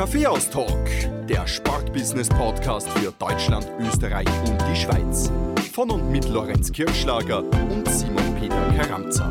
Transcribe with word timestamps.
Kaffeehaus-Talk, 0.00 0.88
der 1.28 1.46
Sportbusiness-Podcast 1.46 2.88
für 2.88 3.12
Deutschland, 3.18 3.70
Österreich 3.80 4.26
und 4.46 4.58
die 4.62 4.74
Schweiz. 4.74 5.30
Von 5.74 5.90
und 5.90 6.10
mit 6.10 6.26
Lorenz 6.26 6.72
Kirschlager 6.72 7.44
und 7.44 7.86
Simon 7.86 8.34
Peter 8.40 8.72
Karamza. 8.78 9.30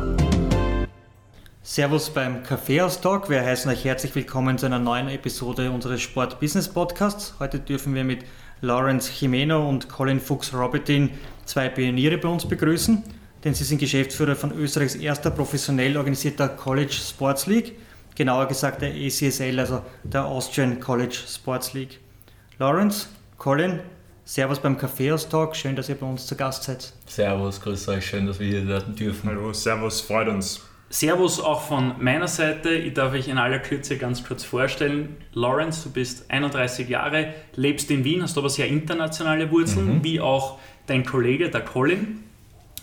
Servus 1.62 2.08
beim 2.10 2.44
Kaffeehaus-Talk. 2.44 3.28
Wir 3.28 3.44
heißen 3.44 3.68
euch 3.68 3.84
herzlich 3.84 4.14
willkommen 4.14 4.58
zu 4.58 4.66
einer 4.66 4.78
neuen 4.78 5.08
Episode 5.08 5.72
unseres 5.72 6.02
Sport-Business-Podcasts. 6.02 7.34
Heute 7.40 7.58
dürfen 7.58 7.94
wir 7.96 8.04
mit 8.04 8.24
Lawrence 8.60 9.10
Jimeno 9.18 9.68
und 9.68 9.88
Colin 9.88 10.20
Fuchs-Robertin 10.20 11.10
zwei 11.46 11.68
Pioniere 11.68 12.16
bei 12.16 12.28
uns 12.28 12.46
begrüßen, 12.46 13.02
denn 13.42 13.54
sie 13.54 13.64
sind 13.64 13.78
Geschäftsführer 13.78 14.36
von 14.36 14.52
Österreichs 14.52 14.94
erster 14.94 15.32
professionell 15.32 15.96
organisierter 15.96 16.48
College 16.48 16.92
Sports 16.92 17.48
League– 17.48 17.72
genauer 18.20 18.48
gesagt 18.48 18.82
der 18.82 18.90
ACSL, 18.90 19.58
also 19.58 19.82
der 20.02 20.26
Austrian 20.26 20.78
College 20.78 21.16
Sports 21.26 21.72
League. 21.72 22.00
Lawrence, 22.58 23.06
Colin, 23.38 23.80
Servus 24.26 24.58
beim 24.58 24.76
Kaffeehaus-Talk, 24.76 25.56
schön, 25.56 25.74
dass 25.74 25.88
ihr 25.88 25.94
bei 25.94 26.04
uns 26.04 26.26
zu 26.26 26.36
Gast 26.36 26.64
seid. 26.64 26.92
Servus, 27.06 27.62
grüß 27.62 27.88
euch, 27.88 28.04
schön, 28.04 28.26
dass 28.26 28.38
wir 28.38 28.46
hier 28.46 28.68
werden 28.68 28.94
dürfen. 28.94 29.30
Hallo, 29.30 29.54
Servus, 29.54 30.02
freut 30.02 30.28
uns. 30.28 30.60
Servus 30.90 31.40
auch 31.40 31.62
von 31.62 31.94
meiner 31.98 32.28
Seite. 32.28 32.68
Ich 32.68 32.92
darf 32.92 33.14
euch 33.14 33.26
in 33.26 33.38
aller 33.38 33.58
Kürze 33.58 33.96
ganz 33.96 34.22
kurz 34.22 34.44
vorstellen. 34.44 35.16
Lawrence, 35.32 35.84
du 35.84 35.90
bist 35.90 36.30
31 36.30 36.90
Jahre, 36.90 37.32
lebst 37.54 37.90
in 37.90 38.04
Wien, 38.04 38.22
hast 38.22 38.36
aber 38.36 38.50
sehr 38.50 38.68
internationale 38.68 39.50
Wurzeln, 39.50 39.96
mhm. 39.96 40.04
wie 40.04 40.20
auch 40.20 40.58
dein 40.88 41.06
Kollege, 41.06 41.48
der 41.48 41.62
Colin. 41.62 42.22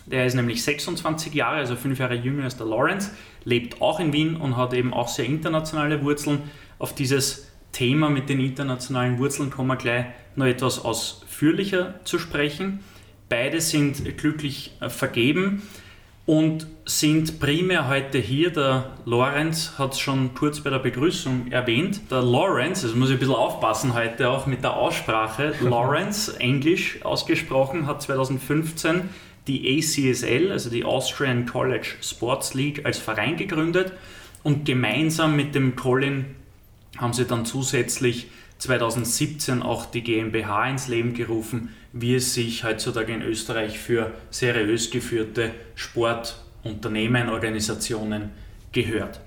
Der 0.07 0.25
ist 0.25 0.33
nämlich 0.33 0.63
26 0.63 1.33
Jahre, 1.33 1.57
also 1.57 1.75
fünf 1.75 1.99
Jahre 1.99 2.15
jünger 2.15 2.45
als 2.45 2.57
der 2.57 2.65
Lawrence, 2.65 3.11
lebt 3.47 3.81
auch 3.81 4.01
in 4.01 4.11
Wien 4.11 4.35
und 4.35 4.57
hat 4.57 4.73
eben 4.73 4.93
auch 4.93 5.07
sehr 5.07 5.25
internationale 5.25 6.03
Wurzeln. 6.03 6.41
Auf 6.79 6.93
dieses 6.93 7.47
Thema 7.71 8.09
mit 8.09 8.27
den 8.27 8.41
internationalen 8.41 9.19
Wurzeln 9.19 9.49
kommen 9.49 9.69
wir 9.69 9.77
gleich 9.77 10.05
noch 10.35 10.45
etwas 10.45 10.83
ausführlicher 10.83 11.95
zu 12.03 12.19
sprechen. 12.19 12.81
Beide 13.29 13.61
sind 13.61 14.17
glücklich 14.17 14.73
äh, 14.81 14.89
vergeben 14.89 15.61
und 16.25 16.67
sind 16.85 17.39
primär 17.39 17.87
heute 17.87 18.17
hier. 18.17 18.51
Der 18.51 18.97
Lorenz 19.05 19.75
hat 19.77 19.93
es 19.93 19.99
schon 19.99 20.33
kurz 20.35 20.59
bei 20.59 20.69
der 20.69 20.79
Begrüßung 20.79 21.49
erwähnt. 21.49 22.01
Der 22.11 22.21
Lorenz, 22.21 22.83
also 22.83 22.97
muss 22.97 23.09
ich 23.09 23.15
ein 23.15 23.19
bisschen 23.19 23.35
aufpassen 23.35 23.93
heute 23.93 24.29
auch 24.29 24.45
mit 24.45 24.61
der 24.61 24.75
Aussprache, 24.75 25.53
Lorenz, 25.61 26.35
englisch 26.37 26.99
ausgesprochen, 27.05 27.87
hat 27.87 28.01
2015 28.01 29.09
die 29.47 29.77
ACSL, 29.77 30.51
also 30.51 30.69
die 30.69 30.83
Austrian 30.83 31.45
College 31.45 31.95
Sports 32.01 32.53
League, 32.53 32.85
als 32.85 32.97
Verein 32.97 33.37
gegründet 33.37 33.93
und 34.43 34.65
gemeinsam 34.65 35.35
mit 35.35 35.55
dem 35.55 35.75
Colin 35.75 36.35
haben 36.97 37.13
sie 37.13 37.25
dann 37.25 37.45
zusätzlich 37.45 38.27
2017 38.59 39.61
auch 39.61 39.85
die 39.85 40.01
GmbH 40.01 40.69
ins 40.69 40.87
Leben 40.87 41.13
gerufen, 41.13 41.69
wie 41.93 42.15
es 42.15 42.33
sich 42.33 42.63
heutzutage 42.63 43.13
in 43.13 43.21
Österreich 43.21 43.79
für 43.79 44.13
seriös 44.29 44.89
geführte 44.89 45.51
Sportunternehmen, 45.75 47.29
Organisationen 47.29 48.31
gehört. 48.71 49.21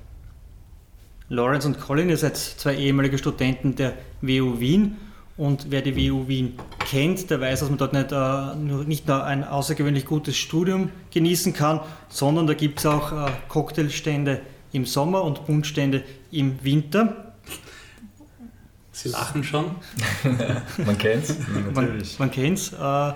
Lawrence 1.28 1.68
und 1.68 1.80
Colin, 1.80 2.08
ihr 2.08 2.16
seid 2.16 2.36
zwei 2.36 2.76
ehemalige 2.76 3.16
Studenten 3.16 3.76
der 3.76 3.96
WU 4.20 4.58
Wien 4.58 4.96
und 5.40 5.70
wer 5.70 5.80
die 5.80 5.96
WU 5.96 6.28
Wien 6.28 6.58
kennt, 6.80 7.30
der 7.30 7.40
weiß, 7.40 7.60
dass 7.60 7.70
man 7.70 7.78
dort 7.78 7.94
nicht, 7.94 8.12
äh, 8.12 8.84
nicht 8.86 9.08
nur 9.08 9.24
ein 9.24 9.42
außergewöhnlich 9.42 10.04
gutes 10.04 10.36
Studium 10.36 10.90
genießen 11.10 11.54
kann, 11.54 11.80
sondern 12.10 12.46
da 12.46 12.52
gibt 12.52 12.80
es 12.80 12.84
auch 12.84 13.10
äh, 13.10 13.30
Cocktailstände 13.48 14.42
im 14.72 14.84
Sommer 14.84 15.24
und 15.24 15.46
Buntstände 15.46 16.04
im 16.30 16.62
Winter. 16.62 17.32
Sie 18.92 19.08
lachen 19.08 19.42
schon. 19.42 19.76
man 20.84 20.98
kennt's. 20.98 21.34
Man, 21.72 22.02
man 22.18 22.30
kennt's. 22.30 22.74
Äh, 22.74 23.12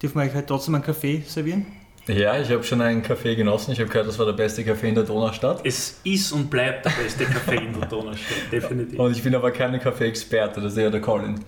dürfen 0.00 0.18
wir 0.18 0.22
euch 0.22 0.34
halt 0.34 0.46
trotzdem 0.46 0.76
einen 0.76 0.84
Kaffee 0.84 1.22
servieren? 1.26 1.66
Ja, 2.06 2.40
ich 2.40 2.50
habe 2.50 2.62
schon 2.64 2.80
einen 2.80 3.02
Kaffee 3.02 3.36
genossen. 3.36 3.72
Ich 3.72 3.80
habe 3.80 3.88
gehört, 3.88 4.08
das 4.08 4.18
war 4.18 4.26
der 4.26 4.32
beste 4.32 4.64
Kaffee 4.64 4.88
in 4.88 4.94
der 4.94 5.04
Donaustadt. 5.04 5.60
Es 5.64 6.00
ist 6.04 6.32
und 6.32 6.50
bleibt 6.50 6.86
der 6.86 6.90
beste 6.90 7.24
Kaffee 7.24 7.56
in 7.56 7.78
der 7.78 7.88
Donaustadt, 7.88 8.36
definitiv. 8.52 8.98
Und 8.98 9.12
ich 9.12 9.22
bin 9.22 9.34
aber 9.34 9.50
kein 9.50 9.78
Kaffee-Experte, 9.78 10.60
das 10.60 10.72
ist 10.72 10.78
eher 10.78 10.90
der 10.90 11.00
Colin. 11.00 11.44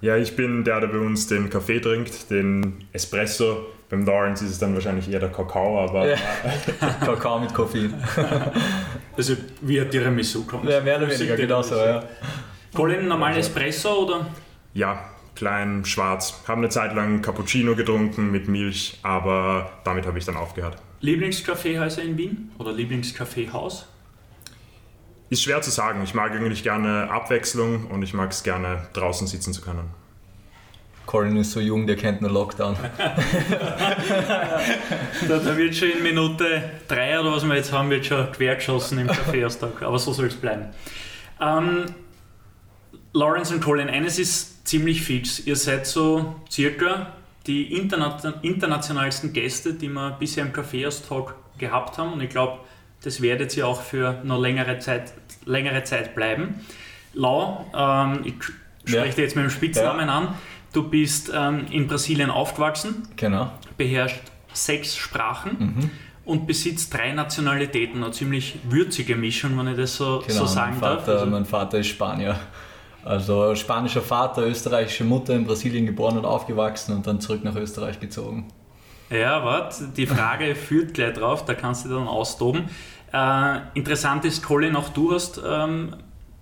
Ja, 0.00 0.16
ich 0.16 0.36
bin 0.36 0.62
der, 0.62 0.80
der 0.80 0.88
bei 0.88 0.98
uns 0.98 1.26
den 1.26 1.50
Kaffee 1.50 1.80
trinkt, 1.80 2.30
den 2.30 2.84
Espresso. 2.92 3.66
Beim 3.90 4.04
Lawrence 4.04 4.44
ist 4.44 4.52
es 4.52 4.58
dann 4.58 4.74
wahrscheinlich 4.74 5.10
eher 5.10 5.18
der 5.18 5.30
Kakao, 5.30 5.80
aber. 5.80 6.08
Ja. 6.08 6.16
Kakao 7.04 7.40
mit 7.40 7.52
Koffein. 7.52 7.94
also 9.16 9.34
wie 9.62 9.80
ein 9.80 9.90
Tiramisu 9.90 10.44
kommt. 10.44 10.68
Ja, 10.68 10.80
mehr 10.80 10.98
oder 10.98 11.10
weniger, 11.10 11.36
genau 11.36 11.62
so, 11.62 11.74
ja. 11.74 12.04
Colin, 12.74 13.08
normal 13.08 13.36
Espresso 13.38 14.04
oder? 14.04 14.26
Ja, 14.74 15.10
klein, 15.38 15.84
schwarz. 15.84 16.42
Habe 16.48 16.58
eine 16.58 16.68
Zeit 16.68 16.94
lang 16.94 17.22
Cappuccino 17.22 17.76
getrunken 17.76 18.32
mit 18.32 18.48
Milch, 18.48 18.98
aber 19.04 19.70
damit 19.84 20.04
habe 20.04 20.18
ich 20.18 20.24
dann 20.24 20.36
aufgehört. 20.36 20.76
Lieblingskaffeehäuser 21.00 22.02
in 22.02 22.18
Wien 22.18 22.50
oder 22.58 22.72
Lieblingskaffeehaus? 22.72 23.86
Ist 25.30 25.42
schwer 25.44 25.62
zu 25.62 25.70
sagen. 25.70 26.02
Ich 26.02 26.12
mag 26.12 26.32
eigentlich 26.32 26.64
gerne 26.64 27.08
Abwechslung 27.10 27.86
und 27.86 28.02
ich 28.02 28.14
mag 28.14 28.32
es 28.32 28.42
gerne 28.42 28.88
draußen 28.94 29.28
sitzen 29.28 29.52
zu 29.52 29.60
können. 29.60 29.90
Colin 31.06 31.36
ist 31.36 31.52
so 31.52 31.60
jung, 31.60 31.86
der 31.86 31.96
kennt 31.96 32.20
nur 32.20 32.30
Lockdown. 32.30 32.76
da, 35.28 35.38
da, 35.38 35.56
wird 35.56 35.76
schon 35.76 35.90
in 35.90 36.02
Minute 36.02 36.62
drei 36.88 37.18
oder 37.20 37.32
was 37.32 37.44
wir 37.44 37.54
jetzt 37.54 37.72
haben, 37.72 37.88
wird 37.90 38.04
schon 38.04 38.30
quergeschossen 38.32 38.98
im 38.98 39.06
Kaffeeaustag. 39.06 39.82
Aber 39.82 39.98
so 39.98 40.12
soll 40.12 40.26
es 40.26 40.34
bleiben. 40.34 40.66
Ähm, 41.40 41.84
Lawrence 43.12 43.54
und 43.54 43.62
Colin, 43.62 43.88
eines 43.88 44.18
ist 44.18 44.57
ziemlich 44.68 45.02
fix. 45.02 45.40
Ihr 45.40 45.56
seid 45.56 45.86
so 45.86 46.36
circa 46.50 47.14
die 47.46 47.72
internationalsten 47.72 49.32
Gäste, 49.32 49.72
die 49.72 49.88
wir 49.88 50.16
bisher 50.18 50.44
im 50.44 50.52
Kaffeeaustag 50.52 51.34
gehabt 51.56 51.96
haben. 51.96 52.12
Und 52.12 52.20
ich 52.20 52.28
glaube, 52.28 52.58
das 53.02 53.22
werdet 53.22 53.56
ihr 53.56 53.66
auch 53.66 53.80
für 53.80 54.20
noch 54.24 54.38
längere 54.38 54.78
Zeit, 54.78 55.14
längere 55.46 55.84
Zeit 55.84 56.14
bleiben. 56.14 56.56
Lau, 57.14 57.66
ähm, 57.74 58.20
ich 58.24 58.34
spreche 58.84 59.16
ja. 59.16 59.24
jetzt 59.24 59.36
mit 59.36 59.44
dem 59.44 59.50
Spitznamen 59.50 60.08
ja. 60.08 60.18
an. 60.18 60.34
Du 60.74 60.82
bist 60.82 61.32
ähm, 61.34 61.64
in 61.70 61.86
Brasilien 61.86 62.30
aufgewachsen, 62.30 63.08
genau. 63.16 63.50
beherrscht 63.78 64.20
sechs 64.52 64.98
Sprachen 64.98 65.56
mhm. 65.58 65.90
und 66.26 66.46
besitzt 66.46 66.92
drei 66.92 67.12
Nationalitäten. 67.12 68.02
Eine 68.02 68.12
ziemlich 68.12 68.58
würzige 68.64 69.16
Mischung, 69.16 69.58
wenn 69.58 69.68
ich 69.68 69.76
das 69.78 69.96
so, 69.96 70.22
genau, 70.26 70.40
so 70.40 70.46
sagen 70.46 70.72
mein 70.72 70.80
Vater, 70.80 70.96
darf. 70.96 71.08
Also, 71.08 71.26
mein 71.26 71.46
Vater 71.46 71.78
ist 71.78 71.86
Spanier. 71.86 72.38
Also 73.08 73.54
spanischer 73.54 74.02
Vater, 74.02 74.46
österreichische 74.46 75.02
Mutter 75.02 75.34
in 75.34 75.46
Brasilien 75.46 75.86
geboren 75.86 76.18
und 76.18 76.26
aufgewachsen 76.26 76.94
und 76.94 77.06
dann 77.06 77.22
zurück 77.22 77.42
nach 77.42 77.56
Österreich 77.56 77.98
gezogen. 78.00 78.48
Ja, 79.08 79.42
warte, 79.46 79.88
die 79.96 80.06
Frage 80.06 80.54
führt 80.54 80.92
gleich 80.92 81.14
drauf, 81.14 81.46
da 81.46 81.54
kannst 81.54 81.86
du 81.86 81.88
dann 81.88 82.06
austoben. 82.06 82.68
Äh, 83.10 83.60
interessant 83.72 84.26
ist, 84.26 84.42
Colin, 84.42 84.76
auch 84.76 84.90
du 84.90 85.14
hast 85.14 85.40
ähm, 85.42 85.96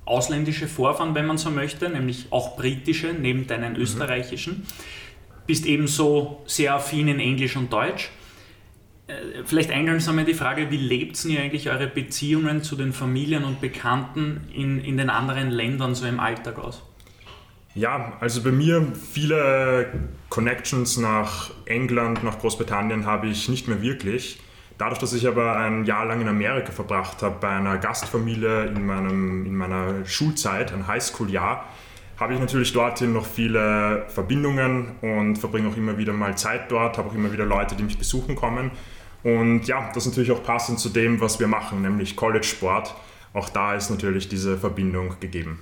ausländische 0.07 0.67
Vorfahren, 0.67 1.15
wenn 1.15 1.27
man 1.27 1.39
so 1.39 1.51
möchte, 1.51 1.89
nämlich 1.89 2.27
auch 2.31 2.57
britische, 2.57 3.13
neben 3.13 3.47
deinen 3.47 3.75
mhm. 3.75 3.83
österreichischen. 3.83 4.67
Bist 5.47 5.67
ebenso 5.67 6.43
sehr 6.47 6.75
affin 6.75 7.07
in 7.07 7.21
Englisch 7.21 7.57
und 7.57 7.73
Deutsch. 7.73 8.11
Äh, 9.07 9.45
vielleicht 9.45 9.71
eingangs 9.71 10.09
einmal 10.09 10.25
die 10.25 10.35
Frage, 10.35 10.71
wie 10.71 10.77
lebt 10.77 11.25
ihr 11.25 11.41
eigentlich 11.41 11.71
eure 11.71 11.87
Beziehungen 11.87 12.63
zu 12.63 12.77
den 12.77 12.93
Familien 12.93 13.45
und 13.45 13.61
Bekannten 13.61 14.49
in, 14.53 14.81
in 14.81 14.97
den 14.97 15.11
anderen 15.11 15.51
Ländern 15.51 15.95
so 15.95 16.07
im 16.07 16.19
Alltag 16.19 16.59
aus? 16.59 16.83
Ja, 17.75 18.15
also 18.21 18.43
bei 18.43 18.53
mir 18.53 18.87
viele 19.13 19.93
Connections 20.31 20.97
nach 20.97 21.51
England, 21.67 22.25
nach 22.25 22.39
Großbritannien 22.39 23.05
habe 23.05 23.27
ich 23.27 23.49
nicht 23.49 23.69
mehr 23.69 23.83
wirklich. 23.83 24.41
Dadurch, 24.79 24.99
dass 24.99 25.13
ich 25.13 25.27
aber 25.27 25.57
ein 25.57 25.85
Jahr 25.85 26.07
lang 26.07 26.21
in 26.21 26.29
Amerika 26.29 26.73
verbracht 26.73 27.23
habe, 27.23 27.37
bei 27.41 27.51
einer 27.51 27.79
Gastfamilie 27.79 28.67
in, 28.67 28.87
meinem, 28.87 29.47
in 29.47 29.55
meiner 29.55 30.05
Schulzeit, 30.05 30.73
ein 30.73 30.87
Highschool-Jahr, 30.87 31.65
habe 32.19 32.35
ich 32.35 32.41
natürlich 32.41 32.73
dorthin 32.73 33.13
noch 33.13 33.27
viele 33.27 34.07
Verbindungen 34.09 34.93
und 35.03 35.37
verbringe 35.37 35.69
auch 35.69 35.77
immer 35.77 35.99
wieder 35.99 36.13
mal 36.13 36.37
Zeit 36.37 36.71
dort, 36.71 36.99
habe 36.99 37.11
auch 37.11 37.15
immer 37.15 37.33
wieder 37.33 37.45
Leute, 37.45 37.75
die 37.75 37.83
mich 37.83 37.99
besuchen 37.99 38.37
kommen. 38.37 38.71
Und 39.27 39.67
ja, 39.67 39.91
das 39.93 40.05
ist 40.05 40.13
natürlich 40.13 40.31
auch 40.31 40.45
passend 40.45 40.79
zu 40.79 40.89
dem, 40.89 41.21
was 41.21 41.41
wir 41.41 41.49
machen, 41.49 41.83
nämlich 41.83 42.15
College-Sport. 42.15 42.95
Auch 43.35 43.49
da 43.49 43.75
ist 43.75 43.91
natürlich 43.91 44.29
diese 44.29 44.57
Verbindung 44.57 45.17
gegeben. 45.19 45.59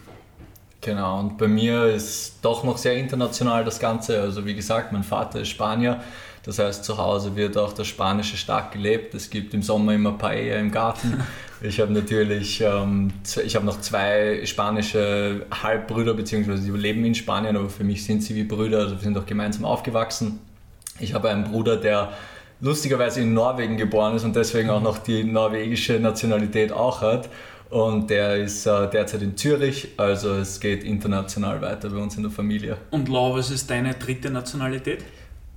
Genau, 0.83 1.21
und 1.21 1.39
bei 1.39 1.49
mir 1.49 1.87
ist 1.87 2.41
doch 2.43 2.63
noch 2.63 2.77
sehr 2.77 2.95
international 2.95 3.65
das 3.65 3.81
Ganze. 3.81 4.21
Also 4.21 4.45
wie 4.45 4.55
gesagt, 4.55 4.93
mein 4.93 5.03
Vater 5.03 5.41
ist 5.41 5.49
Spanier. 5.49 6.03
Das 6.43 6.59
heißt, 6.59 6.85
zu 6.85 6.99
Hause 6.99 7.37
wird 7.37 7.57
auch 7.57 7.73
das 7.73 7.87
Spanische 7.87 8.37
stark 8.37 8.73
gelebt. 8.73 9.15
Es 9.15 9.31
gibt 9.31 9.55
im 9.55 9.63
Sommer 9.63 9.95
immer 9.95 10.13
Paella 10.13 10.57
im 10.57 10.71
Garten. 10.71 11.23
Ich 11.63 11.81
habe 11.81 11.95
natürlich, 11.95 12.61
ähm, 12.61 13.11
ich 13.43 13.57
habe 13.57 13.65
noch 13.65 13.81
zwei 13.81 14.45
spanische 14.45 15.47
Halbbrüder, 15.63 16.13
beziehungsweise 16.13 16.63
die 16.63 16.77
leben 16.77 17.03
in 17.07 17.15
Spanien, 17.15 17.57
aber 17.57 17.71
für 17.71 17.85
mich 17.85 18.05
sind 18.05 18.23
sie 18.23 18.35
wie 18.35 18.45
Brüder, 18.45 18.81
also 18.81 18.97
wir 18.97 19.01
sind 19.01 19.17
auch 19.17 19.25
gemeinsam 19.25 19.65
aufgewachsen. 19.65 20.41
Ich 21.01 21.15
habe 21.15 21.31
einen 21.31 21.45
Bruder, 21.45 21.79
der 21.79 22.13
lustigerweise 22.65 23.21
in 23.21 23.35
Norwegen 23.35 23.77
geboren 23.77 24.17
ist 24.17 24.25
und 24.25 24.35
deswegen 24.35 24.71
auch 24.71 24.83
noch 24.83 24.99
die 24.99 25.23
norwegische 25.23 26.01
Nationalität 26.01 26.73
auch 26.73 27.03
hat. 27.03 27.29
Und 27.71 28.09
der 28.09 28.37
ist 28.37 28.67
äh, 28.67 28.89
derzeit 28.89 29.23
in 29.23 29.37
Zürich, 29.37 29.89
also 29.97 30.35
es 30.35 30.61
geht 30.61 30.85
international 30.85 31.61
weiter 31.61 31.91
bei 31.91 31.99
uns 31.99 32.17
in 32.17 32.23
der 32.23 32.31
Familie. 32.31 32.77
Und 32.91 33.09
Lau, 33.09 33.35
was 33.35 33.51
ist 33.51 33.69
deine 33.69 33.95
dritte 33.95 34.31
Nationalität? 34.31 35.05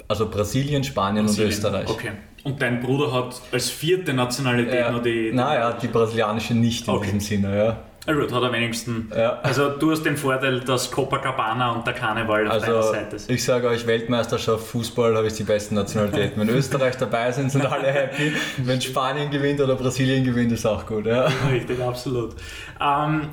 Also 0.08 0.30
Brasilien, 0.30 0.84
Spanien 0.84 1.26
Brasilien. 1.26 1.48
und 1.48 1.54
Österreich. 1.54 1.90
Okay. 1.90 2.12
Und 2.44 2.62
dein 2.62 2.82
Bruder 2.82 3.12
hat 3.14 3.42
als 3.52 3.70
vierte 3.70 4.14
Nationalität 4.14 4.80
ja. 4.80 4.92
noch 4.92 5.04
die. 5.04 5.30
Er 5.30 5.68
hat 5.68 5.84
die 5.84 5.88
brasilianische 5.88 6.56
nicht 6.56 6.88
in 6.88 6.94
okay. 6.94 7.06
diesem 7.06 7.20
Sinne, 7.20 7.58
ja. 7.58 7.84
Na 8.08 8.14
gut, 8.14 8.32
hat 8.32 8.42
er 8.42 8.54
wenigstens. 8.54 9.14
Ja. 9.14 9.42
Also 9.44 9.70
du 9.72 9.92
hast 9.92 10.04
den 10.04 10.16
Vorteil, 10.16 10.62
dass 10.62 10.90
Copacabana 10.90 11.74
und 11.74 11.86
der 11.86 11.94
Karneval 11.94 12.48
auf 12.48 12.54
also, 12.54 12.66
deiner 12.66 12.84
Seite 12.84 13.16
ist. 13.18 13.30
Ich 13.30 13.44
sage 13.44 13.68
euch, 13.68 13.86
Weltmeisterschaft 13.86 14.66
Fußball 14.66 15.14
habe 15.18 15.28
ich 15.28 15.34
die 15.34 15.44
besten 15.44 15.76
Nationalitäten. 15.76 16.40
Wenn 16.40 16.48
Österreich 16.48 16.96
dabei 16.96 17.34
sind, 17.34 17.52
sind 17.52 17.66
alle 17.66 17.92
happy. 17.92 18.32
Wenn 18.60 18.80
Spanien 18.80 19.30
gewinnt 19.30 19.60
oder 19.60 19.76
Brasilien 19.76 20.24
gewinnt, 20.24 20.54
ist 20.54 20.66
auch 20.66 20.86
gut. 20.86 21.06
Ja. 21.06 21.28
Richtig, 21.52 21.84
absolut. 21.84 22.34
Ähm, 22.80 23.28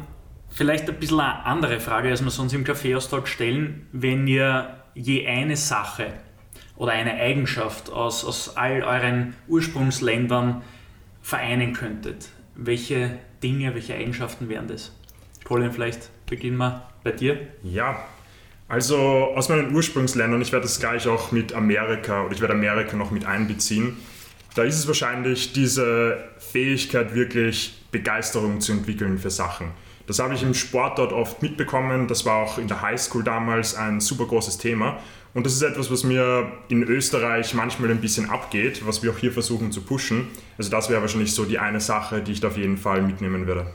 vielleicht 0.51 0.89
ein 0.89 0.97
bisschen 0.97 1.21
eine 1.21 1.47
andere 1.47 1.79
Frage, 1.79 2.11
als 2.11 2.25
wir 2.25 2.33
sonst 2.33 2.53
im 2.53 2.65
Kaffeeaustausch 2.65 3.31
stellen. 3.31 3.87
Wenn 3.93 4.27
ihr 4.27 4.75
je 4.95 5.25
eine 5.25 5.57
Sache 5.57 6.07
oder 6.77 6.91
eine 6.91 7.15
Eigenschaft 7.15 7.93
aus, 7.93 8.25
aus 8.25 8.57
all 8.57 8.83
euren 8.83 9.37
Ursprungsländern 9.47 10.63
vereinen 11.23 11.75
könntet, 11.75 12.29
welche 12.57 13.19
Dinge, 13.43 13.75
welche 13.75 13.95
Eigenschaften 13.95 14.49
wären 14.49 14.69
das? 14.69 14.93
Colin, 15.45 15.73
vielleicht 15.73 16.11
beginnen 16.27 16.57
wir 16.57 16.89
bei 17.03 17.13
dir. 17.13 17.39
Ja, 17.63 18.05
also 18.69 18.99
aus 18.99 19.49
meinen 19.49 19.75
Ursprungsländern, 19.75 20.41
ich 20.41 20.53
werde 20.53 20.65
das 20.65 20.81
gleich 20.81 21.07
auch 21.07 21.33
mit 21.33 21.53
Amerika 21.53 22.25
oder 22.25 22.33
ich 22.35 22.41
werde 22.41 22.55
Amerika 22.55 22.97
noch 22.97 23.11
mit 23.11 23.27
einbeziehen, 23.27 23.97
da 24.55 24.63
ist 24.63 24.79
es 24.79 24.87
wahrscheinlich 24.87 25.53
diese 25.53 26.25
Fähigkeit, 26.39 27.15
wirklich 27.15 27.85
Begeisterung 27.91 28.61
zu 28.61 28.73
entwickeln 28.73 29.19
für 29.19 29.31
Sachen. 29.31 29.73
Das 30.07 30.19
habe 30.19 30.35
ich 30.35 30.43
im 30.43 30.55
Sport 30.55 30.99
dort 30.99 31.13
oft 31.13 31.43
mitbekommen. 31.43 32.09
Das 32.09 32.25
war 32.25 32.37
auch 32.37 32.59
in 32.59 32.69
der 32.69 32.83
Highschool 32.83 33.25
damals 33.25 33.75
ein 33.75 34.01
super 34.01 34.27
großes 34.27 34.59
Thema. 34.59 34.99
Und 35.35 35.45
das 35.45 35.55
ist 35.55 35.63
etwas, 35.63 35.91
was 35.91 36.05
mir 36.05 36.53
in 36.69 36.85
Österreich 36.85 37.55
manchmal 37.55 37.91
ein 37.91 38.01
bisschen 38.01 38.31
abgeht, 38.31 38.87
was 38.87 39.03
wir 39.03 39.11
auch 39.11 39.19
hier 39.19 39.33
versuchen 39.33 39.73
zu 39.73 39.83
pushen. 39.83 40.29
Also 40.57 40.71
das 40.71 40.89
wäre 40.89 41.01
wahrscheinlich 41.01 41.35
so 41.35 41.45
die 41.45 41.59
eine 41.59 41.81
Sache, 41.81 42.23
die 42.23 42.33
ich 42.33 42.41
da 42.41 42.49
auf 42.49 42.57
jeden 42.57 42.77
Fall 42.77 43.03
mitnehmen 43.03 43.49
würde. 43.49 43.67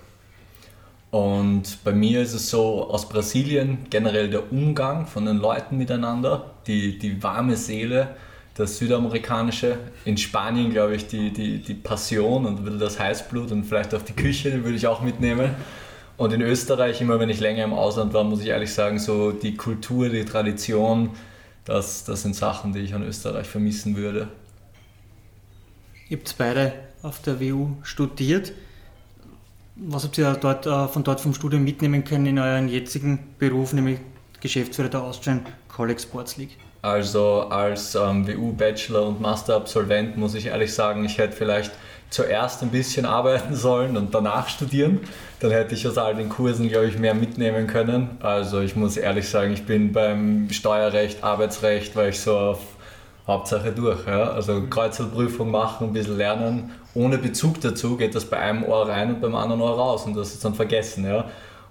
Und 1.11 1.83
bei 1.83 1.91
mir 1.91 2.21
ist 2.21 2.33
es 2.33 2.49
so, 2.49 2.89
aus 2.89 3.09
Brasilien 3.09 3.79
generell 3.89 4.29
der 4.29 4.51
Umgang 4.51 5.05
von 5.05 5.25
den 5.25 5.37
Leuten 5.37 5.77
miteinander, 5.77 6.51
die, 6.65 6.97
die 6.97 7.21
warme 7.21 7.57
Seele, 7.57 8.15
das 8.55 8.77
Südamerikanische. 8.77 9.79
In 10.05 10.17
Spanien, 10.17 10.71
glaube 10.71 10.95
ich, 10.95 11.07
die, 11.07 11.31
die, 11.31 11.57
die 11.57 11.73
Passion 11.73 12.45
und 12.45 12.79
das 12.79 12.99
Heißblut 12.99 13.51
und 13.51 13.65
vielleicht 13.65 13.93
auch 13.95 14.01
die 14.01 14.13
Küche, 14.13 14.63
würde 14.63 14.77
ich 14.77 14.87
auch 14.87 15.01
mitnehmen. 15.01 15.55
Und 16.15 16.31
in 16.31 16.41
Österreich, 16.41 17.01
immer 17.01 17.19
wenn 17.19 17.29
ich 17.29 17.39
länger 17.39 17.63
im 17.63 17.73
Ausland 17.73 18.13
war, 18.13 18.23
muss 18.23 18.41
ich 18.41 18.47
ehrlich 18.47 18.71
sagen, 18.73 18.99
so 18.99 19.31
die 19.31 19.55
Kultur, 19.55 20.09
die 20.09 20.25
Tradition, 20.25 21.11
das, 21.69 22.03
das 22.03 22.23
sind 22.23 22.35
Sachen, 22.35 22.73
die 22.73 22.79
ich 22.79 22.93
an 22.93 23.03
Österreich 23.03 23.47
vermissen 23.47 23.95
würde. 23.95 24.27
Ihr 26.09 26.17
habt 26.17 26.35
beide 26.37 26.73
auf 27.03 27.21
der 27.21 27.39
WU 27.39 27.75
studiert. 27.83 28.53
Was 29.75 30.03
habt 30.03 30.17
ihr 30.17 30.33
dort, 30.33 30.65
äh, 30.65 30.87
von 30.87 31.03
dort 31.03 31.21
vom 31.21 31.33
Studium 31.33 31.63
mitnehmen 31.63 32.03
können 32.03 32.25
in 32.25 32.39
euren 32.39 32.67
jetzigen 32.67 33.19
Beruf, 33.37 33.73
nämlich 33.73 33.99
Geschäftsführer 34.41 34.89
der 34.89 35.03
Austrian 35.03 35.45
College 35.67 36.01
Sports 36.01 36.37
League? 36.37 36.57
Also 36.81 37.41
als 37.41 37.93
ähm, 37.93 38.27
WU-Bachelor 38.27 39.07
und 39.07 39.21
Master-Absolvent 39.21 40.17
muss 40.17 40.33
ich 40.33 40.47
ehrlich 40.47 40.73
sagen, 40.73 41.05
ich 41.05 41.17
hätte 41.17 41.35
vielleicht 41.35 41.71
zuerst 42.09 42.63
ein 42.63 42.69
bisschen 42.69 43.05
arbeiten 43.19 43.55
sollen 43.55 43.95
und 43.95 44.13
danach 44.13 44.49
studieren. 44.49 45.01
Dann 45.39 45.51
hätte 45.51 45.73
ich 45.73 45.87
aus 45.87 45.97
all 45.97 46.15
den 46.15 46.27
Kursen, 46.27 46.67
glaube 46.67 46.87
ich, 46.87 46.97
mehr 46.97 47.13
mitnehmen 47.13 47.65
können. 47.67 48.17
Also 48.19 48.59
ich 48.59 48.75
muss 48.75 48.97
ehrlich 48.97 49.29
sagen, 49.29 49.53
ich 49.53 49.65
bin 49.65 49.93
beim 49.93 50.49
Steuerrecht, 50.51 51.23
Arbeitsrecht, 51.23 51.95
weil 51.95 52.09
ich 52.09 52.19
so 52.19 52.37
auf 52.37 52.59
Hauptsache 53.25 53.71
durch. 53.71 54.05
Ja? 54.05 54.31
Also 54.31 54.63
Kreuzerprüfung 54.69 55.49
machen, 55.49 55.87
ein 55.87 55.93
bisschen 55.93 56.17
lernen. 56.17 56.71
Ohne 56.93 57.17
Bezug 57.17 57.61
dazu 57.61 57.95
geht 57.95 58.15
das 58.15 58.25
bei 58.25 58.37
einem 58.37 58.63
Ohr 58.63 58.89
rein 58.89 59.15
und 59.15 59.21
beim 59.21 59.35
anderen 59.35 59.61
Ohr 59.61 59.77
raus 59.77 60.05
und 60.05 60.17
das 60.17 60.33
ist 60.33 60.43
dann 60.43 60.55
vergessen. 60.55 61.05
Ja? 61.05 61.25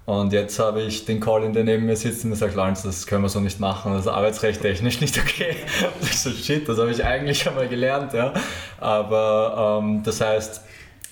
Und 0.06 0.32
jetzt 0.32 0.58
habe 0.58 0.80
ich 0.80 1.04
den 1.04 1.20
Colin, 1.20 1.52
der 1.52 1.64
neben 1.64 1.84
mir 1.84 1.96
sitzt 1.96 2.24
und 2.24 2.30
mir 2.30 2.36
sagt, 2.36 2.54
Lawrence, 2.54 2.86
das 2.86 3.06
können 3.06 3.24
wir 3.24 3.28
so 3.28 3.40
nicht 3.40 3.60
machen, 3.60 3.92
das 3.94 4.06
ist 4.06 4.08
arbeitsrecht 4.08 4.62
technisch 4.62 5.02
nicht 5.02 5.18
okay. 5.18 5.56
Und 6.00 6.08
ich 6.08 6.18
so, 6.18 6.30
shit, 6.30 6.66
das 6.66 6.78
habe 6.78 6.90
ich 6.90 7.04
eigentlich 7.04 7.42
schon 7.42 7.54
mal 7.54 7.68
gelernt. 7.68 8.14
Ja. 8.14 8.32
Aber 8.80 9.82
ähm, 9.82 10.02
das 10.02 10.22
heißt, 10.22 10.62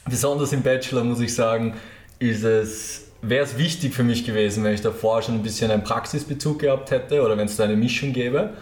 besonders 0.08 0.54
im 0.54 0.62
Bachelor 0.62 1.04
muss 1.04 1.20
ich 1.20 1.34
sagen, 1.34 1.74
ist 2.18 2.44
es, 2.44 3.08
wäre 3.22 3.44
es 3.44 3.58
wichtig 3.58 3.94
für 3.94 4.04
mich 4.04 4.24
gewesen, 4.24 4.64
wenn 4.64 4.74
ich 4.74 4.80
davor 4.80 5.22
schon 5.22 5.36
ein 5.36 5.42
bisschen 5.42 5.70
einen 5.70 5.84
Praxisbezug 5.84 6.60
gehabt 6.60 6.90
hätte 6.90 7.22
oder 7.22 7.36
wenn 7.36 7.46
es 7.46 7.56
da 7.56 7.64
eine 7.64 7.76
Mischung 7.76 8.12
gäbe. 8.12 8.54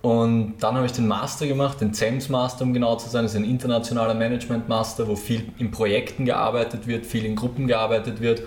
Und 0.00 0.54
dann 0.60 0.76
habe 0.76 0.86
ich 0.86 0.92
den 0.92 1.08
Master 1.08 1.46
gemacht, 1.46 1.80
den 1.80 1.92
CEMS 1.92 2.28
Master, 2.28 2.64
um 2.64 2.72
genau 2.72 2.96
zu 2.96 3.08
sein. 3.08 3.24
Das 3.24 3.32
ist 3.32 3.38
ein 3.38 3.44
internationaler 3.44 4.14
Management 4.14 4.68
Master, 4.68 5.08
wo 5.08 5.16
viel 5.16 5.48
in 5.58 5.70
Projekten 5.70 6.24
gearbeitet 6.24 6.86
wird, 6.86 7.04
viel 7.04 7.24
in 7.24 7.34
Gruppen 7.34 7.66
gearbeitet 7.66 8.20
wird. 8.20 8.42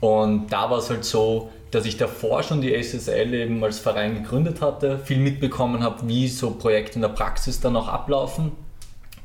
Und 0.00 0.52
da 0.52 0.70
war 0.70 0.78
es 0.78 0.90
halt 0.90 1.04
so, 1.04 1.50
dass 1.72 1.86
ich 1.86 1.96
davor 1.96 2.42
schon 2.42 2.60
die 2.60 2.74
SSL 2.74 3.34
eben 3.34 3.64
als 3.64 3.78
Verein 3.78 4.22
gegründet 4.22 4.60
hatte, 4.60 4.98
viel 4.98 5.18
mitbekommen 5.18 5.82
habe, 5.82 6.06
wie 6.06 6.28
so 6.28 6.50
Projekte 6.50 6.96
in 6.96 7.02
der 7.02 7.08
Praxis 7.08 7.60
dann 7.60 7.76
auch 7.76 7.88
ablaufen. 7.88 8.52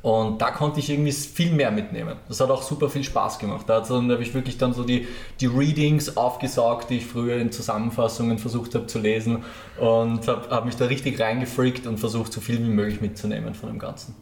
Und 0.04 0.42
da 0.42 0.52
konnte 0.52 0.80
ich 0.80 0.90
irgendwie 0.90 1.12
viel 1.12 1.52
mehr 1.52 1.72
mitnehmen. 1.72 2.18
Das 2.28 2.40
hat 2.40 2.50
auch 2.50 2.62
super 2.62 2.90
viel 2.90 3.04
Spaß 3.04 3.40
gemacht. 3.40 3.66
Da 3.68 3.84
habe 3.84 4.22
ich 4.22 4.34
wirklich 4.34 4.58
dann 4.58 4.74
so 4.74 4.84
die, 4.84 5.08
die 5.42 5.48
Readings 5.48 6.16
aufgesaugt, 6.16 6.90
die 6.90 6.98
ich 6.98 7.06
früher 7.06 7.38
in 7.38 7.52
Zusammenfassungen 7.52 8.38
versucht 8.38 8.76
habe 8.76 8.86
zu 8.86 9.00
lesen 9.00 9.44
und 9.80 10.28
habe 10.28 10.50
hab 10.50 10.66
mich 10.66 10.76
da 10.76 10.86
richtig 10.86 11.20
reingefreakt 11.20 11.88
und 11.88 12.00
versucht, 12.00 12.32
so 12.32 12.42
viel 12.42 12.60
wie 12.60 12.70
möglich 12.70 13.02
mitzunehmen 13.02 13.56
von 13.56 13.70
dem 13.70 13.80
Ganzen. 13.80 14.16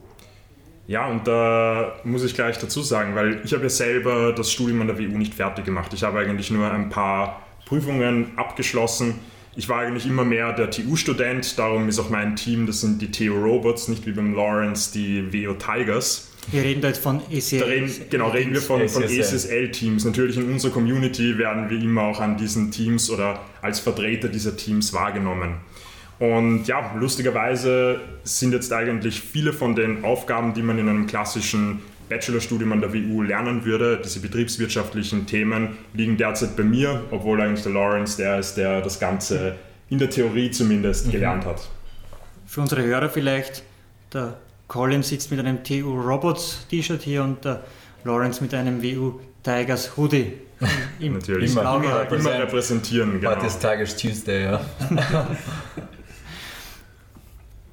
Ja, 0.88 1.08
und 1.08 1.28
da 1.28 1.94
muss 2.04 2.24
ich 2.24 2.36
gleich 2.36 2.58
dazu 2.60 2.82
sagen, 2.82 3.16
weil 3.16 3.42
ich 3.44 3.54
habe 3.54 3.64
ja 3.64 3.70
selber 3.70 4.34
das 4.34 4.52
Studium 4.52 4.82
an 4.82 4.88
der 4.88 5.00
WU 5.00 5.18
nicht 5.18 5.34
fertig 5.34 5.66
gemacht. 5.66 5.94
Ich 5.94 6.04
habe 6.04 6.20
eigentlich 6.20 6.52
nur 6.52 6.72
ein 6.72 6.90
paar 6.90 7.42
Prüfungen 7.66 8.38
abgeschlossen. 8.38 9.20
Ich 9.58 9.70
war 9.70 9.80
eigentlich 9.80 10.06
immer 10.06 10.26
mehr 10.26 10.52
der 10.52 10.70
TU-Student, 10.70 11.58
darum 11.58 11.88
ist 11.88 11.98
auch 11.98 12.10
mein 12.10 12.36
Team, 12.36 12.68
das 12.68 12.82
sind 12.82 13.02
die 13.02 13.10
TU 13.10 13.34
Robots, 13.34 13.88
nicht 13.88 14.06
wie 14.06 14.12
beim 14.12 14.36
Lawrence 14.36 14.92
die 14.92 15.32
WO 15.32 15.54
Tigers. 15.54 16.30
Wir 16.52 16.62
reden 16.62 16.82
da 16.82 16.90
jetzt 16.90 17.02
von. 17.02 17.20
Da 17.20 17.66
reden, 17.66 17.92
genau, 18.10 18.30
reden 18.30 18.54
wir 18.54 18.62
von, 18.62 18.88
von 18.88 19.04
ESSL-Teams. 19.04 20.06
Natürlich 20.06 20.38
in 20.38 20.52
unserer 20.52 20.72
Community 20.72 21.38
werden 21.38 21.70
wir 21.70 21.82
immer 21.82 22.04
auch 22.04 22.20
an 22.20 22.38
diesen 22.38 22.70
Teams 22.70 23.10
oder 23.10 23.40
als 23.62 23.80
Vertreter 23.80 24.28
dieser 24.28 24.56
Teams 24.56 24.94
wahrgenommen. 24.94 25.56
Und 26.20 26.68
ja, 26.68 26.94
lustigerweise 26.98 28.00
sind 28.24 28.54
jetzt 28.54 28.72
eigentlich 28.72 29.20
viele 29.20 29.54
von 29.54 29.76
den 29.76 30.04
Aufgaben, 30.06 30.54
die 30.54 30.62
man 30.62 30.78
in 30.78 30.88
einem 30.88 31.08
klassischen 31.08 31.82
Bachelorstudium 32.10 32.72
an 32.72 32.82
der 32.82 32.94
WU 32.94 33.22
lernen 33.22 33.66
würde, 33.66 34.00
diese 34.04 34.20
betriebswirtschaftlichen 34.20 35.26
Themen, 35.26 35.78
liegen 35.94 36.18
derzeit 36.18 36.56
bei 36.56 36.64
mir, 36.64 37.04
obwohl 37.12 37.42
eigentlich 37.42 37.64
der 37.64 37.74
Lawrence 37.74 38.18
der 38.18 38.40
ist, 38.40 38.56
der 38.56 38.82
das 38.82 39.00
Ganze 39.00 39.56
in 39.90 40.00
der 40.00 40.10
Theorie 40.10 40.52
zumindest 40.52 41.08
mhm. 41.08 41.12
gelernt 41.12 41.46
hat. 41.46 41.68
Für 42.46 42.62
unsere 42.62 42.84
Hörer 42.84 43.10
vielleicht, 43.10 43.64
der 44.14 44.38
Colin 44.68 45.04
sitzt 45.04 45.32
mit 45.32 45.40
einem 45.40 45.64
TU 45.64 46.00
Robots 46.00 46.66
T-Shirt 46.70 47.02
hier 47.02 47.24
und 47.24 47.44
der 47.46 47.64
Lawrence 48.04 48.42
mit 48.42 48.54
einem 48.54 48.82
WU 48.82 49.20
Tigers 49.44 49.96
Hoodie. 49.98 50.34
Im, 51.00 51.14
Natürlich, 51.14 51.52
immer, 51.52 51.76
immer, 51.76 52.12
immer 52.12 52.40
repräsentieren. 52.40 53.20
Genau. 53.20 53.46
Ist 53.46 53.60
Tigers 53.60 53.96
Tuesday, 53.96 54.46
ja. 54.46 54.62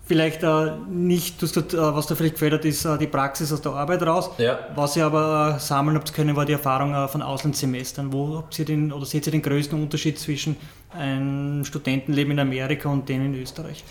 vielleicht 0.05 0.43
äh, 0.43 0.73
nicht, 0.89 1.41
du, 1.41 1.47
äh, 1.47 1.95
was 1.95 2.07
da 2.07 2.15
vielleicht 2.15 2.35
gefällt 2.35 2.53
hat, 2.53 2.65
ist 2.65 2.85
äh, 2.85 2.99
die 2.99 3.07
Praxis 3.07 3.53
aus 3.53 3.61
der 3.61 3.73
Arbeit 3.73 4.03
raus. 4.03 4.31
Ja. 4.39 4.59
Was 4.75 4.97
ihr 4.97 5.07
aber 5.07 5.55
äh, 5.57 5.61
sammeln 5.61 5.97
habt 5.97 6.13
können, 6.13 6.37
war 6.37 6.45
die 6.45 6.53
Erfahrung 6.53 6.95
äh, 6.95 7.09
von 7.09 7.23
Auslandssemestern. 7.23 8.13
Wo 8.13 8.39
habt 8.39 8.59
ihr 8.59 8.65
den, 8.65 8.93
oder 8.93 9.07
seht 9.07 9.27
ihr 9.27 9.33
den 9.33 9.43
größten 9.43 9.81
Unterschied 9.81 10.19
zwischen 10.19 10.57
einem 10.91 11.65
Studentenleben 11.65 12.33
in 12.33 12.41
Amerika 12.41 12.89
und 12.89 13.09
dem 13.09 13.27
in 13.27 13.41
Österreich? 13.41 13.85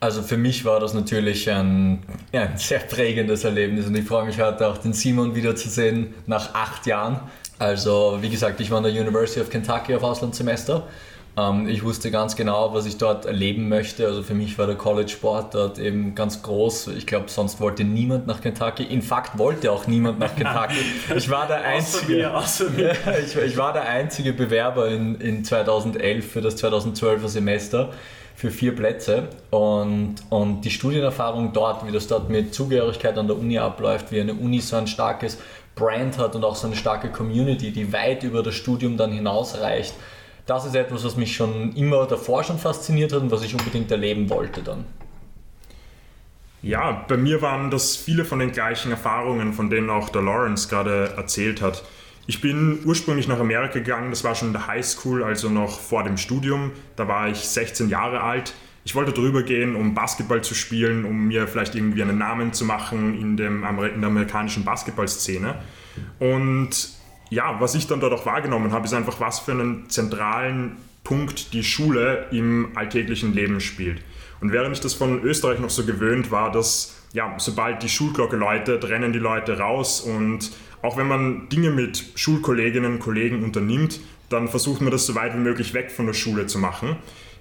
Also 0.00 0.22
für 0.22 0.36
mich 0.36 0.64
war 0.64 0.80
das 0.80 0.94
natürlich 0.94 1.48
ein, 1.48 2.02
ja, 2.32 2.42
ein 2.42 2.58
sehr 2.58 2.80
prägendes 2.80 3.44
Erlebnis 3.44 3.86
und 3.86 3.94
ich 3.94 4.04
freue 4.04 4.24
mich 4.24 4.40
heute 4.40 4.66
auch 4.66 4.78
den 4.78 4.92
Simon 4.92 5.36
wiederzusehen 5.36 6.12
nach 6.26 6.54
acht 6.54 6.86
Jahren. 6.86 7.20
Also 7.60 8.18
wie 8.20 8.28
gesagt, 8.28 8.60
ich 8.60 8.68
war 8.68 8.78
an 8.78 8.84
der 8.84 8.92
University 8.92 9.40
of 9.40 9.48
Kentucky 9.48 9.94
auf 9.94 10.02
Auslandssemester 10.02 10.88
ich 11.66 11.82
wusste 11.82 12.10
ganz 12.10 12.36
genau, 12.36 12.74
was 12.74 12.84
ich 12.84 12.98
dort 12.98 13.24
erleben 13.24 13.70
möchte. 13.70 14.06
Also 14.06 14.22
für 14.22 14.34
mich 14.34 14.58
war 14.58 14.66
der 14.66 14.76
College-Sport 14.76 15.54
dort 15.54 15.78
eben 15.78 16.14
ganz 16.14 16.42
groß. 16.42 16.88
Ich 16.88 17.06
glaube, 17.06 17.30
sonst 17.30 17.58
wollte 17.58 17.84
niemand 17.84 18.26
nach 18.26 18.42
Kentucky. 18.42 18.82
In 18.82 19.00
Fakt 19.00 19.38
wollte 19.38 19.72
auch 19.72 19.86
niemand 19.86 20.18
nach 20.18 20.36
Kentucky. 20.36 20.76
Ich 21.16 21.30
war 21.30 21.46
der 21.46 21.62
einzige, 21.64 22.34
außer 22.34 22.70
mir, 22.70 22.70
außer 22.70 22.70
mir. 22.70 22.92
ich, 23.24 23.34
ich, 23.34 23.56
war 23.56 23.72
der 23.72 23.88
einzige 23.88 24.34
Bewerber 24.34 24.88
in, 24.88 25.18
in 25.20 25.42
2011 25.42 26.30
für 26.30 26.42
das 26.42 26.62
2012er 26.62 27.28
Semester 27.28 27.90
für 28.34 28.50
vier 28.50 28.74
Plätze 28.74 29.28
und, 29.50 30.16
und 30.28 30.62
die 30.62 30.70
Studienerfahrung 30.70 31.52
dort, 31.52 31.86
wie 31.86 31.92
das 31.92 32.08
dort 32.08 32.28
mit 32.28 32.54
Zugehörigkeit 32.54 33.16
an 33.16 33.26
der 33.26 33.38
Uni 33.38 33.58
abläuft, 33.58 34.10
wie 34.10 34.20
eine 34.20 34.34
Uni 34.34 34.60
so 34.60 34.76
ein 34.76 34.86
starkes 34.86 35.38
Brand 35.74 36.18
hat 36.18 36.34
und 36.34 36.44
auch 36.44 36.56
so 36.56 36.66
eine 36.66 36.76
starke 36.76 37.08
Community, 37.08 37.70
die 37.70 37.92
weit 37.92 38.22
über 38.22 38.42
das 38.42 38.54
Studium 38.54 38.96
dann 38.96 39.12
hinausreicht, 39.12 39.94
das 40.46 40.66
ist 40.66 40.74
etwas, 40.74 41.04
was 41.04 41.16
mich 41.16 41.34
schon 41.36 41.72
immer 41.74 42.06
davor 42.06 42.42
schon 42.44 42.58
fasziniert 42.58 43.12
hat 43.12 43.22
und 43.22 43.30
was 43.30 43.42
ich 43.42 43.54
unbedingt 43.54 43.90
erleben 43.90 44.28
wollte 44.30 44.62
dann. 44.62 44.84
Ja, 46.62 47.04
bei 47.08 47.16
mir 47.16 47.42
waren 47.42 47.70
das 47.70 47.96
viele 47.96 48.24
von 48.24 48.38
den 48.38 48.52
gleichen 48.52 48.92
Erfahrungen, 48.92 49.52
von 49.52 49.68
denen 49.68 49.90
auch 49.90 50.08
der 50.10 50.22
Lawrence 50.22 50.68
gerade 50.68 51.12
erzählt 51.16 51.60
hat. 51.60 51.82
Ich 52.28 52.40
bin 52.40 52.78
ursprünglich 52.84 53.26
nach 53.26 53.40
Amerika 53.40 53.74
gegangen, 53.74 54.10
das 54.10 54.22
war 54.22 54.36
schon 54.36 54.48
in 54.48 54.54
der 54.54 54.68
High 54.68 54.86
School, 54.86 55.24
also 55.24 55.48
noch 55.48 55.80
vor 55.80 56.04
dem 56.04 56.16
Studium. 56.16 56.70
Da 56.94 57.08
war 57.08 57.28
ich 57.28 57.38
16 57.38 57.88
Jahre 57.88 58.20
alt. 58.20 58.54
Ich 58.84 58.94
wollte 58.94 59.12
drüber 59.12 59.42
gehen, 59.42 59.74
um 59.74 59.94
Basketball 59.94 60.42
zu 60.42 60.54
spielen, 60.54 61.04
um 61.04 61.26
mir 61.26 61.48
vielleicht 61.48 61.74
irgendwie 61.74 62.02
einen 62.02 62.18
Namen 62.18 62.52
zu 62.52 62.64
machen 62.64 63.20
in, 63.20 63.36
dem, 63.36 63.64
in 63.64 64.00
der 64.00 64.10
amerikanischen 64.10 64.64
Basketballszene. 64.64 65.56
Und 66.20 66.90
ja, 67.32 67.58
was 67.60 67.74
ich 67.74 67.86
dann 67.86 67.98
dort 67.98 68.12
auch 68.12 68.26
wahrgenommen 68.26 68.72
habe, 68.72 68.84
ist 68.84 68.92
einfach, 68.92 69.18
was 69.18 69.40
für 69.40 69.52
einen 69.52 69.88
zentralen 69.88 70.76
Punkt 71.02 71.54
die 71.54 71.64
Schule 71.64 72.26
im 72.30 72.68
alltäglichen 72.74 73.32
Leben 73.32 73.58
spielt. 73.60 74.02
Und 74.42 74.52
während 74.52 74.76
ich 74.76 74.82
das 74.82 74.92
von 74.92 75.22
Österreich 75.22 75.58
noch 75.58 75.70
so 75.70 75.86
gewöhnt 75.86 76.30
war, 76.30 76.52
dass 76.52 76.94
ja, 77.14 77.34
sobald 77.38 77.82
die 77.82 77.88
Schulglocke 77.88 78.36
läutet, 78.36 78.86
rennen 78.86 79.14
die 79.14 79.18
Leute 79.18 79.58
raus 79.58 80.02
und 80.02 80.52
auch 80.82 80.98
wenn 80.98 81.08
man 81.08 81.48
Dinge 81.48 81.70
mit 81.70 82.04
Schulkolleginnen 82.16 82.94
und 82.94 82.98
Kollegen 83.00 83.42
unternimmt, 83.42 84.00
dann 84.28 84.48
versucht 84.48 84.82
man 84.82 84.90
das 84.90 85.06
so 85.06 85.14
weit 85.14 85.32
wie 85.32 85.38
möglich 85.38 85.72
weg 85.72 85.90
von 85.90 86.04
der 86.04 86.14
Schule 86.14 86.46
zu 86.48 86.58
machen. 86.58 86.96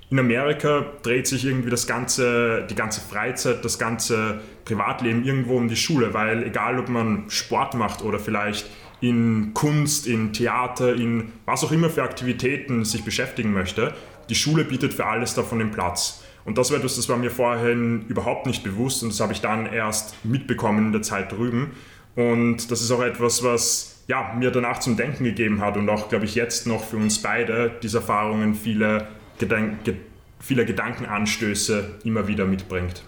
In 0.10 0.20
Amerika 0.20 0.86
dreht 1.04 1.28
sich 1.28 1.44
irgendwie 1.44 1.70
das 1.70 1.86
ganze, 1.86 2.66
die 2.70 2.76
ganze 2.76 3.02
Freizeit, 3.02 3.66
das 3.66 3.78
ganze 3.78 4.40
Privatleben 4.64 5.26
irgendwo 5.26 5.58
um 5.58 5.68
die 5.68 5.76
Schule, 5.76 6.14
weil 6.14 6.44
egal 6.44 6.80
ob 6.80 6.88
man 6.88 7.30
Sport 7.30 7.74
macht 7.74 8.04
oder 8.04 8.20
vielleicht 8.20 8.70
in 9.02 9.54
Kunst, 9.54 10.08
in 10.08 10.32
Theater, 10.32 10.96
in 10.96 11.32
was 11.46 11.64
auch 11.64 11.72
immer 11.72 11.90
für 11.90 12.04
Aktivitäten 12.04 12.86
sich 12.86 13.04
beschäftigen 13.04 13.52
möchte, 13.52 13.94
die 14.30 14.36
Schule 14.36 14.64
bietet 14.64 14.94
für 14.94 15.06
alles 15.06 15.34
davon 15.34 15.60
den 15.60 15.72
Platz. 15.72 16.24
Und 16.46 16.58
das 16.58 16.72
war 16.72 16.78
etwas, 16.78 16.96
das 16.96 17.10
war 17.10 17.18
mir 17.18 17.32
vorhin 17.32 18.06
überhaupt 18.08 18.46
nicht 18.46 18.64
bewusst 18.64 19.04
und 19.04 19.10
das 19.10 19.20
habe 19.20 19.34
ich 19.34 19.42
dann 19.42 19.66
erst 19.66 20.24
mitbekommen 20.24 20.88
in 20.88 20.92
der 20.92 21.02
Zeit 21.02 21.32
drüben. 21.32 21.72
Und 22.16 22.72
das 22.72 22.82
ist 22.82 22.92
auch 22.92 23.02
etwas, 23.02 23.44
was 23.44 24.04
ja, 24.08 24.34
mir 24.38 24.52
danach 24.52 24.80
zum 24.80 24.98
Denken 24.98 25.24
gegeben 25.24 25.62
hat 25.62 25.78
und 25.78 25.90
auch, 25.90 26.10
glaube 26.10 26.26
ich, 26.26 26.36
jetzt 26.36 26.68
noch 26.68 26.84
für 26.84 26.98
uns 26.98 27.22
beide 27.22 27.72
diese 27.82 28.00
Erfahrungen 28.00 28.56
viele, 28.56 29.08
Gedank 29.38 29.84
ge 29.84 29.96
viele 30.40 30.66
Gedankenanstöße 30.66 32.00
immer 32.04 32.28
wieder 32.28 32.46
mitbringt. 32.46 33.04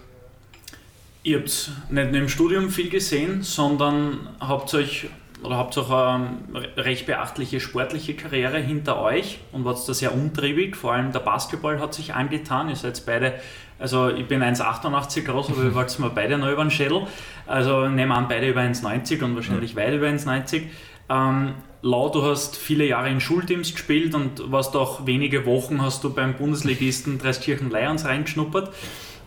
Ihr 1.24 1.38
habt 1.38 1.72
nicht 1.90 2.12
nur 2.12 2.20
im 2.20 2.28
Studium 2.28 2.70
viel 2.70 2.88
gesehen, 2.88 3.42
sondern 3.42 4.28
habt 4.38 4.72
euch 4.74 5.08
oder 5.44 5.56
habt 5.56 5.76
auch 5.78 5.90
eine 5.90 6.38
recht 6.76 7.06
beachtliche 7.06 7.60
sportliche 7.60 8.14
Karriere 8.14 8.58
hinter 8.58 9.00
euch 9.00 9.38
und 9.52 9.64
wart 9.64 9.86
da 9.88 9.94
sehr 9.94 10.14
umtriebig. 10.14 10.76
Vor 10.76 10.92
allem 10.92 11.12
der 11.12 11.20
Basketball 11.20 11.80
hat 11.80 11.94
sich 11.94 12.14
angetan. 12.14 12.68
Ihr 12.68 12.76
seid 12.76 13.04
beide, 13.06 13.34
also 13.78 14.08
ich 14.08 14.26
bin 14.26 14.42
1,88 14.42 15.24
groß, 15.24 15.50
aber 15.50 15.62
wir 15.62 15.74
wollten 15.74 16.02
mal 16.02 16.10
beide 16.14 16.38
noch 16.38 16.50
über 16.50 16.64
den 16.64 16.70
Schädel. 16.70 17.06
Also 17.46 17.88
nehmen 17.88 18.12
an, 18.12 18.28
beide 18.28 18.48
über 18.48 18.60
1,90 18.60 19.22
und 19.22 19.34
wahrscheinlich 19.34 19.74
ja. 19.74 19.76
weit 19.76 19.94
über 19.94 20.06
1,90. 20.06 20.62
Ähm, 21.10 21.54
Lau, 21.82 22.08
du 22.08 22.22
hast 22.22 22.56
viele 22.56 22.86
Jahre 22.86 23.10
in 23.10 23.20
Schulteams 23.20 23.72
gespielt 23.72 24.14
und 24.14 24.50
warst 24.50 24.74
auch 24.74 25.04
wenige 25.04 25.44
Wochen 25.44 25.82
hast 25.82 26.02
du 26.02 26.14
beim 26.14 26.32
Bundesligisten 26.32 27.18
Dreiskirchen 27.18 27.70
Lions 27.70 28.06
reingeschnuppert. 28.06 28.72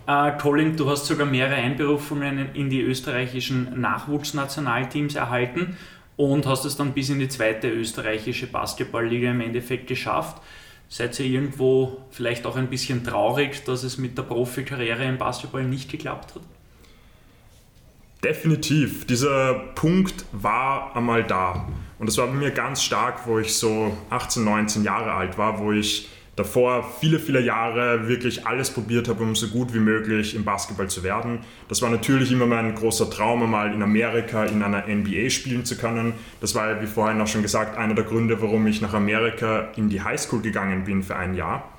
Äh, 0.07 0.31
Colin, 0.41 0.75
du 0.75 0.89
hast 0.89 1.05
sogar 1.05 1.27
mehrere 1.27 1.53
Einberufungen 1.53 2.55
in 2.55 2.71
die 2.71 2.81
österreichischen 2.81 3.79
Nachwuchsnationalteams 3.79 5.13
erhalten 5.13 5.77
und 6.17 6.45
hast 6.45 6.65
es 6.65 6.75
dann 6.75 6.93
bis 6.93 7.09
in 7.09 7.19
die 7.19 7.29
zweite 7.29 7.69
österreichische 7.69 8.47
Basketballliga 8.47 9.31
im 9.31 9.41
Endeffekt 9.41 9.87
geschafft. 9.87 10.41
Seid 10.89 11.19
ihr 11.19 11.25
irgendwo 11.25 12.01
vielleicht 12.11 12.45
auch 12.45 12.55
ein 12.55 12.67
bisschen 12.67 13.03
traurig, 13.03 13.63
dass 13.65 13.83
es 13.83 13.97
mit 13.97 14.17
der 14.17 14.23
Profikarriere 14.23 15.05
im 15.05 15.17
Basketball 15.17 15.63
nicht 15.63 15.91
geklappt 15.91 16.35
hat? 16.35 16.41
Definitiv. 18.23 19.05
Dieser 19.05 19.53
Punkt 19.75 20.25
war 20.31 20.95
einmal 20.95 21.23
da. 21.23 21.67
Und 21.99 22.07
das 22.07 22.17
war 22.17 22.27
bei 22.27 22.33
mir 22.33 22.51
ganz 22.51 22.81
stark, 22.81 23.27
wo 23.27 23.37
ich 23.37 23.53
so 23.53 23.95
18, 24.09 24.43
19 24.43 24.83
Jahre 24.83 25.11
alt 25.11 25.37
war, 25.37 25.59
wo 25.59 25.71
ich 25.71 26.09
davor 26.37 26.87
viele, 26.99 27.19
viele 27.19 27.41
Jahre 27.41 28.07
wirklich 28.07 28.45
alles 28.45 28.69
probiert 28.69 29.09
habe, 29.09 29.23
um 29.23 29.35
so 29.35 29.47
gut 29.47 29.73
wie 29.73 29.79
möglich 29.79 30.35
im 30.35 30.45
Basketball 30.45 30.87
zu 30.87 31.03
werden. 31.03 31.39
Das 31.67 31.81
war 31.81 31.89
natürlich 31.89 32.31
immer 32.31 32.45
mein 32.45 32.75
großer 32.75 33.09
Traum, 33.09 33.41
einmal 33.41 33.73
in 33.73 33.81
Amerika 33.81 34.45
in 34.45 34.61
einer 34.61 34.87
NBA 34.87 35.31
spielen 35.31 35.65
zu 35.65 35.75
können. 35.75 36.13
Das 36.39 36.53
war, 36.53 36.79
wie 36.81 36.85
vorhin 36.85 37.19
auch 37.19 37.27
schon 37.27 37.41
gesagt, 37.41 37.75
einer 37.75 37.95
der 37.95 38.05
Gründe, 38.05 38.39
warum 38.39 38.67
ich 38.67 38.81
nach 38.81 38.93
Amerika 38.93 39.71
in 39.75 39.89
die 39.89 40.01
Highschool 40.01 40.41
gegangen 40.41 40.83
bin 40.83 41.01
für 41.01 41.15
ein 41.15 41.33
Jahr. 41.33 41.73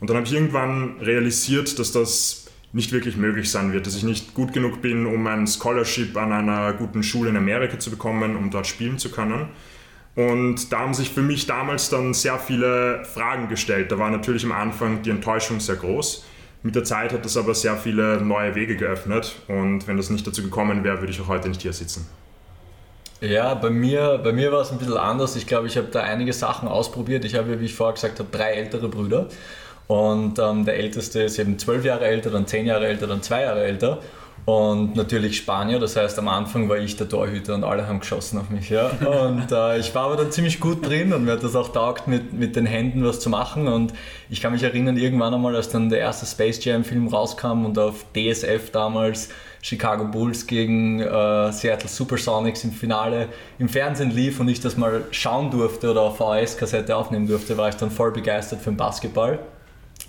Und 0.00 0.08
dann 0.08 0.16
habe 0.16 0.26
ich 0.26 0.32
irgendwann 0.32 0.96
realisiert, 1.00 1.78
dass 1.78 1.92
das 1.92 2.46
nicht 2.72 2.92
wirklich 2.92 3.16
möglich 3.18 3.50
sein 3.50 3.72
wird, 3.74 3.86
dass 3.86 3.94
ich 3.94 4.04
nicht 4.04 4.32
gut 4.32 4.54
genug 4.54 4.80
bin, 4.80 5.04
um 5.04 5.26
ein 5.26 5.46
Scholarship 5.46 6.16
an 6.16 6.32
einer 6.32 6.72
guten 6.72 7.02
Schule 7.02 7.28
in 7.28 7.36
Amerika 7.36 7.78
zu 7.78 7.90
bekommen, 7.90 8.36
um 8.36 8.50
dort 8.50 8.66
spielen 8.66 8.98
zu 8.98 9.10
können. 9.10 9.48
Und 10.18 10.72
da 10.72 10.80
haben 10.80 10.94
sich 10.94 11.10
für 11.10 11.22
mich 11.22 11.46
damals 11.46 11.90
dann 11.90 12.12
sehr 12.12 12.40
viele 12.40 13.04
Fragen 13.04 13.48
gestellt. 13.48 13.92
Da 13.92 14.00
war 14.00 14.10
natürlich 14.10 14.44
am 14.44 14.50
Anfang 14.50 15.00
die 15.02 15.10
Enttäuschung 15.10 15.60
sehr 15.60 15.76
groß. 15.76 16.24
Mit 16.64 16.74
der 16.74 16.82
Zeit 16.82 17.12
hat 17.12 17.24
das 17.24 17.36
aber 17.36 17.54
sehr 17.54 17.76
viele 17.76 18.20
neue 18.20 18.56
Wege 18.56 18.76
geöffnet. 18.76 19.36
Und 19.46 19.86
wenn 19.86 19.96
das 19.96 20.10
nicht 20.10 20.26
dazu 20.26 20.42
gekommen 20.42 20.82
wäre, 20.82 20.98
würde 20.98 21.12
ich 21.12 21.20
auch 21.20 21.28
heute 21.28 21.48
nicht 21.48 21.62
hier 21.62 21.72
sitzen. 21.72 22.08
Ja, 23.20 23.54
bei 23.54 23.70
mir, 23.70 24.18
bei 24.18 24.32
mir 24.32 24.50
war 24.50 24.62
es 24.62 24.72
ein 24.72 24.78
bisschen 24.78 24.96
anders. 24.96 25.36
Ich 25.36 25.46
glaube, 25.46 25.68
ich 25.68 25.76
habe 25.76 25.86
da 25.86 26.00
einige 26.00 26.32
Sachen 26.32 26.66
ausprobiert. 26.66 27.24
Ich 27.24 27.36
habe, 27.36 27.60
wie 27.60 27.66
ich 27.66 27.74
vorher 27.76 27.94
gesagt 27.94 28.18
habe, 28.18 28.28
drei 28.36 28.54
ältere 28.54 28.88
Brüder. 28.88 29.28
Und 29.86 30.40
ähm, 30.40 30.64
der 30.64 30.78
älteste 30.78 31.22
ist 31.22 31.38
eben 31.38 31.60
zwölf 31.60 31.84
Jahre 31.84 32.06
älter, 32.06 32.30
dann 32.30 32.48
zehn 32.48 32.66
Jahre 32.66 32.88
älter, 32.88 33.06
dann 33.06 33.22
zwei 33.22 33.42
Jahre 33.42 33.62
älter 33.62 34.00
und 34.48 34.96
natürlich 34.96 35.36
Spanier. 35.36 35.78
Das 35.78 35.94
heißt, 35.94 36.18
am 36.18 36.26
Anfang 36.26 36.70
war 36.70 36.78
ich 36.78 36.96
der 36.96 37.06
Torhüter 37.06 37.54
und 37.54 37.64
alle 37.64 37.86
haben 37.86 38.00
geschossen 38.00 38.40
auf 38.40 38.48
mich. 38.48 38.70
Ja. 38.70 38.88
Und 39.28 39.52
äh, 39.52 39.78
ich 39.78 39.94
war 39.94 40.04
aber 40.04 40.16
dann 40.16 40.32
ziemlich 40.32 40.58
gut 40.58 40.86
drin 40.86 41.12
und 41.12 41.26
mir 41.26 41.32
hat 41.32 41.42
das 41.42 41.54
auch 41.54 41.68
taugt, 41.70 42.08
mit, 42.08 42.32
mit 42.32 42.56
den 42.56 42.64
Händen 42.64 43.04
was 43.04 43.20
zu 43.20 43.28
machen. 43.28 43.68
Und 43.68 43.92
ich 44.30 44.40
kann 44.40 44.52
mich 44.52 44.62
erinnern, 44.62 44.96
irgendwann 44.96 45.34
einmal, 45.34 45.54
als 45.54 45.68
dann 45.68 45.90
der 45.90 45.98
erste 45.98 46.24
Space 46.24 46.64
Jam 46.64 46.82
Film 46.82 47.08
rauskam 47.08 47.66
und 47.66 47.78
auf 47.78 48.06
DSF 48.16 48.70
damals 48.70 49.28
Chicago 49.60 50.04
Bulls 50.06 50.46
gegen 50.46 51.00
äh, 51.00 51.52
Seattle 51.52 51.90
Supersonics 51.90 52.64
im 52.64 52.72
Finale 52.72 53.28
im 53.58 53.68
Fernsehen 53.68 54.12
lief 54.12 54.40
und 54.40 54.48
ich 54.48 54.60
das 54.60 54.78
mal 54.78 55.04
schauen 55.10 55.50
durfte 55.50 55.90
oder 55.90 56.00
auf 56.00 56.16
VHS-Kassette 56.16 56.96
aufnehmen 56.96 57.26
durfte, 57.26 57.58
war 57.58 57.68
ich 57.68 57.74
dann 57.74 57.90
voll 57.90 58.12
begeistert 58.12 58.60
für 58.62 58.70
den 58.70 58.78
Basketball 58.78 59.40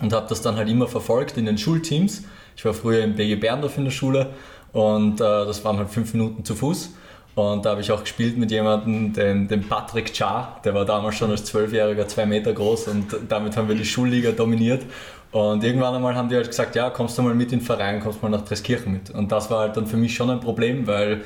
und 0.01 0.13
habe 0.13 0.27
das 0.29 0.41
dann 0.41 0.55
halt 0.55 0.69
immer 0.69 0.87
verfolgt 0.87 1.35
in 1.35 1.45
den 1.45 1.57
Schulteams 1.57 2.23
ich 2.59 2.65
war 2.65 2.73
früher 2.73 3.05
im 3.05 3.15
BG 3.15 3.35
Berndorf 3.35 3.77
in 3.77 3.85
der 3.85 3.91
Schule 3.91 4.31
und 4.73 5.21
äh, 5.21 5.23
das 5.23 5.63
waren 5.63 5.77
halt 5.77 5.89
fünf 5.89 6.13
Minuten 6.13 6.43
zu 6.43 6.55
Fuß. 6.55 6.93
Und 7.35 7.63
da 7.63 7.69
habe 7.69 7.79
ich 7.79 7.89
auch 7.89 8.01
gespielt 8.01 8.37
mit 8.37 8.51
jemandem, 8.51 9.13
dem, 9.13 9.47
dem 9.47 9.69
Patrick 9.69 10.11
Cha, 10.11 10.59
der 10.65 10.73
war 10.73 10.83
damals 10.83 11.15
schon 11.15 11.31
als 11.31 11.45
Zwölfjähriger 11.45 12.05
zwei 12.09 12.25
Meter 12.25 12.51
groß 12.51 12.89
und 12.89 13.15
damit 13.29 13.55
haben 13.55 13.69
wir 13.69 13.75
die 13.75 13.85
Schulliga 13.85 14.31
dominiert. 14.31 14.83
Und 15.31 15.63
irgendwann 15.63 15.95
einmal 15.95 16.15
haben 16.15 16.27
die 16.27 16.35
halt 16.35 16.49
gesagt, 16.49 16.75
ja, 16.75 16.89
kommst 16.89 17.17
du 17.17 17.21
mal 17.21 17.33
mit 17.33 17.53
in 17.53 17.59
den 17.59 17.65
Verein, 17.65 18.01
kommst 18.01 18.21
mal 18.21 18.27
nach 18.27 18.41
Dreskirchen 18.41 18.91
mit. 18.91 19.09
Und 19.09 19.31
das 19.31 19.49
war 19.49 19.59
halt 19.59 19.77
dann 19.77 19.87
für 19.87 19.95
mich 19.95 20.13
schon 20.13 20.29
ein 20.29 20.41
Problem, 20.41 20.85
weil 20.85 21.21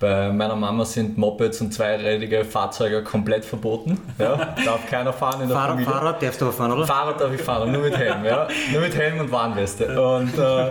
bei 0.00 0.30
meiner 0.30 0.54
Mama 0.54 0.84
sind 0.84 1.18
Mopeds 1.18 1.60
und 1.60 1.74
zweirädige 1.74 2.44
Fahrzeuge 2.44 3.02
komplett 3.02 3.44
verboten. 3.44 4.00
Ja, 4.18 4.54
darf 4.64 4.88
keiner 4.88 5.12
fahren 5.12 5.42
in 5.42 5.48
der 5.48 5.56
Fahrrad, 5.56 5.70
Familie. 5.70 5.92
Fahrrad 5.92 6.22
darfst 6.22 6.40
du 6.40 6.44
aber 6.46 6.54
fahren, 6.54 6.72
oder? 6.72 6.86
Fahrrad 6.86 7.20
darf 7.20 7.32
ich 7.32 7.40
fahren, 7.40 7.72
nur 7.72 7.82
mit 7.82 7.96
Helm. 7.96 8.24
Ja? 8.24 8.46
Nur 8.72 8.82
mit 8.82 8.94
Helm 8.94 9.18
und 9.18 9.32
Warnweste. 9.32 10.00
Und 10.00 10.38
äh, 10.38 10.68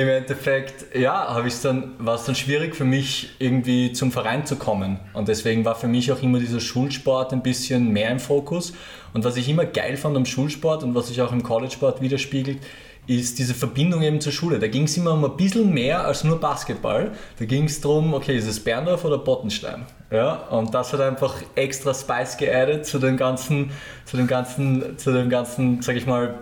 im 0.00 0.08
Endeffekt, 0.08 0.96
ja, 0.96 1.34
habe 1.34 1.48
ich 1.48 1.60
dann, 1.60 1.92
war 1.98 2.14
es 2.14 2.24
dann 2.24 2.34
schwierig 2.34 2.74
für 2.74 2.84
mich, 2.84 3.30
irgendwie 3.38 3.92
zum 3.92 4.10
Verein 4.10 4.46
zu 4.46 4.56
kommen. 4.56 5.00
Und 5.12 5.28
deswegen 5.28 5.64
war 5.64 5.74
für 5.74 5.88
mich 5.88 6.10
auch 6.10 6.22
immer 6.22 6.38
dieser 6.38 6.60
Schulsport 6.60 7.32
ein 7.32 7.42
bisschen 7.42 7.92
mehr 7.92 8.10
im 8.10 8.20
Fokus. 8.20 8.72
Und 9.12 9.24
was 9.24 9.36
ich 9.36 9.48
immer 9.48 9.66
geil 9.66 9.96
fand 9.98 10.16
am 10.16 10.24
Schulsport 10.24 10.82
und 10.82 10.94
was 10.94 11.08
sich 11.08 11.20
auch 11.20 11.32
im 11.32 11.42
College-Sport 11.42 12.00
widerspiegelt, 12.00 12.58
ist 13.06 13.38
diese 13.38 13.54
Verbindung 13.54 14.02
eben 14.02 14.20
zur 14.20 14.32
Schule. 14.32 14.58
Da 14.58 14.68
ging 14.68 14.84
es 14.84 14.96
immer 14.96 15.12
um 15.12 15.24
ein 15.24 15.36
bisschen 15.36 15.72
mehr 15.74 16.04
als 16.04 16.22
nur 16.22 16.38
Basketball. 16.38 17.12
Da 17.38 17.44
ging 17.44 17.64
es 17.64 17.80
darum, 17.80 18.14
okay, 18.14 18.36
ist 18.36 18.46
es 18.46 18.62
Berndorf 18.62 19.04
oder 19.04 19.18
Bottenstein? 19.18 19.86
Ja, 20.10 20.34
und 20.50 20.72
das 20.72 20.92
hat 20.92 21.00
einfach 21.00 21.34
extra 21.56 21.94
Spice 21.94 22.36
geaddet 22.36 22.86
zu 22.86 22.98
dem 22.98 23.16
ganzen, 23.16 23.70
zu 24.04 24.16
dem 24.16 24.28
ganzen, 24.28 24.98
zu 24.98 25.12
dem 25.12 25.28
ganzen, 25.28 25.82
sag 25.82 25.96
ich 25.96 26.06
mal, 26.06 26.38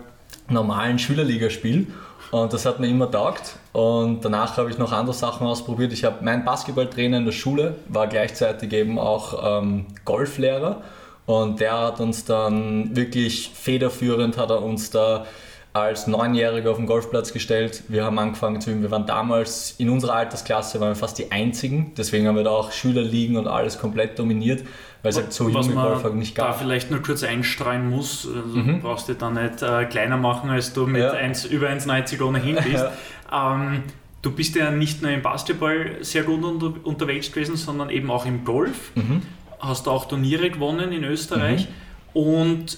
normalen 0.49 0.99
Schülerligaspiel. 0.99 1.87
Und 2.29 2.53
das 2.53 2.65
hat 2.65 2.79
mir 2.79 2.87
immer 2.87 3.09
taugt. 3.09 3.57
Und 3.73 4.23
danach 4.23 4.55
habe 4.57 4.69
ich 4.69 4.77
noch 4.77 4.91
andere 4.91 5.15
Sachen 5.15 5.47
ausprobiert. 5.47 5.91
Ich 5.91 6.03
habe 6.03 6.23
mein 6.23 6.45
Basketballtrainer 6.45 7.17
in 7.17 7.25
der 7.25 7.31
Schule, 7.31 7.75
war 7.87 8.07
gleichzeitig 8.07 8.71
eben 8.71 8.99
auch 8.99 9.61
ähm, 9.61 9.87
Golflehrer. 10.05 10.81
Und 11.25 11.59
der 11.59 11.77
hat 11.79 11.99
uns 11.99 12.23
dann 12.23 12.95
wirklich 12.95 13.51
federführend, 13.53 14.37
hat 14.37 14.49
er 14.49 14.61
uns 14.61 14.91
da 14.91 15.25
als 15.73 16.05
Neunjähriger 16.07 16.71
auf 16.71 16.77
den 16.77 16.85
Golfplatz 16.85 17.31
gestellt. 17.31 17.83
Wir 17.87 18.03
haben 18.03 18.19
angefangen 18.19 18.59
zu 18.59 18.71
üben. 18.71 18.81
Wir 18.81 18.91
waren 18.91 19.05
damals 19.05 19.75
in 19.77 19.89
unserer 19.89 20.15
Altersklasse 20.15 20.79
waren 20.81 20.89
wir 20.89 20.95
fast 20.95 21.17
die 21.17 21.31
einzigen. 21.31 21.93
Deswegen 21.97 22.27
haben 22.27 22.35
wir 22.35 22.43
da 22.43 22.49
auch 22.49 22.71
Schülerligen 22.73 23.37
und 23.37 23.47
alles 23.47 23.79
komplett 23.79 24.19
dominiert, 24.19 24.63
weil 25.01 25.11
es 25.11 25.17
halt 25.17 25.31
so 25.31 25.47
junge 25.47 25.73
Golfer 25.73 26.09
nicht 26.09 26.35
gab. 26.35 26.47
Da 26.47 26.53
vielleicht 26.53 26.91
nur 26.91 27.01
kurz 27.01 27.23
einstreuen 27.23 27.89
muss. 27.89 28.27
Also 28.27 28.57
mhm. 28.57 28.81
brauchst 28.81 29.07
du 29.07 29.15
da 29.15 29.29
nicht 29.29 29.61
äh, 29.61 29.85
kleiner 29.85 30.17
machen, 30.17 30.49
als 30.49 30.73
du 30.73 30.87
mit 30.87 31.03
ja. 31.03 31.11
1, 31.11 31.45
über 31.45 31.69
1,90 31.69 32.21
ohnehin 32.21 32.55
bist. 32.69 32.85
Ähm, 33.31 33.83
du 34.21 34.31
bist 34.31 34.55
ja 34.55 34.71
nicht 34.71 35.01
nur 35.01 35.11
im 35.11 35.21
Basketball 35.21 35.97
sehr 36.01 36.23
gut 36.23 36.43
unter, 36.43 36.73
unterwegs 36.83 37.31
gewesen, 37.31 37.55
sondern 37.55 37.89
eben 37.89 38.11
auch 38.11 38.25
im 38.25 38.43
Golf. 38.43 38.91
Mhm. 38.95 39.21
Hast 39.59 39.87
auch 39.87 40.03
Turniere 40.05 40.49
gewonnen 40.49 40.91
in 40.91 41.05
Österreich. 41.05 41.69
Mhm. 42.13 42.21
Und 42.21 42.77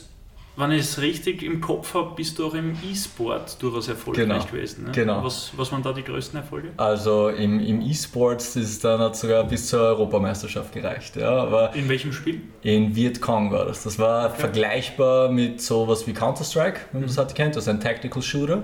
wenn 0.55 0.71
ich 0.71 0.81
es 0.81 1.01
richtig 1.01 1.41
im 1.41 1.61
Kopf 1.61 1.93
habe, 1.95 2.15
bist 2.15 2.37
du 2.37 2.47
auch 2.47 2.53
im 2.53 2.77
E-Sport 2.83 3.61
durchaus 3.61 3.87
erfolgreich 3.87 4.27
genau. 4.27 4.45
gewesen. 4.45 4.85
Ne? 4.85 4.91
Genau. 4.91 5.23
Was, 5.23 5.51
was 5.57 5.71
waren 5.71 5.81
da 5.81 5.93
die 5.93 6.03
größten 6.03 6.39
Erfolge? 6.39 6.69
Also 6.77 7.29
im, 7.29 7.59
im 7.59 7.81
E-Sport 7.81 8.41
ist 8.41 8.55
es 8.55 8.79
dann 8.79 8.99
hat 8.99 9.15
sogar 9.15 9.43
bis 9.45 9.67
zur 9.67 9.81
Europameisterschaft 9.81 10.71
gereicht. 10.71 11.15
Ja, 11.15 11.31
aber 11.31 11.73
in 11.73 11.89
welchem 11.89 12.13
Spiel? 12.13 12.41
In 12.61 12.95
Vietcong 12.95 13.51
war 13.51 13.65
das. 13.65 13.83
Das 13.83 13.97
war 13.97 14.29
okay. 14.29 14.41
vergleichbar 14.41 15.31
mit 15.31 15.61
sowas 15.61 16.05
wie 16.05 16.13
Counter-Strike, 16.13 16.81
wenn 16.91 17.01
man 17.01 17.07
das 17.07 17.17
halt 17.17 17.33
kennt. 17.33 17.55
Das 17.55 17.63
ist 17.63 17.69
ein 17.69 17.79
Tactical 17.79 18.21
Shooter. 18.21 18.63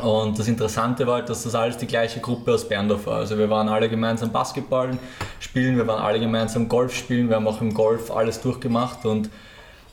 Und 0.00 0.38
das 0.38 0.48
Interessante 0.48 1.06
war, 1.06 1.16
halt, 1.16 1.28
dass 1.28 1.42
das 1.42 1.54
alles 1.54 1.76
die 1.76 1.86
gleiche 1.86 2.20
Gruppe 2.20 2.54
aus 2.54 2.66
Berndorf 2.66 3.06
war. 3.06 3.16
Also 3.16 3.36
wir 3.36 3.50
waren 3.50 3.68
alle 3.68 3.90
gemeinsam 3.90 4.32
Basketball 4.32 4.96
spielen, 5.38 5.76
wir 5.76 5.86
waren 5.86 6.02
alle 6.02 6.18
gemeinsam 6.18 6.68
Golf 6.68 6.96
spielen, 6.96 7.28
wir 7.28 7.36
haben 7.36 7.46
auch 7.46 7.60
im 7.60 7.74
Golf 7.74 8.10
alles 8.10 8.40
durchgemacht 8.40 9.04
und 9.04 9.28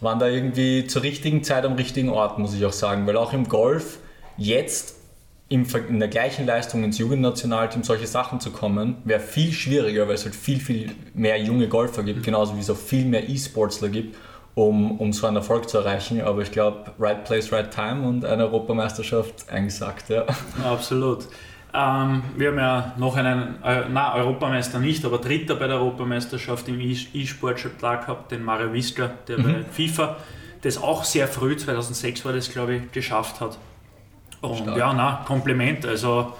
waren 0.02 0.20
da 0.20 0.28
irgendwie 0.28 0.88
zur 0.88 1.04
richtigen 1.04 1.44
Zeit 1.44 1.66
am 1.66 1.74
richtigen 1.74 2.10
Ort, 2.10 2.40
muss 2.40 2.54
ich 2.54 2.66
auch 2.66 2.74
sagen. 2.74 3.06
Weil 3.08 3.18
auch 3.18 3.34
im 3.34 3.48
Golf 3.48 4.00
jetzt 4.38 4.96
in 5.50 6.00
der 6.00 6.10
gleichen 6.10 6.46
Leistung 6.46 6.84
ins 6.84 7.00
Jugendnationalteam 7.00 7.84
solche 7.84 8.06
Sachen 8.06 8.40
zu 8.40 8.52
kommen, 8.52 8.98
wäre 9.04 9.20
viel 9.20 9.52
schwieriger, 9.52 10.08
weil 10.08 10.16
es 10.16 10.24
halt 10.24 10.36
viel, 10.36 10.60
viel 10.60 10.92
mehr 11.16 11.42
junge 11.42 11.68
Golfer 11.68 12.04
gibt, 12.04 12.24
genauso 12.24 12.56
wie 12.56 12.60
es 12.60 12.70
auch 12.70 12.78
viel 12.78 13.06
mehr 13.06 13.28
E-Sportsler 13.28 13.90
gibt, 13.90 14.16
um, 14.54 15.00
um 15.00 15.12
so 15.12 15.26
einen 15.26 15.38
Erfolg 15.38 15.68
zu 15.68 15.80
erreichen. 15.80 16.22
Aber 16.22 16.44
ich 16.44 16.52
glaube, 16.52 16.92
right 17.00 17.24
place, 17.26 17.52
right 17.52 17.72
time 17.72 18.08
und 18.08 18.26
eine 18.26 18.44
Europameisterschaft 18.44 19.50
eingesagt, 19.50 20.10
ja. 20.10 20.26
Absolut. 20.64 21.28
Ähm, 21.72 22.24
wir 22.36 22.50
haben 22.50 22.58
ja 22.58 22.94
noch 22.98 23.16
einen, 23.16 23.64
äh, 23.64 23.84
na 23.92 24.16
Europameister 24.16 24.80
nicht, 24.80 25.06
aber 25.06 25.20
Dritter 25.20 25.56
bei 25.56 25.68
der 25.68 25.78
Europameisterschaft 25.78 26.68
im 26.68 26.80
E-Sport 26.80 27.60
schon 27.60 27.72
da 27.80 27.96
gehabt, 27.96 28.32
den 28.32 28.44
Mario 28.44 28.74
Wiskler, 28.74 29.12
der 29.28 29.38
mhm. 29.38 29.44
bei 29.44 29.64
FIFA 29.72 30.18
das 30.62 30.82
auch 30.82 31.04
sehr 31.04 31.28
früh, 31.28 31.56
2006 31.56 32.26
war 32.26 32.34
das 32.34 32.52
glaube 32.52 32.76
ich, 32.76 32.92
geschafft 32.92 33.40
hat. 33.40 33.58
Und 34.42 34.58
Stark. 34.58 34.78
ja, 34.78 34.94
na, 34.94 35.24
Kompliment, 35.26 35.86
also 35.86 36.34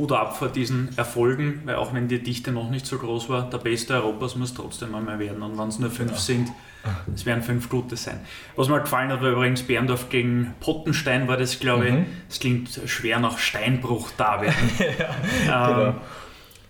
Hut 0.00 0.12
ab 0.12 0.36
vor 0.36 0.48
diesen 0.48 0.96
Erfolgen, 0.96 1.60
weil 1.66 1.76
auch 1.76 1.92
wenn 1.92 2.08
die 2.08 2.22
Dichte 2.22 2.52
noch 2.52 2.70
nicht 2.70 2.86
so 2.86 2.96
groß 2.98 3.28
war, 3.28 3.50
der 3.50 3.58
Beste 3.58 3.94
Europas 3.94 4.34
muss 4.34 4.54
trotzdem 4.54 4.94
einmal 4.94 5.18
werden. 5.18 5.42
Und 5.42 5.58
wenn 5.58 5.68
es 5.68 5.78
nur 5.78 5.90
fünf 5.90 6.10
genau. 6.10 6.20
sind, 6.20 6.48
es 7.14 7.26
werden 7.26 7.42
fünf 7.42 7.68
gute 7.68 7.96
sein. 7.96 8.20
Was 8.56 8.68
mir 8.68 8.80
gefallen 8.80 9.10
hat, 9.10 9.20
war 9.20 9.30
übrigens 9.30 9.62
Berndorf 9.62 10.08
gegen 10.08 10.54
Pottenstein, 10.60 11.28
war 11.28 11.36
das, 11.36 11.60
glaube 11.60 11.86
ich. 11.86 11.94
Es 12.28 12.38
mhm. 12.38 12.40
klingt 12.40 12.80
schwer 12.86 13.20
nach 13.20 13.36
Steinbruch 13.38 14.10
Derby. 14.12 14.46
ja, 15.46 15.68
ähm, 15.68 15.76
genau. 15.76 15.94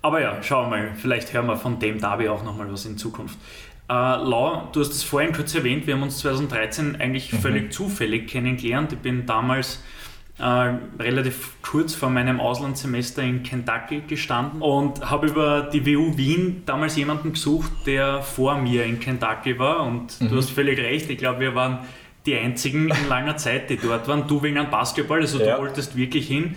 Aber 0.03 0.21
ja, 0.21 0.43
schauen 0.43 0.71
wir 0.71 0.77
mal. 0.79 0.91
Vielleicht 0.97 1.33
hören 1.33 1.47
wir 1.47 1.57
von 1.57 1.79
dem 1.79 2.01
Derby 2.01 2.29
auch 2.29 2.43
nochmal 2.43 2.73
was 2.73 2.87
in 2.87 2.99
Zukunft. 2.99 3.39
Äh, 3.89 3.93
Lau, 3.93 4.69
du 4.73 4.81
hast 4.81 4.91
es 4.91 5.03
vorhin 5.05 5.33
kurz 5.33 5.55
erwähnt, 5.55 5.87
wir 5.87 5.95
haben 5.95 6.03
uns 6.03 6.19
2013 6.19 7.01
eigentlich 7.01 7.33
mhm. 7.33 7.39
völlig 7.39 7.73
zufällig 7.73 8.29
kennengelernt. 8.29 8.93
Ich 8.93 8.99
bin 8.99 9.27
damals 9.27 9.81
äh, 10.41 11.03
relativ 11.03 11.53
kurz 11.63 11.95
vor 11.95 12.11
meinem 12.11 12.41
Auslandssemester 12.41 13.23
in 13.23 13.43
Kentucky 13.43 14.03
gestanden 14.07 14.63
und 14.63 15.11
habe 15.11 15.29
über 15.29 15.63
die 15.73 15.87
WU 15.87 16.17
Wien 16.17 16.63
damals 16.67 16.97
jemanden 16.97 17.33
gesucht, 17.33 17.71
der 17.87 18.23
vor 18.23 18.57
mir 18.59 18.85
in 18.85 19.01
Kentucky 19.01 19.59
war. 19.59 19.85
Und 19.85 20.21
mhm. 20.21 20.29
du 20.29 20.37
hast 20.37 20.51
völlig 20.51 20.79
recht, 20.79 21.11
ich 21.11 21.19
glaube, 21.19 21.41
wir 21.41 21.55
waren 21.55 21.81
die 22.27 22.37
einzigen 22.37 22.91
in 22.91 23.09
langer 23.09 23.37
Zeit, 23.37 23.71
die 23.71 23.77
dort 23.77 24.09
waren. 24.09 24.27
Du 24.27 24.43
wegen 24.43 24.59
einem 24.59 24.71
Basketball, 24.71 25.21
also 25.21 25.39
ja. 25.39 25.57
du 25.57 25.63
wolltest 25.63 25.97
wirklich 25.97 26.29
hin. 26.29 26.55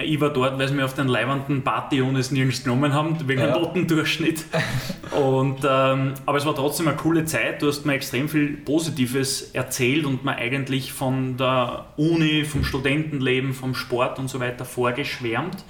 Ich 0.00 0.20
war 0.20 0.30
dort, 0.30 0.58
weil 0.58 0.68
sie 0.68 0.74
mir 0.74 0.84
auf 0.84 0.94
den 0.94 1.08
leibenden 1.08 1.62
Party-Unis 1.62 2.30
nirgends 2.30 2.62
genommen 2.62 2.92
haben, 2.92 3.16
wegen 3.26 3.40
ja. 3.40 3.48
einem 3.48 3.62
Notendurchschnitt. 3.62 4.44
Und, 5.10 5.64
ähm, 5.68 6.14
aber 6.24 6.38
es 6.38 6.46
war 6.46 6.54
trotzdem 6.54 6.86
eine 6.86 6.96
coole 6.96 7.24
Zeit. 7.24 7.62
Du 7.62 7.66
hast 7.66 7.84
mir 7.84 7.94
extrem 7.94 8.28
viel 8.28 8.58
Positives 8.58 9.50
erzählt 9.54 10.04
und 10.04 10.24
mir 10.24 10.36
eigentlich 10.36 10.92
von 10.92 11.36
der 11.36 11.86
Uni, 11.96 12.44
vom 12.44 12.62
Studentenleben, 12.62 13.54
vom 13.54 13.74
Sport 13.74 14.18
und 14.20 14.28
so 14.28 14.38
weiter 14.38 14.64
vorgeschwärmt. 14.64 15.64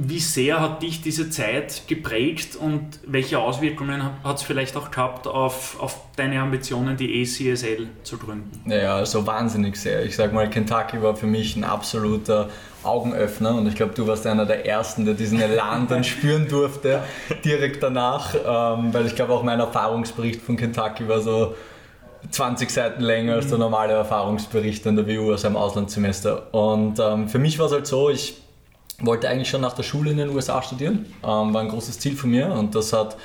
Wie 0.00 0.20
sehr 0.20 0.60
hat 0.60 0.80
dich 0.82 1.02
diese 1.02 1.28
Zeit 1.28 1.82
geprägt 1.88 2.54
und 2.54 3.00
welche 3.04 3.40
Auswirkungen 3.40 4.00
hat 4.22 4.36
es 4.36 4.42
vielleicht 4.44 4.76
auch 4.76 4.92
gehabt 4.92 5.26
auf, 5.26 5.80
auf 5.80 5.96
deine 6.14 6.40
Ambitionen, 6.40 6.96
die 6.96 7.20
ECSL 7.20 7.88
zu 8.04 8.16
gründen? 8.16 8.70
Ja, 8.70 8.94
also 8.94 9.26
wahnsinnig 9.26 9.74
sehr. 9.74 10.04
Ich 10.04 10.14
sag 10.14 10.32
mal, 10.32 10.48
Kentucky 10.48 11.02
war 11.02 11.16
für 11.16 11.26
mich 11.26 11.56
ein 11.56 11.64
absoluter 11.64 12.48
Augenöffner 12.84 13.56
und 13.56 13.66
ich 13.66 13.74
glaube, 13.74 13.92
du 13.92 14.06
warst 14.06 14.24
einer 14.28 14.46
der 14.46 14.64
Ersten, 14.64 15.04
der 15.04 15.14
diesen 15.14 15.40
Elan 15.40 15.88
dann 15.88 16.04
spüren 16.04 16.46
durfte, 16.46 17.02
direkt 17.44 17.82
danach, 17.82 18.34
ähm, 18.36 18.94
weil 18.94 19.04
ich 19.04 19.16
glaube 19.16 19.32
auch 19.32 19.42
mein 19.42 19.58
Erfahrungsbericht 19.58 20.40
von 20.42 20.56
Kentucky 20.56 21.08
war 21.08 21.20
so 21.20 21.56
20 22.30 22.70
Seiten 22.70 23.02
länger 23.02 23.34
als 23.34 23.48
der 23.48 23.58
normale 23.58 23.94
Erfahrungsbericht 23.94 24.86
an 24.86 24.94
der 24.94 25.08
WU 25.08 25.32
aus 25.32 25.44
einem 25.44 25.56
Auslandssemester. 25.56 26.54
Und 26.54 27.00
ähm, 27.00 27.28
für 27.28 27.40
mich 27.40 27.58
war 27.58 27.66
es 27.66 27.72
halt 27.72 27.88
so, 27.88 28.10
ich 28.10 28.36
wollte 29.00 29.28
eigentlich 29.28 29.48
schon 29.48 29.60
nach 29.60 29.74
der 29.74 29.84
Schule 29.84 30.10
in 30.10 30.16
den 30.16 30.30
USA 30.30 30.62
studieren, 30.62 31.06
ähm, 31.22 31.54
war 31.54 31.60
ein 31.60 31.68
großes 31.68 31.98
Ziel 31.98 32.16
von 32.16 32.30
mir 32.30 32.52
und 32.52 32.74
das 32.74 32.92
hat 32.92 33.16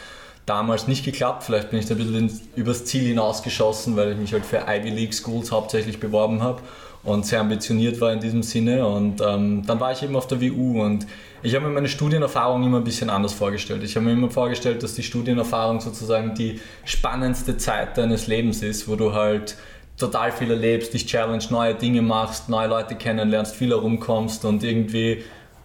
damals 0.46 0.88
nicht 0.88 1.04
geklappt. 1.06 1.44
Vielleicht 1.44 1.72
bin 1.72 1.80
ich 1.80 1.86
da 1.86 1.96
ein 1.96 1.98
bisschen 1.98 2.42
übers 2.56 2.86
Ziel 2.86 3.08
hinausgeschossen, 3.08 3.96
weil 3.96 4.12
ich 4.12 4.18
mich 4.18 4.34
halt 4.34 4.46
für 4.46 4.66
Ivy 4.68 4.90
League 4.90 5.14
Schools 5.14 5.52
hauptsächlich 5.52 6.00
beworben 6.00 6.44
habe 6.44 6.62
und 7.04 7.26
sehr 7.26 7.40
ambitioniert 7.40 8.00
war 8.02 8.12
in 8.14 8.20
diesem 8.20 8.44
Sinne. 8.44 8.86
Und 8.86 9.22
ähm, 9.22 9.66
dann 9.66 9.80
war 9.80 9.92
ich 9.92 10.04
eben 10.04 10.16
auf 10.16 10.28
der 10.28 10.42
WU 10.42 10.82
und 10.84 11.08
ich 11.42 11.56
habe 11.56 11.66
mir 11.68 11.74
meine 11.74 11.90
Studienerfahrung 11.90 12.64
immer 12.64 12.78
ein 12.78 12.84
bisschen 12.84 13.10
anders 13.10 13.34
vorgestellt. 13.34 13.84
Ich 13.84 13.96
habe 13.96 14.06
mir 14.06 14.14
immer 14.14 14.30
vorgestellt, 14.30 14.84
dass 14.84 14.96
die 14.96 15.04
Studienerfahrung 15.04 15.82
sozusagen 15.82 16.36
die 16.36 16.62
spannendste 16.86 17.58
Zeit 17.58 17.98
deines 17.98 18.28
Lebens 18.28 18.62
ist, 18.62 18.88
wo 18.88 18.96
du 18.96 19.14
halt 19.14 19.58
total 19.98 20.32
viel 20.32 20.50
erlebst, 20.50 20.94
dich 20.94 21.06
challenge, 21.06 21.44
neue 21.50 21.76
Dinge 21.76 22.02
machst, 22.02 22.50
neue 22.50 22.68
Leute 22.68 22.96
kennenlernst, 22.96 23.56
viel 23.56 23.70
herumkommst 23.70 24.46
und 24.46 24.64
irgendwie 24.64 25.24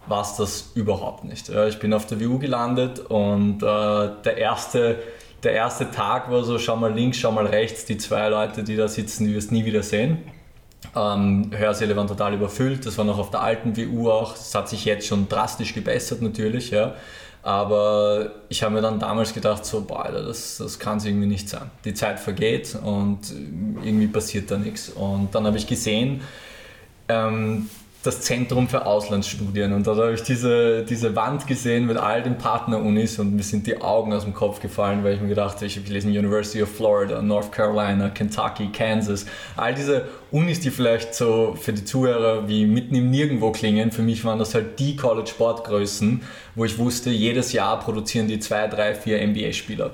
war 0.09 0.21
es 0.21 0.35
das 0.35 0.71
überhaupt 0.75 1.23
nicht. 1.23 1.49
Ich 1.49 1.79
bin 1.79 1.93
auf 1.93 2.05
der 2.05 2.19
WU 2.19 2.39
gelandet 2.39 2.99
und 2.99 3.63
äh, 3.63 4.09
der 4.23 4.37
erste 4.37 4.97
der 5.43 5.53
erste 5.53 5.89
Tag 5.89 6.29
war 6.29 6.43
so, 6.43 6.59
schau 6.59 6.75
mal 6.75 6.93
links, 6.93 7.17
schau 7.17 7.31
mal 7.31 7.45
rechts, 7.45 7.85
die 7.85 7.97
zwei 7.97 8.27
Leute, 8.29 8.63
die 8.63 8.75
da 8.75 8.87
sitzen, 8.87 9.25
die 9.25 9.33
wirst 9.33 9.51
nie 9.51 9.65
wieder 9.65 9.83
sehen. 9.83 10.17
Ähm, 10.95 11.51
Hörsäle 11.55 11.95
waren 11.95 12.07
total 12.07 12.33
überfüllt, 12.33 12.85
das 12.85 12.97
war 12.97 13.05
noch 13.05 13.17
auf 13.17 13.31
der 13.31 13.41
alten 13.41 13.77
WU 13.77 14.09
auch. 14.09 14.33
Das 14.33 14.53
hat 14.55 14.69
sich 14.69 14.85
jetzt 14.85 15.07
schon 15.07 15.29
drastisch 15.29 15.73
gebessert 15.73 16.21
natürlich, 16.21 16.71
ja. 16.71 16.95
Aber 17.41 18.31
ich 18.49 18.63
habe 18.63 18.75
mir 18.75 18.81
dann 18.81 18.99
damals 18.99 19.33
gedacht, 19.33 19.65
so, 19.65 19.81
boah, 19.81 20.09
das, 20.11 20.57
das 20.57 20.77
kann 20.77 20.97
es 20.97 21.05
irgendwie 21.05 21.27
nicht 21.27 21.47
sein. 21.47 21.71
Die 21.85 21.93
Zeit 21.93 22.19
vergeht 22.19 22.77
und 22.83 23.19
irgendwie 23.81 24.07
passiert 24.07 24.51
da 24.51 24.57
nichts. 24.57 24.89
Und 24.89 25.33
dann 25.33 25.45
habe 25.45 25.57
ich 25.57 25.65
gesehen, 25.65 26.21
ähm, 27.07 27.69
das 28.01 28.21
Zentrum 28.21 28.69
für 28.69 28.85
Auslandsstudien 28.85 29.73
und 29.73 29.85
da 29.85 29.93
habe 29.93 30.13
ich 30.13 30.23
diese, 30.23 30.83
diese 30.85 31.17
Wand 31.17 31.47
gesehen 31.47 31.85
mit 31.85 31.97
all 31.97 32.23
den 32.23 32.37
Partnerunis 32.37 33.19
und 33.19 33.35
mir 33.35 33.43
sind 33.43 33.67
die 33.67 33.81
Augen 33.81 34.13
aus 34.13 34.23
dem 34.23 34.33
Kopf 34.33 34.61
gefallen, 34.61 35.03
weil 35.03 35.15
ich 35.15 35.21
mir 35.21 35.27
gedacht 35.27 35.57
habe, 35.57 35.65
ich 35.65 35.75
habe 35.75 35.85
gelesen 35.85 36.11
University 36.11 36.63
of 36.63 36.73
Florida, 36.73 37.21
North 37.21 37.51
Carolina, 37.51 38.09
Kentucky, 38.09 38.69
Kansas, 38.71 39.25
all 39.57 39.75
diese 39.75 40.07
Unis, 40.31 40.61
die 40.61 40.71
vielleicht 40.71 41.13
so 41.13 41.57
für 41.59 41.73
die 41.73 41.83
Zuhörer 41.83 42.47
wie 42.47 42.65
mitten 42.65 42.95
im 42.95 43.11
Nirgendwo 43.11 43.51
klingen, 43.51 43.91
für 43.91 44.01
mich 44.01 44.23
waren 44.23 44.39
das 44.39 44.55
halt 44.55 44.79
die 44.79 44.95
College-Sportgrößen, 44.95 46.21
wo 46.55 46.63
ich 46.63 46.77
wusste, 46.77 47.09
jedes 47.09 47.51
Jahr 47.51 47.81
produzieren 47.81 48.29
die 48.29 48.39
zwei, 48.39 48.67
drei, 48.67 48.95
vier 48.95 49.25
NBA-Spieler. 49.27 49.91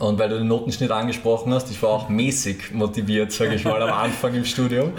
Und 0.00 0.18
weil 0.18 0.30
du 0.30 0.38
den 0.38 0.48
Notenschnitt 0.48 0.90
angesprochen 0.90 1.52
hast, 1.52 1.70
ich 1.70 1.80
war 1.82 1.90
auch 1.90 2.08
mäßig 2.08 2.72
motiviert, 2.72 3.32
sage 3.32 3.54
ich 3.54 3.64
mal, 3.64 3.82
am 3.82 3.92
Anfang 3.92 4.34
im 4.34 4.46
Studium. 4.46 4.94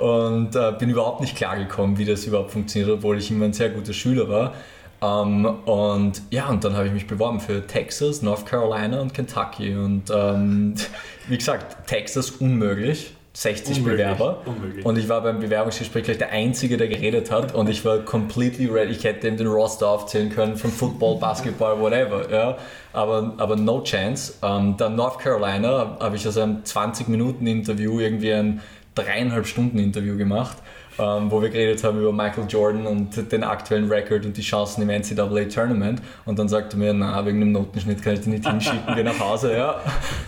Und 0.00 0.54
äh, 0.54 0.72
bin 0.78 0.90
überhaupt 0.90 1.20
nicht 1.20 1.36
klargekommen, 1.36 1.98
wie 1.98 2.04
das 2.04 2.24
überhaupt 2.24 2.50
funktioniert, 2.50 2.90
obwohl 2.90 3.18
ich 3.18 3.30
immer 3.30 3.46
ein 3.46 3.52
sehr 3.52 3.70
guter 3.70 3.92
Schüler 3.92 4.28
war. 4.28 4.54
Ähm, 5.00 5.44
und 5.64 6.22
ja, 6.30 6.48
und 6.48 6.64
dann 6.64 6.76
habe 6.76 6.86
ich 6.86 6.92
mich 6.92 7.06
beworben 7.06 7.40
für 7.40 7.66
Texas, 7.66 8.22
North 8.22 8.46
Carolina 8.46 9.00
und 9.00 9.14
Kentucky. 9.14 9.74
Und 9.74 10.04
ähm, 10.10 10.74
wie 11.28 11.38
gesagt, 11.38 11.86
Texas 11.86 12.30
unmöglich. 12.32 13.14
60 13.34 13.78
unmöglich, 13.78 13.98
Bewerber. 13.98 14.42
Unmöglich. 14.46 14.84
Und 14.84 14.98
ich 14.98 15.08
war 15.08 15.20
beim 15.20 15.38
Bewerbungsgespräch 15.38 16.02
gleich 16.02 16.18
der 16.18 16.32
Einzige, 16.32 16.76
der 16.76 16.88
geredet 16.88 17.30
hat. 17.30 17.54
Und 17.54 17.68
ich 17.68 17.84
war 17.84 17.98
completely 17.98 18.66
ready. 18.66 18.90
Ich 18.90 19.04
hätte 19.04 19.28
ihm 19.28 19.36
den 19.36 19.46
Roster 19.46 19.86
aufzählen 19.86 20.28
können 20.30 20.56
von 20.56 20.72
Football, 20.72 21.20
Basketball, 21.20 21.78
whatever. 21.78 22.28
Ja. 22.32 22.58
Aber, 22.92 23.34
aber 23.36 23.54
no 23.54 23.84
chance. 23.84 24.34
Ähm, 24.42 24.74
dann 24.76 24.96
North 24.96 25.20
Carolina 25.20 25.98
habe 26.00 26.16
ich 26.16 26.26
aus 26.26 26.36
einem 26.36 26.62
20-Minuten-Interview 26.64 28.00
irgendwie 28.00 28.32
ein 28.32 28.60
dreieinhalb 28.98 29.46
Stunden 29.46 29.78
Interview 29.78 30.16
gemacht 30.16 30.58
ähm, 30.98 31.30
wo 31.30 31.40
wir 31.40 31.48
geredet 31.48 31.82
haben 31.84 32.00
über 32.00 32.12
Michael 32.12 32.46
Jordan 32.48 32.86
und 32.86 33.30
den 33.30 33.44
aktuellen 33.44 33.90
Rekord 33.90 34.24
und 34.26 34.36
die 34.36 34.42
Chancen 34.42 34.82
im 34.82 34.88
NCAA 34.88 35.44
Tournament. 35.44 36.02
Und 36.24 36.38
dann 36.38 36.48
sagte 36.48 36.76
mir, 36.76 36.92
na, 36.92 37.24
wegen 37.24 37.40
dem 37.40 37.52
Notenschnitt 37.52 38.02
kann 38.02 38.14
ich 38.14 38.20
dich 38.20 38.28
nicht 38.28 38.48
hinschicken, 38.48 38.94
geh 38.94 39.02
nach 39.02 39.18
Hause. 39.18 39.56
Ja. 39.56 39.80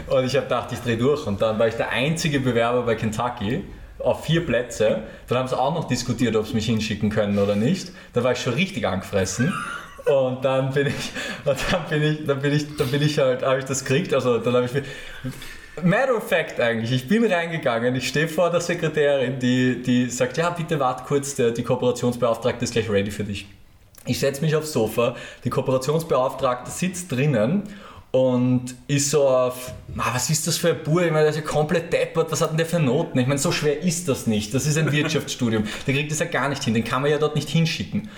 Und 0.07 0.25
ich 0.25 0.37
habe 0.37 0.45
gedacht, 0.45 0.71
ich 0.73 0.79
drehe 0.79 0.97
durch. 0.97 1.27
Und 1.27 1.43
dann 1.43 1.59
war 1.59 1.67
ich 1.67 1.75
der 1.75 1.91
einzige 1.91 2.41
Bewerber 2.41 2.83
bei 2.83 2.95
Kentucky 2.95 3.65
auf 3.99 4.25
vier 4.25 4.47
Plätze. 4.47 5.03
Dann 5.29 5.39
haben 5.39 5.49
sie 5.49 5.59
auch 5.59 5.75
noch 5.75 5.89
diskutiert, 5.89 6.37
ob 6.37 6.47
sie 6.47 6.55
mich 6.55 6.67
hinschicken 6.67 7.11
können 7.11 7.39
oder 7.39 7.57
nicht. 7.57 7.91
Da 8.13 8.23
war 8.23 8.33
ich 8.33 8.39
schon 8.39 8.55
richtig 8.55 8.87
angefressen. 8.87 9.53
Und 10.07 10.45
dann 10.45 10.73
bin 10.73 10.87
ich, 10.87 11.13
dann 11.45 11.57
bin 11.91 12.03
ich, 12.03 12.27
dann 12.27 12.41
bin 12.41 12.53
ich, 12.53 12.77
dann 12.77 12.89
bin 12.89 13.03
ich 13.03 13.19
halt, 13.19 13.43
habe 13.43 13.59
ich 13.59 13.65
das 13.65 13.85
gekriegt. 13.85 14.15
Also 14.15 14.39
dann 14.39 14.55
habe 14.55 14.67
ich 14.67 14.73
Matter 15.85 16.17
of 16.17 16.29
fact 16.29 16.61
eigentlich, 16.61 16.93
ich 16.93 17.09
bin 17.09 17.25
reingegangen, 17.25 17.95
ich 17.95 18.09
stehe 18.09 18.29
vor 18.29 18.51
der 18.51 18.61
Sekretärin, 18.61 19.39
die, 19.39 19.83
die 19.83 20.11
sagt, 20.11 20.37
ja 20.37 20.51
bitte 20.51 20.79
wart 20.79 21.05
kurz, 21.07 21.35
der, 21.35 21.51
die 21.51 21.63
Kooperationsbeauftragte 21.63 22.65
ist 22.65 22.73
gleich 22.73 22.89
ready 22.91 23.11
für 23.11 23.25
dich. 23.25 23.47
Ich 24.07 24.19
setze 24.19 24.43
mich 24.43 24.57
aufs 24.57 24.73
Sofa, 24.73 25.15
die 25.45 25.51
Kooperationsbeauftragte 25.51 26.71
sitzt 26.71 27.13
drinnen 27.13 27.65
und 28.13 28.75
ist 28.89 29.11
so 29.11 29.29
auf, 29.29 29.73
was 29.95 30.31
ist 30.31 30.47
das 30.47 30.57
für 30.57 30.71
ein 30.71 30.83
Bur? 30.83 31.03
Ich 31.03 31.13
meine, 31.13 31.23
der 31.23 31.31
ist 31.31 31.37
ja 31.37 31.43
komplett 31.43 31.93
deppert, 31.93 32.33
was 32.33 32.41
hat 32.41 32.51
denn 32.51 32.57
der 32.57 32.67
für 32.67 32.81
Noten? 32.81 33.19
Ich 33.19 33.27
meine, 33.27 33.39
so 33.39 33.53
schwer 33.53 33.83
ist 33.83 34.09
das 34.09 34.27
nicht. 34.27 34.53
Das 34.53 34.67
ist 34.67 34.79
ein 34.79 34.91
Wirtschaftsstudium. 34.91 35.65
Der 35.87 35.95
kriegt 35.95 36.11
das 36.11 36.19
ja 36.19 36.27
gar 36.27 36.49
nicht 36.49 36.65
hin, 36.65 36.75
den 36.75 36.85
kann 36.85 37.03
man 37.03 37.11
ja 37.11 37.19
dort 37.19 37.37
nicht 37.37 37.49
hinschicken. 37.49 38.09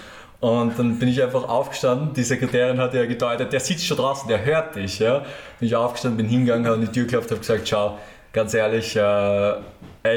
Und 0.43 0.77
dann 0.77 0.99
bin 0.99 1.09
ich 1.09 1.23
einfach 1.23 1.49
aufgestanden. 1.49 2.15
Die 2.15 2.25
Sekretärin 2.25 2.79
hat 2.79 2.95
ja 2.95 3.07
gedeutet, 3.07 3.53
der 3.53 3.61
sitzt 3.61 3.87
schon 3.87 3.97
draußen, 3.97 4.27
der 4.27 4.45
hört 4.45 4.75
dich. 4.75 4.99
Ja. 4.99 5.21
Bin 5.61 5.69
ich 5.69 5.77
aufgestanden, 5.77 6.17
bin 6.17 6.27
hingegangen, 6.27 6.67
habe 6.67 6.81
die 6.81 6.89
Tür 6.89 7.05
geklopft, 7.05 7.31
habe 7.31 7.39
gesagt, 7.39 7.69
schau, 7.69 7.97
ganz 8.33 8.53
ehrlich, 8.53 8.97
äh, 8.97 9.55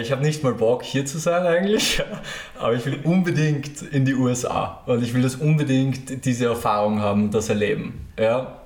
ich 0.02 0.12
habe 0.12 0.24
nicht 0.24 0.44
mal 0.44 0.56
Bock 0.56 0.82
hier 0.82 1.06
zu 1.06 1.20
sein 1.20 1.46
eigentlich, 1.46 2.02
aber 2.60 2.74
ich 2.74 2.84
will 2.88 3.02
unbedingt 3.04 3.84
in 3.84 4.04
die 4.04 4.16
USA 4.16 4.82
und 4.88 5.04
ich 5.04 5.14
will 5.14 5.22
das 5.22 5.36
unbedingt 5.36 6.26
diese 6.26 6.46
Erfahrung 6.48 7.02
haben, 7.02 7.30
das 7.30 7.50
erleben. 7.50 8.08
Ja. 8.20 8.62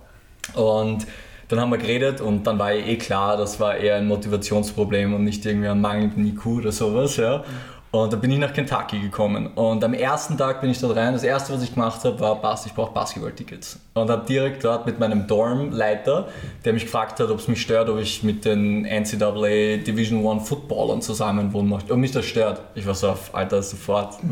Und 0.54 1.08
dann 1.50 1.60
haben 1.60 1.72
wir 1.72 1.78
geredet 1.78 2.22
und 2.22 2.48
dann 2.48 2.58
war 2.58 2.72
eh 2.72 2.95
klar, 2.95 3.36
das 3.36 3.60
war 3.60 3.76
eher 3.76 3.98
ein 3.98 4.08
Motivationsproblem 4.08 5.13
und 5.13 5.26
nicht 5.26 5.45
irgendwie 5.45 5.67
ein 5.67 5.82
mangelnden 5.82 6.26
IQ 6.26 6.45
oder 6.45 6.72
sowas. 6.72 7.17
Ja. 7.17 7.43
Und 7.91 8.13
dann 8.13 8.21
bin 8.21 8.30
ich 8.30 8.38
nach 8.38 8.54
Kentucky 8.54 8.99
gekommen. 8.99 9.47
Und 9.47 9.84
am 9.84 9.95
ersten 9.95 10.38
Tag 10.38 10.62
bin 10.62 10.69
ich 10.69 10.80
dort 10.80 10.95
rein. 10.95 11.13
Das 11.13 11.23
erste, 11.23 11.54
was 11.54 11.63
ich 11.63 11.73
gemacht 11.73 12.04
habe, 12.04 12.19
war, 12.19 12.39
Bass, 12.39 12.67
ich 12.67 12.73
brauche 12.73 12.93
Basketball-Tickets. 12.93 13.80
Und 13.95 14.12
habe 14.12 14.25
direkt 14.28 14.63
dort 14.63 14.86
mit 14.86 14.99
meinem 14.99 15.25
Dormleiter, 15.25 16.28
der 16.63 16.73
mich 16.73 16.84
gefragt 16.84 17.19
hat, 17.19 17.32
ob 17.32 17.39
es 17.39 17.47
mich 17.47 17.62
stört, 17.62 17.89
ob 17.89 17.97
ich 17.97 18.21
mit 18.21 18.45
den 18.45 18.84
NCAA 18.84 19.78
Division 19.78 20.23
One 20.23 20.39
Footballern 20.39 21.02
zusammen 21.02 21.52
wohnen 21.52 21.69
möchte. 21.69 21.91
Ob 21.91 21.97
mich 21.97 22.12
das 22.12 22.25
stört. 22.25 22.62
Ich 22.75 22.86
war 22.86 22.93
so 22.93 23.10
auf, 23.10 23.34
Alter, 23.34 23.63
sofort. 23.63 24.17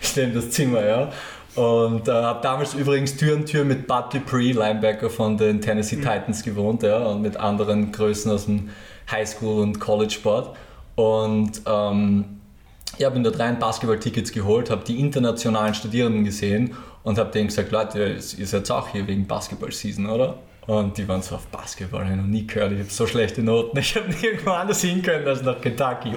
Ich 0.00 0.16
nehme 0.16 0.34
das 0.34 0.50
Zimmer, 0.50 0.84
ja. 0.86 1.10
Und 1.56 2.08
äh, 2.08 2.12
habe 2.12 2.40
damals 2.40 2.74
übrigens 2.74 3.16
Tür 3.16 3.36
an 3.36 3.44
Tür 3.44 3.64
mit 3.64 3.86
Bud 3.86 4.14
Dupree, 4.14 4.52
Linebacker 4.52 5.10
von 5.10 5.36
den 5.36 5.60
Tennessee 5.60 5.96
mhm. 5.96 6.02
Titans, 6.02 6.42
gewohnt, 6.44 6.84
ja. 6.84 6.98
Und 6.98 7.22
mit 7.22 7.36
anderen 7.36 7.90
Größen 7.90 8.30
aus 8.30 8.46
dem 8.46 8.70
Highschool- 9.10 9.60
und 9.60 9.80
College-Sport. 9.80 10.56
Und 10.94 11.62
ähm, 11.66 12.41
ich 12.98 13.04
habe 13.04 13.16
in 13.16 13.22
der 13.22 13.38
rein 13.38 13.58
Basketball-Tickets 13.58 14.32
geholt, 14.32 14.70
habe 14.70 14.84
die 14.84 15.00
internationalen 15.00 15.74
Studierenden 15.74 16.24
gesehen 16.24 16.74
und 17.02 17.18
habe 17.18 17.30
denen 17.30 17.48
gesagt, 17.48 17.72
Leute, 17.72 18.18
ihr 18.36 18.46
seid 18.46 18.70
auch 18.70 18.88
hier 18.88 19.06
wegen 19.06 19.26
Basketball-Season, 19.26 20.06
oder? 20.06 20.38
Und 20.66 20.96
die 20.96 21.08
waren 21.08 21.22
so 21.22 21.34
auf 21.34 21.46
Basketball, 21.48 22.08
ich 22.08 22.16
noch 22.16 22.24
nie 22.24 22.46
gehört, 22.46 22.72
ich 22.72 22.78
habe 22.78 22.90
so 22.90 23.06
schlechte 23.06 23.42
Noten, 23.42 23.76
ich 23.78 23.96
habe 23.96 24.08
nirgendwo 24.10 24.50
anders 24.50 24.80
hin 24.80 25.02
können 25.02 25.26
als 25.26 25.42
nach 25.42 25.60
Kentucky. 25.60 26.12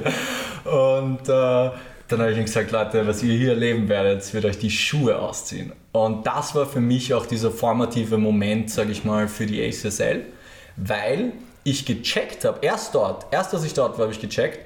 Und 0.66 1.22
äh, 1.28 1.72
dann 2.08 2.20
habe 2.20 2.30
ich 2.30 2.38
ihnen 2.38 2.46
gesagt, 2.46 2.72
Leute, 2.72 3.08
was 3.08 3.24
ihr 3.24 3.36
hier 3.36 3.50
erleben 3.50 3.90
werdet, 3.90 4.32
wird 4.34 4.46
euch 4.46 4.60
die 4.60 4.70
Schuhe 4.70 5.18
ausziehen. 5.18 5.74
Und 5.92 6.28
das 6.28 6.54
war 6.54 6.68
für 6.68 6.82
mich 6.82 7.14
auch 7.14 7.26
dieser 7.26 7.50
formative 7.50 8.18
Moment, 8.18 8.70
sage 8.70 8.92
ich 8.92 9.04
mal, 9.04 9.28
für 9.28 9.48
die 9.48 9.66
ACSL, 9.66 10.24
weil 10.76 11.32
ich 11.64 11.86
gecheckt 11.86 12.46
habe, 12.46 12.60
erst 12.62 12.94
dort, 12.94 13.26
erst 13.32 13.54
als 13.56 13.64
ich 13.64 13.74
dort 13.74 13.98
war, 13.98 14.04
habe 14.04 14.14
ich 14.14 14.22
gecheckt, 14.22 14.60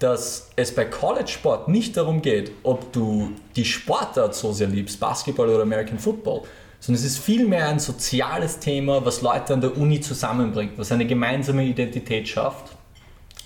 dass 0.00 0.50
es 0.56 0.74
bei 0.74 0.86
College-Sport 0.86 1.68
nicht 1.68 1.96
darum 1.96 2.22
geht, 2.22 2.52
ob 2.62 2.92
du 2.92 3.32
die 3.54 3.66
Sportart 3.66 4.34
so 4.34 4.52
sehr 4.52 4.66
liebst, 4.66 4.98
Basketball 4.98 5.48
oder 5.48 5.62
American 5.62 5.98
Football, 5.98 6.42
sondern 6.80 7.04
es 7.04 7.06
ist 7.06 7.18
vielmehr 7.18 7.68
ein 7.68 7.78
soziales 7.78 8.58
Thema, 8.58 9.04
was 9.04 9.20
Leute 9.20 9.52
an 9.52 9.60
der 9.60 9.76
Uni 9.76 10.00
zusammenbringt, 10.00 10.78
was 10.78 10.90
eine 10.90 11.06
gemeinsame 11.06 11.64
Identität 11.64 12.26
schafft. 12.26 12.74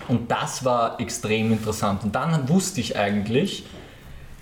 Und 0.07 0.31
das 0.31 0.63
war 0.63 0.99
extrem 0.99 1.51
interessant. 1.51 2.05
Und 2.05 2.15
dann 2.15 2.47
wusste 2.47 2.79
ich 2.79 2.97
eigentlich, 2.97 3.65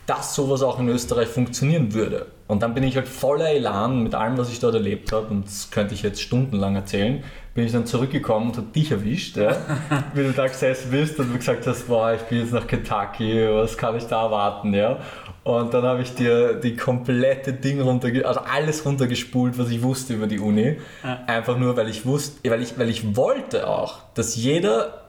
dass 0.06 0.36
sowas 0.36 0.62
auch 0.62 0.80
in 0.80 0.90
Österreich 0.90 1.30
funktionieren 1.30 1.94
würde. 1.94 2.28
Und 2.48 2.62
dann 2.62 2.74
bin 2.74 2.84
ich 2.84 2.96
halt 2.98 3.08
voller 3.08 3.50
Elan 3.50 4.04
mit 4.04 4.16
allem, 4.16 4.38
was 4.38 4.52
ich 4.52 4.60
dort 4.60 4.76
erlebt 4.76 5.12
habe, 5.12 5.28
und 5.28 5.46
das 5.46 5.72
könnte 5.72 5.94
ich 5.94 6.04
jetzt 6.04 6.22
stundenlang 6.22 6.76
erzählen, 6.76 7.24
bin 7.56 7.66
ich 7.66 7.72
dann 7.72 7.86
zurückgekommen 7.86 8.50
und 8.50 8.58
habe 8.58 8.68
dich 8.68 8.92
erwischt, 8.92 9.38
ja, 9.38 9.56
wie 10.14 10.24
du 10.24 10.32
da 10.32 10.48
gesessen 10.48 10.92
bist 10.92 11.20
und 11.20 11.32
du 11.32 11.38
gesagt 11.38 11.66
hast, 11.68 11.88
boah, 11.88 12.14
ich 12.14 12.22
bin 12.24 12.40
jetzt 12.40 12.52
nach 12.52 12.68
Kentucky, 12.68 13.48
was 13.50 13.78
kann 13.78 13.96
ich 13.96 14.06
da 14.06 14.24
erwarten, 14.24 14.74
ja. 14.74 15.00
Und 15.44 15.74
dann 15.74 15.84
habe 15.84 16.02
ich 16.02 16.16
dir 16.16 16.54
die 16.54 16.76
komplette 16.76 17.52
Ding 17.52 17.82
runtergespult, 17.82 18.26
also 18.26 18.40
alles 18.50 18.86
runtergespult, 18.86 19.58
was 19.58 19.70
ich 19.70 19.82
wusste 19.82 20.14
über 20.14 20.28
die 20.28 20.40
Uni. 20.40 20.78
Ja. 21.04 21.20
Einfach 21.28 21.58
nur, 21.58 21.76
weil 21.76 21.90
ich 21.90 22.06
wusste, 22.06 22.50
weil 22.50 22.62
ich, 22.62 22.80
weil 22.80 22.90
ich 22.90 23.16
wollte 23.18 23.68
auch, 23.68 24.00
dass 24.14 24.38
jeder 24.38 25.02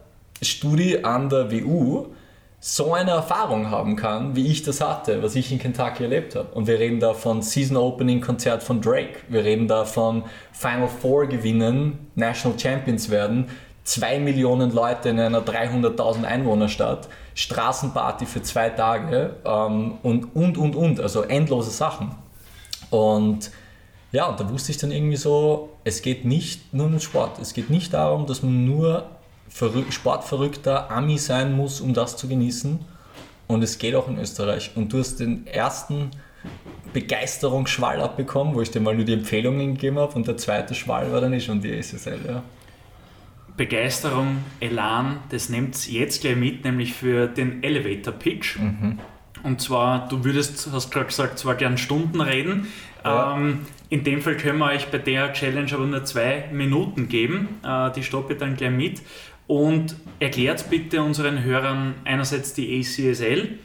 Studi 0.42 1.04
an 1.04 1.28
der 1.28 1.52
WU 1.52 2.06
so 2.66 2.94
eine 2.94 3.10
Erfahrung 3.10 3.70
haben 3.70 3.94
kann, 3.94 4.36
wie 4.36 4.46
ich 4.46 4.62
das 4.62 4.80
hatte, 4.80 5.22
was 5.22 5.36
ich 5.36 5.52
in 5.52 5.58
Kentucky 5.58 6.04
erlebt 6.04 6.34
habe. 6.34 6.48
Und 6.54 6.66
wir 6.66 6.78
reden 6.78 6.98
da 6.98 7.12
von 7.12 7.42
Season 7.42 7.76
Opening 7.76 8.22
Konzert 8.22 8.62
von 8.62 8.80
Drake. 8.80 9.16
Wir 9.28 9.44
reden 9.44 9.68
da 9.68 9.84
von 9.84 10.22
Final 10.50 10.88
Four 10.88 11.26
gewinnen, 11.26 12.06
National 12.14 12.58
Champions 12.58 13.10
werden, 13.10 13.50
zwei 13.84 14.18
Millionen 14.18 14.72
Leute 14.72 15.10
in 15.10 15.20
einer 15.20 15.42
300.000 15.42 16.24
Einwohnerstadt, 16.24 17.10
Straßenparty 17.34 18.24
für 18.24 18.40
zwei 18.40 18.70
Tage 18.70 19.36
ähm, 19.44 19.98
und, 20.02 20.34
und, 20.34 20.56
und, 20.56 20.74
und. 20.74 21.00
Also 21.00 21.20
endlose 21.20 21.70
Sachen. 21.70 22.14
Und 22.88 23.50
ja, 24.10 24.32
da 24.32 24.48
wusste 24.48 24.72
ich 24.72 24.78
dann 24.78 24.90
irgendwie 24.90 25.16
so, 25.16 25.68
es 25.84 26.00
geht 26.00 26.24
nicht 26.24 26.72
nur 26.72 26.86
um 26.86 26.98
Sport. 26.98 27.38
Es 27.42 27.52
geht 27.52 27.68
nicht 27.68 27.92
darum, 27.92 28.24
dass 28.24 28.42
man 28.42 28.64
nur 28.64 29.04
sportverrückter 29.90 30.90
Ami 30.90 31.18
sein 31.18 31.56
muss, 31.56 31.80
um 31.80 31.94
das 31.94 32.16
zu 32.16 32.28
genießen. 32.28 32.80
Und 33.46 33.62
es 33.62 33.78
geht 33.78 33.94
auch 33.94 34.08
in 34.08 34.18
Österreich. 34.18 34.72
Und 34.74 34.92
du 34.92 34.98
hast 34.98 35.16
den 35.20 35.46
ersten 35.46 36.10
Begeisterungsschwall 36.92 38.00
abbekommen, 38.00 38.54
wo 38.54 38.62
ich 38.62 38.70
dir 38.70 38.80
mal 38.80 38.94
nur 38.94 39.04
die 39.04 39.12
Empfehlungen 39.12 39.74
gegeben 39.74 39.98
habe. 39.98 40.14
Und 40.14 40.26
der 40.26 40.36
zweite 40.36 40.74
Schwall 40.74 41.12
war 41.12 41.20
dann 41.20 41.32
eh 41.32 41.40
schon 41.40 41.60
die 41.60 41.82
SSL. 41.82 42.20
Ja. 42.26 42.42
Begeisterung, 43.56 44.38
Elan, 44.60 45.18
das 45.30 45.48
nimmt 45.48 45.76
es 45.76 45.90
jetzt 45.90 46.22
gleich 46.22 46.36
mit, 46.36 46.64
nämlich 46.64 46.92
für 46.92 47.28
den 47.28 47.62
Elevator 47.62 48.12
Pitch. 48.12 48.58
Mhm. 48.58 48.98
Und 49.44 49.60
zwar, 49.60 50.08
du 50.08 50.24
würdest, 50.24 50.68
hast 50.72 50.90
gerade 50.90 51.06
gesagt, 51.06 51.38
zwar 51.38 51.54
gern 51.54 51.78
Stunden 51.78 52.20
reden. 52.20 52.66
Ja. 53.04 53.36
Ähm, 53.36 53.60
in 53.90 54.02
dem 54.02 54.22
Fall 54.22 54.36
können 54.36 54.58
wir 54.58 54.66
euch 54.66 54.88
bei 54.88 54.98
der 54.98 55.32
Challenge 55.34 55.72
aber 55.72 55.84
nur 55.84 56.04
zwei 56.04 56.48
Minuten 56.50 57.08
geben. 57.08 57.60
Äh, 57.62 57.92
die 57.92 58.02
stoppe 58.02 58.32
ich 58.32 58.38
dann 58.38 58.56
gleich 58.56 58.70
mit. 58.70 59.02
Und 59.46 59.96
erklärt 60.20 60.70
bitte 60.70 61.02
unseren 61.02 61.42
Hörern 61.42 61.94
einerseits 62.04 62.54
die 62.54 62.80
ACSL, 62.80 63.58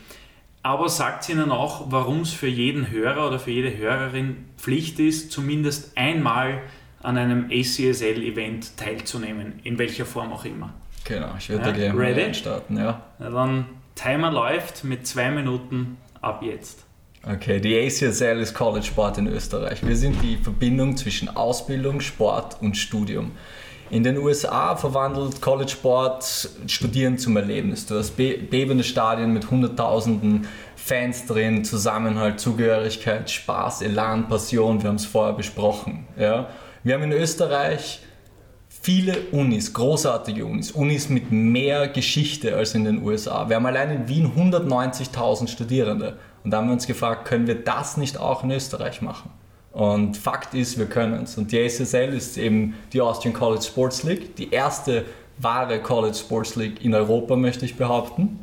aber 0.61 0.89
sagt 0.89 1.29
ihnen 1.29 1.51
auch, 1.51 1.85
warum 1.89 2.21
es 2.21 2.33
für 2.33 2.47
jeden 2.47 2.91
Hörer 2.91 3.27
oder 3.27 3.39
für 3.39 3.51
jede 3.51 3.77
Hörerin 3.77 4.45
Pflicht 4.57 4.99
ist, 4.99 5.31
zumindest 5.31 5.97
einmal 5.97 6.61
an 7.01 7.17
einem 7.17 7.45
ACSL-Event 7.49 8.75
teilzunehmen, 8.75 9.59
in 9.63 9.77
welcher 9.77 10.05
Form 10.05 10.33
auch 10.33 10.43
immer. 10.43 10.73
Genau, 11.05 11.33
ich 11.37 11.49
würde 11.49 11.63
ja, 11.63 11.71
da 11.71 11.77
gerne 11.77 11.99
ready? 11.99 12.33
starten, 12.33 12.77
ja. 12.77 13.01
Na 13.19 13.29
dann 13.29 13.65
Timer 13.95 14.31
läuft 14.31 14.83
mit 14.83 15.07
zwei 15.07 15.31
Minuten 15.31 15.97
ab 16.21 16.43
jetzt. 16.43 16.85
Okay, 17.23 17.59
die 17.59 17.77
ACSL 17.77 18.39
ist 18.39 18.53
College 18.53 18.85
Sport 18.85 19.17
in 19.17 19.27
Österreich. 19.27 19.85
Wir 19.85 19.95
sind 19.95 20.21
die 20.21 20.37
Verbindung 20.37 20.95
zwischen 20.95 21.27
Ausbildung, 21.29 21.99
Sport 21.99 22.57
und 22.61 22.77
Studium. 22.77 23.31
In 23.91 24.03
den 24.03 24.19
USA 24.19 24.75
verwandelt 24.75 25.41
College 25.41 25.71
Sport 25.71 26.49
Studieren 26.67 27.17
zum 27.17 27.37
Erlebnis. 27.37 27.87
Du 27.87 27.95
hast 27.95 28.11
be 28.11 28.37
bebende 28.37 28.83
Stadien 28.83 29.33
mit 29.33 29.49
Hunderttausenden 29.49 30.47
Fans 30.75 31.25
drin, 31.25 31.65
Zusammenhalt, 31.65 32.39
Zugehörigkeit, 32.39 33.31
Spaß, 33.31 33.81
Elan, 33.81 34.27
Passion. 34.27 34.83
Wir 34.83 34.89
haben 34.89 34.97
es 34.97 35.07
vorher 35.07 35.33
besprochen. 35.33 36.05
Ja? 36.19 36.49
Wir 36.83 36.93
haben 36.93 37.03
in 37.03 37.13
Österreich 37.13 38.01
viele 38.69 39.21
Unis, 39.31 39.73
großartige 39.73 40.45
Unis, 40.45 40.71
Unis 40.71 41.09
mit 41.09 41.31
mehr 41.31 41.87
Geschichte 41.87 42.55
als 42.55 42.75
in 42.75 42.83
den 42.83 43.03
USA. 43.03 43.49
Wir 43.49 43.55
haben 43.55 43.65
allein 43.65 43.89
in 43.89 44.07
Wien 44.07 44.31
190.000 44.37 45.47
Studierende. 45.47 46.19
Und 46.43 46.51
da 46.51 46.57
haben 46.57 46.67
wir 46.67 46.73
uns 46.73 46.85
gefragt, 46.85 47.27
können 47.27 47.47
wir 47.47 47.55
das 47.55 47.97
nicht 47.97 48.19
auch 48.19 48.43
in 48.43 48.51
Österreich 48.51 49.01
machen? 49.01 49.31
Und 49.71 50.17
Fakt 50.17 50.53
ist, 50.53 50.77
wir 50.77 50.87
können 50.87 51.23
es. 51.23 51.37
Und 51.37 51.51
die 51.51 51.59
ASSL 51.59 52.13
ist 52.13 52.37
eben 52.37 52.75
die 52.91 53.01
Austrian 53.01 53.33
College 53.33 53.63
Sports 53.63 54.03
League, 54.03 54.35
die 54.35 54.51
erste 54.51 55.05
wahre 55.37 55.79
College 55.81 56.15
Sports 56.15 56.55
League 56.55 56.83
in 56.83 56.93
Europa, 56.93 57.35
möchte 57.35 57.65
ich 57.65 57.75
behaupten. 57.75 58.39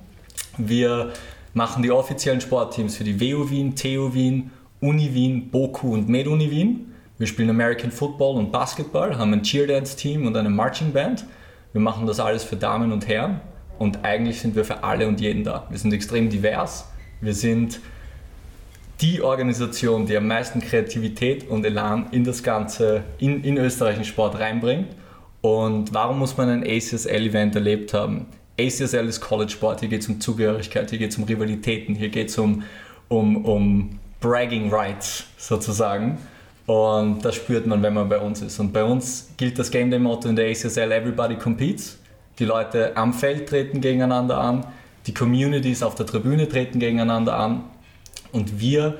Wir 0.56 1.12
machen 1.52 1.82
die 1.82 1.90
offiziellen 1.90 2.40
Sportteams 2.40 2.96
für 2.96 3.04
die 3.04 3.20
WU 3.20 3.50
Wien, 3.50 3.74
TU 3.74 4.14
Wien, 4.14 4.50
Uni 4.80 5.12
Wien, 5.12 5.50
BOKU 5.50 5.94
und 5.94 6.08
MedUni 6.08 6.50
Wien. 6.50 6.94
Wir 7.18 7.26
spielen 7.26 7.50
American 7.50 7.90
Football 7.90 8.36
und 8.36 8.52
Basketball, 8.52 9.16
haben 9.16 9.32
ein 9.32 9.42
Cheerdance-Team 9.42 10.26
und 10.26 10.36
eine 10.36 10.50
Marching 10.50 10.92
Band. 10.92 11.24
Wir 11.72 11.80
machen 11.80 12.06
das 12.06 12.20
alles 12.20 12.44
für 12.44 12.56
Damen 12.56 12.92
und 12.92 13.08
Herren 13.08 13.40
und 13.78 14.04
eigentlich 14.04 14.40
sind 14.40 14.54
wir 14.54 14.64
für 14.64 14.84
alle 14.84 15.08
und 15.08 15.20
jeden 15.20 15.44
da. 15.44 15.66
Wir 15.70 15.78
sind 15.78 15.92
extrem 15.92 16.28
divers. 16.30 16.88
Wir 17.20 17.34
sind 17.34 17.80
die 19.00 19.20
Organisation, 19.20 20.06
die 20.06 20.16
am 20.16 20.26
meisten 20.26 20.60
Kreativität 20.60 21.48
und 21.48 21.64
Elan 21.64 22.06
in 22.12 22.24
das 22.24 22.42
Ganze, 22.42 23.04
in, 23.18 23.44
in 23.44 23.58
österreichischen 23.58 24.04
Sport 24.04 24.38
reinbringt. 24.38 24.88
Und 25.42 25.92
warum 25.92 26.18
muss 26.18 26.36
man 26.36 26.48
ein 26.48 26.62
ACSL-Event 26.64 27.54
erlebt 27.54 27.92
haben? 27.92 28.26
ACSL 28.58 29.06
ist 29.06 29.20
College 29.20 29.52
Sport, 29.52 29.80
hier 29.80 29.90
geht 29.90 30.00
es 30.00 30.08
um 30.08 30.18
Zugehörigkeit, 30.18 30.88
hier 30.88 30.98
geht 30.98 31.10
es 31.10 31.18
um 31.18 31.24
Rivalitäten, 31.24 31.94
hier 31.94 32.08
geht 32.08 32.30
es 32.30 32.38
um, 32.38 32.62
um, 33.08 33.44
um 33.44 33.98
Bragging 34.20 34.72
Rights 34.72 35.26
sozusagen. 35.36 36.18
Und 36.64 37.24
das 37.24 37.36
spürt 37.36 37.66
man, 37.66 37.82
wenn 37.82 37.94
man 37.94 38.08
bei 38.08 38.18
uns 38.18 38.40
ist. 38.40 38.58
Und 38.58 38.72
bei 38.72 38.82
uns 38.82 39.28
gilt 39.36 39.58
das 39.58 39.70
Game 39.70 39.90
Day 39.90 40.00
Motto 40.00 40.28
in 40.28 40.36
der 40.36 40.48
ACSL, 40.48 40.90
Everybody 40.90 41.36
Competes. 41.36 41.98
Die 42.38 42.46
Leute 42.46 42.96
am 42.96 43.12
Feld 43.12 43.48
treten 43.48 43.80
gegeneinander 43.80 44.38
an, 44.38 44.66
die 45.06 45.14
Communities 45.14 45.82
auf 45.82 45.94
der 45.94 46.06
Tribüne 46.06 46.48
treten 46.48 46.80
gegeneinander 46.80 47.38
an 47.38 47.64
und 48.36 48.60
wir 48.60 48.98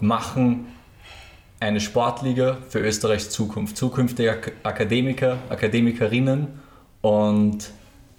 machen 0.00 0.66
eine 1.58 1.80
Sportliga 1.80 2.58
für 2.68 2.80
Österreichs 2.80 3.30
Zukunft. 3.30 3.78
Zukünftige 3.78 4.38
Akademiker, 4.62 5.38
Akademikerinnen 5.48 6.48
und 7.00 7.70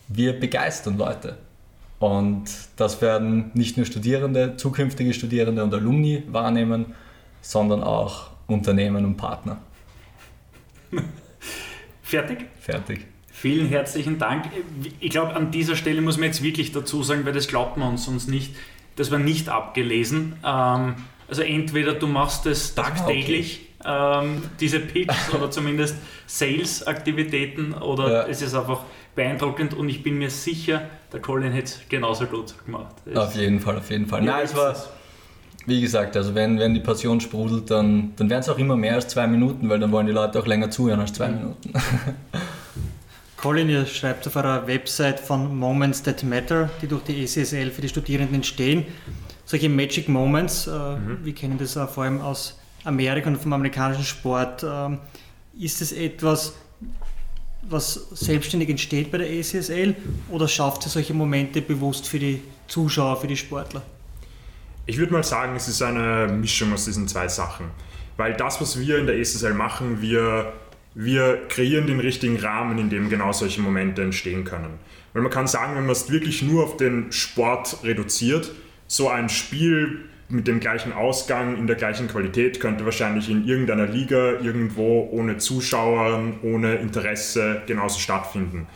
wir 0.07 0.39
begeistern 0.39 0.97
Leute. 0.97 1.37
Und 1.99 2.45
das 2.77 2.99
werden 3.03 3.51
nicht 3.53 3.77
nur 3.77 3.85
Studierende, 3.85 4.57
zukünftige 4.57 5.13
Studierende 5.13 5.63
und 5.63 5.71
Alumni 5.71 6.23
wahrnehmen, 6.31 6.95
sondern 7.41 7.83
auch 7.83 8.31
Unternehmen 8.47 9.05
und 9.05 9.17
Partner. 9.17 9.61
Fertig? 12.01 12.47
Fertig. 12.59 13.05
Vielen 13.31 13.67
herzlichen 13.67 14.17
Dank. 14.17 14.45
Ich 14.99 15.11
glaube, 15.11 15.35
an 15.35 15.51
dieser 15.51 15.75
Stelle 15.75 16.01
muss 16.01 16.17
man 16.17 16.25
jetzt 16.25 16.41
wirklich 16.41 16.71
dazu 16.71 17.03
sagen, 17.03 17.23
weil 17.23 17.33
das 17.33 17.47
glaubt 17.47 17.77
man 17.77 17.89
uns 17.89 18.05
sonst 18.05 18.27
nicht 18.27 18.55
das 19.01 19.09
war 19.09 19.17
nicht 19.17 19.49
abgelesen. 19.49 20.35
Ähm, 20.45 20.93
also 21.27 21.41
entweder 21.41 21.93
du 21.93 22.05
machst 22.05 22.45
es 22.45 22.75
tagtäglich, 22.75 23.67
okay. 23.79 24.21
ähm, 24.23 24.43
diese 24.59 24.79
Pitches 24.79 25.33
oder 25.33 25.49
zumindest 25.51 25.95
Sales-Aktivitäten 26.27 27.73
oder 27.73 28.11
ja. 28.11 28.27
es 28.27 28.43
ist 28.43 28.53
einfach 28.53 28.83
beeindruckend 29.15 29.73
und 29.73 29.89
ich 29.89 30.03
bin 30.03 30.19
mir 30.19 30.29
sicher, 30.29 30.83
der 31.11 31.19
Colin 31.19 31.51
hätte 31.51 31.65
es 31.65 31.81
genauso 31.89 32.25
gut 32.25 32.53
gemacht. 32.63 32.95
Es 33.05 33.17
auf 33.17 33.35
jeden 33.35 33.59
Fall, 33.59 33.77
auf 33.77 33.89
jeden 33.89 34.05
Fall. 34.05 34.21
Nein, 34.21 34.43
es 34.43 34.55
war, 34.55 34.75
wie 35.65 35.81
gesagt, 35.81 36.15
also 36.15 36.35
wenn, 36.35 36.59
wenn 36.59 36.75
die 36.75 36.79
Passion 36.79 37.19
sprudelt, 37.21 37.71
dann, 37.71 38.13
dann 38.17 38.29
werden 38.29 38.41
es 38.41 38.49
auch 38.49 38.59
immer 38.59 38.75
mehr 38.75 38.93
als 38.95 39.07
zwei 39.07 39.25
Minuten, 39.25 39.67
weil 39.67 39.79
dann 39.79 39.91
wollen 39.91 40.05
die 40.05 40.13
Leute 40.13 40.37
auch 40.39 40.45
länger 40.45 40.69
zuhören 40.69 40.99
als 40.99 41.13
zwei 41.13 41.29
mhm. 41.29 41.37
Minuten. 41.37 41.73
Colin, 43.41 43.69
ihr 43.69 43.87
schreibt 43.87 44.27
auf 44.27 44.35
eurer 44.35 44.67
Website 44.67 45.19
von 45.19 45.57
Moments 45.57 46.03
That 46.03 46.21
Matter, 46.21 46.69
die 46.79 46.87
durch 46.87 47.01
die 47.05 47.23
ECSL 47.23 47.71
für 47.71 47.81
die 47.81 47.89
Studierenden 47.89 48.35
entstehen. 48.35 48.85
Solche 49.45 49.67
Magic 49.67 50.07
Moments, 50.07 50.67
äh, 50.67 50.69
mhm. 50.69 51.25
wir 51.25 51.33
kennen 51.33 51.57
das 51.57 51.75
auch 51.75 51.89
vor 51.89 52.03
allem 52.03 52.21
aus 52.21 52.59
Amerika 52.83 53.29
und 53.29 53.37
vom 53.37 53.51
amerikanischen 53.53 54.03
Sport. 54.03 54.61
Äh, 54.61 54.95
ist 55.59 55.81
es 55.81 55.91
etwas, 55.91 56.53
was 57.63 58.09
selbstständig 58.11 58.69
entsteht 58.69 59.11
bei 59.11 59.17
der 59.17 59.31
ECSL 59.31 59.95
oder 60.29 60.47
schafft 60.47 60.85
ihr 60.85 60.89
solche 60.89 61.15
Momente 61.15 61.63
bewusst 61.63 62.07
für 62.07 62.19
die 62.19 62.43
Zuschauer, 62.67 63.19
für 63.19 63.27
die 63.27 63.37
Sportler? 63.37 63.81
Ich 64.85 64.99
würde 64.99 65.13
mal 65.13 65.23
sagen, 65.23 65.55
es 65.55 65.67
ist 65.67 65.81
eine 65.81 66.31
Mischung 66.31 66.73
aus 66.73 66.85
diesen 66.85 67.07
zwei 67.07 67.27
Sachen. 67.27 67.71
Weil 68.17 68.35
das, 68.35 68.61
was 68.61 68.79
wir 68.79 68.99
in 68.99 69.07
der 69.07 69.15
ECSL 69.15 69.55
machen, 69.55 69.99
wir 69.99 70.53
wir 70.93 71.47
kreieren 71.47 71.87
den 71.87 71.99
richtigen 71.99 72.37
Rahmen, 72.37 72.77
in 72.77 72.89
dem 72.89 73.09
genau 73.09 73.31
solche 73.31 73.61
Momente 73.61 74.01
entstehen 74.01 74.43
können. 74.43 74.79
Weil 75.13 75.21
man 75.21 75.31
kann 75.31 75.47
sagen, 75.47 75.75
wenn 75.75 75.83
man 75.83 75.91
es 75.91 76.11
wirklich 76.11 76.41
nur 76.41 76.63
auf 76.63 76.77
den 76.77 77.11
Sport 77.11 77.77
reduziert, 77.83 78.51
so 78.87 79.09
ein 79.09 79.29
Spiel 79.29 80.05
mit 80.27 80.47
dem 80.47 80.59
gleichen 80.59 80.93
Ausgang, 80.93 81.57
in 81.57 81.67
der 81.67 81.75
gleichen 81.75 82.07
Qualität, 82.07 82.59
könnte 82.59 82.85
wahrscheinlich 82.85 83.29
in 83.29 83.45
irgendeiner 83.45 83.87
Liga 83.87 84.39
irgendwo 84.39 85.09
ohne 85.11 85.37
Zuschauer, 85.37 86.23
ohne 86.41 86.75
Interesse 86.75 87.61
genauso 87.67 87.99
stattfinden. 87.99 88.67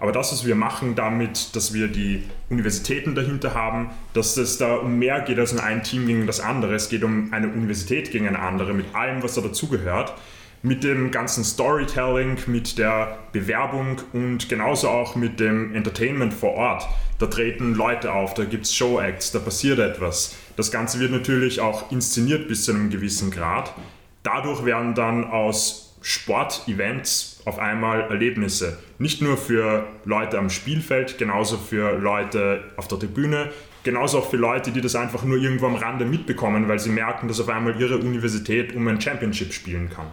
Aber 0.00 0.10
das, 0.10 0.32
was 0.32 0.44
wir 0.46 0.56
machen 0.56 0.94
damit, 0.96 1.54
dass 1.54 1.74
wir 1.74 1.86
die 1.86 2.24
Universitäten 2.48 3.14
dahinter 3.14 3.54
haben, 3.54 3.90
dass 4.14 4.36
es 4.36 4.58
da 4.58 4.74
um 4.74 4.98
mehr 4.98 5.20
geht 5.20 5.38
als 5.38 5.52
nur 5.52 5.62
ein 5.62 5.84
Team 5.84 6.06
gegen 6.06 6.26
das 6.26 6.40
andere. 6.40 6.74
Es 6.74 6.88
geht 6.88 7.04
um 7.04 7.32
eine 7.32 7.48
Universität 7.48 8.10
gegen 8.10 8.26
eine 8.26 8.40
andere 8.40 8.74
mit 8.74 8.94
allem, 8.94 9.22
was 9.22 9.34
da 9.34 9.42
dazugehört 9.42 10.14
mit 10.62 10.84
dem 10.84 11.10
ganzen 11.10 11.42
Storytelling, 11.44 12.38
mit 12.46 12.78
der 12.78 13.18
Bewerbung 13.32 14.00
und 14.12 14.48
genauso 14.48 14.88
auch 14.88 15.16
mit 15.16 15.40
dem 15.40 15.74
Entertainment 15.74 16.32
vor 16.32 16.52
Ort. 16.52 16.88
Da 17.18 17.26
treten 17.26 17.74
Leute 17.74 18.12
auf, 18.12 18.34
da 18.34 18.44
gibt 18.44 18.66
es 18.66 18.74
Show-Acts, 18.74 19.32
da 19.32 19.40
passiert 19.40 19.80
etwas. 19.80 20.36
Das 20.56 20.70
Ganze 20.70 21.00
wird 21.00 21.10
natürlich 21.10 21.60
auch 21.60 21.90
inszeniert 21.90 22.46
bis 22.48 22.64
zu 22.64 22.72
einem 22.72 22.90
gewissen 22.90 23.30
Grad. 23.30 23.74
Dadurch 24.22 24.64
werden 24.64 24.94
dann 24.94 25.24
aus 25.24 25.98
Sportevents 26.00 27.40
auf 27.44 27.58
einmal 27.58 28.02
Erlebnisse. 28.02 28.78
Nicht 28.98 29.20
nur 29.22 29.36
für 29.36 29.86
Leute 30.04 30.38
am 30.38 30.50
Spielfeld, 30.50 31.18
genauso 31.18 31.56
für 31.56 31.98
Leute 31.98 32.64
auf 32.76 32.86
der 32.86 33.00
Tribüne, 33.00 33.50
genauso 33.82 34.18
auch 34.18 34.30
für 34.30 34.36
Leute, 34.36 34.70
die 34.70 34.80
das 34.80 34.94
einfach 34.94 35.24
nur 35.24 35.38
irgendwo 35.38 35.66
am 35.66 35.74
Rande 35.74 36.04
mitbekommen, 36.04 36.68
weil 36.68 36.78
sie 36.78 36.90
merken, 36.90 37.26
dass 37.26 37.40
auf 37.40 37.48
einmal 37.48 37.80
ihre 37.80 37.98
Universität 37.98 38.74
um 38.74 38.86
ein 38.86 39.00
Championship 39.00 39.52
spielen 39.52 39.90
kann. 39.90 40.06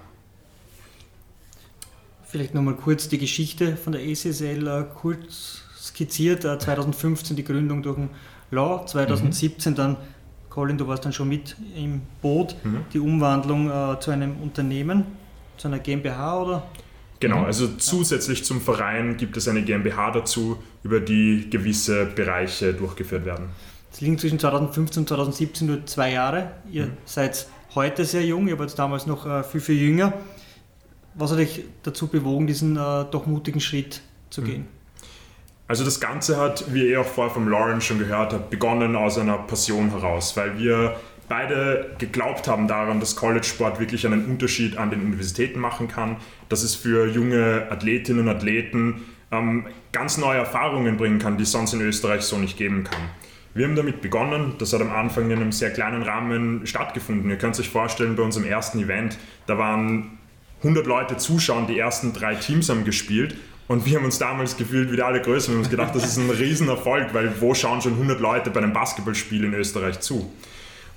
Vielleicht 2.29 2.53
nochmal 2.53 2.75
kurz 2.75 3.09
die 3.09 3.17
Geschichte 3.17 3.75
von 3.75 3.91
der 3.91 4.03
ACSL 4.03 4.67
äh, 4.67 4.85
kurz 4.93 5.63
skizziert. 5.75 6.43
2015 6.43 7.33
äh, 7.33 7.37
die 7.37 7.43
Gründung 7.43 7.81
durch 7.81 7.95
den 7.95 8.09
Law, 8.51 8.85
2017 8.85 9.71
mhm. 9.71 9.75
dann, 9.75 9.97
Colin, 10.47 10.77
du 10.77 10.87
warst 10.87 11.03
dann 11.05 11.11
schon 11.11 11.27
mit 11.27 11.55
im 11.75 12.01
Boot, 12.21 12.55
mhm. 12.63 12.81
die 12.93 12.99
Umwandlung 12.99 13.71
äh, 13.71 13.99
zu 13.99 14.11
einem 14.11 14.37
Unternehmen, 14.43 15.05
zu 15.57 15.69
einer 15.69 15.79
GmbH 15.79 16.43
oder? 16.43 16.67
Genau, 17.19 17.39
mhm. 17.39 17.45
also 17.45 17.67
zusätzlich 17.77 18.45
zum 18.45 18.61
Verein 18.61 19.17
gibt 19.17 19.35
es 19.35 19.47
eine 19.47 19.63
GmbH 19.63 20.11
dazu, 20.11 20.57
über 20.83 20.99
die 20.99 21.49
gewisse 21.49 22.05
Bereiche 22.05 22.75
durchgeführt 22.75 23.25
werden. 23.25 23.49
Es 23.91 24.01
liegen 24.01 24.19
zwischen 24.19 24.37
2015 24.37 25.01
und 25.01 25.07
2017 25.09 25.67
nur 25.67 25.85
zwei 25.87 26.11
Jahre. 26.11 26.51
Ihr 26.71 26.85
mhm. 26.85 26.97
seid 27.05 27.47
heute 27.73 28.05
sehr 28.05 28.23
jung, 28.23 28.47
ihr 28.47 28.59
wart 28.59 28.77
damals 28.77 29.07
noch 29.07 29.25
äh, 29.25 29.43
viel, 29.43 29.61
viel 29.61 29.81
jünger. 29.81 30.13
Was 31.19 31.31
hat 31.31 31.39
euch 31.39 31.65
dazu 31.83 32.07
bewogen, 32.07 32.47
diesen 32.47 32.77
äh, 32.77 33.05
doch 33.11 33.25
mutigen 33.25 33.59
Schritt 33.59 34.01
zu 34.29 34.41
gehen? 34.41 34.67
Also 35.67 35.83
das 35.83 35.99
Ganze 35.99 36.37
hat, 36.37 36.73
wie 36.73 36.89
ihr 36.89 37.01
auch 37.01 37.05
vorher 37.05 37.33
vom 37.33 37.49
Lauren 37.49 37.81
schon 37.81 37.99
gehört 37.99 38.31
habt, 38.31 38.49
begonnen 38.49 38.95
aus 38.95 39.17
einer 39.17 39.37
Passion 39.37 39.89
heraus, 39.89 40.37
weil 40.37 40.57
wir 40.57 40.95
beide 41.27 41.91
geglaubt 41.97 42.47
haben 42.47 42.69
daran, 42.69 43.01
dass 43.01 43.17
College-Sport 43.17 43.81
wirklich 43.81 44.07
einen 44.07 44.25
Unterschied 44.27 44.77
an 44.77 44.91
den 44.91 45.01
Universitäten 45.01 45.59
machen 45.59 45.89
kann, 45.89 46.15
dass 46.47 46.63
es 46.63 46.73
für 46.73 47.05
junge 47.05 47.67
Athletinnen 47.69 48.21
und 48.21 48.29
Athleten 48.29 49.01
ähm, 49.31 49.65
ganz 49.91 50.17
neue 50.17 50.37
Erfahrungen 50.37 50.95
bringen 50.95 51.19
kann, 51.19 51.35
die 51.35 51.43
es 51.43 51.51
sonst 51.51 51.73
in 51.73 51.81
Österreich 51.81 52.21
so 52.21 52.37
nicht 52.37 52.57
geben 52.57 52.85
kann. 52.85 53.01
Wir 53.53 53.67
haben 53.67 53.75
damit 53.75 53.99
begonnen, 53.99 54.53
das 54.57 54.71
hat 54.71 54.79
am 54.79 54.91
Anfang 54.91 55.29
in 55.29 55.41
einem 55.41 55.51
sehr 55.51 55.71
kleinen 55.71 56.01
Rahmen 56.01 56.65
stattgefunden. 56.65 57.29
Ihr 57.29 57.37
könnt 57.37 57.59
euch 57.59 57.69
vorstellen, 57.69 58.15
bei 58.15 58.23
unserem 58.23 58.45
ersten 58.45 58.79
Event, 58.79 59.17
da 59.47 59.57
waren 59.57 60.18
100 60.59 60.85
Leute 60.87 61.17
zuschauen, 61.17 61.67
die 61.67 61.77
ersten 61.79 62.13
drei 62.13 62.35
Teams 62.35 62.69
haben 62.69 62.85
gespielt. 62.85 63.35
Und 63.67 63.85
wir 63.85 63.97
haben 63.97 64.05
uns 64.05 64.17
damals 64.17 64.57
gefühlt 64.57 64.91
wie 64.91 64.95
der 64.95 65.05
alle 65.05 65.21
Größen. 65.21 65.49
Wir 65.49 65.55
haben 65.55 65.61
uns 65.61 65.69
gedacht, 65.69 65.95
das 65.95 66.03
ist 66.03 66.17
ein 66.17 66.29
Riesenerfolg, 66.29 67.13
weil 67.13 67.39
wo 67.39 67.53
schauen 67.53 67.81
schon 67.81 67.93
100 67.93 68.19
Leute 68.19 68.49
bei 68.49 68.61
einem 68.61 68.73
Basketballspiel 68.73 69.43
in 69.43 69.53
Österreich 69.53 69.99
zu? 69.99 70.33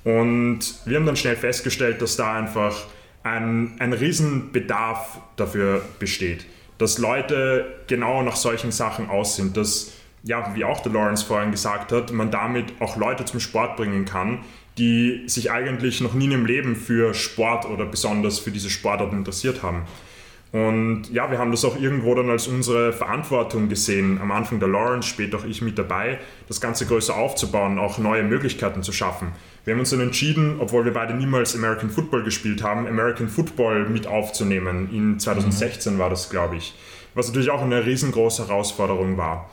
Und 0.04 0.60
wir 0.86 0.96
haben 0.96 1.06
dann 1.06 1.16
schnell 1.16 1.36
festgestellt, 1.36 2.00
dass 2.00 2.16
da 2.16 2.34
einfach 2.34 2.86
ein, 3.22 3.76
ein 3.78 3.92
Riesenbedarf 3.92 5.20
dafür 5.36 5.82
besteht. 5.98 6.46
dass 6.78 6.98
Leute 6.98 7.66
genau 7.86 8.22
nach 8.22 8.34
solchen 8.34 8.72
Sachen 8.72 9.08
aus 9.08 9.36
sind, 9.36 9.56
dass, 9.56 9.92
ja, 10.24 10.52
wie 10.56 10.64
auch 10.64 10.80
der 10.80 10.92
Lawrence 10.92 11.24
vorhin 11.24 11.52
gesagt 11.52 11.92
hat, 11.92 12.10
man 12.10 12.32
damit 12.32 12.72
auch 12.80 12.96
Leute 12.96 13.24
zum 13.24 13.38
Sport 13.38 13.76
bringen 13.76 14.04
kann, 14.04 14.40
die 14.78 15.24
sich 15.26 15.50
eigentlich 15.50 16.00
noch 16.00 16.14
nie 16.14 16.32
im 16.32 16.46
Leben 16.46 16.76
für 16.76 17.14
Sport 17.14 17.66
oder 17.66 17.84
besonders 17.84 18.38
für 18.38 18.50
diese 18.50 18.70
Sportart 18.70 19.12
interessiert 19.12 19.62
haben. 19.62 19.82
Und 20.52 21.10
ja, 21.10 21.30
wir 21.30 21.38
haben 21.38 21.50
das 21.50 21.64
auch 21.64 21.80
irgendwo 21.80 22.14
dann 22.14 22.28
als 22.28 22.46
unsere 22.46 22.92
Verantwortung 22.92 23.70
gesehen, 23.70 24.20
am 24.20 24.30
Anfang 24.30 24.60
der 24.60 24.68
Lawrence, 24.68 25.08
später 25.08 25.38
auch 25.38 25.44
ich 25.46 25.62
mit 25.62 25.78
dabei, 25.78 26.20
das 26.46 26.60
Ganze 26.60 26.84
größer 26.84 27.16
aufzubauen, 27.16 27.78
auch 27.78 27.96
neue 27.96 28.22
Möglichkeiten 28.22 28.82
zu 28.82 28.92
schaffen. 28.92 29.28
Wir 29.64 29.72
haben 29.72 29.80
uns 29.80 29.90
dann 29.90 30.00
entschieden, 30.00 30.56
obwohl 30.58 30.84
wir 30.84 30.92
beide 30.92 31.14
niemals 31.14 31.54
American 31.54 31.88
Football 31.88 32.22
gespielt 32.22 32.62
haben, 32.62 32.86
American 32.86 33.28
Football 33.28 33.88
mit 33.88 34.06
aufzunehmen. 34.06 34.90
In 34.92 35.18
2016 35.18 35.94
mhm. 35.94 35.98
war 35.98 36.10
das, 36.10 36.28
glaube 36.28 36.56
ich. 36.56 36.74
Was 37.14 37.28
natürlich 37.28 37.50
auch 37.50 37.62
eine 37.62 37.86
riesengroße 37.86 38.46
Herausforderung 38.46 39.16
war. 39.16 39.48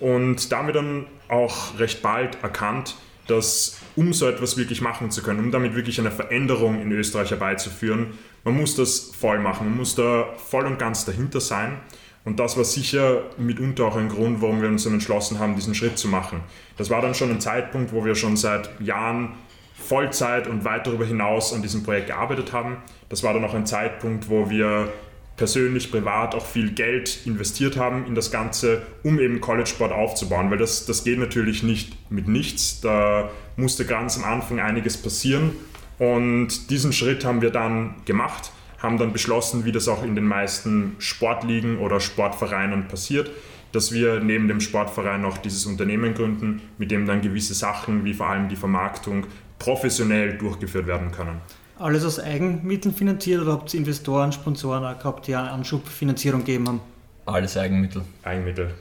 Und 0.00 0.50
da 0.50 0.58
haben 0.58 0.66
wir 0.66 0.74
dann 0.74 1.06
auch 1.28 1.78
recht 1.78 2.02
bald 2.02 2.42
erkannt, 2.42 2.96
dass 3.30 3.78
um 3.96 4.12
so 4.12 4.28
etwas 4.28 4.56
wirklich 4.56 4.80
machen 4.80 5.10
zu 5.10 5.22
können, 5.22 5.40
um 5.40 5.50
damit 5.50 5.74
wirklich 5.74 5.98
eine 6.00 6.10
Veränderung 6.10 6.80
in 6.80 6.92
Österreich 6.92 7.30
herbeizuführen, 7.30 8.18
man 8.44 8.56
muss 8.56 8.76
das 8.76 9.12
voll 9.18 9.38
machen, 9.38 9.68
man 9.68 9.78
muss 9.78 9.94
da 9.94 10.28
voll 10.36 10.66
und 10.66 10.78
ganz 10.78 11.04
dahinter 11.04 11.40
sein. 11.40 11.78
Und 12.24 12.38
das 12.38 12.56
war 12.56 12.64
sicher 12.64 13.22
mitunter 13.38 13.86
auch 13.86 13.96
ein 13.96 14.08
Grund, 14.08 14.42
warum 14.42 14.60
wir 14.60 14.68
uns 14.68 14.84
dann 14.84 14.92
entschlossen 14.92 15.38
haben, 15.38 15.56
diesen 15.56 15.74
Schritt 15.74 15.98
zu 15.98 16.08
machen. 16.08 16.40
Das 16.76 16.90
war 16.90 17.00
dann 17.00 17.14
schon 17.14 17.30
ein 17.30 17.40
Zeitpunkt, 17.40 17.92
wo 17.92 18.04
wir 18.04 18.14
schon 18.14 18.36
seit 18.36 18.68
Jahren 18.80 19.34
Vollzeit 19.74 20.46
und 20.46 20.64
weit 20.64 20.86
darüber 20.86 21.06
hinaus 21.06 21.52
an 21.54 21.62
diesem 21.62 21.82
Projekt 21.82 22.08
gearbeitet 22.08 22.52
haben. 22.52 22.76
Das 23.08 23.22
war 23.22 23.32
dann 23.32 23.44
auch 23.44 23.54
ein 23.54 23.66
Zeitpunkt, 23.66 24.28
wo 24.28 24.50
wir 24.50 24.92
persönlich, 25.40 25.90
privat 25.90 26.34
auch 26.34 26.44
viel 26.44 26.70
Geld 26.72 27.20
investiert 27.24 27.78
haben 27.78 28.04
in 28.06 28.14
das 28.14 28.30
Ganze, 28.30 28.82
um 29.02 29.18
eben 29.18 29.40
College-Sport 29.40 29.90
aufzubauen, 29.90 30.50
weil 30.50 30.58
das, 30.58 30.84
das 30.84 31.02
geht 31.02 31.18
natürlich 31.18 31.62
nicht 31.62 31.96
mit 32.10 32.28
nichts. 32.28 32.82
Da 32.82 33.30
musste 33.56 33.86
ganz 33.86 34.18
am 34.18 34.24
Anfang 34.24 34.60
einiges 34.60 34.98
passieren 34.98 35.52
und 35.98 36.68
diesen 36.68 36.92
Schritt 36.92 37.24
haben 37.24 37.40
wir 37.40 37.48
dann 37.48 37.94
gemacht, 38.04 38.52
haben 38.80 38.98
dann 38.98 39.14
beschlossen, 39.14 39.64
wie 39.64 39.72
das 39.72 39.88
auch 39.88 40.02
in 40.04 40.14
den 40.14 40.26
meisten 40.26 40.96
Sportligen 40.98 41.78
oder 41.78 42.00
Sportvereinen 42.00 42.86
passiert, 42.88 43.30
dass 43.72 43.92
wir 43.92 44.20
neben 44.20 44.46
dem 44.46 44.60
Sportverein 44.60 45.22
noch 45.22 45.38
dieses 45.38 45.64
Unternehmen 45.64 46.12
gründen, 46.12 46.60
mit 46.76 46.90
dem 46.90 47.06
dann 47.06 47.22
gewisse 47.22 47.54
Sachen 47.54 48.04
wie 48.04 48.12
vor 48.12 48.26
allem 48.26 48.50
die 48.50 48.56
Vermarktung 48.56 49.26
professionell 49.58 50.36
durchgeführt 50.36 50.86
werden 50.86 51.12
können. 51.12 51.40
Alles 51.80 52.04
aus 52.04 52.20
Eigenmitteln 52.20 52.94
finanziert 52.94 53.40
oder 53.40 53.52
habt 53.52 53.72
ihr 53.72 53.80
Investoren, 53.80 54.32
Sponsoren 54.32 54.82
gehabt, 54.82 55.26
die 55.26 55.34
eine 55.34 55.50
Anschubfinanzierung 55.50 56.40
gegeben 56.40 56.68
haben? 56.68 56.80
Alles 57.24 57.56
Eigenmittel. 57.56 58.02
Eigenmittel. 58.22 58.74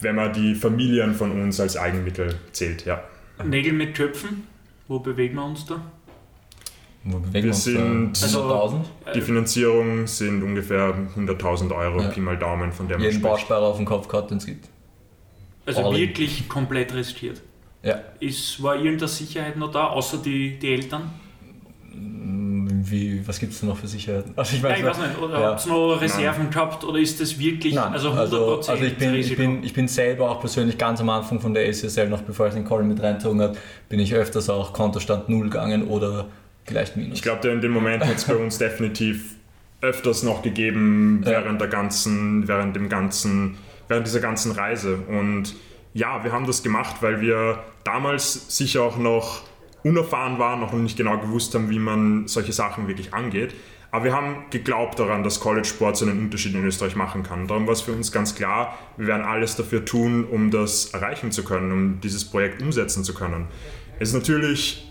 Wenn 0.00 0.16
man 0.16 0.32
die 0.32 0.56
Familien 0.56 1.14
von 1.14 1.30
uns 1.30 1.60
als 1.60 1.76
Eigenmittel 1.76 2.34
zählt, 2.50 2.84
ja. 2.86 3.04
Nägel 3.44 3.72
mit 3.72 3.94
Köpfen, 3.94 4.48
wo 4.88 4.98
bewegen 4.98 5.36
wir 5.36 5.44
uns 5.44 5.64
da? 5.64 5.80
Wo 7.04 7.18
bewegen 7.18 7.44
wir 7.44 7.50
uns 7.50 7.64
sind 7.64 8.20
da? 8.20 8.60
Also, 8.60 8.84
die 9.14 9.20
Finanzierung 9.20 10.08
sind 10.08 10.42
ungefähr 10.42 10.92
100.000 11.16 11.72
Euro, 11.72 12.02
ja. 12.02 12.08
Pi 12.08 12.20
mal 12.20 12.36
Daumen, 12.36 12.72
von 12.72 12.88
der 12.88 12.98
man 12.98 13.06
Jeden 13.06 13.22
Bausparer 13.22 13.62
auf 13.62 13.76
dem 13.76 13.86
Kopf 13.86 14.08
gehabt, 14.08 14.32
den 14.32 14.38
es 14.38 14.46
gibt. 14.46 14.68
Also 15.66 15.84
All 15.84 15.96
wirklich 15.96 16.40
in. 16.40 16.48
komplett 16.48 16.92
riskiert. 16.94 17.42
Ja. 17.84 18.00
Ist, 18.18 18.60
war 18.60 18.74
irgendeine 18.74 19.06
Sicherheit 19.06 19.56
noch 19.56 19.70
da, 19.70 19.86
außer 19.86 20.18
die, 20.18 20.58
die 20.58 20.72
Eltern? 20.72 21.12
Wie, 22.90 23.26
was 23.26 23.38
gibt 23.38 23.52
es 23.52 23.62
noch 23.62 23.76
für 23.76 23.86
Sicherheiten? 23.86 24.32
Also 24.36 24.56
ich, 24.56 24.62
weiß, 24.62 24.72
ja, 24.72 24.78
ich 24.78 24.84
weiß 24.84 24.98
nicht, 24.98 25.18
oder 25.18 25.40
ja. 25.40 25.46
habt 25.50 25.66
ihr 25.66 25.72
noch 25.72 26.00
Reserven 26.00 26.42
Nein. 26.44 26.50
gehabt 26.50 26.84
oder 26.84 26.98
ist 26.98 27.20
das 27.20 27.38
wirklich 27.38 27.74
Nein, 27.74 27.92
also 27.92 28.10
100% 28.10 28.16
also, 28.16 28.56
also 28.56 28.84
ich, 28.84 28.96
bin, 28.96 29.14
ich, 29.14 29.36
bin, 29.36 29.64
ich 29.64 29.72
bin 29.72 29.88
selber 29.88 30.30
auch 30.30 30.40
persönlich 30.40 30.78
ganz 30.78 31.00
am 31.00 31.08
Anfang 31.10 31.40
von 31.40 31.54
der 31.54 31.68
ACSL, 31.68 32.08
noch 32.08 32.22
bevor 32.22 32.48
ich 32.48 32.54
den 32.54 32.64
Colin 32.64 32.88
mit 32.88 33.02
reingezogen 33.02 33.40
habe, 33.40 33.56
bin 33.88 34.00
ich 34.00 34.14
öfters 34.14 34.50
auch 34.50 34.72
Kontostand 34.72 35.28
0 35.28 35.44
gegangen 35.44 35.88
oder 35.88 36.26
gleich 36.66 36.96
Minus. 36.96 37.18
Ich 37.18 37.22
glaube, 37.22 37.48
in 37.48 37.60
dem 37.60 37.72
Moment 37.72 38.04
hat 38.04 38.16
es 38.16 38.24
bei 38.24 38.36
uns 38.36 38.58
definitiv 38.58 39.34
öfters 39.80 40.22
noch 40.22 40.42
gegeben 40.42 41.20
während 41.24 41.60
der 41.60 41.68
ganzen, 41.68 42.46
während 42.46 42.76
dem 42.76 42.88
ganzen, 42.88 43.56
während 43.88 44.06
dieser 44.06 44.20
ganzen 44.20 44.52
Reise. 44.52 44.98
Und 45.08 45.54
ja, 45.94 46.22
wir 46.22 46.32
haben 46.32 46.46
das 46.46 46.62
gemacht, 46.62 46.96
weil 47.00 47.20
wir 47.20 47.58
damals 47.84 48.56
sicher 48.56 48.82
auch 48.82 48.98
noch 48.98 49.42
unerfahren 49.82 50.38
waren, 50.38 50.60
noch 50.60 50.72
nicht 50.72 50.96
genau 50.96 51.18
gewusst 51.18 51.54
haben, 51.54 51.70
wie 51.70 51.78
man 51.78 52.28
solche 52.28 52.52
Sachen 52.52 52.88
wirklich 52.88 53.14
angeht. 53.14 53.54
Aber 53.92 54.04
wir 54.04 54.12
haben 54.12 54.44
geglaubt 54.50 54.98
daran, 54.98 55.24
dass 55.24 55.40
College 55.40 55.66
Sport 55.66 55.96
so 55.96 56.06
einen 56.06 56.18
Unterschied 56.20 56.54
in 56.54 56.64
Österreich 56.64 56.94
machen 56.94 57.22
kann. 57.22 57.48
Darum 57.48 57.66
war 57.66 57.72
es 57.72 57.80
für 57.80 57.92
uns 57.92 58.12
ganz 58.12 58.34
klar, 58.34 58.78
wir 58.96 59.08
werden 59.08 59.24
alles 59.24 59.56
dafür 59.56 59.84
tun, 59.84 60.24
um 60.24 60.50
das 60.50 60.86
erreichen 60.94 61.32
zu 61.32 61.42
können, 61.42 61.72
um 61.72 62.00
dieses 62.00 62.24
Projekt 62.24 62.62
umsetzen 62.62 63.02
zu 63.02 63.14
können. 63.14 63.48
Es 63.98 64.10
ist 64.10 64.14
natürlich, 64.14 64.88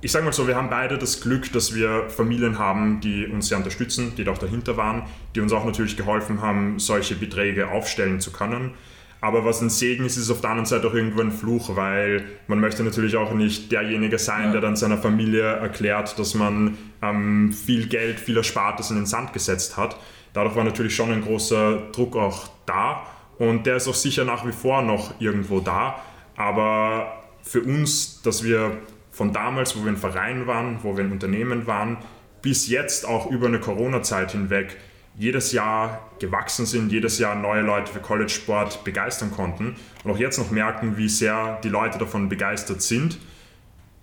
ich 0.00 0.10
sage 0.10 0.24
mal 0.24 0.32
so, 0.32 0.48
wir 0.48 0.56
haben 0.56 0.70
beide 0.70 0.96
das 0.96 1.20
Glück, 1.20 1.52
dass 1.52 1.74
wir 1.74 2.08
Familien 2.08 2.58
haben, 2.58 3.00
die 3.00 3.26
uns 3.26 3.48
sehr 3.48 3.58
unterstützen, 3.58 4.14
die 4.16 4.24
da 4.24 4.32
auch 4.32 4.38
dahinter 4.38 4.78
waren, 4.78 5.02
die 5.34 5.40
uns 5.40 5.52
auch 5.52 5.66
natürlich 5.66 5.98
geholfen 5.98 6.40
haben, 6.40 6.78
solche 6.78 7.16
Beträge 7.16 7.68
aufstellen 7.68 8.20
zu 8.20 8.32
können. 8.32 8.72
Aber 9.20 9.44
was 9.44 9.60
ein 9.60 9.68
Segen 9.70 10.04
ist, 10.06 10.16
ist 10.16 10.30
auf 10.30 10.40
der 10.40 10.50
anderen 10.50 10.66
Seite 10.66 10.88
auch 10.88 10.94
irgendwo 10.94 11.20
ein 11.20 11.30
Fluch, 11.30 11.76
weil 11.76 12.24
man 12.46 12.58
möchte 12.58 12.82
natürlich 12.82 13.16
auch 13.16 13.34
nicht 13.34 13.70
derjenige 13.70 14.18
sein, 14.18 14.46
ja. 14.46 14.52
der 14.52 14.60
dann 14.62 14.76
seiner 14.76 14.96
Familie 14.96 15.42
erklärt, 15.42 16.18
dass 16.18 16.34
man 16.34 16.78
ähm, 17.02 17.52
viel 17.52 17.86
Geld, 17.88 18.18
viel 18.18 18.36
Erspartes 18.36 18.90
in 18.90 18.96
den 18.96 19.06
Sand 19.06 19.32
gesetzt 19.32 19.76
hat. 19.76 19.96
Dadurch 20.32 20.56
war 20.56 20.64
natürlich 20.64 20.94
schon 20.94 21.10
ein 21.10 21.22
großer 21.22 21.90
Druck 21.92 22.16
auch 22.16 22.48
da 22.64 23.06
und 23.38 23.66
der 23.66 23.76
ist 23.76 23.88
auch 23.88 23.94
sicher 23.94 24.24
nach 24.24 24.46
wie 24.46 24.52
vor 24.52 24.82
noch 24.82 25.20
irgendwo 25.20 25.60
da. 25.60 26.00
Aber 26.36 27.24
für 27.42 27.60
uns, 27.62 28.22
dass 28.22 28.42
wir 28.42 28.78
von 29.10 29.32
damals, 29.32 29.76
wo 29.76 29.84
wir 29.84 29.92
ein 29.92 29.96
Verein 29.96 30.46
waren, 30.46 30.78
wo 30.82 30.96
wir 30.96 31.04
ein 31.04 31.12
Unternehmen 31.12 31.66
waren, 31.66 31.98
bis 32.42 32.68
jetzt 32.68 33.06
auch 33.06 33.30
über 33.30 33.48
eine 33.48 33.60
Corona-Zeit 33.60 34.32
hinweg 34.32 34.78
jedes 35.20 35.52
Jahr 35.52 36.10
gewachsen 36.18 36.64
sind, 36.64 36.90
jedes 36.90 37.18
Jahr 37.18 37.34
neue 37.34 37.60
Leute 37.60 37.92
für 37.92 38.00
College 38.00 38.30
Sport 38.30 38.84
begeistern 38.84 39.30
konnten 39.30 39.76
und 40.02 40.10
auch 40.10 40.18
jetzt 40.18 40.38
noch 40.38 40.50
merken, 40.50 40.96
wie 40.96 41.10
sehr 41.10 41.60
die 41.62 41.68
Leute 41.68 41.98
davon 41.98 42.30
begeistert 42.30 42.80
sind. 42.80 43.18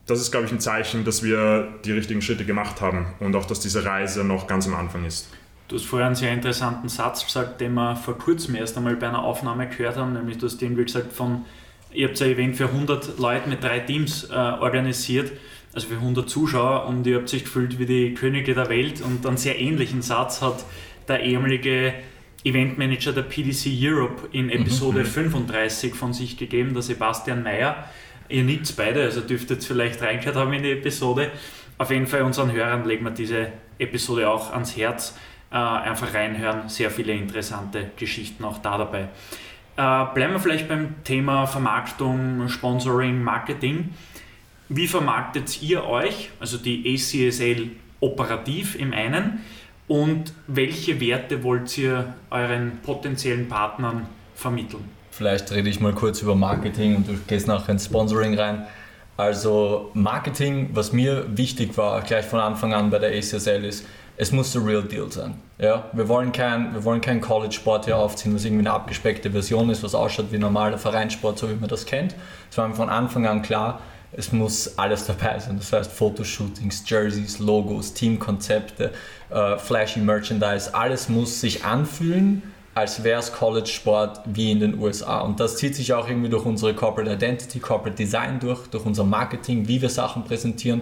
Das 0.05 0.21
ist, 0.21 0.29
glaube 0.29 0.45
ich, 0.45 0.51
ein 0.51 0.59
Zeichen, 0.59 1.05
dass 1.05 1.23
wir 1.23 1.69
die 1.83 1.91
richtigen 1.91 2.21
Schritte 2.21 2.45
gemacht 2.45 2.81
haben 2.81 3.07
und 3.19 3.35
auch, 3.35 3.45
dass 3.45 3.59
diese 3.59 3.83
Reise 3.83 4.23
noch 4.23 4.45
ganz 4.45 4.67
am 4.67 4.75
Anfang 4.75 5.05
ist. 5.05 5.27
Du 5.67 5.75
hast 5.75 5.85
vorher 5.85 6.05
einen 6.05 6.15
sehr 6.15 6.31
interessanten 6.31 6.87
Satz 6.87 7.25
gesagt, 7.25 7.61
den 7.61 7.73
wir 7.73 7.95
vor 7.95 8.15
kurzem 8.15 8.53
erst 8.53 8.77
einmal 8.77 8.95
bei 8.95 9.07
einer 9.07 9.23
Aufnahme 9.23 9.67
gehört 9.67 9.97
haben, 9.97 10.13
nämlich 10.13 10.37
du 10.37 10.45
hast 10.45 10.61
den, 10.61 10.77
wie 10.77 10.85
gesagt, 10.85 11.13
von, 11.13 11.45
ihr 11.91 12.09
habt 12.09 12.21
ein 12.21 12.29
Event 12.29 12.55
für 12.55 12.65
100 12.65 13.17
Leute 13.17 13.49
mit 13.49 13.63
drei 13.63 13.79
Teams 13.79 14.29
äh, 14.29 14.33
organisiert, 14.35 15.31
also 15.73 15.87
für 15.87 15.95
100 15.95 16.29
Zuschauer 16.29 16.85
und 16.85 17.07
ihr 17.07 17.17
habt 17.17 17.27
sich 17.27 17.43
gefühlt 17.43 17.79
wie 17.79 17.87
die 17.87 18.13
Könige 18.13 18.53
der 18.53 18.69
Welt 18.69 19.01
und 19.01 19.25
einen 19.25 19.37
sehr 19.37 19.59
ähnlichen 19.59 20.03
Satz 20.03 20.43
hat 20.43 20.63
der 21.07 21.23
ehemalige 21.23 21.93
Eventmanager 22.43 23.13
der 23.13 23.23
PDC 23.23 23.67
Europe 23.81 24.29
in 24.31 24.49
Episode 24.49 24.99
mhm. 24.99 25.05
35 25.05 25.95
von 25.95 26.13
sich 26.13 26.37
gegeben, 26.37 26.73
der 26.73 26.83
Sebastian 26.83 27.43
Mayer. 27.43 27.85
Ihr 28.29 28.43
nickt 28.43 28.75
beide, 28.75 29.03
also 29.03 29.21
dürftet 29.21 29.63
vielleicht 29.63 30.01
reingehört 30.01 30.35
haben 30.35 30.53
in 30.53 30.63
die 30.63 30.71
Episode. 30.71 31.31
Auf 31.77 31.91
jeden 31.91 32.07
Fall 32.07 32.23
unseren 32.23 32.51
Hörern 32.51 32.85
legen 32.85 33.05
wir 33.05 33.11
diese 33.11 33.51
Episode 33.79 34.29
auch 34.29 34.51
ans 34.51 34.75
Herz. 34.75 35.17
Äh, 35.51 35.55
einfach 35.55 36.13
reinhören, 36.13 36.67
sehr 36.67 36.91
viele 36.91 37.13
interessante 37.13 37.91
Geschichten 37.95 38.43
auch 38.43 38.57
da 38.57 38.77
dabei. 38.77 39.07
Äh, 39.77 40.13
bleiben 40.13 40.33
wir 40.33 40.39
vielleicht 40.39 40.67
beim 40.67 41.03
Thema 41.03 41.45
Vermarktung, 41.45 42.49
Sponsoring, 42.49 43.23
Marketing. 43.23 43.93
Wie 44.69 44.87
vermarktet 44.87 45.61
ihr 45.61 45.85
euch, 45.85 46.31
also 46.39 46.57
die 46.57 46.93
ACSL 46.93 47.69
operativ 48.01 48.75
im 48.75 48.91
einen? 48.91 49.39
Und 49.87 50.33
welche 50.47 50.99
Werte 50.99 51.43
wollt 51.43 51.77
ihr 51.77 52.13
euren 52.29 52.79
potenziellen 52.83 53.47
Partnern 53.47 54.07
vermitteln? 54.35 54.83
Vielleicht 55.11 55.51
rede 55.51 55.69
ich 55.69 55.79
mal 55.79 55.93
kurz 55.93 56.21
über 56.21 56.35
Marketing 56.35 56.95
und 56.97 57.07
du 57.07 57.13
gehst 57.27 57.47
nachher 57.47 57.71
ins 57.71 57.85
Sponsoring 57.85 58.37
rein. 58.37 58.67
Also 59.15 59.89
Marketing, 59.95 60.69
was 60.73 60.93
mir 60.93 61.25
wichtig 61.35 61.75
war, 61.77 62.01
gleich 62.01 62.25
von 62.25 62.39
Anfang 62.39 62.73
an 62.73 62.91
bei 62.91 62.99
der 62.99 63.09
ACSL 63.17 63.65
ist, 63.65 63.85
es 64.15 64.31
muss 64.31 64.51
the 64.51 64.59
real 64.59 64.83
deal 64.83 65.11
sein. 65.11 65.35
Ja, 65.59 65.85
wir 65.93 66.07
wollen 66.07 66.31
kein, 66.31 66.73
wir 66.73 66.83
wollen 66.83 67.01
kein 67.01 67.21
College-Sport 67.21 67.85
hier 67.85 67.97
aufziehen, 67.97 68.33
was 68.35 68.45
irgendwie 68.45 68.67
eine 68.67 68.73
abgespeckte 68.73 69.31
Version 69.31 69.69
ist, 69.69 69.83
was 69.83 69.95
ausschaut 69.95 70.31
wie 70.31 70.37
normaler 70.37 70.77
Vereinssport, 70.77 71.37
so 71.37 71.49
wie 71.49 71.55
man 71.55 71.69
das 71.69 71.85
kennt. 71.85 72.15
Es 72.49 72.57
war 72.57 72.67
mir 72.67 72.75
von 72.75 72.89
Anfang 72.89 73.25
an 73.25 73.41
klar, 73.41 73.79
es 74.11 74.31
muss 74.31 74.77
alles 74.77 75.05
dabei 75.05 75.39
sein. 75.39 75.57
Das 75.57 75.73
heißt 75.73 75.91
Fotoshootings, 75.91 76.83
Jerseys, 76.87 77.39
Logos, 77.39 77.93
Teamkonzepte, 77.93 78.91
äh, 79.29 79.57
flashy 79.57 79.99
Merchandise, 79.99 80.73
alles 80.73 81.09
muss 81.09 81.41
sich 81.41 81.65
anfühlen, 81.65 82.41
als 82.73 83.03
wäre 83.03 83.19
es 83.19 83.33
College-Sport 83.33 84.21
wie 84.25 84.51
in 84.51 84.59
den 84.59 84.79
USA. 84.79 85.19
Und 85.19 85.39
das 85.39 85.57
zieht 85.57 85.75
sich 85.75 85.93
auch 85.93 86.07
irgendwie 86.07 86.29
durch 86.29 86.45
unsere 86.45 86.73
Corporate 86.75 87.11
Identity, 87.11 87.59
Corporate 87.59 87.95
Design 87.95 88.39
durch, 88.39 88.67
durch 88.67 88.85
unser 88.85 89.03
Marketing, 89.03 89.67
wie 89.67 89.81
wir 89.81 89.89
Sachen 89.89 90.23
präsentieren. 90.23 90.81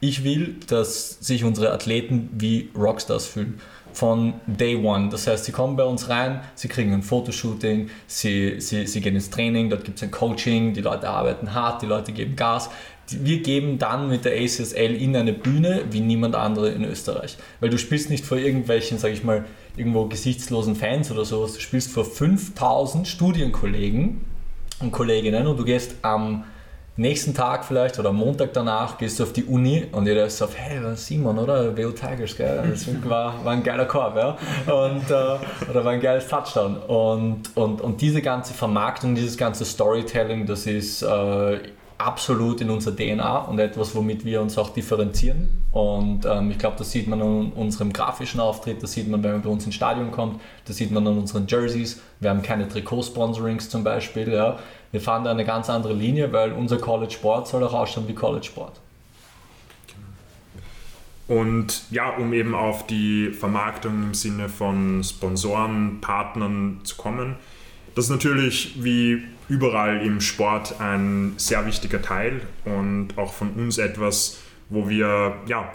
Ich 0.00 0.24
will, 0.24 0.56
dass 0.66 1.10
sich 1.20 1.44
unsere 1.44 1.72
Athleten 1.72 2.30
wie 2.32 2.70
Rockstars 2.76 3.26
fühlen. 3.26 3.60
Von 3.96 4.34
Day 4.46 4.76
One. 4.76 5.08
Das 5.08 5.26
heißt, 5.26 5.46
sie 5.46 5.52
kommen 5.52 5.74
bei 5.74 5.84
uns 5.84 6.10
rein, 6.10 6.40
sie 6.54 6.68
kriegen 6.68 6.92
ein 6.92 7.02
Fotoshooting, 7.02 7.88
sie, 8.06 8.60
sie, 8.60 8.86
sie 8.86 9.00
gehen 9.00 9.14
ins 9.14 9.30
Training, 9.30 9.70
dort 9.70 9.84
gibt 9.84 9.96
es 9.96 10.02
ein 10.02 10.10
Coaching, 10.10 10.74
die 10.74 10.82
Leute 10.82 11.08
arbeiten 11.08 11.54
hart, 11.54 11.80
die 11.80 11.86
Leute 11.86 12.12
geben 12.12 12.36
Gas. 12.36 12.68
Wir 13.08 13.40
geben 13.40 13.78
dann 13.78 14.08
mit 14.08 14.26
der 14.26 14.32
ACSL 14.32 14.94
in 14.94 15.16
eine 15.16 15.32
Bühne 15.32 15.84
wie 15.90 16.00
niemand 16.00 16.34
andere 16.34 16.70
in 16.72 16.84
Österreich. 16.84 17.38
Weil 17.60 17.70
du 17.70 17.78
spielst 17.78 18.10
nicht 18.10 18.26
vor 18.26 18.36
irgendwelchen, 18.36 18.98
sag 18.98 19.12
ich 19.12 19.24
mal, 19.24 19.46
irgendwo 19.78 20.04
gesichtslosen 20.06 20.76
Fans 20.76 21.10
oder 21.10 21.24
sowas, 21.24 21.54
du 21.54 21.60
spielst 21.60 21.90
vor 21.90 22.04
5000 22.04 23.08
Studienkollegen 23.08 24.20
und 24.80 24.92
Kolleginnen 24.92 25.46
und 25.46 25.56
du 25.56 25.64
gehst 25.64 25.94
am 26.02 26.44
nächsten 26.96 27.34
Tag 27.34 27.64
vielleicht 27.64 27.98
oder 27.98 28.12
Montag 28.12 28.52
danach 28.52 28.98
gehst 28.98 29.18
du 29.18 29.24
auf 29.24 29.32
die 29.32 29.44
Uni 29.44 29.86
und 29.92 30.06
jeder 30.06 30.26
ist 30.26 30.38
so, 30.38 30.48
hey, 30.54 30.80
Simon, 30.96 31.38
oder? 31.38 31.76
WO 31.76 31.90
Tigers, 31.90 32.36
gell? 32.36 32.62
Das 32.70 32.86
war, 33.08 33.44
war 33.44 33.52
ein 33.52 33.62
geiler 33.62 33.84
Korb, 33.84 34.16
ja? 34.16 34.36
Und, 34.72 35.10
äh, 35.10 35.70
oder 35.70 35.84
war 35.84 35.92
ein 35.92 36.00
geiles 36.00 36.26
Touchdown. 36.28 36.78
Und, 36.78 37.56
und, 37.56 37.80
und 37.80 38.00
diese 38.00 38.22
ganze 38.22 38.54
Vermarktung, 38.54 39.14
dieses 39.14 39.36
ganze 39.36 39.64
Storytelling, 39.64 40.46
das 40.46 40.66
ist 40.66 41.02
äh, 41.02 41.58
absolut 41.98 42.60
in 42.60 42.70
unserer 42.70 42.94
DNA 42.94 43.38
und 43.38 43.58
etwas, 43.58 43.94
womit 43.94 44.24
wir 44.24 44.40
uns 44.42 44.58
auch 44.58 44.70
differenzieren. 44.70 45.48
Und 45.72 46.26
ähm, 46.26 46.50
ich 46.50 46.58
glaube, 46.58 46.76
das 46.78 46.90
sieht 46.90 47.08
man 47.08 47.20
an 47.22 47.52
unserem 47.52 47.92
grafischen 47.92 48.40
Auftritt, 48.40 48.82
das 48.82 48.92
sieht 48.92 49.08
man, 49.08 49.22
wenn 49.22 49.32
man 49.32 49.42
bei 49.42 49.48
uns 49.48 49.64
ins 49.64 49.74
Stadion 49.74 50.10
kommt, 50.10 50.40
das 50.66 50.76
sieht 50.76 50.90
man 50.90 51.06
an 51.06 51.18
unseren 51.18 51.46
Jerseys. 51.46 52.00
Wir 52.20 52.30
haben 52.30 52.42
keine 52.42 52.68
Trikotsponsorings 52.68 53.68
zum 53.68 53.84
Beispiel. 53.84 54.32
Ja. 54.32 54.58
Wir 54.92 55.00
fahren 55.00 55.24
da 55.24 55.30
eine 55.30 55.44
ganz 55.44 55.70
andere 55.70 55.94
Linie, 55.94 56.32
weil 56.32 56.52
unser 56.52 56.78
College 56.78 57.12
Sport 57.12 57.48
soll 57.48 57.64
auch 57.64 57.74
ausschauen 57.74 58.08
wie 58.08 58.14
College 58.14 58.46
Sport. 58.46 58.80
Und 61.28 61.82
ja, 61.90 62.10
um 62.10 62.32
eben 62.32 62.54
auf 62.54 62.86
die 62.86 63.30
Vermarktung 63.30 64.04
im 64.04 64.14
Sinne 64.14 64.48
von 64.48 65.02
Sponsoren, 65.02 66.00
Partnern 66.00 66.80
zu 66.84 66.96
kommen, 66.96 67.36
das 67.96 68.04
ist 68.04 68.10
natürlich 68.10 68.82
wie 68.84 69.22
überall 69.48 70.04
im 70.04 70.20
Sport 70.20 70.80
ein 70.80 71.34
sehr 71.36 71.66
wichtiger 71.66 72.02
Teil 72.02 72.40
und 72.64 73.16
auch 73.16 73.32
von 73.32 73.50
uns 73.52 73.78
etwas, 73.78 74.38
wo 74.68 74.88
wir 74.88 75.36
ja, 75.46 75.72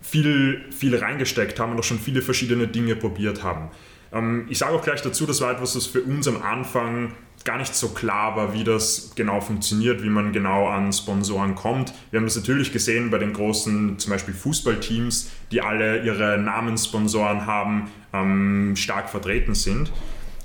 viel, 0.00 0.64
viel 0.70 0.96
reingesteckt 0.96 1.60
haben 1.60 1.72
und 1.72 1.78
auch 1.78 1.84
schon 1.84 1.98
viele 1.98 2.22
verschiedene 2.22 2.66
Dinge 2.66 2.96
probiert 2.96 3.42
haben. 3.42 3.68
Ähm, 4.12 4.46
ich 4.48 4.58
sage 4.58 4.74
auch 4.74 4.82
gleich 4.82 5.02
dazu, 5.02 5.26
das 5.26 5.40
war 5.40 5.52
etwas, 5.52 5.74
das 5.74 5.86
für 5.86 6.02
uns 6.02 6.26
am 6.28 6.42
Anfang 6.42 7.12
gar 7.44 7.58
nicht 7.58 7.74
so 7.74 7.88
klar 7.88 8.36
war, 8.36 8.54
wie 8.54 8.64
das 8.64 9.12
genau 9.16 9.40
funktioniert, 9.40 10.02
wie 10.02 10.08
man 10.08 10.32
genau 10.32 10.68
an 10.68 10.92
Sponsoren 10.92 11.54
kommt. 11.54 11.92
Wir 12.10 12.18
haben 12.18 12.26
das 12.26 12.36
natürlich 12.36 12.72
gesehen 12.72 13.10
bei 13.10 13.18
den 13.18 13.32
großen, 13.32 13.98
zum 13.98 14.10
Beispiel 14.10 14.34
Fußballteams, 14.34 15.30
die 15.50 15.60
alle 15.60 16.04
ihre 16.04 16.38
Namenssponsoren 16.38 17.46
haben, 17.46 17.90
ähm, 18.12 18.76
stark 18.76 19.10
vertreten 19.10 19.54
sind. 19.54 19.90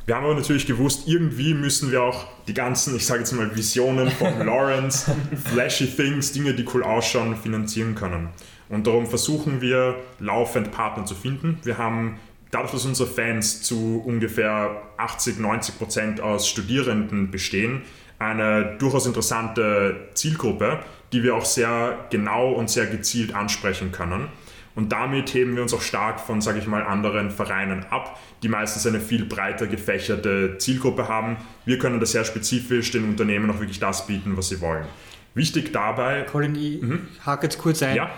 Wir 0.07 0.15
haben 0.15 0.23
aber 0.23 0.35
natürlich 0.35 0.65
gewusst, 0.65 1.05
irgendwie 1.05 1.53
müssen 1.53 1.91
wir 1.91 2.01
auch 2.01 2.27
die 2.47 2.53
ganzen, 2.53 2.95
ich 2.95 3.05
sage 3.05 3.19
jetzt 3.19 3.33
mal, 3.33 3.53
Visionen 3.53 4.09
von 4.09 4.39
Lawrence, 4.45 5.13
flashy 5.51 5.85
Things, 5.85 6.31
Dinge, 6.31 6.53
die 6.53 6.65
cool 6.73 6.81
ausschauen, 6.81 7.35
finanzieren 7.35 7.93
können. 7.93 8.29
Und 8.69 8.87
darum 8.87 9.05
versuchen 9.05 9.59
wir 9.59 9.97
laufend 10.19 10.71
Partner 10.71 11.03
zu 11.03 11.13
finden. 11.13 11.59
Wir 11.63 11.77
haben 11.77 12.21
dadurch, 12.51 12.71
dass 12.71 12.85
unsere 12.85 13.09
Fans 13.09 13.63
zu 13.63 14.01
ungefähr 14.05 14.81
80, 14.95 15.39
90 15.39 15.77
Prozent 15.77 16.21
aus 16.21 16.47
Studierenden 16.47 17.29
bestehen, 17.29 17.81
eine 18.17 18.77
durchaus 18.77 19.07
interessante 19.07 20.07
Zielgruppe, 20.13 20.79
die 21.11 21.21
wir 21.21 21.35
auch 21.35 21.43
sehr 21.43 22.07
genau 22.11 22.53
und 22.53 22.69
sehr 22.69 22.85
gezielt 22.85 23.35
ansprechen 23.35 23.91
können. 23.91 24.29
Und 24.77 24.91
damit 24.91 25.33
heben 25.33 25.55
wir 25.55 25.63
uns 25.63 25.73
auch 25.73 25.81
stark 25.81 26.19
von, 26.19 26.39
sage 26.39 26.59
ich 26.59 26.67
mal, 26.67 26.83
anderen 26.83 27.31
Vereinen 27.31 27.87
ab, 27.89 28.19
die 28.43 28.47
meistens 28.47 28.85
eine 28.85 28.99
viel 28.99 29.25
breiter 29.25 29.65
gefächerte 29.65 30.59
Zielgruppe 30.59 31.07
haben. 31.07 31.37
Wir 31.65 31.79
können 31.79 31.99
da 31.99 32.05
sehr 32.05 32.23
spezifisch 32.23 32.91
den 32.91 33.05
Unternehmen 33.05 33.49
auch 33.49 33.59
wirklich 33.59 33.79
das 33.79 34.05
bieten, 34.05 34.37
was 34.37 34.49
sie 34.49 34.61
wollen. 34.61 34.85
Wichtig 35.33 35.73
dabei. 35.73 36.27
Colin, 36.31 36.53
ich 36.53 36.79
mhm. 36.83 37.07
hake 37.25 37.47
jetzt 37.47 37.57
kurz 37.57 37.81
ein. 37.81 37.95
Ja. 37.95 38.11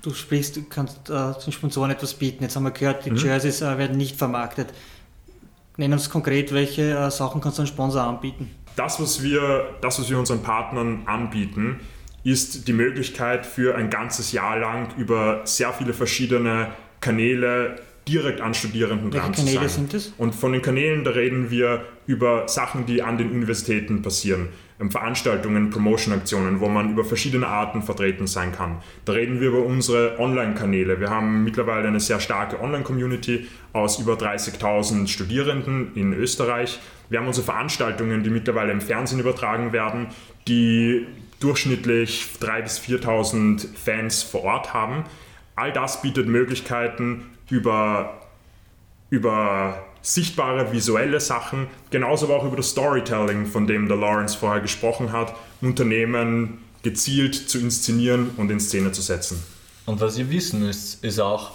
Du 0.00 0.14
sprichst, 0.14 0.56
du 0.56 0.62
kannst 0.62 1.10
äh, 1.10 1.32
den 1.44 1.52
Sponsoren 1.52 1.90
etwas 1.90 2.14
bieten. 2.14 2.44
Jetzt 2.44 2.56
haben 2.56 2.62
wir 2.62 2.70
gehört, 2.70 3.04
die 3.04 3.10
mhm. 3.10 3.18
Jerseys 3.18 3.60
äh, 3.60 3.76
werden 3.76 3.98
nicht 3.98 4.16
vermarktet. 4.16 4.72
Nenn 5.76 5.92
uns 5.92 6.08
konkret, 6.08 6.50
welche 6.54 6.96
äh, 6.96 7.10
Sachen 7.10 7.42
kannst 7.42 7.58
du 7.58 7.62
einem 7.62 7.68
Sponsor 7.68 8.04
anbieten? 8.04 8.50
Das 8.74 8.98
was, 9.02 9.22
wir, 9.22 9.76
das, 9.82 10.00
was 10.00 10.08
wir 10.08 10.18
unseren 10.18 10.40
Partnern 10.40 11.02
anbieten, 11.04 11.80
ist 12.24 12.68
die 12.68 12.72
Möglichkeit 12.72 13.46
für 13.46 13.76
ein 13.76 13.90
ganzes 13.90 14.32
Jahr 14.32 14.58
lang 14.58 14.88
über 14.96 15.42
sehr 15.44 15.72
viele 15.72 15.92
verschiedene 15.92 16.68
Kanäle 17.00 17.76
direkt 18.08 18.40
an 18.40 18.54
Studierenden 18.54 19.12
Welche 19.12 19.26
dran 19.26 19.32
Kanäle 19.32 19.54
zu 19.54 19.60
sein. 19.60 19.68
sind 19.68 19.94
das? 19.94 20.12
Und 20.16 20.34
von 20.34 20.52
den 20.52 20.62
Kanälen, 20.62 21.04
da 21.04 21.10
reden 21.10 21.50
wir 21.50 21.84
über 22.06 22.48
Sachen, 22.48 22.86
die 22.86 23.02
an 23.02 23.18
den 23.18 23.30
Universitäten 23.30 24.02
passieren. 24.02 24.48
Ähm, 24.80 24.90
Veranstaltungen, 24.90 25.70
Promotion-Aktionen, 25.70 26.60
wo 26.60 26.68
man 26.68 26.90
über 26.90 27.04
verschiedene 27.04 27.46
Arten 27.46 27.82
vertreten 27.82 28.26
sein 28.26 28.52
kann. 28.52 28.78
Da 29.04 29.12
reden 29.12 29.40
wir 29.40 29.48
über 29.48 29.62
unsere 29.62 30.18
Online-Kanäle. 30.18 31.00
Wir 31.00 31.10
haben 31.10 31.44
mittlerweile 31.44 31.88
eine 31.88 32.00
sehr 32.00 32.20
starke 32.20 32.60
Online-Community 32.60 33.46
aus 33.72 33.98
über 33.98 34.14
30.000 34.14 35.06
Studierenden 35.08 35.94
in 35.94 36.14
Österreich. 36.14 36.78
Wir 37.10 37.20
haben 37.20 37.26
unsere 37.26 37.44
Veranstaltungen, 37.44 38.22
die 38.22 38.30
mittlerweile 38.30 38.72
im 38.72 38.80
Fernsehen 38.80 39.20
übertragen 39.20 39.72
werden, 39.72 40.06
die 40.46 41.06
durchschnittlich 41.40 42.26
3.000 42.40 42.62
bis 42.62 42.78
4.000 42.80 43.66
Fans 43.76 44.22
vor 44.22 44.44
Ort 44.44 44.74
haben. 44.74 45.04
All 45.56 45.72
das 45.72 46.02
bietet 46.02 46.26
Möglichkeiten 46.26 47.26
über, 47.50 48.20
über 49.10 49.84
sichtbare 50.02 50.72
visuelle 50.72 51.20
Sachen, 51.20 51.66
genauso 51.90 52.26
aber 52.26 52.36
auch 52.36 52.44
über 52.44 52.56
das 52.56 52.70
Storytelling, 52.70 53.46
von 53.46 53.66
dem 53.66 53.88
der 53.88 53.96
Lawrence 53.96 54.36
vorher 54.36 54.60
gesprochen 54.60 55.12
hat, 55.12 55.34
Unternehmen 55.60 56.58
gezielt 56.82 57.34
zu 57.34 57.58
inszenieren 57.58 58.30
und 58.36 58.50
in 58.50 58.60
Szene 58.60 58.92
zu 58.92 59.02
setzen. 59.02 59.42
Und 59.86 60.00
was 60.00 60.18
ihr 60.18 60.30
wissen 60.30 60.60
müsst, 60.60 61.02
ist 61.02 61.18
auch, 61.18 61.52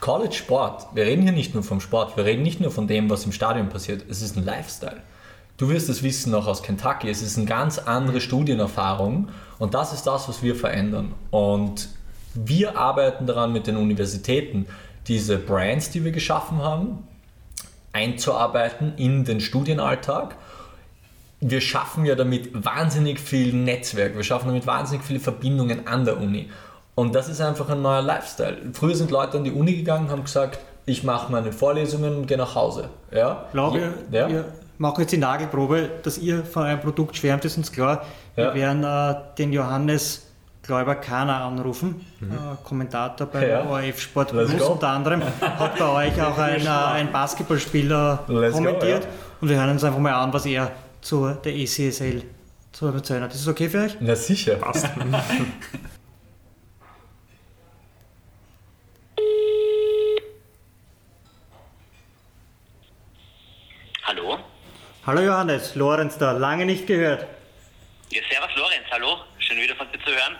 College 0.00 0.34
Sport, 0.34 0.86
wir 0.94 1.04
reden 1.04 1.22
hier 1.22 1.32
nicht 1.32 1.54
nur 1.54 1.62
vom 1.62 1.80
Sport, 1.80 2.16
wir 2.16 2.24
reden 2.24 2.42
nicht 2.42 2.60
nur 2.60 2.70
von 2.70 2.88
dem, 2.88 3.10
was 3.10 3.24
im 3.26 3.32
Stadion 3.32 3.68
passiert, 3.68 4.04
es 4.08 4.22
ist 4.22 4.36
ein 4.36 4.44
Lifestyle. 4.44 5.02
Du 5.60 5.68
wirst 5.68 5.90
es 5.90 6.02
wissen 6.02 6.32
noch 6.32 6.46
aus 6.46 6.62
Kentucky. 6.62 7.10
Es 7.10 7.20
ist 7.20 7.36
eine 7.36 7.44
ganz 7.44 7.76
andere 7.76 8.22
Studienerfahrung 8.22 9.28
und 9.58 9.74
das 9.74 9.92
ist 9.92 10.06
das, 10.06 10.26
was 10.26 10.42
wir 10.42 10.56
verändern. 10.56 11.12
Und 11.30 11.90
wir 12.32 12.78
arbeiten 12.78 13.26
daran 13.26 13.52
mit 13.52 13.66
den 13.66 13.76
Universitäten, 13.76 14.64
diese 15.06 15.36
Brands, 15.36 15.90
die 15.90 16.02
wir 16.02 16.12
geschaffen 16.12 16.62
haben, 16.62 17.06
einzuarbeiten 17.92 18.94
in 18.96 19.26
den 19.26 19.42
Studienalltag. 19.42 20.34
Wir 21.40 21.60
schaffen 21.60 22.06
ja 22.06 22.14
damit 22.14 22.64
wahnsinnig 22.64 23.20
viel 23.20 23.52
Netzwerk, 23.52 24.16
wir 24.16 24.24
schaffen 24.24 24.46
damit 24.46 24.66
wahnsinnig 24.66 25.04
viele 25.04 25.20
Verbindungen 25.20 25.86
an 25.86 26.06
der 26.06 26.22
Uni. 26.22 26.48
Und 26.94 27.14
das 27.14 27.28
ist 27.28 27.42
einfach 27.42 27.68
ein 27.68 27.82
neuer 27.82 28.00
Lifestyle. 28.00 28.56
Früher 28.72 28.96
sind 28.96 29.10
Leute 29.10 29.36
an 29.36 29.44
die 29.44 29.52
Uni 29.52 29.74
gegangen 29.74 30.06
und 30.06 30.10
haben 30.10 30.24
gesagt, 30.24 30.58
ich 30.86 31.04
mache 31.04 31.30
meine 31.30 31.52
Vorlesungen 31.52 32.16
und 32.16 32.26
gehe 32.28 32.38
nach 32.38 32.54
Hause. 32.54 32.88
Ja? 33.12 33.44
Glaube, 33.52 33.92
ja? 34.10 34.26
ihr 34.26 34.46
machen 34.80 35.02
jetzt 35.02 35.12
die 35.12 35.18
Nagelprobe, 35.18 35.90
dass 36.02 36.18
ihr 36.18 36.42
von 36.42 36.64
eurem 36.64 36.80
Produkt 36.80 37.16
schwärmt, 37.16 37.44
ist 37.44 37.56
uns 37.58 37.70
klar. 37.70 38.06
Ja. 38.34 38.54
Wir 38.54 38.62
werden 38.62 38.82
äh, 38.82 39.14
den 39.36 39.52
Johannes 39.52 40.26
Gläuber 40.62 40.94
Kahner 40.94 41.42
anrufen, 41.42 42.06
mhm. 42.18 42.32
äh, 42.32 42.36
Kommentator 42.64 43.26
bei 43.26 43.48
ja. 43.48 43.64
ORF 43.66 44.00
Sport 44.00 44.30
Plus 44.30 44.52
unter 44.54 44.88
anderem, 44.88 45.22
hat 45.40 45.78
bei 45.78 46.08
euch 46.08 46.22
auch 46.22 46.38
ein, 46.38 46.64
äh, 46.64 46.68
ein 46.68 47.12
Basketballspieler 47.12 48.24
Let's 48.28 48.54
kommentiert 48.54 49.02
go, 49.02 49.06
ja. 49.06 49.14
und 49.42 49.48
wir 49.48 49.56
hören 49.58 49.70
uns 49.70 49.84
einfach 49.84 49.98
mal 49.98 50.14
an, 50.14 50.32
was 50.32 50.46
er 50.46 50.72
zu 51.02 51.28
der 51.28 51.54
ECSL 51.54 52.22
zu 52.72 52.86
erzählen 52.86 53.22
hat. 53.22 53.34
Ist 53.34 53.42
das 53.42 53.48
okay 53.48 53.68
für 53.68 53.84
euch? 53.84 53.96
Na 54.00 54.14
sicher. 54.14 54.54
Passt. 54.54 54.88
Hallo 65.06 65.22
Johannes, 65.22 65.76
Lorenz 65.76 66.18
da, 66.18 66.32
lange 66.32 66.66
nicht 66.66 66.86
gehört. 66.86 67.26
Ja, 68.10 68.20
servus 68.30 68.54
Lorenz, 68.54 68.84
hallo, 68.90 69.16
schön 69.38 69.56
wieder 69.56 69.74
von 69.74 69.86
dir 69.90 69.98
zu 70.04 70.10
hören. 70.10 70.36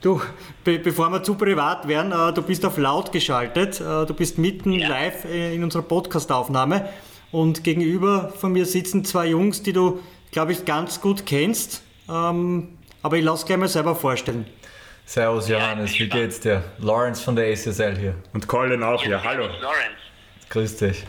Du, 0.00 0.20
be 0.64 0.80
bevor 0.80 1.10
wir 1.10 1.22
zu 1.22 1.36
privat 1.36 1.86
werden, 1.86 2.10
äh, 2.10 2.32
du 2.32 2.42
bist 2.42 2.64
auf 2.64 2.76
laut 2.76 3.12
geschaltet, 3.12 3.80
äh, 3.80 4.06
du 4.06 4.12
bist 4.12 4.36
mitten 4.36 4.72
ja. 4.72 4.88
live 4.88 5.26
äh, 5.26 5.54
in 5.54 5.62
unserer 5.62 5.82
Podcastaufnahme 5.82 6.88
und 7.30 7.62
gegenüber 7.62 8.32
von 8.36 8.52
mir 8.52 8.66
sitzen 8.66 9.04
zwei 9.04 9.26
Jungs, 9.26 9.62
die 9.62 9.72
du, 9.72 10.02
glaube 10.32 10.50
ich, 10.52 10.64
ganz 10.64 11.00
gut 11.00 11.24
kennst, 11.24 11.84
ähm, 12.08 12.76
aber 13.02 13.16
ich 13.16 13.24
lasse 13.24 13.46
gleich 13.46 13.58
mal 13.58 13.68
selber 13.68 13.94
vorstellen. 13.94 14.44
Servus 15.06 15.48
Johannes, 15.48 15.96
wie 16.00 16.08
geht's 16.08 16.40
dir? 16.40 16.64
Lawrence 16.78 17.22
von 17.22 17.36
der 17.36 17.52
ACSL 17.52 17.96
hier. 17.96 18.16
Und 18.32 18.48
Colin 18.48 18.82
auch 18.82 19.04
hier, 19.04 19.22
hallo. 19.22 19.44
Lawrence. 19.44 20.00
Grüß 20.48 20.76
dich. 20.78 21.04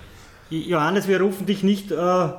Johannes, 0.52 1.08
wir 1.08 1.20
rufen 1.20 1.48
dich 1.48 1.64
nicht 1.64 1.90
äh, 1.92 2.30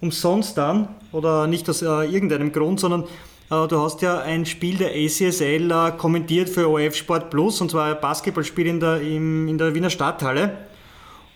umsonst 0.00 0.58
an 0.58 0.88
oder 1.12 1.46
nicht 1.46 1.68
aus 1.68 1.82
äh, 1.82 1.86
irgendeinem 1.86 2.52
Grund, 2.52 2.80
sondern 2.80 3.04
äh, 3.50 3.66
du 3.66 3.80
hast 3.80 4.02
ja 4.02 4.20
ein 4.20 4.46
Spiel 4.46 4.76
der 4.76 4.90
ACSL 4.90 5.70
äh, 5.70 5.92
kommentiert 5.96 6.48
für 6.48 6.68
OF 6.68 6.94
Sport 6.94 7.30
Plus 7.30 7.60
und 7.60 7.70
zwar 7.70 7.94
ein 7.94 8.00
Basketballspiel 8.00 8.66
in 8.66 8.80
der, 8.80 9.00
im, 9.00 9.48
in 9.48 9.58
der 9.58 9.74
Wiener 9.74 9.90
Stadthalle. 9.90 10.56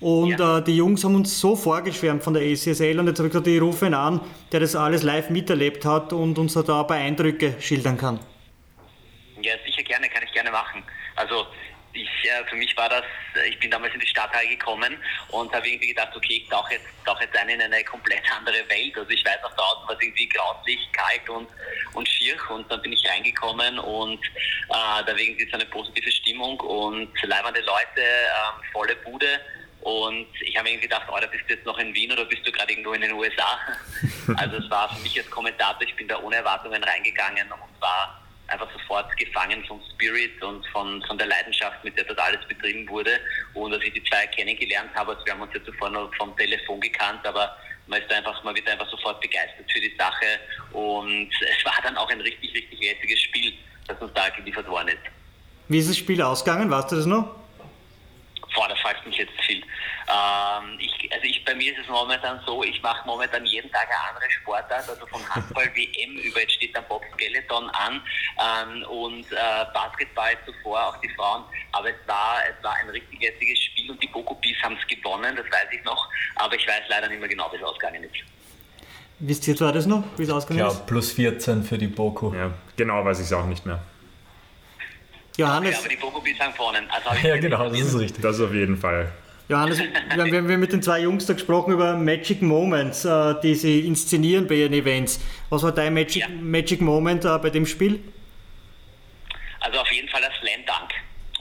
Und 0.00 0.38
ja. 0.38 0.58
äh, 0.58 0.62
die 0.62 0.76
Jungs 0.76 1.02
haben 1.04 1.14
uns 1.14 1.40
so 1.40 1.56
vorgeschwärmt 1.56 2.22
von 2.22 2.34
der 2.34 2.42
ACSL 2.42 2.98
und 3.00 3.06
jetzt 3.06 3.18
habe 3.18 3.28
ich 3.28 3.32
gesagt, 3.32 3.46
ich 3.46 3.60
rufe 3.60 3.86
ihn 3.86 3.94
an, 3.94 4.20
der 4.52 4.60
das 4.60 4.76
alles 4.76 5.02
live 5.02 5.30
miterlebt 5.30 5.84
hat 5.84 6.12
und 6.12 6.38
uns 6.38 6.54
da 6.54 6.60
ein 6.60 6.86
paar 6.86 6.96
Eindrücke 6.96 7.54
schildern 7.60 7.96
kann. 7.96 8.20
Ja, 9.40 9.52
sicher 9.64 9.82
gerne, 9.82 10.08
kann 10.08 10.22
ich 10.24 10.32
gerne 10.32 10.50
machen. 10.50 10.82
Also 11.16 11.46
ich, 11.94 12.08
äh, 12.24 12.44
für 12.48 12.56
mich 12.56 12.76
war 12.76 12.88
das, 12.88 13.04
äh, 13.36 13.48
ich 13.48 13.58
bin 13.58 13.70
damals 13.70 13.94
in 13.94 14.00
die 14.00 14.06
Stadthalle 14.06 14.48
gekommen 14.48 14.96
und 15.28 15.52
habe 15.52 15.68
irgendwie 15.68 15.88
gedacht, 15.88 16.14
okay, 16.14 16.42
ich 16.42 16.48
tauche 16.48 16.74
jetzt, 16.74 16.86
tauche 17.04 17.24
jetzt 17.24 17.36
ein 17.36 17.48
in 17.48 17.62
eine 17.62 17.84
komplett 17.84 18.22
andere 18.30 18.68
Welt. 18.68 18.96
Also 18.96 19.10
ich 19.10 19.24
weiß 19.24 19.42
auch 19.44 19.54
draußen 19.54 19.88
war 19.88 19.94
es 19.94 20.02
irgendwie 20.02 20.28
grauslich, 20.28 20.80
kalt 20.92 21.28
und, 21.28 21.48
und 21.94 22.08
schier 22.08 22.36
und 22.50 22.70
dann 22.70 22.82
bin 22.82 22.92
ich 22.92 23.08
reingekommen 23.08 23.78
und 23.78 24.20
äh, 24.24 25.04
da 25.06 25.16
irgendwie 25.16 25.48
so 25.48 25.54
eine 25.54 25.66
positive 25.66 26.10
Stimmung 26.10 26.58
und 26.60 27.10
leibende 27.22 27.60
Leute, 27.60 28.00
äh, 28.00 28.72
volle 28.72 28.96
Bude 28.96 29.40
und 29.84 30.26
ich 30.40 30.56
habe 30.56 30.70
mir 30.70 30.78
gedacht, 30.78 31.04
oh, 31.08 31.18
bist 31.30 31.44
du 31.46 31.54
jetzt 31.54 31.66
noch 31.66 31.78
in 31.78 31.94
Wien 31.94 32.10
oder 32.10 32.24
bist 32.24 32.46
du 32.46 32.50
gerade 32.50 32.72
irgendwo 32.72 32.92
in 32.94 33.02
den 33.02 33.12
USA? 33.12 33.58
Also 34.38 34.56
es 34.56 34.70
war 34.70 34.88
für 34.88 35.02
mich 35.02 35.18
als 35.18 35.30
Kommentator, 35.30 35.82
ich 35.82 35.94
bin 35.96 36.08
da 36.08 36.18
ohne 36.18 36.36
Erwartungen 36.36 36.82
reingegangen 36.82 37.52
und 37.52 37.80
war 37.80 38.23
einfach 38.48 38.68
sofort 38.72 39.16
gefangen 39.16 39.64
vom 39.66 39.80
Spirit 39.94 40.42
und 40.42 40.66
von, 40.68 41.02
von 41.06 41.18
der 41.18 41.26
Leidenschaft, 41.26 41.82
mit 41.84 41.96
der 41.96 42.04
das 42.04 42.18
alles 42.18 42.46
betrieben 42.46 42.88
wurde. 42.88 43.18
Und 43.54 43.72
als 43.72 43.82
ich 43.84 43.92
die 43.94 44.04
zwei 44.04 44.26
kennengelernt 44.28 44.90
habe, 44.94 45.12
also 45.12 45.24
wir 45.24 45.32
haben 45.32 45.42
uns 45.42 45.54
ja 45.54 45.64
zuvor 45.64 45.90
noch 45.90 46.14
vom 46.16 46.36
Telefon 46.36 46.80
gekannt, 46.80 47.26
aber 47.26 47.56
man 47.86 48.00
ist 48.00 48.10
einfach, 48.12 48.42
man 48.44 48.54
wird 48.54 48.68
einfach 48.68 48.88
sofort 48.90 49.20
begeistert 49.20 49.70
für 49.70 49.80
die 49.80 49.94
Sache. 49.98 50.26
Und 50.72 51.30
es 51.40 51.64
war 51.64 51.78
dann 51.82 51.96
auch 51.96 52.10
ein 52.10 52.20
richtig, 52.20 52.54
richtig 52.54 52.80
lässiges 52.80 53.20
Spiel, 53.20 53.54
das 53.86 53.98
uns 54.00 54.12
da 54.14 54.28
geliefert 54.30 54.68
worden 54.68 54.88
ist. 54.88 55.02
Wie 55.68 55.78
ist 55.78 55.88
das 55.88 55.96
Spiel 55.96 56.20
ausgegangen? 56.20 56.70
Weißt 56.70 56.92
du 56.92 56.96
das 56.96 57.06
noch? 57.06 57.43
Boah, 58.54 58.68
das 58.68 58.78
fragt 58.80 59.04
mich 59.06 59.16
jetzt 59.16 59.38
viel. 59.42 59.58
Ähm, 59.58 60.78
ich, 60.78 61.12
also 61.12 61.24
ich, 61.24 61.44
bei 61.44 61.54
mir 61.54 61.72
ist 61.72 61.80
es 61.80 61.88
momentan 61.88 62.40
so, 62.46 62.62
ich 62.62 62.80
mache 62.82 63.06
momentan 63.06 63.44
jeden 63.44 63.70
Tag 63.72 63.88
eine 63.88 64.14
andere 64.14 64.30
Sportart, 64.30 64.88
also 64.88 65.06
von 65.06 65.20
Handball-WM 65.28 66.16
über, 66.22 66.40
jetzt 66.40 66.52
steht 66.52 66.76
dann 66.76 66.84
Bob 66.88 67.02
Skeleton 67.14 67.68
an 67.70 68.00
ähm, 68.38 68.82
und 68.84 69.24
äh, 69.32 69.64
Basketball 69.72 70.36
zuvor, 70.46 70.88
auch 70.88 70.96
die 71.00 71.08
Frauen. 71.10 71.44
Aber 71.72 71.88
es 71.88 71.96
war, 72.06 72.42
es 72.48 72.62
war 72.62 72.74
ein 72.76 72.88
richtig 72.90 73.20
jetziges 73.20 73.58
Spiel 73.58 73.90
und 73.90 74.02
die 74.02 74.08
Bokobis 74.08 74.56
haben 74.62 74.76
es 74.80 74.86
gewonnen, 74.86 75.34
das 75.34 75.46
weiß 75.46 75.68
ich 75.72 75.82
noch. 75.84 76.08
Aber 76.36 76.54
ich 76.54 76.66
weiß 76.66 76.82
leider 76.88 77.08
nicht 77.08 77.20
mehr 77.20 77.28
genau, 77.28 77.50
wie 77.52 77.56
es 77.56 77.62
ausgegangen 77.62 78.04
ist. 78.04 78.14
Wisst 79.18 79.48
ihr 79.48 79.56
zwar 79.56 79.72
das 79.72 79.86
noch, 79.86 80.04
wie 80.16 80.24
es 80.24 80.30
ausgegangen 80.30 80.68
ist? 80.68 80.78
Ja, 80.78 80.84
plus 80.84 81.12
14 81.12 81.62
für 81.62 81.78
die 81.78 81.86
Boko. 81.86 82.34
Ja, 82.34 82.52
genau 82.76 83.04
weiß 83.04 83.20
ich 83.20 83.26
es 83.26 83.32
auch 83.32 83.46
nicht 83.46 83.64
mehr. 83.64 83.82
Johannes. 85.36 85.72
Ja, 85.72 85.78
aber 85.78 85.88
die 85.88 85.96
Bogobis 85.96 86.38
haben 86.38 86.54
vorne. 86.54 86.82
Also 86.90 87.26
ja, 87.26 87.36
genau, 87.36 87.68
das 87.68 87.80
ist 87.80 87.98
richtig. 87.98 88.22
Das 88.22 88.40
auf 88.40 88.52
jeden 88.52 88.76
Fall. 88.76 89.12
Johannes, 89.48 89.78
wir 89.78 90.24
haben, 90.24 90.48
wir 90.48 90.58
mit 90.58 90.72
den 90.72 90.82
zwei 90.82 91.00
Jungs 91.00 91.26
da 91.26 91.34
gesprochen 91.34 91.74
über 91.74 91.96
Magic 91.96 92.40
Moments, 92.40 93.04
äh, 93.04 93.34
die 93.42 93.54
sie 93.54 93.80
inszenieren 93.80 94.46
bei 94.46 94.54
ihren 94.54 94.72
Events. 94.72 95.20
Was 95.50 95.62
war 95.62 95.72
dein 95.72 95.92
Magic, 95.92 96.22
ja. 96.22 96.28
Magic 96.28 96.80
Moment 96.80 97.26
äh, 97.26 97.38
bei 97.38 97.50
dem 97.50 97.66
Spiel? 97.66 98.02
Also 99.60 99.80
auf 99.80 99.92
jeden 99.92 100.08
Fall 100.08 100.22
das 100.22 100.32
Slam 100.40 100.64
Dunk, 100.64 100.94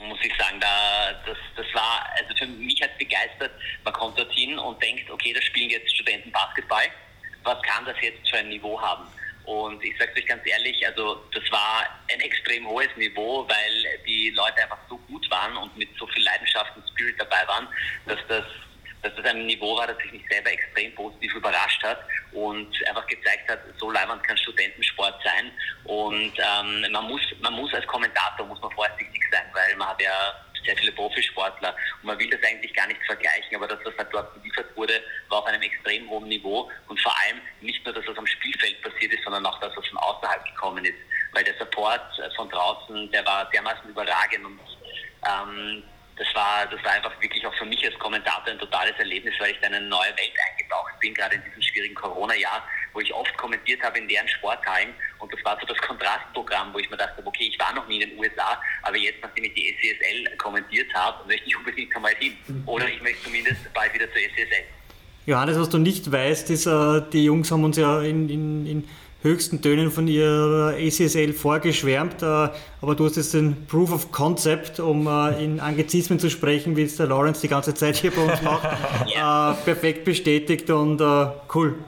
muss 0.06 0.18
ich 0.22 0.32
sagen. 0.36 0.60
Da, 0.60 1.12
das, 1.24 1.38
das 1.56 1.66
war, 1.72 2.06
also 2.20 2.36
für 2.36 2.46
mich 2.46 2.80
hat 2.82 2.90
es 2.92 2.98
begeistert. 2.98 3.52
Man 3.84 3.94
kommt 3.94 4.18
dorthin 4.18 4.58
und 4.58 4.82
denkt, 4.82 5.10
okay, 5.10 5.32
da 5.32 5.40
spielen 5.40 5.70
jetzt 5.70 5.90
Studenten 5.94 6.30
Basketball. 6.30 6.84
Was 7.42 7.62
kann 7.62 7.86
das 7.86 7.96
jetzt 8.02 8.28
für 8.28 8.36
ein 8.36 8.48
Niveau 8.50 8.78
haben? 8.80 9.04
Und 9.44 9.84
ich 9.84 9.96
sage 9.98 10.12
euch 10.16 10.26
ganz 10.26 10.42
ehrlich, 10.46 10.86
also 10.86 11.22
das 11.32 11.42
war 11.50 11.84
ein 12.12 12.20
extrem 12.20 12.66
hohes 12.66 12.88
Niveau, 12.96 13.46
weil 13.48 14.00
die 14.06 14.30
Leute 14.30 14.62
einfach 14.62 14.78
so 14.88 14.96
gut 14.96 15.30
waren 15.30 15.56
und 15.56 15.76
mit 15.76 15.88
so 15.98 16.06
viel 16.06 16.24
Leidenschaft 16.24 16.74
und 16.76 16.88
Spirit 16.88 17.16
dabei 17.18 17.46
waren, 17.46 17.68
dass 18.06 18.18
das, 18.28 18.44
dass 19.02 19.14
das 19.16 19.24
ein 19.26 19.44
Niveau 19.46 19.76
war, 19.76 19.86
das 19.86 19.98
sich 19.98 20.12
mich 20.12 20.24
selber 20.30 20.50
extrem 20.50 20.94
positiv 20.94 21.34
überrascht 21.34 21.82
hat 21.82 22.00
und 22.32 22.68
einfach 22.88 23.06
gezeigt 23.06 23.50
hat, 23.50 23.60
so 23.78 23.90
leibend 23.90 24.24
kann 24.24 24.38
Studentensport 24.38 25.22
sein. 25.22 25.50
Und 25.84 26.32
ähm, 26.38 26.90
man 26.90 27.04
muss, 27.04 27.22
man 27.40 27.52
muss 27.52 27.72
als 27.74 27.86
Kommentator 27.86 28.46
muss 28.46 28.60
man 28.62 28.72
vorsichtig 28.72 29.22
sein, 29.30 29.44
weil 29.52 29.76
man 29.76 29.88
hat 29.88 30.00
ja 30.00 30.34
sehr 30.64 30.76
viele 30.76 30.92
Profisportler. 30.92 31.74
Und 32.02 32.04
man 32.04 32.18
will 32.18 32.30
das 32.30 32.42
eigentlich 32.42 32.72
gar 32.74 32.86
nicht 32.86 33.00
vergleichen, 33.06 33.56
aber 33.56 33.68
das, 33.68 33.78
was 33.84 33.94
da 33.96 34.04
dort 34.04 34.34
geliefert 34.34 34.66
wurde, 34.76 35.02
war 35.28 35.38
auf 35.38 35.46
einem 35.46 35.62
extrem 35.62 36.08
hohen 36.08 36.28
Niveau. 36.28 36.70
Und 36.88 37.00
vor 37.00 37.14
allem 37.22 37.40
nicht 37.60 37.84
nur 37.84 37.94
das, 37.94 38.06
was 38.06 38.16
am 38.16 38.26
Spielfeld 38.26 38.80
passiert 38.82 39.12
ist, 39.12 39.24
sondern 39.24 39.44
auch 39.46 39.58
das, 39.60 39.76
was 39.76 39.86
von 39.86 39.98
außerhalb 39.98 40.44
gekommen 40.44 40.84
ist, 40.84 40.98
weil 41.32 41.44
der 41.44 41.54
Support 41.58 42.02
von 42.36 42.48
draußen, 42.48 43.10
der 43.10 43.24
war 43.26 43.48
dermaßen 43.50 43.88
überragend 43.88 44.44
und 44.44 44.60
ähm, 45.26 45.82
das 46.16 46.26
war, 46.34 46.66
das 46.66 46.82
war 46.84 46.92
einfach 46.92 47.20
wirklich 47.20 47.44
auch 47.46 47.54
für 47.54 47.64
mich 47.64 47.84
als 47.84 47.98
Kommentator 47.98 48.52
ein 48.52 48.58
totales 48.58 48.96
Erlebnis, 48.98 49.34
weil 49.40 49.50
ich 49.50 49.58
da 49.60 49.66
in 49.66 49.74
eine 49.74 49.86
neue 49.86 50.10
Welt 50.10 50.32
eingetaucht 50.50 50.98
bin, 51.00 51.12
gerade 51.12 51.34
in 51.34 51.44
diesem 51.44 51.62
schwierigen 51.62 51.94
Corona-Jahr, 51.94 52.62
wo 52.94 53.00
ich 53.00 53.12
oft 53.12 53.36
kommentiert 53.36 53.82
habe 53.82 53.98
in 53.98 54.08
deren 54.08 54.28
Sporthallen. 54.28 54.90
Und 55.18 55.32
das 55.32 55.44
war 55.44 55.58
so 55.60 55.66
das 55.66 55.78
Kontrastprogramm, 55.78 56.72
wo 56.72 56.78
ich 56.78 56.88
mir 56.88 56.96
dachte, 56.96 57.22
okay, 57.26 57.50
ich 57.52 57.58
war 57.58 57.74
noch 57.74 57.86
nie 57.88 58.00
in 58.00 58.10
den 58.10 58.18
USA, 58.18 58.60
aber 58.82 58.96
jetzt, 58.96 59.18
nachdem 59.20 59.44
ich 59.44 59.54
die 59.54 59.74
SCSL 59.74 60.36
kommentiert 60.38 60.92
habe, 60.94 61.26
möchte 61.26 61.46
ich 61.46 61.56
unbedingt 61.56 61.94
einmal 61.94 62.14
hin. 62.14 62.32
Oder 62.66 62.88
ich 62.88 63.02
möchte 63.02 63.24
zumindest 63.24 63.72
bald 63.74 63.92
wieder 63.92 64.06
zur 64.06 64.20
SCSL. 64.20 64.64
Johannes, 65.26 65.58
was 65.58 65.70
du 65.70 65.78
nicht 65.78 66.10
weißt, 66.10 66.50
ist, 66.50 66.66
äh, 66.66 67.02
die 67.12 67.24
Jungs 67.24 67.50
haben 67.50 67.64
uns 67.64 67.78
ja 67.78 68.02
in, 68.02 68.28
in, 68.28 68.66
in 68.66 68.88
höchsten 69.22 69.62
Tönen 69.62 69.90
von 69.90 70.06
ihrer 70.06 70.74
ACSL 70.74 71.32
vorgeschwärmt, 71.32 72.22
äh, 72.22 72.26
aber 72.82 72.94
du 72.94 73.06
hast 73.06 73.16
jetzt 73.16 73.32
den 73.32 73.66
Proof 73.66 73.90
of 73.90 74.12
Concept, 74.12 74.80
um 74.80 75.06
äh, 75.06 75.42
in 75.42 75.60
Anglizismen 75.60 76.18
zu 76.18 76.28
sprechen, 76.28 76.76
wie 76.76 76.82
es 76.82 76.96
der 76.96 77.06
Lawrence 77.06 77.40
die 77.40 77.48
ganze 77.48 77.72
Zeit 77.72 77.96
hier 77.96 78.10
bei 78.10 78.20
uns 78.20 78.42
macht, 78.42 78.68
ja. 79.14 79.56
perfekt 79.64 80.04
bestätigt 80.04 80.68
und 80.68 81.00
cool. 81.54 81.78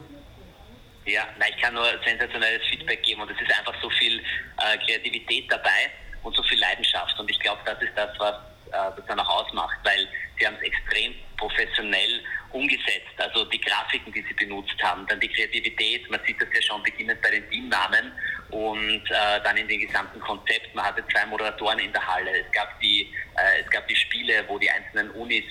Ja, 1.07 1.25
nein, 1.39 1.53
ich 1.55 1.63
kann 1.63 1.73
nur 1.73 1.87
sensationelles 2.05 2.67
Feedback 2.69 3.01
geben 3.05 3.23
und 3.23 3.31
es 3.31 3.41
ist 3.41 3.57
einfach 3.57 3.75
so 3.81 3.89
viel 3.91 4.19
äh, 4.19 4.77
Kreativität 4.85 5.51
dabei 5.51 5.91
und 6.25 6.35
so 6.35 6.43
viel 6.43 6.59
Leidenschaft 6.59 7.19
und 7.21 7.31
ich 7.31 7.39
glaube, 7.39 7.61
das 7.65 7.81
ist 7.81 7.93
das, 7.95 8.11
was 8.19 8.35
äh, 8.73 8.97
das 8.97 9.07
dann 9.07 9.21
auch 9.21 9.45
ausmacht, 9.45 9.79
weil 9.85 10.09
sie 10.37 10.47
haben 10.47 10.57
es 10.57 10.63
extrem 10.63 11.15
professionell 11.37 12.25
umgesetzt. 12.51 13.15
Also 13.19 13.45
die 13.45 13.61
Grafiken, 13.61 14.13
die 14.13 14.23
sie 14.23 14.35
benutzt 14.35 14.75
haben, 14.83 15.07
dann 15.07 15.21
die 15.21 15.29
Kreativität, 15.29 16.11
man 16.11 16.21
sieht 16.27 16.43
das 16.43 16.49
ja 16.53 16.63
schon 16.63 16.83
beginnend 16.83 17.23
bei 17.23 17.31
den 17.31 17.49
Teamnamen 17.51 18.11
und 18.51 19.11
äh, 19.11 19.41
dann 19.45 19.57
in 19.57 19.69
dem 19.69 19.81
gesamten 19.81 20.19
Konzept. 20.19 20.75
Man 20.75 20.87
hatte 20.87 21.05
zwei 21.13 21.25
Moderatoren 21.27 21.79
in 21.79 21.93
der 21.93 22.05
Halle. 22.05 22.31
Es 22.41 22.51
gab 22.51 22.81
die, 22.81 23.13
äh, 23.37 23.63
es 23.63 23.71
gab 23.71 23.87
die 23.87 23.97
Spiele, 23.97 24.45
wo 24.49 24.59
die 24.59 24.71
einzelnen 24.71 25.11
Unis 25.13 25.45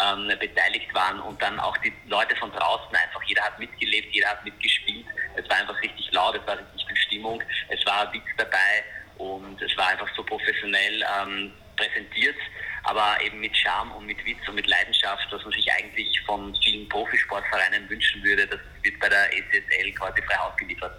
ähm, 0.00 0.28
beteiligt 0.38 0.92
waren 0.94 1.20
und 1.20 1.40
dann 1.42 1.58
auch 1.60 1.76
die 1.78 1.92
Leute 2.06 2.34
von 2.36 2.50
draußen 2.52 2.94
einfach, 2.94 3.22
jeder 3.24 3.42
hat 3.42 3.58
mitgelebt, 3.58 4.14
jeder 4.14 4.28
hat 4.28 4.44
mitgespielt. 4.44 5.06
Es 5.36 5.48
war 5.48 5.58
einfach 5.58 5.80
richtig 5.82 6.10
laut, 6.12 6.36
es 6.36 6.46
war 6.46 6.58
richtig 6.58 6.86
viel 6.86 6.96
Stimmung, 6.96 7.42
es 7.68 7.84
war 7.86 8.12
Witz 8.12 8.24
dabei 8.36 8.84
und 9.18 9.60
es 9.60 9.76
war 9.76 9.88
einfach 9.88 10.08
so 10.16 10.22
professionell 10.22 11.04
ähm, 11.20 11.52
präsentiert, 11.76 12.36
aber 12.84 13.16
eben 13.24 13.40
mit 13.40 13.56
Charme 13.56 13.92
und 13.92 14.06
mit 14.06 14.24
Witz 14.24 14.46
und 14.48 14.54
mit 14.54 14.66
Leidenschaft, 14.66 15.26
was 15.30 15.42
man 15.42 15.52
sich 15.52 15.70
eigentlich 15.72 16.20
von 16.26 16.54
vielen 16.64 16.88
Profisportvereinen 16.88 17.88
wünschen 17.88 18.22
würde. 18.22 18.46
Das 18.46 18.60
wird 18.82 18.98
bei 19.00 19.08
der 19.08 19.32
ECSL 19.32 19.92
quasi 19.92 20.22
frei 20.22 20.38
ausgeliefert. 20.40 20.92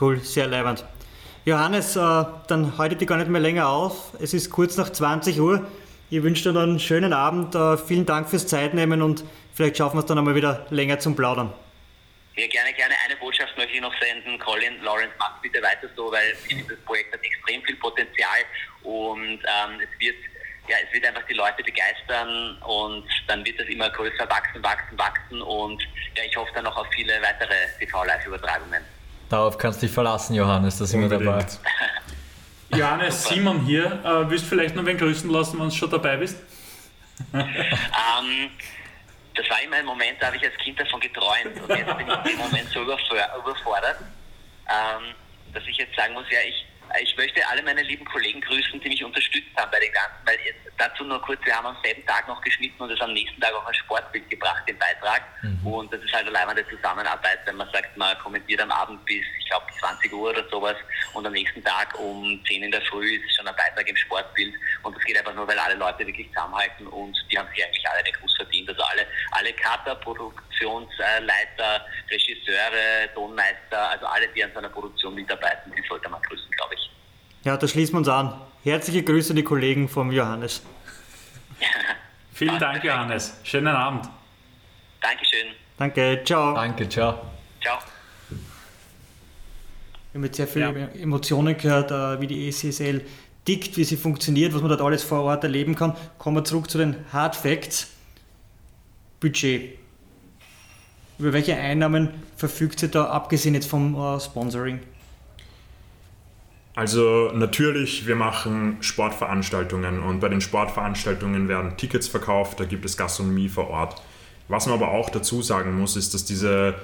Cool, 0.00 0.18
sehr 0.20 0.46
leibend. 0.46 0.84
Johannes, 1.44 1.96
äh, 1.96 2.24
dann 2.48 2.76
halte 2.76 2.94
ich 2.94 2.98
dich 2.98 3.08
gar 3.08 3.16
nicht 3.16 3.30
mehr 3.30 3.40
länger 3.40 3.68
auf. 3.68 4.12
Es 4.20 4.34
ist 4.34 4.50
kurz 4.50 4.76
nach 4.76 4.90
20 4.90 5.40
Uhr. 5.40 5.66
Ich 6.12 6.20
wünsche 6.24 6.52
dir 6.52 6.58
einen 6.58 6.80
schönen 6.80 7.12
Abend. 7.12 7.54
Äh, 7.54 7.78
vielen 7.78 8.04
Dank 8.04 8.28
fürs 8.28 8.44
Zeitnehmen 8.48 9.00
und 9.00 9.22
vielleicht 9.54 9.76
schaffen 9.76 9.96
wir 9.96 10.00
es 10.00 10.06
dann 10.06 10.18
einmal 10.18 10.34
wieder 10.34 10.66
länger 10.70 10.98
zum 10.98 11.14
Plaudern. 11.14 11.52
Ja, 12.34 12.48
gerne, 12.48 12.72
gerne. 12.72 12.94
Eine 13.06 13.14
Botschaft 13.16 13.56
möchte 13.56 13.74
ich 13.74 13.80
noch 13.80 13.94
senden. 14.00 14.36
Colin, 14.40 14.82
Lawrence, 14.82 15.14
macht 15.20 15.40
bitte 15.40 15.62
weiter 15.62 15.88
so, 15.94 16.10
weil 16.10 16.32
ich 16.32 16.54
finde, 16.56 16.74
das 16.74 16.84
Projekt 16.84 17.14
hat 17.14 17.20
extrem 17.22 17.62
viel 17.62 17.76
Potenzial 17.76 18.40
und 18.82 19.38
ähm, 19.38 19.78
es 19.78 20.00
wird 20.00 20.16
ja, 20.68 20.76
es 20.86 20.92
wird 20.92 21.06
einfach 21.06 21.22
die 21.28 21.34
Leute 21.34 21.62
begeistern 21.62 22.56
und 22.62 23.04
dann 23.28 23.44
wird 23.44 23.58
das 23.58 23.68
immer 23.68 23.90
größer 23.90 24.28
wachsen, 24.28 24.62
wachsen, 24.62 24.98
wachsen 24.98 25.42
und 25.42 25.82
ja, 26.16 26.24
ich 26.28 26.36
hoffe 26.36 26.50
dann 26.54 26.64
noch 26.64 26.76
auf 26.76 26.86
viele 26.92 27.12
weitere 27.22 27.54
TV-Live-Übertragungen. 27.78 28.82
Darauf 29.28 29.58
kannst 29.58 29.80
du 29.80 29.86
dich 29.86 29.94
verlassen, 29.94 30.34
Johannes, 30.34 30.78
da 30.78 30.86
sind 30.86 31.02
wir 31.02 31.08
dabei. 31.08 31.46
Johannes, 32.74 33.24
Simon 33.24 33.60
hier. 33.64 34.00
Äh, 34.04 34.30
willst 34.30 34.44
du 34.44 34.48
vielleicht 34.48 34.76
noch 34.76 34.84
wen 34.84 34.96
grüßen 34.96 35.30
lassen, 35.30 35.58
wenn 35.58 35.68
du 35.68 35.74
schon 35.74 35.90
dabei 35.90 36.16
bist? 36.16 36.38
ähm, 37.34 38.50
das 39.34 39.48
war 39.50 39.62
immer 39.62 39.76
ein 39.76 39.86
Moment, 39.86 40.20
da 40.20 40.26
habe 40.26 40.36
ich 40.36 40.44
als 40.44 40.56
Kind 40.58 40.78
davon 40.78 41.00
geträumt 41.00 41.60
und 41.62 41.76
jetzt 41.76 41.96
bin 41.96 42.08
ich 42.08 42.32
im 42.32 42.38
Moment 42.38 42.68
so 42.70 42.82
überfordert, 42.82 43.98
ähm, 44.68 45.14
dass 45.52 45.62
ich 45.66 45.76
jetzt 45.76 45.94
sagen 45.96 46.14
muss, 46.14 46.24
ja, 46.30 46.38
ich, 46.46 46.66
ich 47.02 47.16
möchte 47.16 47.46
alle 47.48 47.62
meine 47.62 47.82
lieben 47.82 48.04
Kollegen 48.04 48.40
grüßen, 48.40 48.80
die 48.80 48.88
mich 48.88 49.04
unterstützt 49.04 49.56
haben 49.56 49.70
bei 49.70 49.80
den 49.80 49.92
ganzen, 49.92 50.26
weil 50.26 50.38
dazu 50.76 51.04
nur 51.04 51.20
kurz, 51.22 51.44
wir 51.44 51.54
haben 51.54 51.66
am 51.66 51.76
selben 51.82 52.04
Tag 52.06 52.26
noch 52.26 52.40
geschnitten 52.40 52.82
und 52.82 52.90
es 52.90 53.00
am 53.00 53.12
nächsten 53.12 53.40
Tag 53.40 53.52
auch 53.52 53.66
ein 53.66 53.74
Sportbild 53.74 54.28
gebracht, 54.30 54.62
den 54.66 54.78
Beitrag. 54.78 55.22
Mhm. 55.42 55.66
Und 55.66 55.92
das 55.92 56.02
ist 56.02 56.12
halt 56.12 56.26
allein 56.26 56.48
eine 56.48 56.66
Zusammenarbeit, 56.68 57.40
wenn 57.44 57.56
man 57.56 57.70
sagt, 57.70 57.96
man 57.96 58.16
kommentiert 58.18 58.60
am 58.60 58.70
Abend 58.72 59.04
bis, 59.04 59.24
ich 59.38 59.46
glaube, 59.46 59.66
20 59.78 60.12
Uhr 60.12 60.30
oder 60.30 60.48
sowas 60.48 60.76
und 61.12 61.26
am 61.26 61.32
nächsten 61.32 61.62
Tag 61.64 61.98
um 61.98 62.42
10 62.46 62.62
in 62.62 62.70
der 62.70 62.82
Früh 62.82 63.16
ist 63.16 63.36
schon 63.36 63.46
ein 63.46 63.56
Beitrag 63.56 63.88
im 63.88 63.96
Sportbild. 63.96 64.54
Und 64.82 64.96
das 64.96 65.04
geht 65.04 65.18
einfach 65.18 65.34
nur, 65.34 65.46
weil 65.46 65.58
alle 65.58 65.74
Leute 65.74 66.06
wirklich 66.06 66.28
zusammenhalten 66.28 66.86
und 66.86 67.16
die 67.30 67.38
haben 67.38 67.48
sich 67.54 67.64
eigentlich 67.64 67.88
alle 67.88 68.02
den 68.02 68.14
Gruß 68.14 68.34
verdient. 68.36 68.68
Also 68.68 68.82
alle, 68.82 69.06
alle 69.32 69.52
Cutter, 69.52 69.94
Produktionsleiter, 69.96 71.86
Regisseure, 72.10 73.12
Tonmeister, 73.14 73.90
also 73.90 74.06
alle, 74.06 74.28
die 74.28 74.44
an 74.44 74.52
so 74.52 74.58
einer 74.58 74.70
Produktion 74.70 75.14
mitarbeiten, 75.14 75.72
die 75.76 75.86
sollte 75.88 76.08
man 76.08 76.22
grüßen, 76.22 76.50
glaube 76.52 76.74
ich. 76.74 76.79
Ja, 77.44 77.56
da 77.56 77.66
schließen 77.66 77.94
wir 77.94 77.98
uns 77.98 78.08
an. 78.08 78.34
Herzliche 78.64 79.02
Grüße 79.02 79.30
an 79.30 79.36
die 79.36 79.42
Kollegen 79.42 79.88
vom 79.88 80.12
Johannes. 80.12 80.62
Vielen 82.32 82.58
Dank, 82.58 82.84
Johannes. 82.84 83.38
Schönen 83.42 83.68
Abend. 83.68 84.08
Dankeschön. 85.00 85.46
Danke, 85.78 86.20
ciao. 86.24 86.54
Danke, 86.54 86.86
ciao. 86.88 87.18
Ciao. 87.62 87.78
Wir 90.12 90.18
haben 90.18 90.24
jetzt 90.24 90.36
sehr 90.36 90.46
viele 90.46 90.78
ja. 90.78 90.88
Emotionen 91.00 91.56
gehört, 91.56 91.90
äh, 91.90 92.20
wie 92.20 92.26
die 92.26 92.48
ECSL 92.48 93.02
tickt, 93.46 93.76
wie 93.78 93.84
sie 93.84 93.96
funktioniert, 93.96 94.52
was 94.52 94.60
man 94.60 94.68
dort 94.68 94.82
alles 94.82 95.02
vor 95.02 95.22
Ort 95.22 95.44
erleben 95.44 95.74
kann. 95.74 95.96
Kommen 96.18 96.36
wir 96.36 96.44
zurück 96.44 96.70
zu 96.70 96.76
den 96.76 96.96
Hard 97.12 97.36
Facts. 97.36 97.88
Budget. 99.20 99.78
Über 101.18 101.32
welche 101.32 101.56
Einnahmen 101.56 102.10
verfügt 102.36 102.80
sie 102.80 102.88
da, 102.88 103.06
abgesehen 103.06 103.54
jetzt 103.54 103.68
vom 103.68 103.94
äh, 103.94 104.20
Sponsoring? 104.20 104.80
Also 106.74 107.32
natürlich, 107.34 108.06
wir 108.06 108.14
machen 108.14 108.76
Sportveranstaltungen 108.80 110.00
und 110.00 110.20
bei 110.20 110.28
den 110.28 110.40
Sportveranstaltungen 110.40 111.48
werden 111.48 111.76
Tickets 111.76 112.06
verkauft, 112.06 112.60
da 112.60 112.64
gibt 112.64 112.84
es 112.84 112.96
Gastronomie 112.96 113.48
vor 113.48 113.68
Ort. 113.70 114.00
Was 114.48 114.66
man 114.66 114.76
aber 114.76 114.92
auch 114.92 115.10
dazu 115.10 115.42
sagen 115.42 115.76
muss, 115.76 115.96
ist, 115.96 116.14
dass 116.14 116.24
diese 116.24 116.74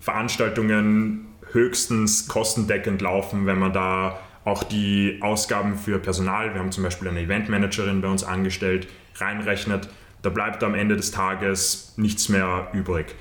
Veranstaltungen 0.00 1.26
höchstens 1.52 2.28
kostendeckend 2.28 3.02
laufen, 3.02 3.46
wenn 3.46 3.58
man 3.58 3.72
da 3.72 4.18
auch 4.44 4.62
die 4.62 5.18
Ausgaben 5.20 5.76
für 5.76 5.98
Personal, 5.98 6.54
wir 6.54 6.60
haben 6.60 6.72
zum 6.72 6.84
Beispiel 6.84 7.08
eine 7.08 7.20
Eventmanagerin 7.20 8.00
bei 8.00 8.08
uns 8.08 8.24
angestellt, 8.24 8.88
reinrechnet. 9.16 9.88
Da 10.22 10.30
bleibt 10.30 10.64
am 10.64 10.74
Ende 10.74 10.96
des 10.96 11.10
Tages 11.10 11.94
nichts 11.96 12.28
mehr 12.28 12.68
übrig. 12.72 13.14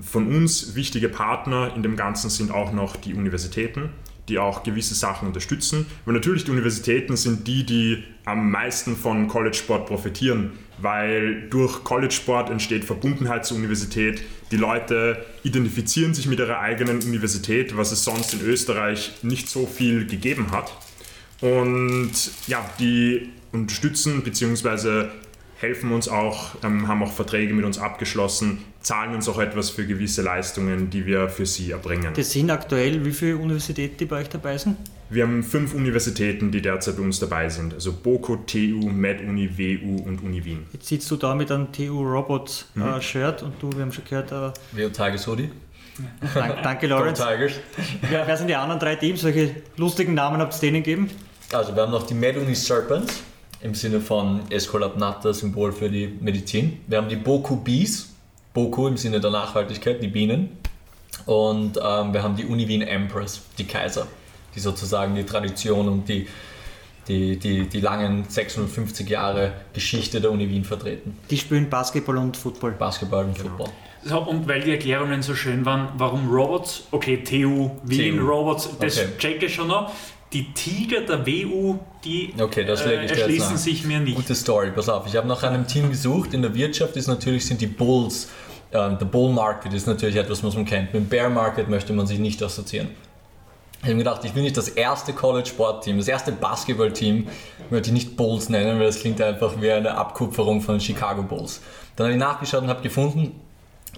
Von 0.00 0.28
uns 0.28 0.74
wichtige 0.74 1.08
Partner 1.08 1.72
in 1.74 1.82
dem 1.82 1.96
Ganzen 1.96 2.30
sind 2.30 2.52
auch 2.52 2.72
noch 2.72 2.96
die 2.96 3.14
Universitäten 3.14 3.90
die 4.30 4.38
auch 4.38 4.62
gewisse 4.62 4.94
Sachen 4.94 5.28
unterstützen. 5.28 5.86
Und 6.06 6.14
natürlich 6.14 6.44
die 6.44 6.50
Universitäten 6.50 7.16
sind 7.16 7.46
die, 7.46 7.64
die 7.64 8.04
am 8.24 8.50
meisten 8.50 8.96
von 8.96 9.28
College 9.28 9.56
Sport 9.56 9.86
profitieren, 9.86 10.52
weil 10.78 11.48
durch 11.50 11.84
College 11.84 12.12
Sport 12.12 12.48
entsteht 12.48 12.84
Verbundenheit 12.84 13.44
zur 13.44 13.58
Universität. 13.58 14.22
Die 14.50 14.56
Leute 14.56 15.24
identifizieren 15.42 16.14
sich 16.14 16.26
mit 16.26 16.38
ihrer 16.38 16.60
eigenen 16.60 17.02
Universität, 17.02 17.76
was 17.76 17.92
es 17.92 18.04
sonst 18.04 18.32
in 18.32 18.40
Österreich 18.40 19.12
nicht 19.22 19.48
so 19.48 19.66
viel 19.66 20.06
gegeben 20.06 20.52
hat. 20.52 20.72
Und 21.40 22.12
ja, 22.46 22.64
die 22.78 23.30
unterstützen 23.52 24.22
bzw 24.22 25.08
helfen 25.60 25.92
uns 25.92 26.08
auch, 26.08 26.54
ähm, 26.64 26.88
haben 26.88 27.02
auch 27.02 27.12
Verträge 27.12 27.52
mit 27.52 27.64
uns 27.64 27.78
abgeschlossen, 27.78 28.64
zahlen 28.80 29.14
uns 29.14 29.28
auch 29.28 29.38
etwas 29.38 29.70
für 29.70 29.86
gewisse 29.86 30.22
Leistungen, 30.22 30.90
die 30.90 31.06
wir 31.06 31.28
für 31.28 31.46
sie 31.46 31.70
erbringen. 31.70 32.12
Das 32.14 32.30
sind 32.30 32.50
aktuell 32.50 33.04
wie 33.04 33.12
viele 33.12 33.36
Universitäten, 33.36 33.96
die 33.98 34.06
bei 34.06 34.20
euch 34.20 34.28
dabei 34.28 34.58
sind? 34.58 34.76
Wir 35.10 35.24
haben 35.24 35.42
fünf 35.42 35.74
Universitäten, 35.74 36.52
die 36.52 36.62
derzeit 36.62 36.96
bei 36.96 37.02
uns 37.02 37.18
dabei 37.18 37.48
sind. 37.48 37.74
Also 37.74 37.92
BOKO, 37.92 38.36
TU, 38.46 38.88
MedUni, 38.88 39.50
WU 39.58 40.02
und 40.08 40.22
Uni 40.22 40.44
Wien. 40.44 40.66
Jetzt 40.72 40.86
sitzt 40.86 41.10
du 41.10 41.16
da 41.16 41.34
mit 41.34 41.50
einem 41.50 41.72
TU 41.72 42.00
Robots 42.00 42.66
äh, 42.76 42.78
mhm. 42.78 43.02
Shirt 43.02 43.42
und 43.42 43.54
du, 43.60 43.72
wir 43.72 43.82
haben 43.82 43.92
schon 43.92 44.04
gehört... 44.04 44.30
Äh, 44.30 44.52
WU 44.78 44.88
Tigers 44.88 45.26
Hoodie. 45.26 45.50
Danke, 46.32 46.56
danke 46.62 46.86
Lawrence. 46.86 47.22
Tigers. 47.22 47.52
Wer, 48.08 48.26
wer 48.26 48.36
sind 48.36 48.46
die 48.46 48.54
anderen 48.54 48.80
drei 48.80 48.94
Teams? 48.94 49.22
Welche 49.24 49.56
lustigen 49.76 50.14
Namen 50.14 50.40
habt 50.40 50.54
ihr 50.54 50.60
denen 50.60 50.82
gegeben? 50.82 51.10
Also 51.52 51.74
wir 51.74 51.82
haben 51.82 51.90
noch 51.90 52.06
die 52.06 52.14
MedUni 52.14 52.54
Serpents 52.54 53.22
im 53.62 53.74
Sinne 53.74 54.00
von 54.00 54.40
Escolab 54.50 54.96
Natter, 54.96 55.34
Symbol 55.34 55.72
für 55.72 55.90
die 55.90 56.06
Medizin. 56.20 56.78
Wir 56.86 56.98
haben 56.98 57.08
die 57.08 57.16
Boku 57.16 57.56
Bees, 57.56 58.09
Boku 58.52 58.86
im 58.88 58.96
Sinne 58.96 59.20
der 59.20 59.30
Nachhaltigkeit, 59.30 60.02
die 60.02 60.08
Bienen. 60.08 60.56
Und 61.26 61.76
ähm, 61.76 62.12
wir 62.12 62.22
haben 62.22 62.36
die 62.36 62.44
Uni 62.44 62.66
Wien 62.66 62.82
Empress, 62.82 63.42
die 63.58 63.64
Kaiser, 63.64 64.06
die 64.54 64.60
sozusagen 64.60 65.14
die 65.14 65.24
Tradition 65.24 65.88
und 65.88 66.08
die, 66.08 66.26
die, 67.08 67.36
die, 67.36 67.68
die 67.68 67.80
langen 67.80 68.24
650 68.28 69.08
Jahre 69.08 69.52
Geschichte 69.72 70.20
der 70.20 70.30
Uni 70.30 70.48
Wien 70.48 70.64
vertreten. 70.64 71.16
Die 71.28 71.36
spielen 71.36 71.68
Basketball 71.68 72.16
und 72.16 72.36
Football. 72.36 72.72
Basketball 72.72 73.24
und 73.24 73.36
genau. 73.36 73.50
Football. 73.50 73.68
So, 74.02 74.18
und 74.20 74.48
weil 74.48 74.62
die 74.62 74.70
Erklärungen 74.70 75.22
so 75.22 75.34
schön 75.34 75.66
waren, 75.66 75.88
warum 75.98 76.30
Robots, 76.30 76.84
okay, 76.90 77.22
TU, 77.22 77.70
Wien, 77.84 78.16
TU. 78.16 78.26
Robots, 78.26 78.68
das 78.80 78.98
okay. 78.98 79.08
checke 79.18 79.46
ich 79.46 79.54
schon 79.54 79.68
noch. 79.68 79.92
Die 80.32 80.52
Tiger 80.52 81.00
der 81.00 81.26
WU, 81.26 81.78
die 82.04 82.32
okay, 82.40 82.64
das 82.64 82.82
äh, 82.82 83.04
erschließen 83.04 83.56
sich 83.56 83.84
mir 83.84 83.98
nicht. 83.98 84.14
Gute 84.14 84.36
Story, 84.36 84.70
pass 84.70 84.88
auf. 84.88 85.06
Ich 85.06 85.16
habe 85.16 85.26
nach 85.26 85.42
einem 85.42 85.66
Team 85.66 85.90
gesucht. 85.90 86.34
In 86.34 86.42
der 86.42 86.54
Wirtschaft 86.54 86.96
ist 86.96 87.08
natürlich 87.08 87.46
sind 87.46 87.60
die 87.60 87.66
Bulls. 87.66 88.28
Uh, 88.72 88.94
der 88.94 89.06
Bull 89.06 89.32
Market 89.32 89.72
ist 89.74 89.88
natürlich 89.88 90.14
etwas, 90.14 90.44
was 90.44 90.54
man 90.54 90.64
kennt. 90.64 90.94
Mit 90.94 91.02
dem 91.02 91.08
Bear 91.08 91.28
Market 91.28 91.68
möchte 91.68 91.92
man 91.92 92.06
sich 92.06 92.20
nicht 92.20 92.40
assoziieren. 92.40 92.90
Ich 93.78 93.86
habe 93.86 93.94
mir 93.94 94.04
gedacht, 94.04 94.24
ich 94.24 94.34
will 94.34 94.42
nicht 94.42 94.56
das 94.56 94.68
erste 94.68 95.12
College-Sport-Team, 95.12 95.96
das 95.96 96.06
erste 96.06 96.30
Basketball-Team, 96.30 97.26
möchte 97.70 97.88
ich 97.88 97.94
nicht 97.94 98.16
Bulls 98.16 98.48
nennen, 98.48 98.78
weil 98.78 98.86
das 98.86 99.00
klingt 99.00 99.20
einfach 99.20 99.60
wie 99.60 99.72
eine 99.72 99.96
Abkupferung 99.96 100.60
von 100.60 100.78
Chicago 100.78 101.22
Bulls. 101.22 101.62
Dann 101.96 102.06
habe 102.06 102.12
ich 102.12 102.20
nachgeschaut 102.20 102.62
und 102.62 102.68
habe 102.68 102.82
gefunden, 102.82 103.40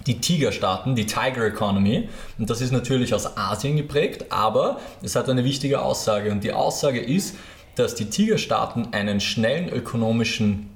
die 0.07 0.19
Tigerstaaten, 0.19 0.95
die 0.95 1.05
Tiger 1.05 1.45
Economy. 1.45 2.09
Und 2.37 2.49
das 2.49 2.61
ist 2.61 2.71
natürlich 2.71 3.13
aus 3.13 3.37
Asien 3.37 3.77
geprägt, 3.77 4.31
aber 4.31 4.79
es 5.01 5.15
hat 5.15 5.29
eine 5.29 5.43
wichtige 5.43 5.81
Aussage. 5.81 6.31
Und 6.31 6.43
die 6.43 6.53
Aussage 6.53 6.99
ist, 6.99 7.35
dass 7.75 7.95
die 7.95 8.09
Tigerstaaten 8.09 8.89
einen 8.93 9.19
schnellen 9.19 9.69
ökonomischen 9.69 10.69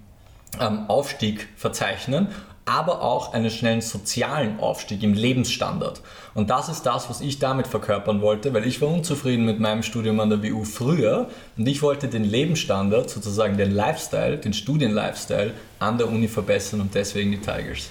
ähm, 0.60 0.86
Aufstieg 0.88 1.48
verzeichnen, 1.56 2.30
aber 2.66 3.02
auch 3.02 3.34
einen 3.34 3.50
schnellen 3.50 3.82
sozialen 3.82 4.60
Aufstieg 4.60 5.02
im 5.02 5.14
Lebensstandard. 5.14 6.02
Und 6.34 6.50
das 6.50 6.68
ist 6.68 6.84
das, 6.84 7.10
was 7.10 7.22
ich 7.22 7.40
damit 7.40 7.66
verkörpern 7.66 8.22
wollte, 8.22 8.54
weil 8.54 8.68
ich 8.68 8.82
war 8.82 8.90
unzufrieden 8.90 9.46
mit 9.46 9.60
meinem 9.60 9.84
Studium 9.84 10.20
an 10.20 10.30
der 10.30 10.44
WU 10.44 10.66
früher 10.66 11.30
und 11.58 11.68
ich 11.68 11.82
wollte 11.82 12.10
den 12.10 12.26
Lebensstandard, 12.26 13.10
sozusagen 13.10 13.58
den 13.58 13.72
Lifestyle, 13.72 14.38
den 14.38 14.54
Studienlifestyle 14.54 15.54
an 15.80 15.98
der 15.98 16.10
Uni 16.10 16.28
verbessern 16.28 16.82
und 16.82 16.94
deswegen 16.94 17.32
die 17.32 17.40
Tigers 17.40 17.90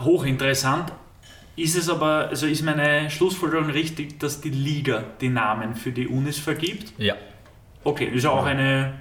hochinteressant. 0.00 0.92
Ist 1.56 1.76
es 1.76 1.88
aber, 1.88 2.28
also 2.28 2.46
ist 2.46 2.62
meine 2.62 3.10
Schlussfolgerung 3.10 3.70
richtig, 3.70 4.20
dass 4.20 4.40
die 4.40 4.50
Liga 4.50 5.04
die 5.20 5.30
Namen 5.30 5.74
für 5.74 5.90
die 5.90 6.06
Unis 6.06 6.38
vergibt? 6.38 6.92
Ja. 6.98 7.14
Okay, 7.82 8.10
ist 8.12 8.26
auch 8.26 8.44
eine 8.44 8.94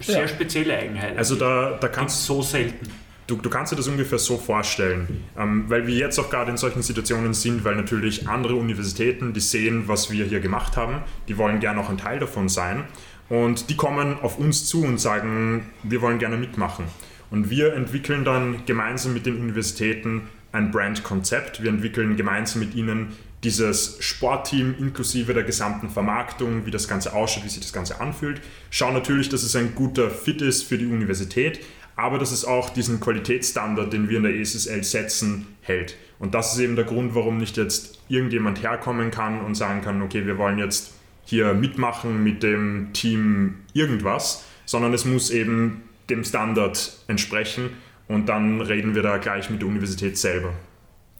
sehr 0.00 0.22
ja. 0.22 0.28
spezielle 0.28 0.76
Eigenheit. 0.76 1.16
Also 1.16 1.36
da, 1.36 1.78
da 1.80 1.88
kannst 1.88 2.24
so 2.24 2.42
selten. 2.42 2.90
Du, 3.26 3.36
du, 3.36 3.50
kannst 3.50 3.72
dir 3.72 3.76
das 3.76 3.88
ungefähr 3.88 4.18
so 4.18 4.36
vorstellen, 4.36 5.24
ähm, 5.36 5.64
weil 5.68 5.86
wir 5.86 5.94
jetzt 5.94 6.18
auch 6.18 6.30
gerade 6.30 6.50
in 6.50 6.56
solchen 6.56 6.82
Situationen 6.82 7.34
sind, 7.34 7.64
weil 7.64 7.74
natürlich 7.74 8.28
andere 8.28 8.54
Universitäten, 8.54 9.32
die 9.32 9.40
sehen, 9.40 9.88
was 9.88 10.10
wir 10.12 10.24
hier 10.24 10.38
gemacht 10.38 10.76
haben, 10.76 11.02
die 11.26 11.36
wollen 11.36 11.58
gerne 11.58 11.80
auch 11.80 11.90
ein 11.90 11.98
Teil 11.98 12.20
davon 12.20 12.48
sein 12.48 12.84
und 13.28 13.68
die 13.68 13.76
kommen 13.76 14.18
auf 14.20 14.38
uns 14.38 14.66
zu 14.66 14.82
und 14.82 14.98
sagen, 14.98 15.66
wir 15.82 16.02
wollen 16.02 16.20
gerne 16.20 16.36
mitmachen. 16.36 16.84
Und 17.30 17.50
wir 17.50 17.74
entwickeln 17.74 18.24
dann 18.24 18.64
gemeinsam 18.66 19.12
mit 19.14 19.26
den 19.26 19.36
Universitäten 19.40 20.22
ein 20.52 20.70
Brandkonzept. 20.70 21.62
Wir 21.62 21.70
entwickeln 21.70 22.16
gemeinsam 22.16 22.60
mit 22.60 22.74
ihnen 22.74 23.08
dieses 23.44 23.98
Sportteam 24.00 24.74
inklusive 24.78 25.34
der 25.34 25.44
gesamten 25.44 25.90
Vermarktung, 25.90 26.66
wie 26.66 26.70
das 26.70 26.88
Ganze 26.88 27.12
ausschaut, 27.12 27.44
wie 27.44 27.48
sich 27.48 27.60
das 27.60 27.72
Ganze 27.72 28.00
anfühlt. 28.00 28.40
Schauen 28.70 28.94
natürlich, 28.94 29.28
dass 29.28 29.42
es 29.42 29.54
ein 29.54 29.74
guter 29.74 30.10
Fit 30.10 30.42
ist 30.42 30.62
für 30.62 30.78
die 30.78 30.86
Universität, 30.86 31.60
aber 31.96 32.18
dass 32.18 32.32
es 32.32 32.44
auch 32.44 32.70
diesen 32.70 33.00
Qualitätsstandard, 33.00 33.92
den 33.92 34.08
wir 34.08 34.18
in 34.18 34.24
der 34.24 34.34
ESSL 34.34 34.82
setzen, 34.84 35.46
hält. 35.60 35.96
Und 36.18 36.34
das 36.34 36.54
ist 36.54 36.58
eben 36.60 36.76
der 36.76 36.84
Grund, 36.84 37.14
warum 37.14 37.38
nicht 37.38 37.56
jetzt 37.56 38.00
irgendjemand 38.08 38.62
herkommen 38.62 39.10
kann 39.10 39.40
und 39.40 39.54
sagen 39.54 39.82
kann, 39.82 40.02
okay, 40.02 40.26
wir 40.26 40.38
wollen 40.38 40.58
jetzt 40.58 40.92
hier 41.24 41.54
mitmachen 41.54 42.22
mit 42.22 42.42
dem 42.42 42.90
Team 42.92 43.56
irgendwas, 43.72 44.44
sondern 44.64 44.94
es 44.94 45.04
muss 45.04 45.30
eben 45.30 45.82
dem 46.08 46.24
Standard 46.24 46.92
entsprechen 47.08 47.70
und 48.08 48.28
dann 48.28 48.60
reden 48.60 48.94
wir 48.94 49.02
da 49.02 49.18
gleich 49.18 49.50
mit 49.50 49.60
der 49.60 49.68
Universität 49.68 50.16
selber. 50.18 50.52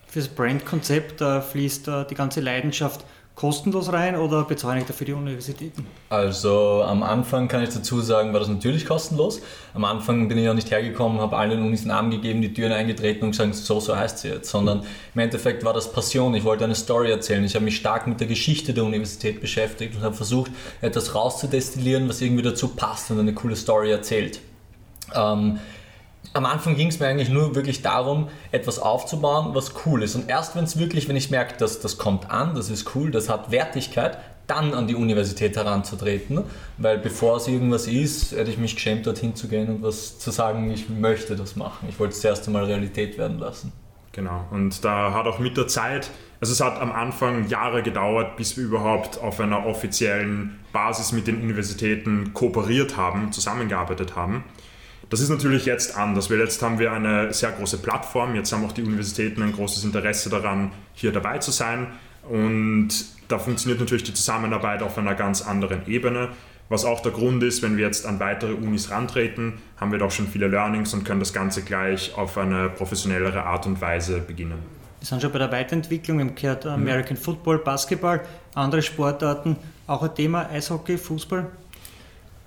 Fürs 0.07 0.28
Brandkonzept 0.28 1.20
äh, 1.20 1.41
fließt 1.41 1.89
äh, 1.89 2.05
die 2.07 2.14
ganze 2.14 2.41
Leidenschaft 2.41 3.05
kostenlos 3.37 3.93
rein 3.93 4.16
oder 4.16 4.45
bezahlen 4.45 4.78
ich 4.78 4.87
dafür 4.87 5.05
die 5.05 5.12
Universitäten? 5.12 5.87
Also 6.09 6.82
am 6.82 7.03
Anfang 7.03 7.49
kann 7.49 7.62
ich 7.62 7.68
dazu 7.68 8.01
sagen, 8.01 8.32
war 8.32 8.41
das 8.41 8.49
natürlich 8.49 8.87
kostenlos. 8.87 9.43
Am 9.74 9.84
Anfang 9.84 10.26
bin 10.26 10.39
ich 10.39 10.49
auch 10.49 10.55
nicht 10.55 10.70
hergekommen, 10.70 11.20
habe 11.20 11.37
allen 11.37 11.62
Unis 11.62 11.82
einen 11.82 11.89
Namen 11.89 12.11
gegeben, 12.11 12.41
die 12.41 12.55
Türen 12.55 12.72
eingetreten 12.72 13.26
und 13.26 13.32
gesagt, 13.32 13.55
so, 13.55 13.78
so 13.78 13.95
heißt 13.95 14.20
sie 14.20 14.28
jetzt. 14.28 14.51
Sondern 14.51 14.84
im 15.14 15.20
Endeffekt 15.20 15.64
war 15.64 15.74
das 15.74 15.93
Passion. 15.93 16.34
Ich 16.34 16.45
wollte 16.45 16.64
eine 16.64 16.74
Story 16.74 17.11
erzählen. 17.11 17.45
Ich 17.45 17.55
habe 17.55 17.64
mich 17.66 17.76
stark 17.76 18.07
mit 18.07 18.20
der 18.20 18.26
Geschichte 18.26 18.72
der 18.72 18.84
Universität 18.84 19.43
beschäftigt 19.43 19.95
und 19.97 20.03
habe 20.03 20.14
versucht, 20.14 20.51
etwas 20.80 21.14
rauszudestillieren, 21.14 22.09
was 22.09 22.22
irgendwie 22.22 22.43
dazu 22.43 22.68
passt 22.68 23.11
und 23.11 23.20
eine 23.20 23.34
coole 23.34 23.55
Story 23.55 23.91
erzählt. 23.91 24.41
Ähm, 25.14 25.59
am 26.32 26.44
Anfang 26.44 26.76
ging 26.76 26.88
es 26.88 27.00
mir 27.00 27.07
eigentlich 27.07 27.30
nur 27.30 27.54
wirklich 27.54 27.82
darum, 27.82 28.28
etwas 28.52 28.78
aufzubauen, 28.78 29.54
was 29.54 29.72
cool 29.86 30.02
ist. 30.02 30.14
Und 30.14 30.28
erst 30.28 30.57
wenn 30.57 30.64
es 30.64 30.78
wirklich, 30.78 31.09
wenn 31.09 31.16
ich 31.16 31.30
merke, 31.30 31.57
dass 31.57 31.80
das 31.80 31.98
kommt 31.98 32.30
an, 32.30 32.54
das 32.54 32.68
ist 32.68 32.94
cool, 32.94 33.11
das 33.11 33.28
hat 33.28 33.50
Wertigkeit, 33.50 34.18
dann 34.46 34.74
an 34.74 34.86
die 34.86 34.94
Universität 34.94 35.57
heranzutreten. 35.57 36.44
Weil 36.78 36.98
bevor 36.98 37.36
es 37.36 37.48
irgendwas 37.48 37.86
ist, 37.86 38.32
hätte 38.32 38.50
ich 38.50 38.59
mich 38.59 38.74
geschämt, 38.74 39.07
dorthin 39.07 39.34
zu 39.34 39.48
gehen 39.48 39.68
und 39.68 39.82
was 39.82 40.18
zu 40.18 40.30
sagen, 40.30 40.70
ich 40.70 40.88
möchte 40.88 41.36
das 41.36 41.57
machen. 41.57 41.88
Ich 41.88 41.98
wollte 41.98 42.12
es 42.12 42.20
das 42.20 42.30
erste 42.30 42.50
Mal 42.50 42.64
Realität 42.64 43.18
werden 43.18 43.38
lassen. 43.38 43.72
Genau, 44.12 44.46
und 44.50 44.82
da 44.82 45.12
hat 45.12 45.26
auch 45.26 45.38
mit 45.38 45.59
der 45.59 45.68
Zeit, 45.68 46.11
also 46.40 46.52
es 46.52 46.61
hat 46.62 46.80
am 46.80 46.90
Anfang 46.90 47.48
Jahre 47.48 47.82
gedauert, 47.82 48.36
bis 48.36 48.57
wir 48.57 48.64
überhaupt 48.64 49.20
auf 49.20 49.40
einer 49.40 49.66
offiziellen 49.66 50.59
Basis 50.72 51.12
mit 51.12 51.26
den 51.26 51.42
Universitäten 51.42 52.32
kooperiert 52.32 52.96
haben, 52.96 53.30
zusammengearbeitet 53.30 54.16
haben. 54.16 54.44
Das 55.09 55.20
ist 55.20 55.28
natürlich 55.28 55.66
jetzt 55.66 55.96
anders, 55.96 56.30
weil 56.30 56.40
jetzt 56.40 56.61
haben 56.62 56.80
wir 56.80 56.92
eine 56.92 57.32
sehr 57.32 57.52
große 57.52 57.78
Plattform, 57.78 58.34
jetzt 58.34 58.52
haben 58.52 58.64
auch 58.64 58.72
die 58.72 58.82
Universitäten 58.82 59.42
ein 59.42 59.52
großes 59.52 59.84
Interesse 59.84 60.30
daran, 60.30 60.72
hier 60.94 61.12
dabei 61.12 61.38
zu 61.38 61.52
sein 61.52 61.86
und 62.28 62.88
da 63.28 63.38
funktioniert 63.38 63.80
natürlich 63.80 64.04
die 64.04 64.14
Zusammenarbeit 64.14 64.82
auf 64.82 64.98
einer 64.98 65.14
ganz 65.14 65.42
anderen 65.42 65.86
Ebene. 65.86 66.30
Was 66.68 66.84
auch 66.84 67.00
der 67.00 67.12
Grund 67.12 67.44
ist, 67.44 67.62
wenn 67.62 67.76
wir 67.76 67.86
jetzt 67.86 68.07
an 68.07 68.18
weitere 68.18 68.52
Unis 68.52 68.90
rantreten, 68.90 69.54
haben 69.76 69.92
wir 69.92 70.00
doch 70.00 70.11
schon 70.11 70.26
viele 70.26 70.48
Learnings 70.48 70.92
und 70.94 71.04
können 71.04 71.20
das 71.20 71.32
Ganze 71.32 71.62
gleich 71.62 72.12
auf 72.16 72.36
eine 72.36 72.68
professionellere 72.68 73.44
Art 73.44 73.66
und 73.66 73.80
Weise 73.80 74.18
beginnen. 74.18 74.59
Wir 74.98 75.07
sind 75.07 75.22
schon 75.22 75.30
bei 75.30 75.38
der 75.38 75.52
Weiterentwicklung, 75.52 76.18
wir 76.18 76.24
haben 76.24 76.34
gehört 76.34 76.66
American 76.66 77.16
Football, 77.16 77.59
Basketball, 77.59 78.22
andere 78.54 78.82
Sportarten, 78.82 79.57
auch 79.86 80.02
ein 80.02 80.14
Thema 80.16 80.50
Eishockey, 80.50 80.98
Fußball. 80.98 81.46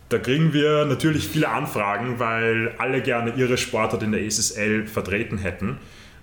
Da 0.10 0.18
kriegen 0.18 0.54
wir 0.54 0.86
natürlich 0.86 1.28
viele 1.28 1.50
Anfragen, 1.50 2.18
weil 2.18 2.74
alle 2.80 3.02
gerne 3.02 3.36
ihre 3.36 3.60
Sportart 3.60 4.02
in 4.02 4.12
der 4.12 4.24
SSL 4.24 4.88
vertreten 4.88 5.38
hätten. 5.38 5.78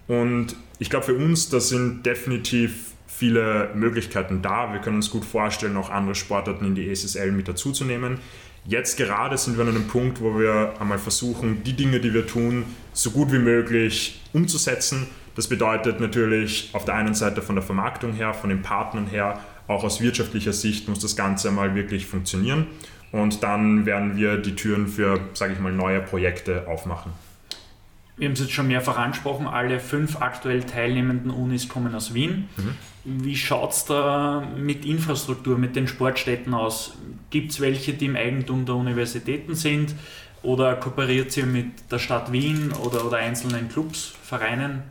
Und 0.08 0.56
ich 0.80 0.90
glaube, 0.90 1.06
für 1.06 1.14
uns, 1.14 1.50
da 1.50 1.60
sind 1.60 2.04
definitiv 2.04 2.94
viele 3.06 3.70
Möglichkeiten 3.74 4.42
da. 4.42 4.72
Wir 4.72 4.80
können 4.80 4.96
uns 4.96 5.10
gut 5.10 5.24
vorstellen, 5.24 5.76
auch 5.76 5.88
andere 5.88 6.16
Sportarten 6.16 6.64
in 6.66 6.74
die 6.74 6.92
SSL 6.94 7.30
mit 7.30 7.46
dazuzunehmen. 7.46 8.18
Jetzt 8.66 8.96
gerade 8.96 9.38
sind 9.38 9.56
wir 9.56 9.62
an 9.62 9.70
einem 9.70 9.86
Punkt, 9.86 10.20
wo 10.20 10.36
wir 10.36 10.74
einmal 10.80 10.98
versuchen, 10.98 11.62
die 11.62 11.74
Dinge, 11.74 12.00
die 12.00 12.12
wir 12.12 12.26
tun, 12.26 12.64
so 12.92 13.12
gut 13.12 13.32
wie 13.32 13.38
möglich 13.38 14.20
umzusetzen. 14.32 15.06
Das 15.36 15.46
bedeutet 15.46 16.00
natürlich 16.00 16.70
auf 16.72 16.84
der 16.84 16.96
einen 16.96 17.14
Seite 17.14 17.40
von 17.40 17.54
der 17.54 17.62
Vermarktung 17.62 18.12
her, 18.14 18.34
von 18.34 18.50
den 18.50 18.62
Partnern 18.62 19.06
her, 19.06 19.38
auch 19.68 19.84
aus 19.84 20.00
wirtschaftlicher 20.00 20.52
Sicht 20.52 20.88
muss 20.88 21.00
das 21.00 21.16
Ganze 21.16 21.50
mal 21.50 21.74
wirklich 21.74 22.06
funktionieren 22.06 22.66
und 23.16 23.42
dann 23.42 23.86
werden 23.86 24.16
wir 24.16 24.36
die 24.36 24.54
Türen 24.54 24.86
für, 24.88 25.20
sage 25.34 25.54
ich 25.54 25.60
mal, 25.60 25.72
neue 25.72 26.00
Projekte 26.00 26.66
aufmachen. 26.68 27.12
Wir 28.16 28.28
haben 28.28 28.32
es 28.32 28.40
jetzt 28.40 28.52
schon 28.52 28.68
mehrfach 28.68 28.96
angesprochen, 28.96 29.46
alle 29.46 29.78
fünf 29.78 30.22
aktuell 30.22 30.62
teilnehmenden 30.62 31.30
Unis 31.30 31.68
kommen 31.68 31.94
aus 31.94 32.14
Wien. 32.14 32.48
Mhm. 32.56 33.24
Wie 33.24 33.36
schaut 33.36 33.72
es 33.72 33.84
da 33.84 34.42
mit 34.56 34.84
Infrastruktur, 34.84 35.58
mit 35.58 35.76
den 35.76 35.86
Sportstätten 35.86 36.54
aus? 36.54 36.96
Gibt 37.30 37.52
es 37.52 37.60
welche, 37.60 37.92
die 37.92 38.06
im 38.06 38.16
Eigentum 38.16 38.64
der 38.64 38.74
Universitäten 38.74 39.54
sind? 39.54 39.94
Oder 40.42 40.76
kooperiert 40.76 41.36
ihr 41.36 41.46
mit 41.46 41.90
der 41.90 41.98
Stadt 41.98 42.32
Wien 42.32 42.72
oder, 42.84 43.04
oder 43.04 43.18
einzelnen 43.18 43.68
Clubs, 43.68 44.14
Vereinen? 44.22 44.82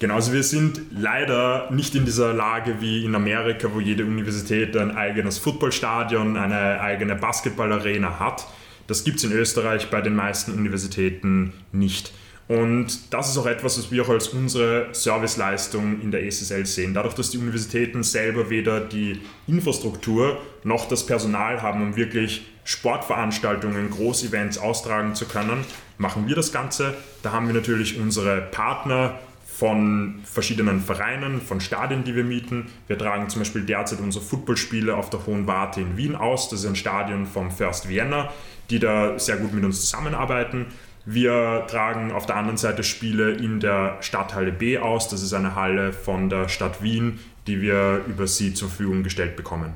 Genau, 0.00 0.16
also 0.16 0.32
wir 0.32 0.42
sind 0.42 0.80
leider 0.90 1.70
nicht 1.70 1.94
in 1.94 2.04
dieser 2.04 2.32
Lage 2.32 2.80
wie 2.80 3.04
in 3.04 3.14
Amerika, 3.14 3.72
wo 3.72 3.80
jede 3.80 4.04
Universität 4.04 4.76
ein 4.76 4.96
eigenes 4.96 5.38
Footballstadion, 5.38 6.36
eine 6.36 6.80
eigene 6.80 7.14
Basketballarena 7.14 8.18
hat. 8.18 8.46
Das 8.86 9.04
gibt 9.04 9.18
es 9.18 9.24
in 9.24 9.32
Österreich 9.32 9.90
bei 9.90 10.00
den 10.00 10.14
meisten 10.16 10.52
Universitäten 10.52 11.52
nicht. 11.72 12.12
Und 12.46 13.14
das 13.14 13.30
ist 13.30 13.38
auch 13.38 13.46
etwas, 13.46 13.78
was 13.78 13.90
wir 13.90 14.02
auch 14.02 14.10
als 14.10 14.28
unsere 14.28 14.88
Serviceleistung 14.92 16.02
in 16.02 16.10
der 16.10 16.30
SSL 16.30 16.66
sehen. 16.66 16.92
Dadurch, 16.92 17.14
dass 17.14 17.30
die 17.30 17.38
Universitäten 17.38 18.02
selber 18.02 18.50
weder 18.50 18.80
die 18.80 19.20
Infrastruktur 19.46 20.38
noch 20.62 20.86
das 20.86 21.06
Personal 21.06 21.62
haben, 21.62 21.80
um 21.80 21.96
wirklich 21.96 22.46
Sportveranstaltungen, 22.64 23.90
Großevents 23.90 24.58
austragen 24.58 25.14
zu 25.14 25.24
können, 25.24 25.64
machen 25.96 26.28
wir 26.28 26.34
das 26.34 26.52
Ganze. 26.52 26.94
Da 27.22 27.32
haben 27.32 27.46
wir 27.46 27.54
natürlich 27.54 27.98
unsere 27.98 28.42
Partner, 28.42 29.18
von 29.56 30.20
verschiedenen 30.24 30.80
Vereinen, 30.80 31.40
von 31.40 31.60
Stadien, 31.60 32.02
die 32.02 32.16
wir 32.16 32.24
mieten. 32.24 32.66
Wir 32.88 32.98
tragen 32.98 33.28
zum 33.28 33.42
Beispiel 33.42 33.62
derzeit 33.62 34.00
unsere 34.00 34.24
Footballspiele 34.24 34.96
auf 34.96 35.10
der 35.10 35.26
Hohen 35.26 35.46
Warte 35.46 35.80
in 35.80 35.96
Wien 35.96 36.16
aus. 36.16 36.48
Das 36.48 36.60
ist 36.60 36.66
ein 36.66 36.74
Stadion 36.74 37.24
vom 37.24 37.52
First 37.52 37.88
Vienna, 37.88 38.32
die 38.70 38.80
da 38.80 39.16
sehr 39.16 39.36
gut 39.36 39.52
mit 39.52 39.64
uns 39.64 39.80
zusammenarbeiten. 39.82 40.66
Wir 41.06 41.66
tragen 41.68 42.10
auf 42.10 42.26
der 42.26 42.36
anderen 42.36 42.56
Seite 42.56 42.82
Spiele 42.82 43.30
in 43.30 43.60
der 43.60 43.98
Stadthalle 44.00 44.50
B 44.50 44.78
aus. 44.78 45.08
Das 45.08 45.22
ist 45.22 45.32
eine 45.32 45.54
Halle 45.54 45.92
von 45.92 46.28
der 46.28 46.48
Stadt 46.48 46.82
Wien, 46.82 47.20
die 47.46 47.60
wir 47.60 48.00
über 48.08 48.26
sie 48.26 48.54
zur 48.54 48.68
Verfügung 48.68 49.04
gestellt 49.04 49.36
bekommen. 49.36 49.72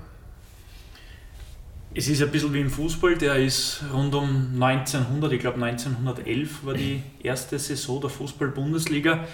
Es 1.95 2.09
ist 2.09 2.21
ein 2.21 2.31
bisschen 2.31 2.53
wie 2.53 2.61
im 2.61 2.71
Fußball, 2.71 3.17
der 3.17 3.37
ist 3.37 3.83
rund 3.93 4.15
um 4.15 4.61
1900, 4.61 5.33
ich 5.33 5.41
glaube 5.41 5.63
1911 5.65 6.65
war 6.67 6.75
die 6.75 7.03
erste 7.23 7.59
Saison 7.59 8.01
der 8.01 8.11
Fußball-Bundesliga 8.11 9.25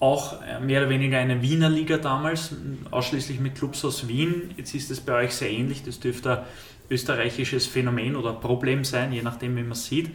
auch 0.00 0.42
äh, 0.42 0.60
mehr 0.60 0.80
oder 0.80 0.90
weniger 0.90 1.18
eine 1.18 1.40
Wiener 1.42 1.68
Liga 1.68 1.96
damals, 1.98 2.54
ausschließlich 2.90 3.40
mit 3.40 3.54
Clubs 3.54 3.84
aus 3.84 4.08
Wien. 4.08 4.50
Jetzt 4.56 4.74
ist 4.74 4.90
es 4.90 5.00
bei 5.00 5.24
euch 5.24 5.34
sehr 5.34 5.50
ähnlich, 5.50 5.82
das 5.82 6.00
dürfte 6.00 6.38
ein 6.38 6.44
österreichisches 6.90 7.66
Phänomen 7.66 8.16
oder 8.16 8.32
Problem 8.32 8.84
sein, 8.84 9.12
je 9.12 9.22
nachdem, 9.22 9.56
wie 9.56 9.62
man 9.62 9.72
es 9.72 9.86
sieht. 9.86 10.10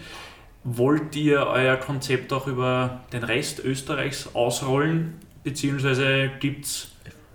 Wollt 0.63 1.15
ihr 1.15 1.47
euer 1.47 1.77
Konzept 1.77 2.33
auch 2.33 2.47
über 2.47 3.01
den 3.13 3.23
Rest 3.23 3.63
Österreichs 3.63 4.35
ausrollen, 4.35 5.15
beziehungsweise 5.43 6.29
gibt 6.39 6.65
es 6.65 6.91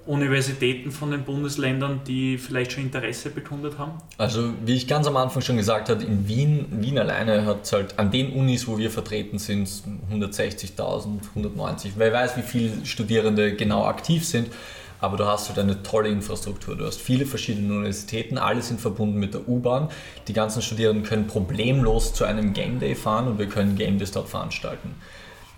Universitäten 0.06 0.90
von 0.90 1.10
den 1.10 1.24
Bundesländern, 1.24 2.02
die 2.06 2.36
vielleicht 2.36 2.72
schon 2.72 2.84
Interesse 2.84 3.30
bekundet 3.30 3.78
haben? 3.78 3.92
Also 4.18 4.52
wie 4.64 4.74
ich 4.74 4.86
ganz 4.86 5.06
am 5.06 5.16
Anfang 5.16 5.42
schon 5.42 5.56
gesagt 5.56 5.88
habe, 5.88 6.04
in 6.04 6.28
Wien, 6.28 6.66
Wien 6.70 6.98
alleine 6.98 7.46
hat 7.46 7.64
es 7.64 7.72
halt 7.72 7.98
an 7.98 8.10
den 8.10 8.32
Unis, 8.32 8.68
wo 8.68 8.76
wir 8.76 8.90
vertreten 8.90 9.38
sind, 9.38 9.68
160.000, 10.12 11.20
190. 11.30 11.92
Wer 11.96 12.12
weiß, 12.12 12.36
wie 12.36 12.42
viele 12.42 12.84
Studierende 12.84 13.54
genau 13.54 13.86
aktiv 13.86 14.26
sind, 14.26 14.48
aber 15.00 15.16
du 15.16 15.26
hast 15.26 15.48
halt 15.48 15.58
eine 15.58 15.82
tolle 15.82 16.10
Infrastruktur. 16.10 16.76
Du 16.76 16.84
hast 16.84 17.00
viele 17.00 17.24
verschiedene 17.24 17.72
Universitäten, 17.72 18.36
alle 18.36 18.60
sind 18.62 18.80
verbunden 18.80 19.18
mit 19.18 19.32
der 19.32 19.48
U-Bahn. 19.48 19.88
Die 20.28 20.34
ganzen 20.34 20.60
Studierenden 20.60 21.04
können 21.04 21.26
problemlos 21.26 22.12
zu 22.12 22.24
einem 22.24 22.52
Game 22.52 22.78
Day 22.78 22.94
fahren 22.94 23.28
und 23.28 23.38
wir 23.38 23.46
können 23.46 23.76
Game 23.76 23.98
Days 23.98 24.12
dort 24.12 24.28
veranstalten. 24.28 24.94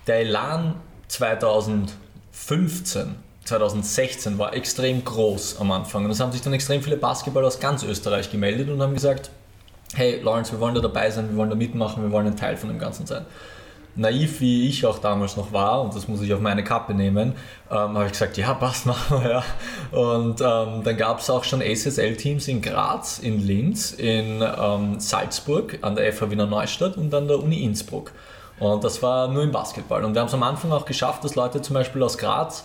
Der 0.07 0.21
Elan 0.21 0.77
2015 1.09 3.26
2016 3.47 4.39
war 4.39 4.55
extrem 4.55 5.05
groß 5.05 5.61
am 5.61 5.71
Anfang. 5.73 6.05
Und 6.05 6.11
es 6.11 6.21
haben 6.21 6.33
sich 6.33 6.43
dann 6.43 6.53
extrem 6.53 6.83
viele 6.83 6.97
Basketballer 6.97 7.47
aus 7.47 7.61
ganz 7.61 7.83
Österreich 7.83 8.31
gemeldet 8.31 8.69
und 8.69 8.83
haben 8.83 8.95
gesagt, 8.95 9.31
hey 9.95 10.21
Lawrence, 10.21 10.53
wir 10.53 10.61
wollen 10.61 10.75
da 10.75 10.81
dabei 10.81 11.11
sein, 11.11 11.31
wir 11.31 11.37
wollen 11.37 11.51
da 11.51 11.57
mitmachen, 11.57 12.03
wir 12.03 12.11
wollen 12.11 12.27
ein 12.27 12.37
Teil 12.37 12.57
von 12.57 12.69
dem 12.69 12.79
Ganzen 12.79 13.07
sein. 13.07 13.25
Naiv 13.95 14.41
wie 14.41 14.69
ich 14.69 14.85
auch 14.85 14.99
damals 14.99 15.37
noch 15.37 15.53
war, 15.53 15.81
und 15.81 15.95
das 15.95 16.07
muss 16.07 16.21
ich 16.21 16.35
auf 16.35 16.41
meine 16.41 16.63
Kappe 16.63 16.93
nehmen, 16.93 17.33
ähm, 17.71 17.77
habe 17.77 18.05
ich 18.05 18.13
gesagt, 18.13 18.37
ja, 18.37 18.53
passt, 18.53 18.85
machen 18.87 19.23
wir, 19.23 19.31
ja. 19.31 19.45
Und 19.99 20.41
ähm, 20.43 20.85
dann 20.85 20.97
gab 20.99 21.21
es 21.21 21.31
auch 21.31 21.45
schon 21.45 21.63
ASSL-Teams 21.63 22.47
in 22.49 22.61
Graz, 22.61 23.19
in 23.19 23.41
Linz, 23.41 23.93
in 23.93 24.43
ähm, 24.43 25.01
Salzburg, 25.01 25.79
an 25.81 25.97
der 25.97 26.13
FH 26.13 26.31
Wiener 26.31 26.47
Neustadt 26.47 26.99
und 26.99 27.15
an 27.15 27.27
der 27.27 27.43
Uni 27.43 27.63
Innsbruck. 27.63 28.13
Und 28.59 28.85
das 28.85 29.03
war 29.03 29.29
nur 29.29 29.43
im 29.43 29.53
Basketball. 29.53 30.05
Und 30.05 30.15
wir 30.15 30.21
haben 30.21 30.29
es 30.29 30.35
am 30.35 30.43
Anfang 30.43 30.73
auch 30.73 30.85
geschafft, 30.85 31.25
dass 31.25 31.35
Leute 31.35 31.63
zum 31.63 31.75
Beispiel 31.75 32.03
aus 32.03 32.19
Graz 32.19 32.65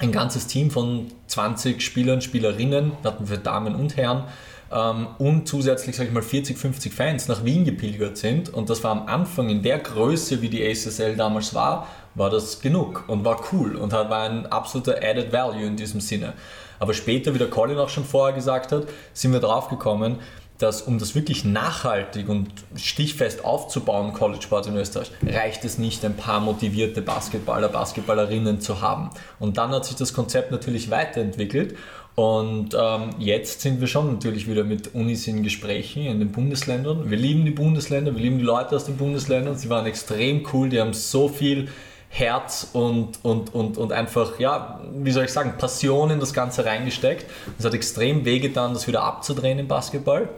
ein 0.00 0.12
ganzes 0.12 0.46
Team 0.46 0.70
von 0.70 1.06
20 1.26 1.82
Spielern, 1.82 2.20
Spielerinnen, 2.20 2.92
hatten 3.04 3.28
wir 3.28 3.38
Damen 3.38 3.74
und 3.74 3.96
Herren, 3.96 4.24
ähm, 4.70 5.08
und 5.18 5.48
zusätzlich, 5.48 5.96
sage 5.96 6.08
ich 6.08 6.14
mal, 6.14 6.22
40, 6.22 6.58
50 6.58 6.92
Fans 6.92 7.28
nach 7.28 7.44
Wien 7.44 7.64
gepilgert 7.64 8.16
sind. 8.18 8.52
Und 8.52 8.68
das 8.70 8.84
war 8.84 8.92
am 8.92 9.06
Anfang 9.06 9.48
in 9.48 9.62
der 9.62 9.78
Größe, 9.78 10.42
wie 10.42 10.48
die 10.48 10.66
ASSL 10.66 11.16
damals 11.16 11.54
war, 11.54 11.88
war 12.14 12.30
das 12.30 12.60
genug 12.60 13.04
und 13.06 13.24
war 13.24 13.40
cool 13.52 13.76
und 13.76 13.92
war 13.92 14.22
ein 14.22 14.46
absoluter 14.46 14.96
Added 15.02 15.32
Value 15.32 15.64
in 15.64 15.76
diesem 15.76 16.00
Sinne. 16.00 16.34
Aber 16.80 16.94
später, 16.94 17.34
wie 17.34 17.38
der 17.38 17.50
Colin 17.50 17.78
auch 17.78 17.88
schon 17.88 18.04
vorher 18.04 18.34
gesagt 18.34 18.72
hat, 18.72 18.86
sind 19.12 19.32
wir 19.32 19.40
drauf 19.40 19.68
gekommen, 19.68 20.18
dass 20.58 20.82
um 20.82 20.98
das 20.98 21.14
wirklich 21.14 21.44
nachhaltig 21.44 22.28
und 22.28 22.48
stichfest 22.76 23.44
aufzubauen, 23.44 24.12
College 24.12 24.42
Sport 24.42 24.66
in 24.66 24.76
Österreich, 24.76 25.10
reicht 25.24 25.64
es 25.64 25.78
nicht, 25.78 26.04
ein 26.04 26.16
paar 26.16 26.40
motivierte 26.40 27.00
Basketballer, 27.00 27.68
Basketballerinnen 27.68 28.60
zu 28.60 28.80
haben. 28.80 29.10
Und 29.38 29.56
dann 29.56 29.70
hat 29.70 29.84
sich 29.84 29.96
das 29.96 30.12
Konzept 30.12 30.50
natürlich 30.50 30.90
weiterentwickelt 30.90 31.76
Und 32.18 32.70
ähm, 32.76 33.10
jetzt 33.20 33.60
sind 33.60 33.80
wir 33.80 33.86
schon 33.86 34.14
natürlich 34.14 34.48
wieder 34.48 34.64
mit 34.64 34.92
Unis 34.92 35.28
in 35.28 35.44
Gesprächen 35.44 36.04
in 36.04 36.18
den 36.18 36.32
Bundesländern. 36.32 37.08
Wir 37.08 37.16
lieben 37.16 37.44
die 37.44 37.52
Bundesländer, 37.52 38.12
wir 38.12 38.20
lieben 38.20 38.38
die 38.38 38.44
Leute 38.44 38.74
aus 38.74 38.86
den 38.86 38.96
Bundesländern. 38.96 39.56
Sie 39.56 39.70
waren 39.70 39.86
extrem 39.86 40.44
cool, 40.52 40.68
die 40.68 40.80
haben 40.80 40.94
so 40.94 41.28
viel 41.28 41.68
Herz 42.08 42.70
und, 42.72 43.20
und, 43.22 43.54
und, 43.54 43.78
und 43.78 43.92
einfach, 43.92 44.40
ja, 44.40 44.80
wie 44.94 45.12
soll 45.12 45.26
ich 45.26 45.32
sagen, 45.32 45.54
Passion 45.58 46.10
in 46.10 46.18
das 46.18 46.32
Ganze 46.32 46.64
reingesteckt. 46.64 47.26
Es 47.56 47.64
hat 47.64 47.74
extrem 47.74 48.24
wehgetan, 48.24 48.72
das 48.72 48.88
wieder 48.88 49.04
abzudrehen 49.04 49.60
im 49.60 49.68
Basketball. 49.68 50.28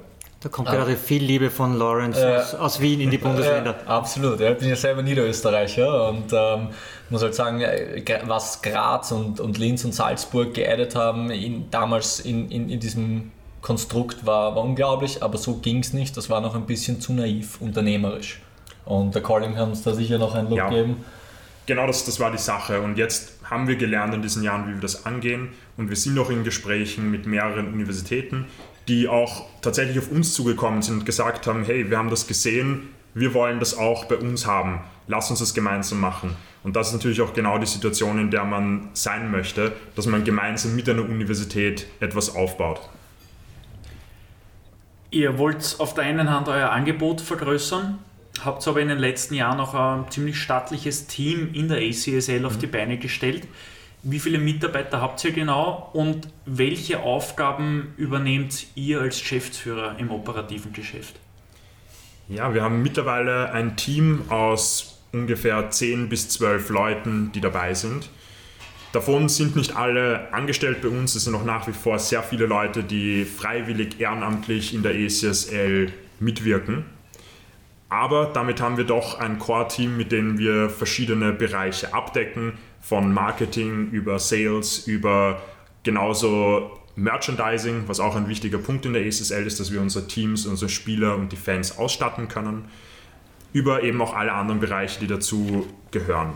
Da 0.41 0.49
kommt 0.49 0.68
ah. 0.68 0.74
gerade 0.74 0.97
viel 0.97 1.22
Liebe 1.22 1.51
von 1.51 1.76
Lawrence 1.76 2.18
äh, 2.18 2.36
aus, 2.36 2.55
aus, 2.55 2.80
Wien 2.80 3.01
in 3.01 3.11
die 3.11 3.18
Bundesländer. 3.18 3.76
Äh, 3.84 3.88
absolut, 3.88 4.41
ich 4.41 4.59
bin 4.59 4.70
ja 4.70 4.76
selber 4.76 5.03
Niederösterreicher 5.03 6.09
und 6.09 6.32
ähm, 6.32 6.68
muss 7.11 7.22
halt 7.22 7.34
sagen, 7.34 7.61
äh, 7.61 8.20
was 8.24 8.62
Graz 8.62 9.12
und, 9.12 9.38
und 9.38 9.59
Linz 9.59 9.84
und 9.84 9.95
Salzburg 9.95 10.55
geaddet 10.55 10.97
haben, 10.97 11.30
in, 11.30 11.70
damals 11.70 12.20
in, 12.20 12.51
in, 12.51 12.70
in 12.70 12.80
diesem 12.80 13.32
Konstrukt 13.61 14.24
war, 14.24 14.57
war 14.57 14.64
unglaublich, 14.64 15.22
aber 15.22 15.36
so 15.36 15.57
ging 15.57 15.80
es 15.80 15.93
nicht. 15.93 16.16
Das 16.16 16.30
war 16.30 16.41
noch 16.41 16.55
ein 16.55 16.64
bisschen 16.64 17.03
zu 17.03 17.12
naiv, 17.12 17.61
unternehmerisch. 17.61 18.41
Und 18.86 19.14
der 19.14 19.22
Colin 19.22 19.55
kann 19.55 19.68
uns 19.68 19.82
da 19.82 19.93
sicher 19.93 20.16
noch 20.16 20.34
einen 20.34 20.49
Look 20.49 20.59
ja. 20.59 20.70
geben. 20.70 21.05
Genau 21.66 21.86
das, 21.86 22.05
das 22.05 22.18
war 22.18 22.30
die 22.30 22.38
Sache. 22.38 22.80
Und 22.80 22.97
jetzt 22.97 23.34
haben 23.45 23.68
wir 23.68 23.76
gelernt 23.76 24.14
in 24.14 24.22
diesen 24.22 24.43
Jahren, 24.43 24.66
wie 24.68 24.72
wir 24.72 24.80
das 24.80 25.05
angehen. 25.05 25.51
Und 25.76 25.91
wir 25.91 25.97
sind 25.97 26.14
noch 26.14 26.30
in 26.30 26.45
Gesprächen 26.45 27.11
mit 27.11 27.26
mehreren 27.26 27.72
Universitäten, 27.72 28.47
die 28.91 29.07
auch 29.07 29.45
tatsächlich 29.62 30.01
auf 30.01 30.11
uns 30.11 30.34
zugekommen 30.34 30.82
sind 30.82 30.99
und 30.99 31.07
gesagt 31.07 31.47
haben, 31.47 31.64
hey, 31.64 31.88
wir 31.88 31.97
haben 31.97 32.11
das 32.11 32.26
gesehen, 32.26 32.88
wir 33.14 33.34
wollen 33.34 33.61
das 33.61 33.78
auch 33.78 34.07
bei 34.07 34.16
uns 34.16 34.47
haben, 34.47 34.80
lass 35.07 35.30
uns 35.30 35.38
das 35.38 35.55
gemeinsam 35.55 36.01
machen. 36.01 36.36
Und 36.64 36.74
das 36.74 36.88
ist 36.88 36.95
natürlich 36.95 37.20
auch 37.20 37.32
genau 37.32 37.59
die 37.59 37.66
Situation, 37.66 38.18
in 38.18 38.32
der 38.32 38.45
man 38.45 38.88
sein 38.93 39.30
möchte, 39.30 39.72
dass 39.95 40.07
man 40.07 40.24
gemeinsam 40.24 40.74
mit 40.74 40.88
einer 40.88 41.03
Universität 41.03 41.86
etwas 42.01 42.34
aufbaut. 42.34 42.80
Ihr 45.12 45.38
wollt 45.38 45.76
auf 45.78 45.95
der 45.95 46.05
einen 46.05 46.28
Hand 46.28 46.49
euer 46.49 46.70
Angebot 46.70 47.20
vergrößern, 47.20 47.99
habt 48.45 48.66
aber 48.66 48.80
in 48.80 48.88
den 48.88 48.99
letzten 48.99 49.34
Jahren 49.34 49.61
auch 49.61 49.74
ein 49.74 50.11
ziemlich 50.11 50.36
stattliches 50.36 51.07
Team 51.07 51.51
in 51.55 51.68
der 51.68 51.78
ACSL 51.78 52.45
auf 52.45 52.57
mhm. 52.57 52.59
die 52.59 52.66
Beine 52.66 52.99
gestellt. 52.99 53.47
Wie 54.03 54.18
viele 54.18 54.38
Mitarbeiter 54.38 55.03
habt 55.03 55.22
ihr 55.24 55.32
genau 55.32 55.90
und 55.92 56.28
welche 56.46 57.01
Aufgaben 57.01 57.92
übernehmt 57.98 58.68
ihr 58.74 59.03
als 59.03 59.18
Geschäftsführer 59.18 59.96
im 59.98 60.11
operativen 60.11 60.72
Geschäft? 60.72 61.16
Ja, 62.28 62.55
wir 62.55 62.62
haben 62.62 62.82
mittlerweile 62.82 63.53
ein 63.53 63.76
Team 63.76 64.22
aus 64.30 65.03
ungefähr 65.12 65.68
10 65.68 66.09
bis 66.09 66.30
12 66.30 66.70
Leuten, 66.70 67.32
die 67.32 67.42
dabei 67.42 67.74
sind. 67.74 68.09
Davon 68.92 69.28
sind 69.28 69.55
nicht 69.55 69.76
alle 69.76 70.32
angestellt 70.32 70.80
bei 70.80 70.88
uns, 70.88 71.14
es 71.14 71.24
sind 71.24 71.34
auch 71.34 71.44
nach 71.44 71.68
wie 71.68 71.72
vor 71.72 71.98
sehr 71.98 72.22
viele 72.22 72.46
Leute, 72.46 72.82
die 72.82 73.24
freiwillig 73.24 74.01
ehrenamtlich 74.01 74.72
in 74.72 74.82
der 74.82 74.94
ECSL 74.94 75.92
mitwirken. 76.20 76.86
Aber 77.90 78.30
damit 78.32 78.61
haben 78.61 78.76
wir 78.76 78.84
doch 78.84 79.18
ein 79.18 79.38
Core-Team, 79.38 79.96
mit 79.96 80.11
dem 80.11 80.38
wir 80.38 80.70
verschiedene 80.70 81.32
Bereiche 81.32 81.92
abdecken 81.92 82.55
von 82.81 83.12
Marketing 83.12 83.91
über 83.91 84.18
Sales, 84.18 84.87
über 84.87 85.43
genauso 85.83 86.78
Merchandising, 86.97 87.85
was 87.87 88.01
auch 88.01 88.16
ein 88.16 88.28
wichtiger 88.28 88.59
Punkt 88.59 88.85
in 88.87 88.93
der 88.93 89.07
ESSL 89.07 89.47
ist, 89.47 89.61
dass 89.61 89.72
wir 89.72 89.81
unsere 89.81 90.07
Teams, 90.07 90.47
unsere 90.47 90.68
Spieler 90.68 91.16
und 91.16 91.33
die 91.33 91.37
Fans 91.37 91.78
ausstatten 91.78 92.28
können, 92.28 92.64
über 93.53 93.83
eben 93.83 94.01
auch 94.01 94.14
alle 94.14 94.33
anderen 94.33 94.61
Bereiche, 94.61 95.01
die 95.01 95.07
dazu 95.07 95.66
gehören. 95.91 96.33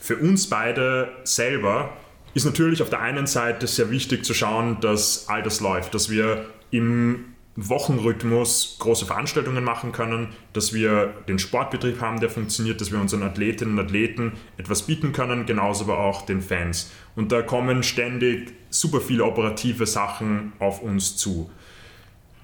Für 0.00 0.16
uns 0.16 0.48
beide 0.48 1.12
selber 1.24 1.92
ist 2.34 2.44
natürlich 2.44 2.82
auf 2.82 2.90
der 2.90 3.00
einen 3.00 3.26
Seite 3.26 3.66
sehr 3.66 3.90
wichtig 3.90 4.24
zu 4.24 4.34
schauen, 4.34 4.80
dass 4.80 5.28
all 5.28 5.42
das 5.42 5.60
läuft, 5.60 5.94
dass 5.94 6.10
wir 6.10 6.46
im 6.70 7.34
Wochenrhythmus 7.60 8.76
große 8.78 9.04
Veranstaltungen 9.04 9.64
machen 9.64 9.90
können, 9.90 10.28
dass 10.52 10.72
wir 10.72 11.12
den 11.26 11.40
Sportbetrieb 11.40 12.00
haben, 12.00 12.20
der 12.20 12.30
funktioniert, 12.30 12.80
dass 12.80 12.92
wir 12.92 13.00
unseren 13.00 13.24
Athletinnen 13.24 13.76
und 13.76 13.84
Athleten 13.84 14.32
etwas 14.58 14.82
bieten 14.82 15.12
können, 15.12 15.44
genauso 15.44 15.84
aber 15.84 15.98
auch 15.98 16.22
den 16.22 16.40
Fans. 16.40 16.92
Und 17.16 17.32
da 17.32 17.42
kommen 17.42 17.82
ständig 17.82 18.52
super 18.70 19.00
viele 19.00 19.24
operative 19.24 19.86
Sachen 19.86 20.52
auf 20.60 20.82
uns 20.82 21.16
zu. 21.16 21.50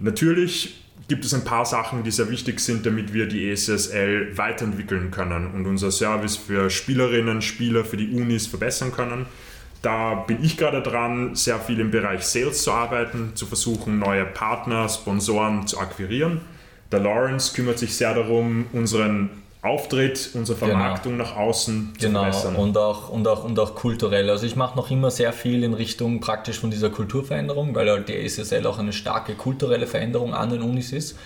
Natürlich 0.01 0.83
gibt 1.07 1.25
es 1.25 1.33
ein 1.33 1.45
paar 1.45 1.65
Sachen, 1.65 2.03
die 2.03 2.11
sehr 2.11 2.29
wichtig 2.29 2.59
sind, 2.59 2.85
damit 2.85 3.13
wir 3.13 3.27
die 3.27 3.49
ESSL 3.51 4.37
weiterentwickeln 4.37 5.13
können 5.13 5.53
und 5.53 5.67
unser 5.67 5.93
Service 5.93 6.37
für 6.37 6.71
Spielerinnen, 6.71 7.41
Spieler, 7.41 7.85
für 7.85 7.97
die 7.97 8.09
Unis 8.11 8.49
verbessern 8.49 8.91
können. 8.91 9.27
Da 9.85 10.15
bin 10.15 10.43
ich 10.43 10.57
gerade 10.57 10.81
dran, 10.81 11.35
sehr 11.35 11.59
viel 11.59 11.79
im 11.79 11.91
Bereich 11.91 12.25
Sales 12.25 12.63
zu 12.63 12.73
arbeiten, 12.73 13.33
zu 13.35 13.45
versuchen, 13.45 13.99
neue 13.99 14.25
Partner, 14.25 14.89
Sponsoren 14.89 15.67
zu 15.67 15.79
akquirieren. 15.79 16.41
Der 16.91 17.01
Lawrence 17.01 17.53
kümmert 17.53 17.79
sich 17.79 17.95
sehr 17.95 18.15
darum, 18.15 18.65
unseren 18.73 19.29
Auftritt, 19.61 20.31
unsere 20.33 20.59
genau. 20.59 20.71
Vermarktung 20.71 21.13
genau. 21.13 21.25
nach 21.25 21.37
außen 21.37 21.93
zu 21.99 22.07
genau. 22.07 22.23
verbessern. 22.23 22.57
Und 22.57 22.79
auch, 22.79 23.11
und, 23.11 23.29
auch, 23.29 23.45
und 23.45 23.59
auch 23.59 23.75
kulturell. 23.75 24.31
Also 24.31 24.47
ich 24.47 24.57
mache 24.57 24.75
noch 24.75 24.91
immer 24.91 25.11
sehr 25.11 25.35
viel 25.35 25.63
in 25.63 25.75
Richtung 25.75 26.21
praktisch 26.21 26.61
von 26.61 26.71
dieser 26.71 26.89
Kulturveränderung, 26.89 27.75
weil 27.75 27.91
halt 27.91 28.09
die 28.09 28.27
SSL 28.27 28.67
auch 28.67 28.79
eine 28.79 28.95
starke 28.95 29.35
kulturelle 29.35 29.87
Veränderung 29.87 30.33
an 30.33 30.49
den 30.49 30.63
Unis 30.63 30.93
ist. 30.93 31.19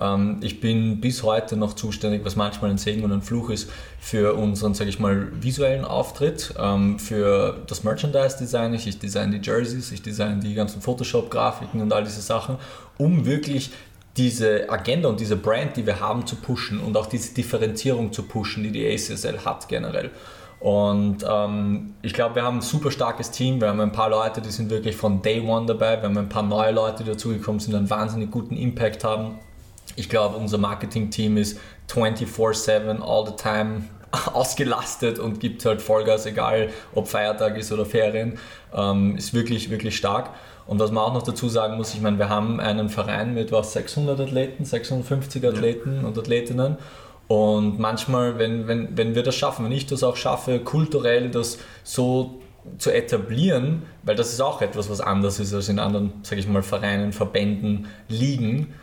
Ähm, 0.00 0.38
ich 0.42 0.60
bin 0.60 1.00
bis 1.00 1.22
heute 1.22 1.56
noch 1.56 1.74
zuständig, 1.74 2.24
was 2.24 2.36
manchmal 2.36 2.70
ein 2.70 2.78
Segen 2.78 3.04
und 3.04 3.12
ein 3.12 3.22
Fluch 3.22 3.50
ist, 3.50 3.70
für 4.00 4.34
unseren, 4.34 4.74
sage 4.74 4.90
ich 4.90 4.98
mal, 4.98 5.28
visuellen 5.40 5.84
Auftritt, 5.84 6.54
ähm, 6.58 6.98
für 6.98 7.62
das 7.66 7.84
Merchandise-Design. 7.84 8.74
Ich, 8.74 8.86
ich 8.86 8.98
design 8.98 9.30
die 9.30 9.40
Jerseys, 9.42 9.92
ich 9.92 10.02
design 10.02 10.40
die 10.40 10.54
ganzen 10.54 10.80
Photoshop-Grafiken 10.80 11.80
und 11.80 11.92
all 11.92 12.04
diese 12.04 12.20
Sachen, 12.20 12.56
um 12.98 13.26
wirklich 13.26 13.70
diese 14.16 14.70
Agenda 14.70 15.08
und 15.08 15.20
diese 15.20 15.36
Brand, 15.36 15.76
die 15.76 15.84
wir 15.84 16.00
haben, 16.00 16.26
zu 16.26 16.36
pushen 16.36 16.80
und 16.80 16.96
auch 16.96 17.06
diese 17.06 17.34
Differenzierung 17.34 18.12
zu 18.12 18.22
pushen, 18.22 18.62
die 18.62 18.70
die 18.70 18.86
ACSL 18.86 19.44
hat 19.44 19.68
generell. 19.68 20.10
Und 20.58 21.18
ähm, 21.28 21.94
ich 22.00 22.14
glaube, 22.14 22.36
wir 22.36 22.42
haben 22.42 22.58
ein 22.58 22.62
super 22.62 22.90
starkes 22.90 23.30
Team. 23.30 23.60
Wir 23.60 23.68
haben 23.68 23.80
ein 23.80 23.92
paar 23.92 24.08
Leute, 24.08 24.40
die 24.40 24.50
sind 24.50 24.70
wirklich 24.70 24.96
von 24.96 25.20
Day 25.20 25.40
One 25.40 25.66
dabei. 25.66 25.98
Wir 26.00 26.08
haben 26.08 26.16
ein 26.16 26.30
paar 26.30 26.42
neue 26.42 26.72
Leute, 26.72 27.04
die 27.04 27.10
dazugekommen 27.10 27.60
sind, 27.60 27.74
einen 27.74 27.90
wahnsinnig 27.90 28.30
guten 28.30 28.56
Impact 28.56 29.04
haben. 29.04 29.38
Ich 29.96 30.08
glaube, 30.08 30.36
unser 30.36 30.58
Marketing-Team 30.58 31.36
ist 31.38 31.58
24-7, 31.90 33.00
all 33.00 33.26
the 33.26 33.32
time 33.36 33.84
ausgelastet 34.32 35.18
und 35.18 35.40
gibt 35.40 35.64
halt 35.64 35.82
Vollgas, 35.82 36.26
egal 36.26 36.70
ob 36.94 37.08
Feiertag 37.08 37.56
ist 37.56 37.72
oder 37.72 37.86
Ferien. 37.86 38.38
Ähm, 38.74 39.16
ist 39.16 39.34
wirklich, 39.34 39.70
wirklich 39.70 39.96
stark. 39.96 40.30
Und 40.66 40.80
was 40.80 40.90
man 40.90 41.04
auch 41.04 41.14
noch 41.14 41.22
dazu 41.22 41.48
sagen 41.48 41.76
muss, 41.76 41.94
ich 41.94 42.00
meine, 42.00 42.18
wir 42.18 42.28
haben 42.28 42.60
einen 42.60 42.88
Verein 42.88 43.34
mit 43.34 43.52
was 43.52 43.72
600 43.72 44.20
Athleten, 44.20 44.64
650 44.64 45.44
Athleten 45.46 46.00
ja. 46.02 46.08
und 46.08 46.18
Athletinnen. 46.18 46.76
Und 47.28 47.78
manchmal, 47.78 48.38
wenn, 48.38 48.68
wenn, 48.68 48.96
wenn 48.96 49.14
wir 49.14 49.22
das 49.22 49.34
schaffen, 49.34 49.64
wenn 49.64 49.72
ich 49.72 49.86
das 49.86 50.02
auch 50.02 50.16
schaffe, 50.16 50.60
kulturell 50.60 51.30
das 51.30 51.58
so 51.82 52.40
zu 52.78 52.90
etablieren, 52.90 53.82
weil 54.02 54.16
das 54.16 54.32
ist 54.32 54.40
auch 54.40 54.60
etwas, 54.60 54.90
was 54.90 55.00
anders 55.00 55.38
ist 55.38 55.54
als 55.54 55.68
in 55.68 55.78
anderen, 55.78 56.12
sage 56.22 56.40
ich 56.40 56.48
mal, 56.48 56.62
Vereinen, 56.62 57.12
Verbänden, 57.12 57.86
Ligen, 58.08 58.74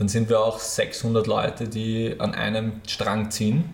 dann 0.00 0.08
sind 0.08 0.30
wir 0.30 0.40
auch 0.40 0.58
600 0.58 1.26
Leute, 1.26 1.68
die 1.68 2.14
an 2.18 2.34
einem 2.34 2.80
Strang 2.88 3.30
ziehen. 3.30 3.64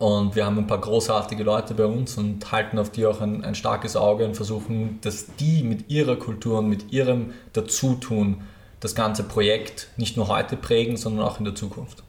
Und 0.00 0.34
wir 0.34 0.46
haben 0.46 0.58
ein 0.58 0.66
paar 0.66 0.80
großartige 0.80 1.44
Leute 1.44 1.74
bei 1.74 1.86
uns 1.86 2.18
und 2.18 2.50
halten 2.50 2.76
auf 2.76 2.90
die 2.90 3.06
auch 3.06 3.20
ein, 3.20 3.44
ein 3.44 3.54
starkes 3.54 3.94
Auge 3.94 4.24
und 4.24 4.34
versuchen, 4.34 4.98
dass 5.02 5.36
die 5.36 5.62
mit 5.62 5.88
ihrer 5.88 6.16
Kultur 6.16 6.58
und 6.58 6.68
mit 6.68 6.92
ihrem 6.92 7.34
Dazutun 7.52 8.42
das 8.80 8.96
ganze 8.96 9.22
Projekt 9.22 9.90
nicht 9.96 10.16
nur 10.16 10.26
heute 10.26 10.56
prägen, 10.56 10.96
sondern 10.96 11.24
auch 11.24 11.38
in 11.38 11.44
der 11.44 11.54
Zukunft. 11.54 12.02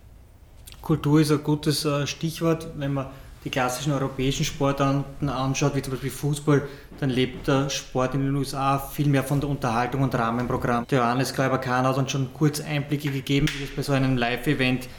Kultur 0.82 1.22
ist 1.22 1.32
ein 1.32 1.44
gutes 1.44 1.86
äh, 1.86 2.08
Stichwort, 2.08 2.70
wenn 2.78 2.94
man 2.94 3.12
die 3.46 3.52
klassischen 3.52 3.94
europäischen 3.94 4.44
Sportarten 4.44 5.30
anschaut, 5.30 5.76
wie 5.76 5.82
zum 5.82 5.94
Beispiel 5.94 6.10
Fußball, 6.10 6.64
dann 7.00 7.12
lebt 7.12 7.48
der 7.48 7.70
Sport 7.70 8.16
in 8.16 8.22
den 8.22 8.36
USA 8.36 8.80
viel 8.80 9.08
mehr 9.08 9.24
von 9.24 9.40
der 9.40 9.50
Unterhaltung 9.50 10.02
und 10.02 10.16
Rahmenprogramm. 10.16 10.88
Der 10.88 11.00
Johannes 11.00 11.34
Kleiber-Kahn 11.34 11.86
hat 11.86 11.98
uns 11.98 12.12
schon 12.12 12.34
kurz 12.34 12.60
Einblicke 12.60 13.12
gegeben, 13.12 13.48
wie 13.56 13.66
das 13.66 13.76
bei 13.76 13.84
so 13.84 13.94
einem 13.94 14.18
Live-Event 14.18 14.90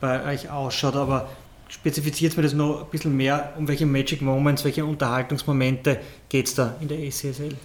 bei 0.00 0.32
euch 0.32 0.50
ausschaut, 0.50 0.96
aber 0.96 1.30
spezifiziert 1.68 2.36
mir 2.36 2.42
das 2.42 2.52
noch 2.52 2.82
ein 2.82 2.90
bisschen 2.90 3.16
mehr, 3.16 3.54
um 3.56 3.66
welche 3.66 3.86
Magic 3.86 4.20
Moments, 4.20 4.64
welche 4.64 4.84
Unterhaltungsmomente 4.84 5.98
geht 6.28 6.46
es 6.46 6.54
da 6.54 6.76
in 6.80 6.88
der 6.88 6.98
ACSL? 6.98 7.56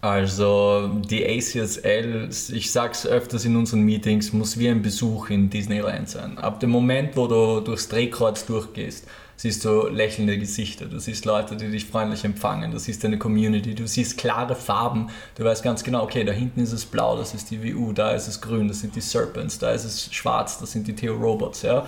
Also 0.00 1.00
die 1.08 1.24
ACSL, 1.24 2.28
ich 2.52 2.70
sage 2.70 2.92
es 2.92 3.06
öfters 3.06 3.44
in 3.46 3.56
unseren 3.56 3.80
Meetings, 3.82 4.34
muss 4.34 4.58
wie 4.58 4.68
ein 4.68 4.82
Besuch 4.82 5.30
in 5.30 5.48
Disneyland 5.48 6.10
sein. 6.10 6.36
Ab 6.36 6.60
dem 6.60 6.70
Moment, 6.70 7.16
wo 7.16 7.26
du 7.26 7.60
durchs 7.60 7.88
Drehkreuz 7.88 8.44
durchgehst, 8.44 9.06
siehst 9.36 9.64
du 9.64 9.88
lächelnde 9.88 10.38
Gesichter, 10.38 10.86
du 10.86 10.98
siehst 10.98 11.24
Leute, 11.24 11.56
die 11.56 11.70
dich 11.70 11.86
freundlich 11.86 12.24
empfangen, 12.24 12.70
du 12.70 12.78
siehst 12.78 13.04
eine 13.04 13.18
Community, 13.18 13.74
du 13.74 13.86
siehst 13.86 14.16
klare 14.16 14.54
Farben, 14.54 15.08
du 15.36 15.44
weißt 15.44 15.62
ganz 15.62 15.82
genau, 15.82 16.02
okay, 16.02 16.24
da 16.24 16.32
hinten 16.32 16.60
ist 16.60 16.72
es 16.72 16.84
blau, 16.84 17.16
das 17.16 17.34
ist 17.34 17.50
die 17.50 17.62
WU, 17.62 17.92
da 17.92 18.12
ist 18.12 18.28
es 18.28 18.40
grün, 18.40 18.68
das 18.68 18.80
sind 18.80 18.94
die 18.94 19.00
Serpents, 19.00 19.58
da 19.58 19.72
ist 19.72 19.84
es 19.84 20.12
schwarz, 20.14 20.58
das 20.58 20.72
sind 20.72 20.86
die 20.86 20.94
Theo 20.94 21.14
Robots, 21.14 21.62
ja. 21.62 21.86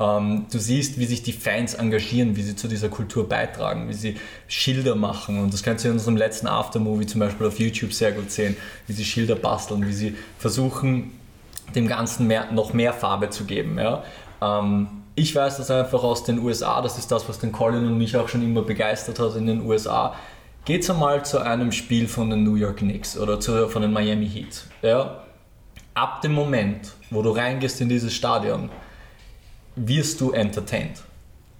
Ähm, 0.00 0.46
du 0.50 0.58
siehst, 0.58 0.98
wie 0.98 1.06
sich 1.06 1.22
die 1.22 1.32
Fans 1.32 1.74
engagieren, 1.74 2.36
wie 2.36 2.42
sie 2.42 2.54
zu 2.54 2.68
dieser 2.68 2.88
Kultur 2.88 3.28
beitragen, 3.28 3.88
wie 3.88 3.94
sie 3.94 4.16
Schilder 4.46 4.94
machen 4.94 5.40
und 5.40 5.52
das 5.52 5.62
kannst 5.62 5.84
du 5.84 5.88
in 5.88 5.94
unserem 5.94 6.16
letzten 6.16 6.46
Aftermovie 6.46 7.06
zum 7.06 7.20
Beispiel 7.20 7.46
auf 7.46 7.58
YouTube 7.58 7.92
sehr 7.92 8.12
gut 8.12 8.30
sehen, 8.30 8.56
wie 8.86 8.92
sie 8.92 9.04
Schilder 9.04 9.34
basteln, 9.34 9.86
wie 9.86 9.92
sie 9.92 10.16
versuchen, 10.38 11.12
dem 11.74 11.86
Ganzen 11.86 12.26
mehr, 12.26 12.50
noch 12.52 12.72
mehr 12.72 12.92
Farbe 12.92 13.30
zu 13.30 13.44
geben, 13.44 13.78
ja. 13.78 14.02
Ähm, 14.40 14.88
ich 15.18 15.34
weiß 15.34 15.56
das 15.56 15.70
einfach 15.70 16.04
aus 16.04 16.22
den 16.22 16.38
USA, 16.38 16.80
das 16.80 16.96
ist 16.96 17.10
das, 17.10 17.28
was 17.28 17.38
den 17.40 17.50
Colin 17.50 17.86
und 17.86 17.98
mich 17.98 18.16
auch 18.16 18.28
schon 18.28 18.42
immer 18.42 18.62
begeistert 18.62 19.18
hat 19.18 19.34
in 19.34 19.46
den 19.46 19.62
USA. 19.62 20.14
Geht's 20.64 20.88
einmal 20.88 21.24
zu 21.24 21.40
einem 21.40 21.72
Spiel 21.72 22.06
von 22.06 22.30
den 22.30 22.44
New 22.44 22.54
York 22.54 22.78
Knicks 22.78 23.18
oder 23.18 23.40
zu, 23.40 23.68
von 23.68 23.82
den 23.82 23.92
Miami 23.92 24.28
Heat. 24.28 24.64
Ja? 24.82 25.24
Ab 25.94 26.22
dem 26.22 26.34
Moment, 26.34 26.92
wo 27.10 27.22
du 27.22 27.30
reingehst 27.30 27.80
in 27.80 27.88
dieses 27.88 28.14
Stadion, 28.14 28.70
wirst 29.74 30.20
du 30.20 30.30
entertained. 30.30 31.02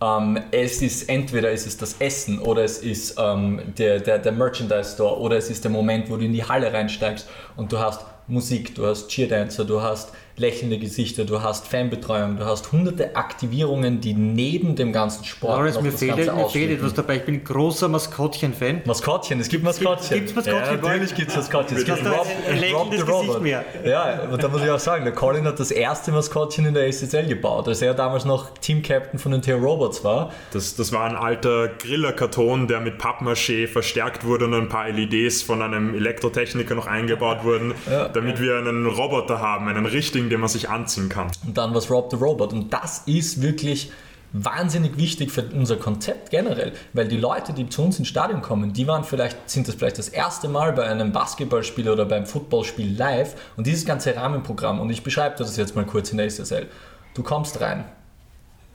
Ähm, 0.00 0.38
es 0.52 0.80
ist 0.80 1.09
entweder 1.09 1.50
es 1.50 1.76
das 1.76 1.96
Essen 1.98 2.38
oder 2.38 2.62
es 2.62 2.78
ist 2.78 3.16
ähm, 3.18 3.61
der, 3.76 3.98
der, 3.98 4.18
der 4.18 4.32
Merchandise 4.32 4.94
Store 4.94 5.18
oder 5.18 5.36
es 5.36 5.50
ist 5.50 5.64
der 5.64 5.72
Moment, 5.72 6.09
wo 6.09 6.16
du 6.16 6.24
in 6.24 6.32
die 6.32 6.44
Halle 6.44 6.72
reinsteigst 6.72 7.28
und 7.56 7.72
du 7.72 7.78
hast 7.80 8.04
Musik, 8.28 8.76
du 8.76 8.86
hast 8.86 9.09
Cheerdancer, 9.09 9.64
du 9.64 9.82
hast 9.82 10.12
lächelnde 10.39 10.78
Gesichter, 10.78 11.24
du 11.24 11.43
hast 11.43 11.68
Fanbetreuung, 11.68 12.36
du 12.36 12.45
hast 12.45 12.72
hunderte 12.72 13.16
Aktivierungen, 13.16 14.01
die 14.01 14.14
neben 14.14 14.76
dem 14.76 14.93
ganzen 14.93 15.24
Sport 15.24 15.59
Lawrence, 15.59 15.82
mir, 15.82 15.93
fehlt, 15.93 16.16
mir 16.16 16.49
fehlt 16.49 16.70
etwas 16.70 16.95
dabei. 16.95 17.16
Ich 17.16 17.24
bin 17.24 17.36
ein 17.36 17.45
großer 17.45 17.89
Maskottchen-Fan. 17.89 18.82
Maskottchen, 18.84 19.41
es 19.41 19.49
gibt 19.49 19.64
Maskottchen. 19.64 20.18
Gibt 20.18 20.30
es 20.30 20.36
Maskottchen? 20.36 20.64
Ja, 20.64 20.76
natürlich 20.76 21.14
gibt 21.14 21.30
es 21.30 21.36
Maskottchen. 21.36 21.78
Es 21.78 21.84
gibt 21.84 22.05
Rob, 22.05 22.26
Rob 22.72 22.95
the 22.95 23.01
Robot. 23.01 23.43
Mehr. 23.43 23.64
Ja, 23.84 24.22
und 24.30 24.43
da 24.43 24.49
muss 24.49 24.62
ich 24.62 24.70
auch 24.70 24.78
sagen, 24.78 25.05
der 25.05 25.14
Colin 25.14 25.45
hat 25.45 25.61
das 25.61 25.70
erste 25.70 26.12
Maskottchen 26.12 26.66
in 26.66 26.74
der 26.74 26.93
SSL 26.93 27.26
gebaut, 27.26 27.68
als 27.68 27.82
er 27.82 27.95
damals 27.95 28.24
noch 28.24 28.51
Team-Captain 28.59 29.18
von 29.18 29.32
den 29.32 29.43
Theo 29.43 29.59
Robots 29.59 30.05
war. 30.05 30.32
Das, 30.53 30.76
das 30.76 30.93
war 30.93 31.05
ein 31.05 31.16
alter 31.16 31.68
Grillerkarton, 31.68 32.68
der 32.68 32.80
mit 32.80 33.01
Pappmaché 33.01 33.66
verstärkt 33.66 34.24
wurde 34.24 34.47
und 34.47 34.55
ein 34.55 34.68
paar 34.68 34.89
LEDs 34.89 35.43
von 35.43 35.62
einem 35.62 35.95
Elektrotechniker 35.95 36.74
noch 36.74 36.86
eingebaut 36.86 37.45
wurden, 37.45 37.74
ja. 37.91 38.09
damit 38.09 38.41
wir 38.41 38.57
einen 38.57 38.86
Roboter 38.86 39.41
haben, 39.41 39.68
einen 39.68 39.86
richtigen 39.86 40.28
den 40.29 40.41
man 40.41 40.49
sich 40.49 40.68
anziehen 40.68 41.09
kann. 41.09 41.31
Und 41.47 41.59
dann 41.59 41.74
was 41.74 41.91
Rob 41.91 42.11
the 42.11 42.16
Robot. 42.16 42.53
Und 42.53 42.72
das 42.72 43.03
ist 43.07 43.43
wirklich 43.43 43.91
wahnsinnig 44.33 44.99
wichtig 44.99 45.31
für 45.31 45.43
unser 45.55 45.76
Konzept 45.76 46.31
generell, 46.31 46.72
weil 46.93 47.09
die 47.09 47.16
Leute, 47.16 47.53
die 47.53 47.68
zu 47.68 47.83
uns 47.83 47.99
ins 47.99 48.09
Stadion 48.09 48.43
kommen, 48.43 48.72
die 48.72 48.87
waren 48.87 49.05
vielleicht, 49.05 49.49
sind 49.49 49.68
das 49.68 49.76
vielleicht 49.76 49.99
das 49.99 50.09
erste 50.09 50.49
Mal 50.49 50.72
bei 50.72 50.85
einem 50.85 51.12
Basketballspiel 51.12 51.89
oder 51.89 52.05
beim 52.05 52.26
Footballspiel 52.26 52.95
live 52.95 53.35
und 53.57 53.66
dieses 53.66 53.87
ganze 53.87 54.14
Rahmenprogramm, 54.14 54.81
und 54.81 54.91
ich 54.91 55.03
beschreibe 55.03 55.37
das 55.39 55.57
jetzt 55.57 55.76
mal 55.76 55.87
kurz 55.87 56.11
in 56.11 56.18
der 56.18 56.29
SSL, 56.29 56.66
du 57.14 57.22
kommst 57.22 57.61
rein, 57.62 57.87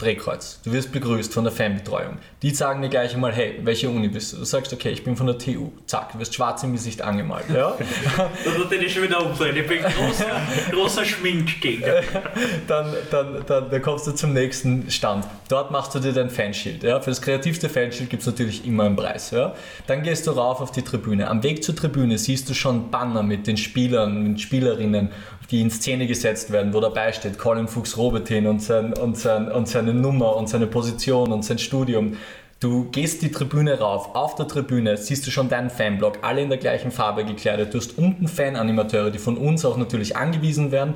Drehkreuz. 0.04 0.60
Du 0.64 0.74
wirst 0.74 0.92
begrüßt 0.92 1.34
von 1.34 1.46
der 1.46 1.54
Fanbetreuung. 1.54 2.18
Die 2.42 2.50
sagen 2.50 2.82
dir 2.82 2.90
gleich 2.90 3.14
einmal, 3.14 3.32
hey, 3.32 3.60
welche 3.64 3.90
Uni 3.90 4.10
bist 4.10 4.34
du? 4.34 4.38
Du 4.38 4.44
sagst, 4.44 4.74
okay, 4.74 4.90
ich 4.90 5.04
bin 5.04 5.16
von 5.16 5.28
der 5.28 5.38
TU. 5.38 5.72
Zack, 5.86 6.12
du 6.12 6.20
wirst 6.20 6.36
schwarz 6.36 6.62
im 6.64 6.74
Gesicht 6.74 7.02
angemalt. 7.02 7.46
Ja? 7.50 7.78
das 8.46 8.58
wird 8.58 8.74
ich 8.74 8.94
schon 8.94 9.04
wieder 9.04 9.26
umdrehen. 9.26 9.56
Ich 9.56 9.66
bin 9.66 9.82
großer, 9.82 10.26
großer 10.72 11.06
Schminkgegner. 11.06 12.02
dann, 12.68 12.94
dann, 13.10 13.46
dann, 13.48 13.70
dann 13.70 13.82
kommst 13.82 14.06
du 14.08 14.12
zum 14.12 14.34
nächsten 14.34 14.92
Stand. 14.92 15.26
Dort 15.48 15.72
machst 15.72 15.96
du 15.96 16.00
dir 16.00 16.12
dein 16.12 16.30
Fanschild. 16.30 16.84
Ja? 16.84 17.00
Für 17.00 17.12
das 17.12 17.22
kreativste 17.22 17.70
Fanschild 17.70 18.10
gibt 18.10 18.22
es 18.22 18.28
natürlich 18.28 18.68
immer 18.68 18.84
einen 18.84 18.98
Preis. 18.98 19.32
Ja? 19.32 19.56
Dann 19.88 20.04
gehst 20.04 20.28
du 20.28 20.32
rauf 20.32 20.60
auf 20.60 20.72
die 20.72 20.82
Tribüne. 20.82 21.30
Am 21.30 21.44
Weg 21.44 21.64
zur 21.64 21.76
Tribüne 21.76 22.18
siehst 22.18 22.50
du 22.50 22.54
schon 22.54 22.92
Banner 22.92 23.24
mit 23.24 23.48
den 23.48 23.56
Spielern, 23.56 24.22
mit 24.24 24.42
Spielerinnen, 24.42 25.12
die 25.52 25.62
in 25.62 25.70
Szene 25.70 26.08
gesetzt 26.08 26.52
werden, 26.52 26.74
wo 26.74 26.80
dabei 26.80 27.12
steht 27.12 27.38
Colin 27.38 27.68
Fuchs 27.68 27.98
Robertin 27.98 28.48
und, 28.48 28.62
sein, 28.62 28.94
und, 28.94 29.18
sein, 29.18 29.52
und 29.52 29.68
seine 29.68 29.94
Nummer 29.94 30.36
und 30.36 30.48
seine 30.48 30.68
Position 30.68 31.32
und 31.32 31.44
sein 31.44 31.60
Studium. 31.60 32.18
Du 32.60 32.86
gehst 32.92 33.22
die 33.22 33.32
Tribüne 33.32 33.80
rauf, 33.80 34.16
auf 34.16 34.36
der 34.36 34.48
Tribüne 34.48 34.96
siehst 34.96 35.28
du 35.28 35.32
schon 35.32 35.50
deinen 35.50 35.70
Fanblock, 35.70 36.20
alle 36.22 36.42
in 36.42 36.50
der 36.50 36.58
gleichen 36.58 36.92
Farbe 36.92 37.26
gekleidet. 37.26 37.74
Du 37.74 37.78
hast 37.78 37.98
unten 37.98 38.30
Fananimateure, 38.30 39.12
die 39.12 39.20
von 39.20 39.38
uns 39.38 39.66
auch 39.66 39.76
natürlich 39.76 40.16
angewiesen 40.16 40.72
werden, 40.72 40.94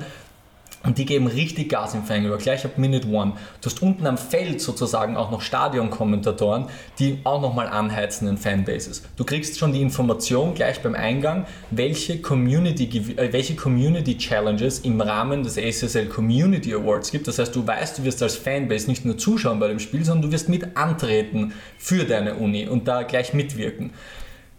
und 0.88 0.96
die 0.96 1.04
geben 1.04 1.26
richtig 1.26 1.68
Gas 1.68 1.92
im 1.92 2.02
Fangeber, 2.02 2.38
gleich 2.38 2.64
ab 2.64 2.78
Minute 2.78 3.08
One. 3.08 3.32
Du 3.60 3.66
hast 3.66 3.82
unten 3.82 4.06
am 4.06 4.16
Feld 4.16 4.62
sozusagen 4.62 5.18
auch 5.18 5.30
noch 5.30 5.42
Stadionkommentatoren, 5.42 6.64
die 6.98 7.18
auch 7.24 7.42
nochmal 7.42 7.66
anheizen 7.66 8.26
in 8.26 8.38
Fanbases. 8.38 9.02
Du 9.14 9.24
kriegst 9.24 9.58
schon 9.58 9.74
die 9.74 9.82
Information 9.82 10.54
gleich 10.54 10.80
beim 10.80 10.94
Eingang, 10.94 11.44
welche 11.70 12.22
Community, 12.22 13.14
äh, 13.18 13.30
welche 13.34 13.54
Community 13.54 14.16
Challenges 14.16 14.78
im 14.78 14.98
Rahmen 14.98 15.42
des 15.42 15.58
ACSL 15.58 16.06
Community 16.06 16.72
Awards 16.72 17.10
gibt. 17.10 17.28
Das 17.28 17.38
heißt, 17.38 17.54
du 17.54 17.66
weißt, 17.66 17.98
du 17.98 18.04
wirst 18.04 18.22
als 18.22 18.36
Fanbase 18.36 18.88
nicht 18.88 19.04
nur 19.04 19.18
zuschauen 19.18 19.60
bei 19.60 19.68
dem 19.68 19.80
Spiel, 19.80 20.06
sondern 20.06 20.30
du 20.30 20.32
wirst 20.32 20.48
mit 20.48 20.74
antreten 20.74 21.52
für 21.76 22.04
deine 22.04 22.36
Uni 22.36 22.66
und 22.66 22.88
da 22.88 23.02
gleich 23.02 23.34
mitwirken. 23.34 23.90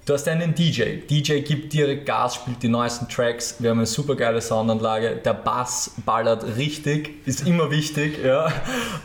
Du 0.10 0.16
hast 0.16 0.28
einen 0.28 0.56
DJ. 0.56 1.02
DJ 1.08 1.42
gibt 1.42 1.72
direkt 1.72 2.08
Gas, 2.08 2.34
spielt 2.34 2.64
die 2.64 2.68
neuesten 2.68 3.08
Tracks. 3.08 3.58
Wir 3.60 3.70
haben 3.70 3.78
eine 3.78 3.86
super 3.86 4.16
geile 4.16 4.42
Soundanlage. 4.42 5.18
Der 5.24 5.36
Bass 5.36 5.92
ballert 6.04 6.58
richtig, 6.58 7.28
ist 7.28 7.46
immer 7.46 7.70
wichtig. 7.70 8.18
Ja. 8.26 8.52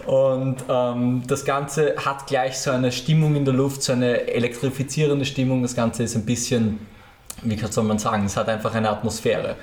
Und 0.06 0.64
ähm, 0.66 1.22
das 1.26 1.44
Ganze 1.44 1.94
hat 2.02 2.26
gleich 2.26 2.56
so 2.56 2.70
eine 2.70 2.90
Stimmung 2.90 3.36
in 3.36 3.44
der 3.44 3.52
Luft, 3.52 3.82
so 3.82 3.92
eine 3.92 4.28
elektrifizierende 4.28 5.26
Stimmung. 5.26 5.60
Das 5.60 5.76
Ganze 5.76 6.04
ist 6.04 6.14
ein 6.14 6.24
bisschen, 6.24 6.78
wie 7.42 7.58
soll 7.58 7.84
man 7.84 7.98
sagen, 7.98 8.24
es 8.24 8.38
hat 8.38 8.48
einfach 8.48 8.74
eine 8.74 8.88
Atmosphäre. 8.88 9.56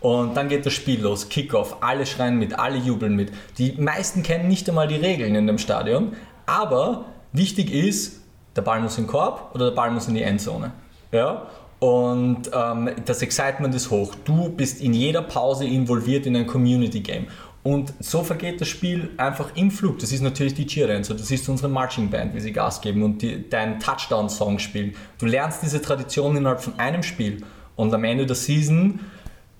Und 0.00 0.36
dann 0.36 0.48
geht 0.48 0.66
das 0.66 0.72
Spiel 0.72 1.00
los, 1.00 1.28
Kickoff, 1.28 1.76
alle 1.80 2.06
schreien 2.06 2.40
mit, 2.40 2.58
alle 2.58 2.76
jubeln 2.76 3.14
mit. 3.14 3.30
Die 3.58 3.70
meisten 3.78 4.24
kennen 4.24 4.48
nicht 4.48 4.68
einmal 4.68 4.88
die 4.88 4.96
Regeln 4.96 5.36
in 5.36 5.46
dem 5.46 5.58
Stadion, 5.58 6.16
aber 6.46 7.04
wichtig 7.32 7.72
ist, 7.72 8.20
der 8.56 8.62
Ball 8.62 8.80
muss 8.80 8.98
in 8.98 9.04
den 9.04 9.10
Korb 9.10 9.52
oder 9.54 9.66
der 9.66 9.76
Ball 9.76 9.92
muss 9.92 10.08
in 10.08 10.14
die 10.14 10.22
Endzone. 10.22 10.72
Ja? 11.12 11.46
Und 11.78 12.50
ähm, 12.52 12.90
das 13.04 13.22
Excitement 13.22 13.74
ist 13.74 13.90
hoch. 13.90 14.14
Du 14.24 14.48
bist 14.48 14.80
in 14.80 14.94
jeder 14.94 15.22
Pause 15.22 15.64
involviert 15.64 16.26
in 16.26 16.36
ein 16.36 16.46
Community 16.46 17.00
Game. 17.00 17.26
Und 17.62 17.92
so 18.00 18.22
vergeht 18.22 18.60
das 18.60 18.68
Spiel 18.68 19.10
einfach 19.16 19.50
im 19.54 19.70
Flug. 19.70 19.98
Das 19.98 20.10
ist 20.12 20.22
natürlich 20.22 20.54
die 20.54 20.66
Cheerdancer, 20.66 21.14
das 21.14 21.30
ist 21.30 21.48
unsere 21.48 21.68
Marching 21.68 22.08
Band, 22.08 22.34
wie 22.34 22.40
sie 22.40 22.52
Gas 22.52 22.80
geben 22.80 23.02
und 23.02 23.20
die, 23.20 23.48
deinen 23.48 23.78
Touchdown-Song 23.78 24.58
spielen. 24.58 24.94
Du 25.18 25.26
lernst 25.26 25.62
diese 25.62 25.82
Tradition 25.82 26.36
innerhalb 26.36 26.60
von 26.60 26.78
einem 26.78 27.02
Spiel. 27.02 27.42
Und 27.76 27.92
am 27.92 28.04
Ende 28.04 28.26
der 28.26 28.36
Season 28.36 29.00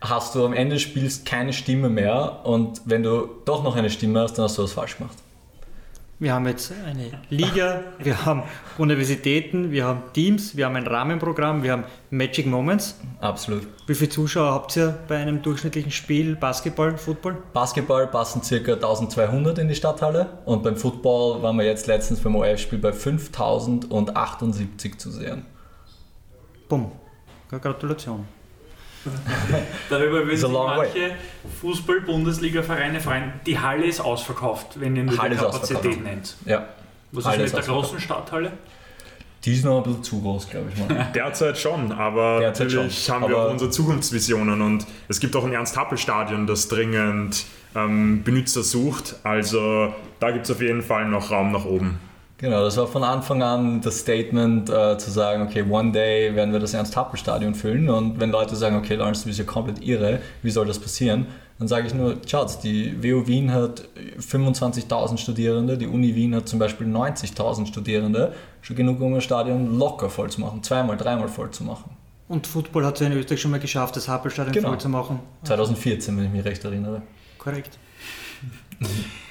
hast 0.01 0.35
du 0.35 0.45
am 0.45 0.53
Ende 0.53 0.77
des 0.77 0.83
Spiels 0.83 1.25
keine 1.25 1.53
Stimme 1.53 1.89
mehr. 1.89 2.41
Und 2.45 2.81
wenn 2.85 3.03
du 3.03 3.29
doch 3.45 3.63
noch 3.63 3.77
eine 3.77 3.91
Stimme 3.91 4.21
hast, 4.21 4.35
dann 4.35 4.45
hast 4.45 4.59
du 4.59 4.63
was 4.63 4.73
falsch 4.73 4.97
gemacht. 4.99 5.17
Wir 6.21 6.35
haben 6.35 6.49
jetzt 6.49 6.73
eine 6.85 7.13
Liga, 7.31 7.85
wir 8.01 8.27
haben 8.27 8.43
Universitäten, 8.77 9.71
wir 9.71 9.85
haben 9.85 10.03
Teams, 10.13 10.57
wir 10.57 10.67
haben 10.67 10.75
ein 10.75 10.89
Rahmenprogramm, 10.89 11.63
wir 11.63 11.71
haben 11.71 11.85
Magic 12.11 12.45
Moments. 12.45 12.99
Absolut. 13.21 13.69
Wie 13.87 13.95
viele 13.95 14.11
Zuschauer 14.11 14.51
habt 14.51 14.77
ihr 14.77 14.99
bei 15.07 15.19
einem 15.19 15.43
durchschnittlichen 15.43 15.93
Spiel 15.93 16.35
Basketball, 16.35 16.99
Football? 16.99 17.37
Basketball 17.53 18.09
passen 18.09 18.43
ca. 18.43 18.73
1200 18.73 19.61
in 19.61 19.69
die 19.69 19.77
Stadthalle 19.77 20.41
und 20.45 20.65
beim 20.65 20.77
Football 20.77 21.41
waren 21.41 21.57
wir 21.57 21.65
jetzt 21.65 21.87
letztens 21.87 22.19
beim 22.19 22.35
OF-Spiel 22.35 22.81
bei 22.81 22.93
5078 22.93 24.99
zu 24.99 25.13
sehen. 25.13 25.47
Bumm. 26.69 26.91
Gratulation. 27.49 28.27
Darüber 29.91 30.27
würden 30.27 30.37
sich 30.37 30.49
manche 30.49 31.17
Fußball-Bundesliga-Vereine 31.61 33.01
freuen. 33.01 33.33
Die 33.47 33.59
Halle 33.59 33.87
ist 33.87 34.01
ausverkauft, 34.01 34.81
wenn 34.81 34.97
ihr 34.97 35.05
nur 35.05 35.19
Halle 35.19 35.37
die 35.37 35.41
Kapazität 35.41 36.03
nennt. 36.03 36.37
Ja. 36.45 36.69
Was 37.13 37.25
Halle 37.25 37.45
ist 37.45 37.55
mit 37.55 37.67
der 37.67 37.73
großen 37.73 38.01
Stadthalle? 38.01 38.53
Die 39.45 39.53
ist 39.53 39.65
noch 39.65 39.79
ein 39.79 39.83
bisschen 39.85 40.03
zu 40.03 40.21
groß, 40.21 40.51
glaube 40.51 40.71
ich 40.73 40.79
mal. 40.81 41.11
Derzeit 41.15 41.57
schon, 41.57 41.93
aber 41.93 42.41
Derzeit 42.41 42.67
natürlich 42.67 43.05
schon. 43.05 43.15
haben 43.15 43.25
aber 43.25 43.33
wir 43.33 43.39
auch 43.39 43.51
unsere 43.51 43.71
Zukunftsvisionen 43.71 44.61
und 44.61 44.87
es 45.09 45.21
gibt 45.21 45.37
auch 45.37 45.45
ein 45.45 45.53
Ernst-Happel-Stadion, 45.53 46.47
das 46.47 46.69
dringend 46.69 47.47
ähm, 47.75 48.23
Benutzer 48.25 48.63
sucht. 48.63 49.17
Also 49.23 49.95
da 50.19 50.33
gibt 50.33 50.47
es 50.47 50.51
auf 50.51 50.61
jeden 50.61 50.83
Fall 50.83 51.07
noch 51.07 51.31
Raum 51.31 51.53
nach 51.53 51.65
oben. 51.65 52.01
Genau, 52.41 52.63
das 52.63 52.77
war 52.77 52.87
von 52.87 53.03
Anfang 53.03 53.43
an 53.43 53.81
das 53.81 53.99
Statement 53.99 54.71
äh, 54.71 54.97
zu 54.97 55.11
sagen, 55.11 55.43
okay, 55.43 55.65
one 55.69 55.91
day 55.91 56.35
werden 56.37 56.53
wir 56.53 56.61
das 56.61 56.73
Ernst-Happel-Stadion 56.73 57.57
füllen 57.57 57.91
und 57.91 58.21
wenn 58.21 58.31
Leute 58.31 58.55
sagen, 58.55 58.77
okay, 58.77 58.95
Lawrence, 58.95 59.23
du 59.23 59.27
bist 59.27 59.41
ja 59.41 59.45
komplett 59.45 59.85
irre, 59.85 60.21
wie 60.43 60.51
soll 60.51 60.67
das 60.67 60.79
passieren? 60.79 61.27
Dann 61.59 61.67
sage 61.67 61.89
ich 61.89 61.95
nur, 61.95 62.19
schaut, 62.29 62.63
die 62.63 63.03
WU 63.03 63.27
Wien 63.27 63.53
hat 63.53 63.83
25.000 64.21 65.19
Studierende, 65.19 65.77
die 65.77 65.89
Uni 65.89 66.15
Wien 66.15 66.37
hat 66.37 66.49
zum 66.49 66.61
Beispiel 66.61 66.87
90.000 66.87 67.67
Studierende, 67.67 68.33
schon 68.63 68.77
genug, 68.77 69.01
um 69.01 69.15
ein 69.15 69.21
Stadion 69.21 69.77
locker 69.77 70.09
voll 70.09 70.31
zu 70.31 70.41
machen, 70.41 70.63
zweimal, 70.63 70.97
dreimal 70.97 71.27
voll 71.27 71.51
zu 71.51 71.65
machen. 71.65 71.91
Und 72.29 72.47
Football 72.47 72.87
hat 72.87 72.95
es 72.95 73.01
ja 73.01 73.09
in 73.09 73.15
Österreich 73.15 73.41
schon 73.41 73.51
mal 73.51 73.59
geschafft, 73.59 73.97
das 73.97 74.07
Happelstadion 74.07 74.53
genau. 74.53 74.69
voll 74.69 74.79
zu 74.79 74.89
machen. 74.89 75.19
2014, 75.43 76.17
wenn 76.17 76.27
ich 76.27 76.31
mich 76.31 76.45
recht 76.45 76.65
erinnere. 76.65 77.03
Korrekt. 77.37 77.79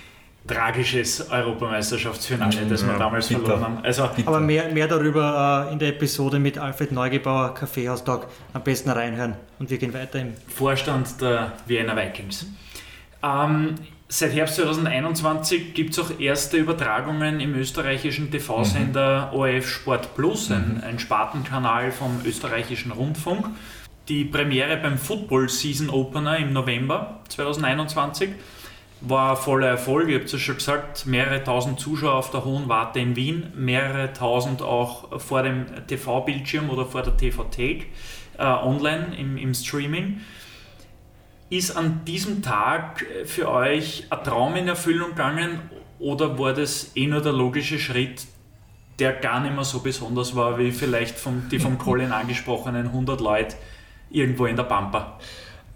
tragisches 0.48 1.30
Europameisterschaftsfinale, 1.30 2.66
das 2.70 2.84
wir 2.86 2.93
Ja, 2.93 3.00
damals 3.00 3.28
bitter. 3.28 3.41
verloren 3.41 3.64
haben. 3.64 3.78
Also 3.84 4.10
Aber 4.26 4.39
mehr, 4.39 4.70
mehr 4.72 4.88
darüber 4.88 5.68
äh, 5.70 5.74
in 5.74 5.80
der 5.80 5.89
Episode 5.89 6.39
mit 6.39 6.58
Alfred 6.58 6.91
Neugebauer, 6.91 7.54
Kaffeehaustag, 7.54 8.28
am 8.54 8.64
besten 8.64 8.89
reinhören. 8.89 9.36
Und 9.60 9.70
wir 9.70 9.78
gehen 9.78 9.93
weiter 9.93 10.20
im 10.20 10.34
Vorstand 10.48 11.22
der 11.22 11.54
Vienna 11.66 11.95
Vikings. 11.95 12.48
Ähm, 13.24 13.76
seit 14.08 14.34
Herbst 14.34 14.56
2021 14.56 15.74
gibt 15.74 15.91
es 15.91 16.00
auch 16.00 16.18
erste 16.20 16.58
Übertragungen 16.58 17.39
im 17.39 17.56
österreichischen 17.56 18.32
TV-Sender 18.32 19.32
ORF 19.34 19.68
Sport 19.68 20.16
Plus, 20.16 20.50
ein, 20.52 20.82
ein 20.88 20.98
Spartenkanal 21.00 21.91
vom 21.91 22.22
österreichischen 22.26 22.91
Rundfunk. 22.91 23.48
Die 24.08 24.24
Premiere 24.24 24.78
beim 24.78 24.98
Football 24.98 25.50
Season 25.50 25.89
Opener 25.89 26.38
im 26.38 26.54
November 26.54 27.20
2021 27.28 28.30
war 29.02 29.36
voller 29.36 29.68
Erfolg. 29.68 30.10
Ihr 30.10 30.16
habt 30.16 30.26
es 30.26 30.34
ja 30.34 30.39
schon 30.39 30.56
gesagt, 30.56 31.06
mehrere 31.06 31.43
tausend 31.43 31.80
Zuschauer 31.80 32.16
auf 32.16 32.32
der 32.32 32.45
Hohen 32.45 32.68
Warte 32.68 33.00
in 33.00 33.16
Wien, 33.16 33.52
mehrere 33.56 34.14
tausend 34.14 34.62
auch 34.62 35.20
vor 35.20 35.43
dem 35.43 35.66
TV-Bildschirm 35.88 36.70
oder 36.70 36.86
vor 36.86 37.04
der 37.04 37.16
TV-Take 37.16 37.86
äh, 38.38 38.43
online 38.43 39.16
im, 39.18 39.38
im 39.38 39.54
Streaming. 39.54 40.22
Ist 41.50 41.78
an 41.78 42.04
diesem 42.06 42.41
Tag 42.41 43.06
für 43.26 43.50
euch 43.50 44.06
ein 44.10 44.24
Traum 44.24 44.56
in 44.56 44.68
Erfüllung 44.68 45.10
gegangen 45.10 45.60
oder 46.00 46.38
war 46.38 46.54
das 46.54 46.91
eh 46.95 47.08
nur 47.08 47.22
der 47.22 47.34
logische 47.34 47.80
Schritt, 47.80 48.26
der 49.00 49.14
gar 49.14 49.39
nicht 49.39 49.56
mehr 49.56 49.64
so 49.64 49.80
besonders 49.80 50.36
war, 50.36 50.58
wie 50.58 50.72
vielleicht 50.72 51.18
vom, 51.18 51.48
die 51.50 51.60
vom 51.60 51.78
Colin 51.78 52.12
angesprochenen 52.12 52.88
100 52.88 53.22
Leute 53.22 53.56
irgendwo 54.10 54.45
in 54.45 54.56
der 54.56 54.64
Pampa? 54.64 55.18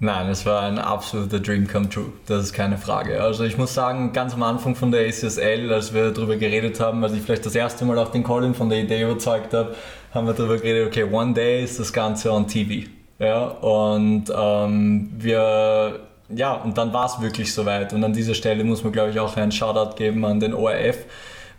Nein, 0.04 0.30
es 0.30 0.48
war 0.48 0.64
ein 0.64 0.80
absoluter 0.80 1.40
Dream 1.40 1.68
come 1.68 1.88
true, 1.88 2.12
das 2.26 2.46
ist 2.46 2.54
keine 2.54 2.80
Frage. 2.80 3.22
Also 3.22 3.44
ich 3.44 3.60
muss 3.60 3.76
sagen, 3.76 4.14
ganz 4.14 4.34
am 4.34 4.42
Anfang 4.42 4.74
von 4.74 4.92
der 4.92 5.08
ACSL, 5.08 5.72
als 5.72 5.94
wir 5.94 6.10
darüber 6.10 6.38
geredet 6.38 6.80
haben, 6.80 7.04
als 7.04 7.14
ich 7.14 7.22
vielleicht 7.22 7.46
das 7.46 7.54
erste 7.54 7.86
Mal 7.86 8.00
auch 8.00 8.10
den 8.10 8.24
Colin 8.24 8.56
von 8.56 8.68
der 8.68 8.80
Idee 8.80 9.04
überzeugt 9.04 9.54
habe, 9.54 9.76
haben 10.12 10.26
wir 10.26 10.34
darüber 10.34 10.58
geredet, 10.58 10.88
okay, 10.88 11.04
one 11.04 11.36
day 11.36 11.64
ist 11.64 11.80
das 11.80 11.94
Ganze 11.94 12.32
on 12.32 12.48
TV. 12.48 12.90
Ja, 13.20 13.44
und 13.44 14.24
ähm, 14.36 15.12
wir, 15.20 16.00
ja, 16.30 16.54
und 16.54 16.80
dann 16.80 16.92
war 16.94 17.06
es 17.06 17.22
wirklich 17.22 17.54
soweit. 17.54 17.94
Und 17.94 18.04
an 18.04 18.14
dieser 18.14 18.34
Stelle 18.34 18.64
muss 18.64 18.84
man, 18.84 18.92
glaube 18.92 19.12
ich, 19.12 19.20
auch 19.20 19.38
einen 19.38 19.52
Shoutout 19.52 19.98
geben 19.98 20.26
an 20.26 20.40
den 20.40 20.56
ORF, 20.56 20.98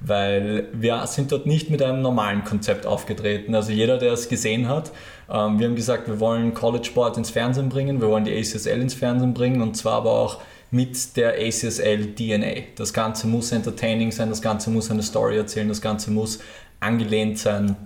weil 0.05 0.69
wir 0.73 1.07
sind 1.07 1.31
dort 1.31 1.47
nicht 1.47 1.71
mit 1.71 1.83
einem 1.83 2.03
normalen 2.03 2.45
Konzept 2.45 2.87
aufgetreten. 2.87 3.55
Also 3.55 3.73
jeder, 3.73 3.99
der 3.99 4.13
es 4.13 4.29
gesehen 4.29 4.69
hat, 4.69 4.91
ähm, 5.31 5.59
wir 5.59 5.67
haben 5.67 5.77
gesagt, 5.77 6.09
wir 6.09 6.21
wollen 6.21 6.55
College 6.55 6.85
Sport 6.85 7.17
ins 7.17 7.31
Fernsehen 7.31 7.69
bringen, 7.69 8.01
wir 8.01 8.09
wollen 8.09 8.25
die 8.25 8.37
ACSL 8.37 8.81
ins 8.81 8.95
Fernsehen 8.95 9.35
bringen 9.35 9.63
und 9.63 9.77
zwar 9.77 9.95
aber 9.95 10.11
auch 10.11 10.41
mit 10.71 11.17
der 11.17 11.35
ACSL 11.35 12.15
DNA. 12.15 12.63
Das 12.77 12.93
Ganze 12.93 13.27
muss 13.27 13.53
entertaining 13.53 14.11
sein, 14.11 14.31
das 14.31 14.43
Ganze 14.43 14.71
muss 14.71 14.91
eine 14.91 15.03
Story 15.03 15.37
erzählen, 15.37 15.69
das 15.69 15.83
Ganze 15.83 16.11
muss 16.11 16.41
angelehnt 16.81 17.39
sein 17.39 17.77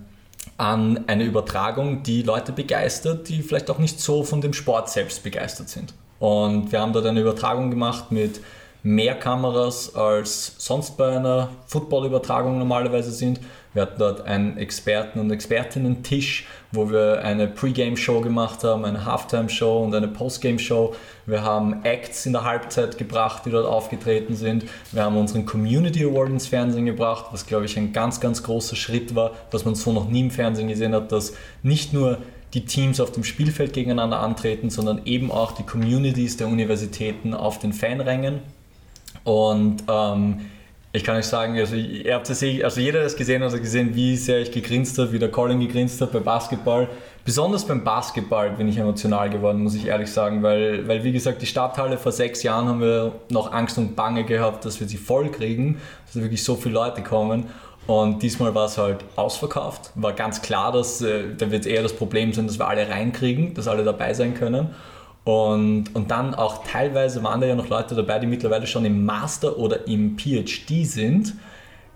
an 0.57 1.05
eine 1.07 1.25
Übertragung, 1.25 2.03
die 2.03 2.23
Leute 2.23 2.53
begeistert, 2.53 3.29
die 3.29 3.43
vielleicht 3.43 3.69
auch 3.69 3.79
nicht 3.79 4.01
so 4.01 4.23
von 4.23 4.41
dem 4.41 4.53
Sport 4.53 4.89
selbst 4.89 5.23
begeistert 5.23 5.69
sind. 5.69 5.93
Und 6.19 6.73
wir 6.73 6.81
haben 6.81 6.93
dort 6.93 7.05
eine 7.05 7.21
Übertragung 7.21 7.71
gemacht 7.71 8.11
mit 8.11 8.41
mehr 8.87 9.16
Kameras 9.16 9.97
als 9.97 10.55
sonst 10.59 10.97
bei 10.97 11.16
einer 11.16 11.51
Football-Übertragung 11.66 12.57
normalerweise 12.57 13.11
sind. 13.11 13.41
Wir 13.74 13.82
hatten 13.82 13.99
dort 13.99 14.24
einen 14.24 14.59
Experten- 14.59 15.18
und 15.18 15.32
Expertinnen-Tisch, 15.32 16.47
wo 16.70 16.89
wir 16.89 17.20
eine 17.24 17.49
Pre-Game-Show 17.49 18.20
gemacht 18.20 18.62
haben, 18.62 18.84
eine 18.84 19.05
Halftime-Show 19.05 19.82
und 19.82 19.93
eine 19.93 20.07
Post-Game-Show. 20.07 20.95
Wir 21.26 21.43
haben 21.43 21.84
Acts 21.84 22.26
in 22.26 22.32
der 22.32 22.45
Halbzeit 22.45 22.97
gebracht, 22.97 23.43
die 23.45 23.51
dort 23.51 23.66
aufgetreten 23.66 24.37
sind. 24.37 24.66
Wir 24.93 25.03
haben 25.03 25.16
unseren 25.16 25.47
Community 25.47 26.05
Award 26.05 26.30
ins 26.30 26.47
Fernsehen 26.47 26.87
gebracht, 26.87 27.26
was 27.32 27.45
glaube 27.45 27.64
ich 27.64 27.76
ein 27.76 27.93
ganz, 27.93 28.20
ganz 28.20 28.45
großer 28.45 28.76
Schritt 28.76 29.16
war, 29.16 29.32
was 29.51 29.64
man 29.64 29.74
so 29.74 29.93
noch 29.93 30.09
nie 30.09 30.20
im 30.20 30.30
Fernsehen 30.30 30.68
gesehen 30.68 30.95
hat, 30.95 31.11
dass 31.11 31.34
nicht 31.64 31.93
nur 31.93 32.18
die 32.55 32.64
Teams 32.64 33.01
auf 33.01 33.11
dem 33.11 33.24
Spielfeld 33.24 33.72
gegeneinander 33.72 34.20
antreten, 34.20 34.70
sondern 34.70 35.05
eben 35.07 35.32
auch 35.32 35.51
die 35.51 35.64
Communities 35.64 36.37
der 36.37 36.47
Universitäten 36.47 37.34
auf 37.34 37.59
den 37.59 37.72
Fanrängen. 37.72 38.43
Und 39.27 39.83
ähm, 39.89 40.41
ich 40.93 41.03
kann 41.03 41.16
euch 41.16 41.27
sagen, 41.27 41.59
also, 41.59 41.74
ihr 41.74 42.14
habt 42.14 42.31
das, 42.31 42.41
eh- 42.43 42.62
also 42.62 42.81
jeder, 42.81 43.01
der 43.01 43.09
es 43.09 43.16
gesehen 43.16 43.43
hat, 43.43 43.53
hat 43.53 43.61
gesehen, 43.61 43.97
wie 43.97 44.16
sehr 44.16 44.39
ich 44.39 44.53
gegrinst 44.53 44.97
habe, 44.99 45.11
wie 45.11 45.18
der 45.18 45.33
Colin 45.33 45.59
gegrinst 45.59 46.01
hat 46.01 46.12
bei 46.12 46.20
Basketball. 46.20 46.87
Besonders 47.24 47.66
beim 47.66 47.83
Basketball 47.83 48.51
bin 48.51 48.68
ich 48.68 48.79
emotional 48.79 49.29
geworden, 49.29 49.64
muss 49.64 49.74
ich 49.74 49.87
ehrlich 49.87 50.12
sagen, 50.12 50.45
weil, 50.45 50.87
weil 50.87 51.03
wie 51.03 51.11
gesagt, 51.11 51.43
die 51.43 51.47
Stadthalle 51.47 51.99
vor 51.99 52.12
sechs 52.12 52.45
Jahren 52.45 52.68
haben 52.68 52.81
wir 52.81 53.16
noch 53.29 53.53
Angst 53.53 53.79
und 53.79 53.97
Bange 53.97 54.22
gehabt, 54.22 54.64
dass 54.64 54.79
wir 54.79 54.87
sie 54.87 54.97
voll 54.97 55.29
kriegen, 55.33 55.81
dass 56.07 56.22
wirklich 56.22 56.45
so 56.45 56.55
viele 56.55 56.74
Leute 56.77 57.03
kommen. 57.03 57.47
Und 57.89 58.22
diesmal 58.22 58.55
war 58.55 58.66
es 58.66 58.79
halt 58.79 58.99
ausverkauft. 59.16 59.91
War 59.97 60.12
ganz 60.12 60.41
klar, 60.41 60.70
dass 60.70 61.03
äh, 61.03 61.24
da 61.37 61.51
wird 61.51 61.66
eher 61.66 61.83
das 61.83 61.95
Problem 61.95 62.33
sein, 62.33 62.47
dass 62.47 62.61
wir 62.61 62.68
alle 62.68 62.89
reinkriegen, 62.89 63.55
dass 63.55 63.66
alle 63.66 63.83
dabei 63.83 64.14
sein 64.14 64.35
können. 64.35 64.70
Und, 65.27 65.93
und 65.93 66.12
dann 66.12 66.37
auch 66.37 66.62
teilweise 66.62 67.20
waren 67.24 67.41
da 67.41 67.49
ja 67.49 67.57
noch 67.57 67.68
Leute 67.68 67.97
dabei, 67.97 68.20
die 68.20 68.29
mittlerweile 68.29 68.64
schon 68.64 68.85
im 68.85 69.05
Master 69.05 69.59
oder 69.59 69.89
im 69.89 70.16
PhD 70.16 70.87
sind, 70.87 71.35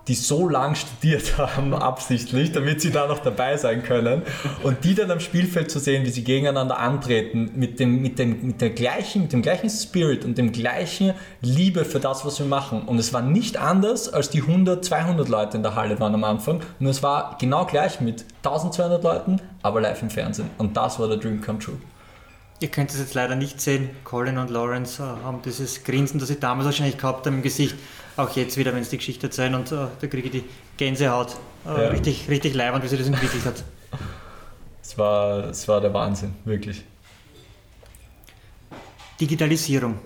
die 0.09 0.14
so 0.14 0.49
lang 0.49 0.74
studiert 0.74 1.39
haben, 1.39 1.72
absichtlich, 1.72 2.51
damit 2.51 2.81
sie 2.81 2.91
da 2.91 3.07
noch 3.07 3.20
dabei 3.20 3.57
sein 3.57 3.85
können. 3.85 4.22
Und 4.64 4.83
die 4.83 4.97
dann 4.97 5.12
am 5.12 5.20
Spielfeld 5.20 5.70
zu 5.70 5.78
sehen, 5.78 6.05
wie 6.05 6.11
sie 6.11 6.24
gegeneinander 6.24 6.81
antreten, 6.81 7.53
mit 7.55 7.78
dem, 7.78 8.03
mit 8.03 8.18
dem, 8.18 8.45
mit 8.45 8.61
der 8.61 8.70
gleichen, 8.70 9.22
mit 9.22 9.33
dem 9.33 9.43
gleichen 9.43 9.70
Spirit 9.70 10.24
und 10.24 10.37
dem 10.37 10.51
gleichen 10.51 11.14
Liebe 11.41 11.85
für 11.85 12.01
das, 12.01 12.26
was 12.26 12.41
wir 12.41 12.47
machen. 12.47 12.83
Und 12.83 12.99
es 12.99 13.12
war 13.12 13.22
nicht 13.22 13.59
anders, 13.59 14.12
als 14.12 14.31
die 14.31 14.41
100, 14.41 14.85
200 14.85 15.28
Leute 15.28 15.57
in 15.57 15.62
der 15.62 15.76
Halle 15.76 16.01
waren 16.01 16.14
am 16.14 16.24
Anfang. 16.24 16.62
Nur 16.81 16.91
es 16.91 17.05
war 17.05 17.37
genau 17.41 17.64
gleich 17.64 18.01
mit 18.01 18.24
1200 18.39 19.05
Leuten, 19.05 19.41
aber 19.62 19.81
live 19.81 20.03
im 20.03 20.11
Fernsehen. 20.11 20.51
Und 20.59 20.76
das 20.76 20.99
war 20.99 21.07
der 21.07 21.18
Dream 21.18 21.41
come 21.41 21.61
true. 21.61 21.78
Ihr 22.61 22.68
könnt 22.68 22.90
es 22.90 22.98
jetzt 22.98 23.14
leider 23.14 23.36
nicht 23.36 23.61
sehen. 23.61 23.88
Colin 24.04 24.36
und 24.36 24.50
Lawrence 24.50 25.02
äh, 25.02 25.24
haben 25.24 25.40
dieses 25.42 25.82
Grinsen, 25.82 26.20
das 26.20 26.28
sie 26.28 26.38
damals 26.38 26.66
wahrscheinlich 26.66 26.98
gehabt 26.98 27.26
haben 27.26 27.36
im 27.36 27.42
Gesicht. 27.42 27.74
Auch 28.16 28.36
jetzt 28.36 28.56
wieder, 28.58 28.74
wenn 28.74 28.82
es 28.82 28.90
die 28.90 28.98
Geschichte 28.98 29.28
erzählen 29.28 29.54
und 29.54 29.72
äh, 29.72 29.86
da 29.98 30.06
kriege 30.06 30.26
ich 30.28 30.30
die 30.30 30.44
Gänsehaut. 30.76 31.36
Äh, 31.64 31.68
Ja. 31.68 31.74
Richtig, 31.88 32.28
richtig 32.28 32.54
leibend, 32.54 32.84
wie 32.84 32.88
sie 32.88 32.98
das 32.98 33.06
entwickelt 33.06 33.44
hat. 33.46 33.64
Es 34.82 34.98
war, 34.98 35.44
es 35.48 35.66
war 35.68 35.80
der 35.80 35.94
Wahnsinn, 35.94 36.34
wirklich. 36.44 36.82
Digitalisierung. 39.20 39.98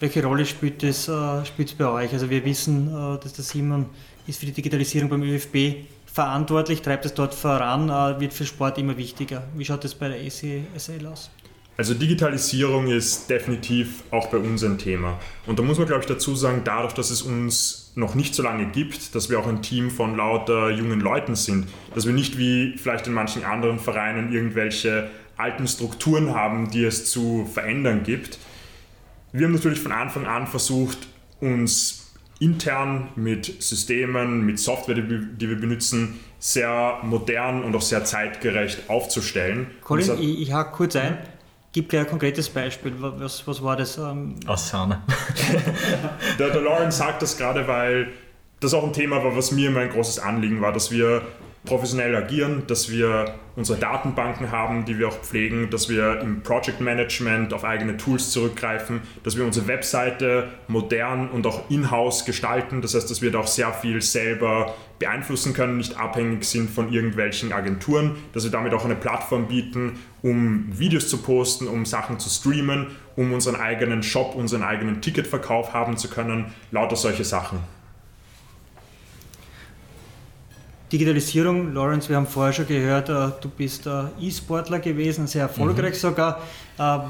Welche 0.00 0.24
Rolle 0.24 0.46
spielt 0.46 0.82
es 0.82 1.08
äh, 1.08 1.44
spielt's 1.44 1.74
bei 1.74 1.86
euch? 1.86 2.12
Also 2.12 2.30
wir 2.30 2.44
wissen, 2.44 2.88
äh, 2.88 3.18
dass 3.22 3.34
der 3.34 3.44
Simon 3.44 3.86
ist 4.26 4.40
für 4.40 4.46
die 4.46 4.52
Digitalisierung 4.52 5.10
beim 5.10 5.22
ÖFB 5.22 5.84
verantwortlich, 6.12 6.82
treibt 6.82 7.04
es 7.04 7.14
dort 7.14 7.34
voran, 7.34 7.88
äh, 7.88 8.20
wird 8.20 8.32
für 8.32 8.46
Sport 8.46 8.78
immer 8.78 8.96
wichtiger. 8.96 9.44
Wie 9.54 9.64
schaut 9.64 9.84
es 9.84 9.94
bei 9.94 10.08
der 10.08 10.18
ACSL 10.18 11.06
aus? 11.06 11.30
Also 11.76 11.94
Digitalisierung 11.94 12.88
ist 12.88 13.30
definitiv 13.30 14.02
auch 14.10 14.26
bei 14.26 14.36
uns 14.36 14.62
ein 14.62 14.76
Thema. 14.76 15.18
Und 15.46 15.58
da 15.58 15.62
muss 15.62 15.78
man, 15.78 15.86
glaube 15.86 16.02
ich, 16.02 16.06
dazu 16.06 16.34
sagen, 16.34 16.60
dadurch, 16.62 16.92
dass 16.92 17.08
es 17.10 17.22
uns 17.22 17.92
noch 17.94 18.14
nicht 18.14 18.34
so 18.34 18.42
lange 18.42 18.66
gibt, 18.66 19.14
dass 19.14 19.30
wir 19.30 19.38
auch 19.38 19.46
ein 19.46 19.62
Team 19.62 19.90
von 19.90 20.14
lauter 20.14 20.70
jungen 20.70 21.00
Leuten 21.00 21.36
sind, 21.36 21.68
dass 21.94 22.06
wir 22.06 22.12
nicht 22.12 22.36
wie 22.36 22.76
vielleicht 22.76 23.06
in 23.06 23.14
manchen 23.14 23.44
anderen 23.44 23.78
Vereinen 23.78 24.30
irgendwelche 24.30 25.10
alten 25.38 25.66
Strukturen 25.66 26.34
haben, 26.34 26.70
die 26.70 26.84
es 26.84 27.10
zu 27.10 27.48
verändern 27.50 28.02
gibt. 28.02 28.38
Wir 29.32 29.46
haben 29.46 29.54
natürlich 29.54 29.80
von 29.80 29.92
Anfang 29.92 30.26
an 30.26 30.46
versucht, 30.46 30.98
uns 31.40 31.99
intern 32.40 33.08
mit 33.16 33.62
Systemen, 33.62 34.44
mit 34.44 34.58
Software, 34.58 34.96
die 34.96 35.08
wir- 35.08 35.18
die 35.20 35.48
wir 35.48 35.56
benutzen, 35.60 36.18
sehr 36.38 36.98
modern 37.02 37.62
und 37.62 37.76
auch 37.76 37.82
sehr 37.82 38.04
zeitgerecht 38.04 38.88
aufzustellen. 38.88 39.68
Colin, 39.82 40.08
hat- 40.08 40.18
ich, 40.20 40.40
ich 40.40 40.52
hake 40.52 40.72
kurz 40.72 40.96
ein. 40.96 41.18
Gib 41.72 41.88
gleich 41.88 42.02
ein 42.02 42.08
konkretes 42.08 42.48
Beispiel. 42.48 42.92
Was, 42.98 43.46
was 43.46 43.62
war 43.62 43.76
das? 43.76 43.96
Ähm, 43.98 44.34
Asana. 44.46 45.04
Der, 46.38 46.50
der 46.50 46.62
Lawrence 46.62 46.98
sagt 46.98 47.22
das 47.22 47.36
gerade, 47.36 47.68
weil 47.68 48.08
das 48.58 48.74
auch 48.74 48.84
ein 48.84 48.92
Thema 48.92 49.22
war, 49.22 49.36
was 49.36 49.52
mir 49.52 49.68
immer 49.68 49.80
ein 49.80 49.90
großes 49.90 50.18
Anliegen 50.18 50.60
war, 50.60 50.72
dass 50.72 50.90
wir 50.90 51.22
professionell 51.64 52.16
agieren, 52.16 52.62
dass 52.66 52.90
wir 52.90 53.34
unsere 53.54 53.78
Datenbanken 53.78 54.50
haben, 54.50 54.86
die 54.86 54.98
wir 54.98 55.08
auch 55.08 55.18
pflegen, 55.18 55.68
dass 55.68 55.90
wir 55.90 56.20
im 56.20 56.42
Project 56.42 56.80
Management 56.80 57.52
auf 57.52 57.64
eigene 57.64 57.98
Tools 57.98 58.30
zurückgreifen, 58.30 59.02
dass 59.22 59.36
wir 59.36 59.44
unsere 59.44 59.66
Webseite 59.66 60.48
modern 60.68 61.28
und 61.28 61.46
auch 61.46 61.68
in-house 61.68 62.24
gestalten. 62.24 62.80
Das 62.80 62.94
heißt, 62.94 63.10
dass 63.10 63.20
wir 63.20 63.30
da 63.30 63.40
auch 63.40 63.46
sehr 63.46 63.72
viel 63.74 64.00
selber 64.00 64.74
beeinflussen 64.98 65.52
können, 65.52 65.76
nicht 65.76 65.98
abhängig 65.98 66.44
sind 66.44 66.70
von 66.70 66.92
irgendwelchen 66.92 67.52
Agenturen, 67.52 68.16
dass 68.32 68.44
wir 68.44 68.50
damit 68.50 68.72
auch 68.72 68.84
eine 68.84 68.96
Plattform 68.96 69.48
bieten, 69.48 69.98
um 70.22 70.66
Videos 70.78 71.08
zu 71.08 71.18
posten, 71.18 71.68
um 71.68 71.84
Sachen 71.84 72.18
zu 72.18 72.30
streamen, 72.30 72.86
um 73.16 73.32
unseren 73.32 73.56
eigenen 73.56 74.02
Shop, 74.02 74.34
unseren 74.34 74.62
eigenen 74.62 75.02
Ticketverkauf 75.02 75.74
haben 75.74 75.98
zu 75.98 76.08
können, 76.08 76.46
lauter 76.70 76.96
solche 76.96 77.24
Sachen. 77.24 77.60
Digitalisierung, 80.92 81.72
Lawrence, 81.72 82.08
wir 82.08 82.16
haben 82.16 82.26
vorher 82.26 82.52
schon 82.52 82.66
gehört, 82.66 83.08
äh, 83.08 83.28
du 83.40 83.48
bist 83.48 83.86
äh, 83.86 84.04
E-Sportler 84.20 84.80
gewesen, 84.80 85.26
sehr 85.26 85.42
erfolgreich 85.42 85.98
sogar. 85.98 86.40
Ähm, 86.78 87.02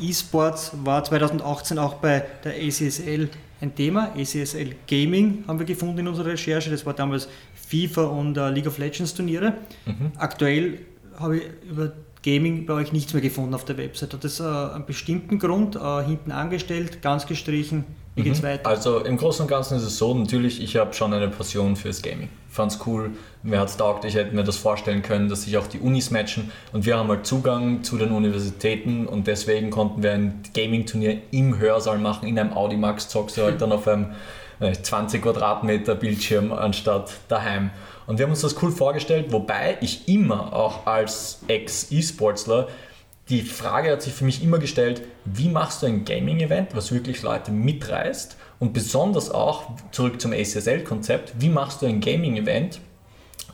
E-Sports 0.00 0.72
war 0.84 1.04
2018 1.04 1.78
auch 1.78 1.94
bei 1.94 2.24
der 2.44 2.52
ACSL 2.54 3.28
ein 3.60 3.74
Thema. 3.74 4.12
ACSL 4.16 4.74
Gaming 4.86 5.44
haben 5.46 5.58
wir 5.58 5.66
gefunden 5.66 5.98
in 5.98 6.08
unserer 6.08 6.26
Recherche. 6.26 6.70
Das 6.70 6.84
war 6.86 6.94
damals 6.94 7.28
FIFA 7.54 8.04
und 8.04 8.36
äh, 8.36 8.50
League 8.50 8.66
of 8.66 8.78
Legends 8.78 9.14
Turniere. 9.14 9.54
Mhm. 9.86 10.12
Aktuell 10.16 10.80
habe 11.18 11.38
ich 11.38 11.42
über 11.68 11.92
Gaming 12.28 12.66
bei 12.66 12.74
euch 12.74 12.92
nichts 12.92 13.14
mehr 13.14 13.22
gefunden 13.22 13.54
auf 13.54 13.64
der 13.64 13.78
Website. 13.78 14.12
Hat 14.12 14.22
das 14.22 14.40
äh, 14.40 14.42
einen 14.42 14.84
bestimmten 14.84 15.38
Grund? 15.38 15.76
Äh, 15.76 16.04
hinten 16.04 16.30
angestellt, 16.30 17.00
ganz 17.00 17.26
gestrichen? 17.26 17.84
Wie 18.16 18.22
geht's 18.22 18.42
mhm. 18.42 18.48
weiter? 18.48 18.68
Also 18.68 18.98
im 18.98 19.16
Großen 19.16 19.42
und 19.42 19.48
Ganzen 19.48 19.78
ist 19.78 19.84
es 19.84 19.96
so, 19.96 20.12
natürlich, 20.12 20.62
ich 20.62 20.76
habe 20.76 20.92
schon 20.92 21.14
eine 21.14 21.28
Passion 21.28 21.76
fürs 21.76 22.02
Gaming. 22.02 22.28
Fand 22.50 22.72
es 22.72 22.80
cool, 22.86 23.12
mir 23.42 23.60
hat 23.60 23.68
es 23.68 23.76
taugt, 23.76 24.04
ich 24.04 24.14
hätte 24.14 24.34
mir 24.34 24.44
das 24.44 24.56
vorstellen 24.56 25.02
können, 25.02 25.28
dass 25.28 25.44
sich 25.44 25.56
auch 25.56 25.66
die 25.68 25.78
Unis 25.78 26.10
matchen 26.10 26.50
und 26.72 26.84
wir 26.84 26.98
haben 26.98 27.08
halt 27.08 27.26
Zugang 27.26 27.84
zu 27.84 27.96
den 27.96 28.10
Universitäten 28.10 29.06
und 29.06 29.26
deswegen 29.26 29.70
konnten 29.70 30.02
wir 30.02 30.12
ein 30.12 30.42
Gaming-Turnier 30.54 31.18
im 31.30 31.58
Hörsaal 31.58 31.98
machen, 31.98 32.26
in 32.28 32.38
einem 32.38 32.52
Audimax 32.52 33.08
zockst 33.08 33.36
du 33.36 33.42
halt 33.42 33.60
dann 33.60 33.70
auf 33.70 33.86
einem 33.86 34.06
20 34.60 35.22
Quadratmeter 35.22 35.94
Bildschirm 35.94 36.52
anstatt 36.52 37.12
daheim. 37.28 37.70
Und 38.08 38.16
wir 38.16 38.24
haben 38.24 38.30
uns 38.30 38.40
das 38.40 38.60
cool 38.62 38.72
vorgestellt, 38.72 39.26
wobei 39.32 39.76
ich 39.82 40.08
immer 40.08 40.54
auch 40.54 40.86
als 40.86 41.40
Ex-E-Sportsler 41.46 42.68
die 43.28 43.42
Frage 43.42 43.92
hat 43.92 44.00
sich 44.00 44.14
für 44.14 44.24
mich 44.24 44.42
immer 44.42 44.58
gestellt, 44.58 45.02
wie 45.26 45.50
machst 45.50 45.82
du 45.82 45.86
ein 45.86 46.06
Gaming-Event, 46.06 46.74
was 46.74 46.90
wirklich 46.90 47.20
Leute 47.20 47.50
mitreißt 47.50 48.38
und 48.60 48.72
besonders 48.72 49.30
auch, 49.30 49.64
zurück 49.92 50.22
zum 50.22 50.32
ACSL-Konzept, 50.32 51.34
wie 51.38 51.50
machst 51.50 51.82
du 51.82 51.86
ein 51.86 52.00
Gaming-Event, 52.00 52.80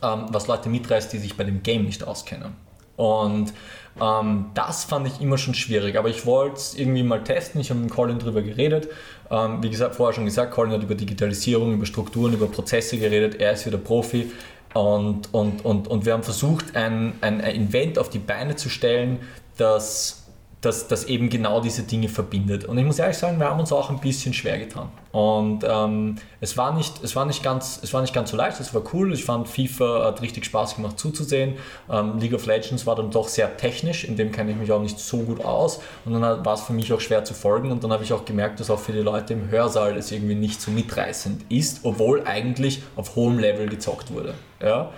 ähm, 0.01 0.27
was 0.29 0.47
Leute 0.47 0.69
mitreißt, 0.69 1.11
die 1.11 1.17
sich 1.17 1.35
bei 1.35 1.43
dem 1.43 1.61
Game 1.61 1.83
nicht 1.83 2.05
auskennen. 2.05 2.53
Und 2.95 3.51
ähm, 4.01 4.47
das 4.53 4.83
fand 4.83 5.07
ich 5.07 5.21
immer 5.21 5.37
schon 5.37 5.53
schwierig, 5.53 5.97
aber 5.97 6.09
ich 6.09 6.25
wollte 6.25 6.57
es 6.57 6.75
irgendwie 6.75 7.03
mal 7.03 7.23
testen. 7.23 7.61
Ich 7.61 7.69
habe 7.69 7.79
mit 7.79 7.91
Colin 7.91 8.19
darüber 8.19 8.41
geredet. 8.41 8.89
Ähm, 9.31 9.63
wie 9.63 9.69
gesagt, 9.69 9.95
vorher 9.95 10.13
schon 10.13 10.25
gesagt, 10.25 10.51
Colin 10.53 10.73
hat 10.73 10.83
über 10.83 10.95
Digitalisierung, 10.95 11.73
über 11.73 11.85
Strukturen, 11.85 12.33
über 12.33 12.47
Prozesse 12.47 12.97
geredet. 12.97 13.39
Er 13.39 13.53
ist 13.53 13.65
wieder 13.65 13.77
Profi. 13.77 14.31
Und, 14.73 15.33
und, 15.33 15.63
und, 15.63 15.87
und 15.87 16.05
wir 16.05 16.13
haben 16.13 16.23
versucht, 16.23 16.75
ein, 16.75 17.13
ein, 17.21 17.39
ein 17.39 17.69
Event 17.69 17.97
auf 17.97 18.09
die 18.09 18.19
Beine 18.19 18.57
zu 18.57 18.67
stellen, 18.67 19.19
das 19.55 20.24
das, 20.65 20.87
das 20.87 21.05
eben 21.05 21.29
genau 21.29 21.61
diese 21.61 21.83
Dinge 21.83 22.09
verbindet. 22.09 22.65
Und 22.65 22.77
ich 22.77 22.85
muss 22.85 22.99
ehrlich 22.99 23.17
sagen, 23.17 23.39
wir 23.39 23.49
haben 23.49 23.59
uns 23.59 23.71
auch 23.71 23.89
ein 23.89 23.99
bisschen 23.99 24.33
schwer 24.33 24.57
getan. 24.57 24.89
Und 25.11 25.63
ähm, 25.67 26.15
es, 26.41 26.57
war 26.57 26.75
nicht, 26.75 27.03
es, 27.03 27.15
war 27.15 27.25
nicht 27.25 27.43
ganz, 27.43 27.79
es 27.81 27.93
war 27.93 28.01
nicht 28.01 28.13
ganz 28.13 28.31
so 28.31 28.37
leicht, 28.37 28.59
es 28.59 28.73
war 28.73 28.81
cool. 28.93 29.13
Ich 29.13 29.23
fand 29.23 29.47
FIFA 29.47 30.05
hat 30.05 30.21
richtig 30.21 30.45
Spaß 30.45 30.75
gemacht 30.75 30.99
zuzusehen. 30.99 31.55
Ähm, 31.89 32.17
League 32.19 32.33
of 32.33 32.45
Legends 32.45 32.85
war 32.85 32.95
dann 32.95 33.11
doch 33.11 33.27
sehr 33.27 33.55
technisch, 33.55 34.03
in 34.03 34.17
dem 34.17 34.31
kenne 34.31 34.51
ich 34.51 34.57
mich 34.57 34.71
auch 34.71 34.81
nicht 34.81 34.99
so 34.99 35.19
gut 35.19 35.45
aus. 35.45 35.79
Und 36.03 36.13
dann 36.13 36.45
war 36.45 36.53
es 36.53 36.61
für 36.61 36.73
mich 36.73 36.91
auch 36.91 36.99
schwer 36.99 37.23
zu 37.23 37.33
folgen. 37.33 37.71
Und 37.71 37.83
dann 37.83 37.93
habe 37.93 38.03
ich 38.03 38.11
auch 38.11 38.25
gemerkt, 38.25 38.59
dass 38.59 38.69
auch 38.69 38.79
für 38.79 38.91
die 38.91 38.99
Leute 38.99 39.33
im 39.33 39.49
Hörsaal 39.49 39.95
es 39.95 40.11
irgendwie 40.11 40.35
nicht 40.35 40.59
so 40.59 40.71
mitreißend 40.71 41.45
ist, 41.49 41.81
obwohl 41.83 42.23
eigentlich 42.25 42.81
auf 42.95 43.15
hohem 43.15 43.39
Level 43.39 43.67
gezockt 43.69 44.11
wurde. 44.11 44.33
Ja? 44.61 44.91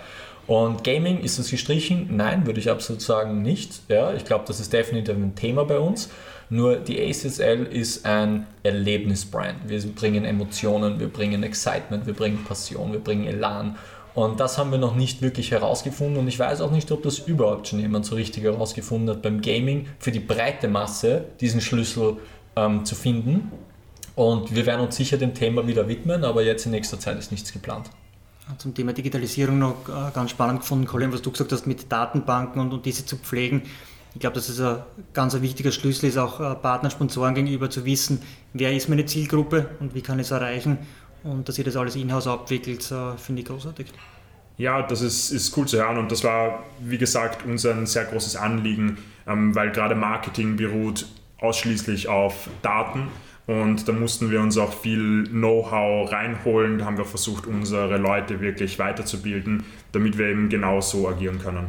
Und 0.48 0.82
Gaming, 0.82 1.20
ist 1.20 1.38
es 1.38 1.50
gestrichen? 1.50 2.08
Nein, 2.16 2.46
würde 2.46 2.58
ich 2.58 2.70
absolut 2.70 3.02
sagen 3.02 3.42
nicht. 3.42 3.82
Ja, 3.88 4.14
ich 4.14 4.24
glaube, 4.24 4.44
das 4.46 4.60
ist 4.60 4.72
definitiv 4.72 5.14
ein 5.14 5.34
Thema 5.34 5.64
bei 5.64 5.78
uns. 5.78 6.08
Nur 6.48 6.76
die 6.76 6.98
ACSL 6.98 7.66
ist 7.66 8.06
ein 8.06 8.46
Erlebnisbrand. 8.62 9.68
Wir 9.68 9.78
bringen 9.88 10.24
Emotionen, 10.24 10.98
wir 10.98 11.08
bringen 11.08 11.42
Excitement, 11.42 12.06
wir 12.06 12.14
bringen 12.14 12.42
Passion, 12.44 12.92
wir 12.92 13.00
bringen 13.00 13.26
Elan. 13.26 13.76
Und 14.14 14.40
das 14.40 14.56
haben 14.56 14.70
wir 14.70 14.78
noch 14.78 14.96
nicht 14.96 15.20
wirklich 15.20 15.50
herausgefunden 15.50 16.16
und 16.16 16.28
ich 16.28 16.38
weiß 16.38 16.62
auch 16.62 16.70
nicht, 16.70 16.90
ob 16.90 17.02
das 17.02 17.18
überhaupt 17.18 17.68
schon 17.68 17.78
jemand 17.78 18.06
so 18.06 18.16
richtig 18.16 18.42
herausgefunden 18.42 19.10
hat, 19.10 19.22
beim 19.22 19.42
Gaming 19.42 19.86
für 19.98 20.10
die 20.10 20.18
breite 20.18 20.66
Masse 20.66 21.26
diesen 21.40 21.60
Schlüssel 21.60 22.16
ähm, 22.56 22.86
zu 22.86 22.94
finden. 22.94 23.52
Und 24.16 24.56
wir 24.56 24.64
werden 24.64 24.80
uns 24.80 24.96
sicher 24.96 25.18
dem 25.18 25.34
Thema 25.34 25.68
wieder 25.68 25.86
widmen, 25.86 26.24
aber 26.24 26.42
jetzt 26.42 26.64
in 26.64 26.72
nächster 26.72 26.98
Zeit 26.98 27.18
ist 27.18 27.30
nichts 27.30 27.52
geplant. 27.52 27.90
Zum 28.56 28.74
Thema 28.74 28.92
Digitalisierung 28.92 29.58
noch 29.58 29.88
äh, 29.88 30.10
ganz 30.14 30.30
spannend 30.30 30.60
gefunden, 30.60 30.86
Colin, 30.86 31.12
was 31.12 31.22
du 31.22 31.30
gesagt 31.30 31.52
hast 31.52 31.66
mit 31.66 31.92
Datenbanken 31.92 32.60
und, 32.60 32.72
und 32.72 32.86
diese 32.86 33.04
zu 33.04 33.16
pflegen. 33.16 33.62
Ich 34.14 34.20
glaube, 34.20 34.34
dass 34.34 34.48
es 34.48 34.60
ein 34.60 34.78
ganz 35.12 35.34
ein 35.34 35.42
wichtiger 35.42 35.70
Schlüssel 35.70 36.06
ist, 36.06 36.16
auch 36.16 36.40
äh, 36.40 36.54
Partner, 36.54 36.90
Sponsoren 36.90 37.34
gegenüber 37.34 37.68
zu 37.68 37.84
wissen, 37.84 38.22
wer 38.54 38.74
ist 38.74 38.88
meine 38.88 39.04
Zielgruppe 39.04 39.68
und 39.80 39.94
wie 39.94 40.00
kann 40.00 40.18
ich 40.18 40.26
es 40.26 40.30
erreichen. 40.30 40.78
Und 41.24 41.48
dass 41.48 41.58
ihr 41.58 41.64
das 41.64 41.76
alles 41.76 41.94
in-house 41.94 42.26
abwickelt, 42.26 42.90
äh, 42.90 43.16
finde 43.18 43.42
ich 43.42 43.48
großartig. 43.48 43.88
Ja, 44.56 44.82
das 44.82 45.02
ist, 45.02 45.30
ist 45.30 45.56
cool 45.56 45.68
zu 45.68 45.76
hören 45.76 45.98
und 45.98 46.10
das 46.10 46.24
war, 46.24 46.64
wie 46.80 46.98
gesagt, 46.98 47.46
uns 47.46 47.64
ein 47.64 47.86
sehr 47.86 48.06
großes 48.06 48.34
Anliegen, 48.34 48.98
ähm, 49.26 49.54
weil 49.54 49.70
gerade 49.70 49.94
Marketing 49.94 50.56
beruht 50.56 51.06
ausschließlich 51.40 52.08
auf 52.08 52.48
Daten 52.62 53.08
und 53.48 53.88
da 53.88 53.92
mussten 53.92 54.30
wir 54.30 54.42
uns 54.42 54.58
auch 54.58 54.74
viel 54.74 55.24
Know-how 55.24 56.12
reinholen. 56.12 56.76
Da 56.76 56.84
haben 56.84 56.98
wir 56.98 57.06
versucht, 57.06 57.46
unsere 57.46 57.96
Leute 57.96 58.42
wirklich 58.42 58.78
weiterzubilden, 58.78 59.64
damit 59.90 60.18
wir 60.18 60.26
eben 60.26 60.50
genau 60.50 60.82
so 60.82 61.08
agieren 61.08 61.38
können. 61.38 61.68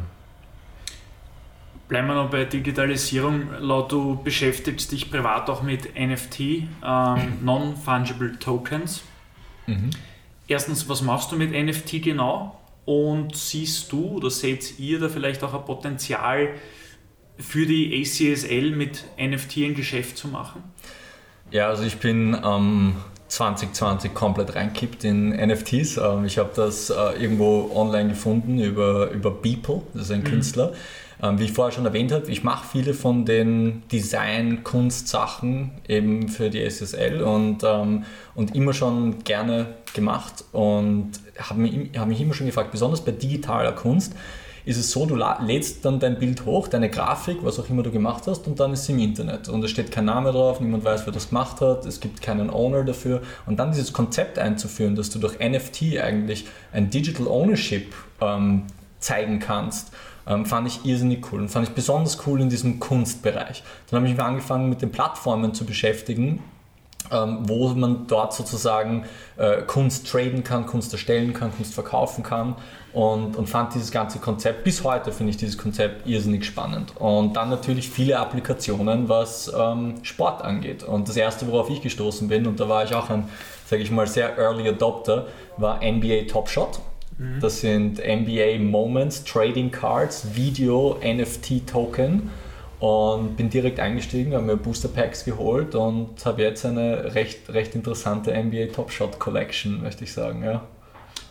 Bleiben 1.88 2.06
wir 2.06 2.14
noch 2.14 2.28
bei 2.28 2.44
Digitalisierung. 2.44 3.44
Laut 3.60 3.90
du 3.90 4.22
beschäftigst 4.22 4.92
dich 4.92 5.10
privat 5.10 5.48
auch 5.48 5.62
mit 5.62 5.98
NFT, 5.98 6.40
ähm, 6.40 6.68
Non-Fungible 7.40 8.38
Tokens. 8.38 9.02
Mhm. 9.66 9.88
Erstens, 10.48 10.86
was 10.86 11.00
machst 11.00 11.32
du 11.32 11.36
mit 11.36 11.50
NFT 11.52 12.02
genau? 12.02 12.60
Und 12.84 13.34
siehst 13.34 13.90
du 13.90 14.04
oder 14.16 14.28
seht 14.28 14.78
ihr 14.78 15.00
da 15.00 15.08
vielleicht 15.08 15.42
auch 15.42 15.54
ein 15.54 15.64
Potenzial 15.64 16.50
für 17.38 17.64
die 17.64 18.02
ACSL 18.02 18.72
mit 18.72 19.06
NFT 19.18 19.56
ein 19.58 19.74
Geschäft 19.74 20.18
zu 20.18 20.28
machen? 20.28 20.62
Ja, 21.50 21.68
also 21.68 21.82
ich 21.82 21.98
bin 21.98 22.36
ähm, 22.44 22.94
2020 23.26 24.14
komplett 24.14 24.54
reinkippt 24.54 25.02
in 25.04 25.30
NFTs. 25.30 25.96
Ähm, 25.96 26.24
ich 26.24 26.38
habe 26.38 26.50
das 26.54 26.90
äh, 26.90 27.20
irgendwo 27.20 27.70
online 27.74 28.10
gefunden 28.10 28.60
über, 28.60 29.10
über 29.10 29.30
Beeple, 29.30 29.82
das 29.92 30.04
ist 30.04 30.10
ein 30.12 30.20
mhm. 30.20 30.24
Künstler. 30.24 30.72
Ähm, 31.22 31.38
wie 31.38 31.44
ich 31.44 31.52
vorher 31.52 31.72
schon 31.72 31.84
erwähnt 31.84 32.12
habe, 32.12 32.30
ich 32.30 32.44
mache 32.44 32.66
viele 32.70 32.94
von 32.94 33.26
den 33.26 33.82
Design-Kunst-Sachen 33.92 35.72
eben 35.88 36.28
für 36.28 36.50
die 36.50 36.64
SSL 36.68 37.20
und, 37.20 37.62
ähm, 37.64 38.04
und 38.34 38.54
immer 38.54 38.72
schon 38.72 39.22
gerne 39.24 39.74
gemacht 39.92 40.44
und 40.52 41.10
habe 41.38 41.60
mich, 41.60 41.98
hab 41.98 42.08
mich 42.08 42.20
immer 42.20 42.32
schon 42.32 42.46
gefragt, 42.46 42.70
besonders 42.70 43.04
bei 43.04 43.10
digitaler 43.12 43.72
Kunst, 43.72 44.14
ist 44.64 44.76
es 44.76 44.90
so, 44.90 45.06
du 45.06 45.16
lädst 45.16 45.84
dann 45.84 46.00
dein 46.00 46.18
Bild 46.18 46.44
hoch, 46.44 46.68
deine 46.68 46.90
Grafik, 46.90 47.38
was 47.42 47.58
auch 47.58 47.68
immer 47.70 47.82
du 47.82 47.90
gemacht 47.90 48.24
hast, 48.26 48.46
und 48.46 48.60
dann 48.60 48.72
ist 48.72 48.84
sie 48.84 48.92
im 48.92 48.98
Internet. 48.98 49.48
Und 49.48 49.64
es 49.64 49.70
steht 49.70 49.90
kein 49.90 50.04
Name 50.04 50.32
drauf, 50.32 50.60
niemand 50.60 50.84
weiß, 50.84 51.06
wer 51.06 51.12
das 51.12 51.28
gemacht 51.28 51.60
hat, 51.60 51.86
es 51.86 52.00
gibt 52.00 52.22
keinen 52.22 52.50
Owner 52.50 52.84
dafür. 52.84 53.22
Und 53.46 53.58
dann 53.58 53.72
dieses 53.72 53.92
Konzept 53.92 54.38
einzuführen, 54.38 54.96
dass 54.96 55.10
du 55.10 55.18
durch 55.18 55.38
NFT 55.38 55.98
eigentlich 56.02 56.46
ein 56.72 56.90
Digital 56.90 57.26
Ownership 57.26 57.94
ähm, 58.20 58.64
zeigen 58.98 59.38
kannst, 59.38 59.92
ähm, 60.26 60.44
fand 60.44 60.68
ich 60.68 60.84
irrsinnig 60.84 61.32
cool 61.32 61.40
und 61.40 61.48
fand 61.48 61.68
ich 61.68 61.74
besonders 61.74 62.26
cool 62.26 62.40
in 62.40 62.50
diesem 62.50 62.78
Kunstbereich. 62.80 63.62
Dann 63.88 63.98
habe 63.98 64.06
ich 64.08 64.14
mich 64.14 64.22
angefangen 64.22 64.68
mit 64.68 64.82
den 64.82 64.92
Plattformen 64.92 65.54
zu 65.54 65.64
beschäftigen, 65.64 66.42
ähm, 67.10 67.38
wo 67.48 67.68
man 67.70 68.06
dort 68.06 68.34
sozusagen 68.34 69.04
äh, 69.38 69.62
Kunst 69.62 70.06
traden 70.06 70.44
kann, 70.44 70.66
Kunst 70.66 70.92
erstellen 70.92 71.32
kann, 71.32 71.50
Kunst 71.56 71.72
verkaufen 71.72 72.22
kann 72.22 72.56
und, 72.92 73.36
und 73.36 73.48
fand 73.48 73.74
dieses 73.74 73.92
ganze 73.92 74.18
Konzept, 74.18 74.64
bis 74.64 74.82
heute 74.82 75.12
finde 75.12 75.30
ich 75.30 75.36
dieses 75.36 75.56
Konzept 75.56 76.06
irrsinnig 76.08 76.44
spannend. 76.44 76.96
Und 76.96 77.36
dann 77.36 77.48
natürlich 77.48 77.88
viele 77.88 78.18
Applikationen, 78.18 79.08
was 79.08 79.52
ähm, 79.56 79.94
Sport 80.02 80.42
angeht. 80.42 80.82
Und 80.82 81.08
das 81.08 81.16
erste, 81.16 81.46
worauf 81.46 81.70
ich 81.70 81.82
gestoßen 81.82 82.26
bin, 82.28 82.46
und 82.46 82.58
da 82.58 82.68
war 82.68 82.84
ich 82.84 82.94
auch 82.94 83.08
ein, 83.10 83.28
sage 83.66 83.82
ich 83.82 83.90
mal, 83.90 84.06
sehr 84.06 84.36
Early 84.36 84.68
Adopter, 84.68 85.28
war 85.56 85.80
NBA 85.84 86.22
Top 86.28 86.48
Shot. 86.48 86.80
Mhm. 87.18 87.38
Das 87.40 87.60
sind 87.60 87.98
NBA 87.98 88.58
Moments, 88.58 89.22
Trading 89.22 89.70
Cards, 89.70 90.34
Video, 90.34 90.98
NFT 91.04 91.66
Token 91.68 92.30
und 92.80 93.36
bin 93.36 93.50
direkt 93.50 93.78
eingestiegen, 93.78 94.34
habe 94.34 94.44
mir 94.44 94.56
Booster 94.56 94.88
Packs 94.88 95.24
geholt 95.24 95.74
und 95.74 96.24
habe 96.24 96.42
jetzt 96.42 96.64
eine 96.66 97.14
recht, 97.14 97.50
recht 97.50 97.74
interessante 97.76 98.32
NBA 98.32 98.72
Top 98.72 98.90
Shot 98.90 99.20
Collection, 99.20 99.82
möchte 99.82 100.02
ich 100.02 100.12
sagen. 100.12 100.42
Ja. 100.42 100.62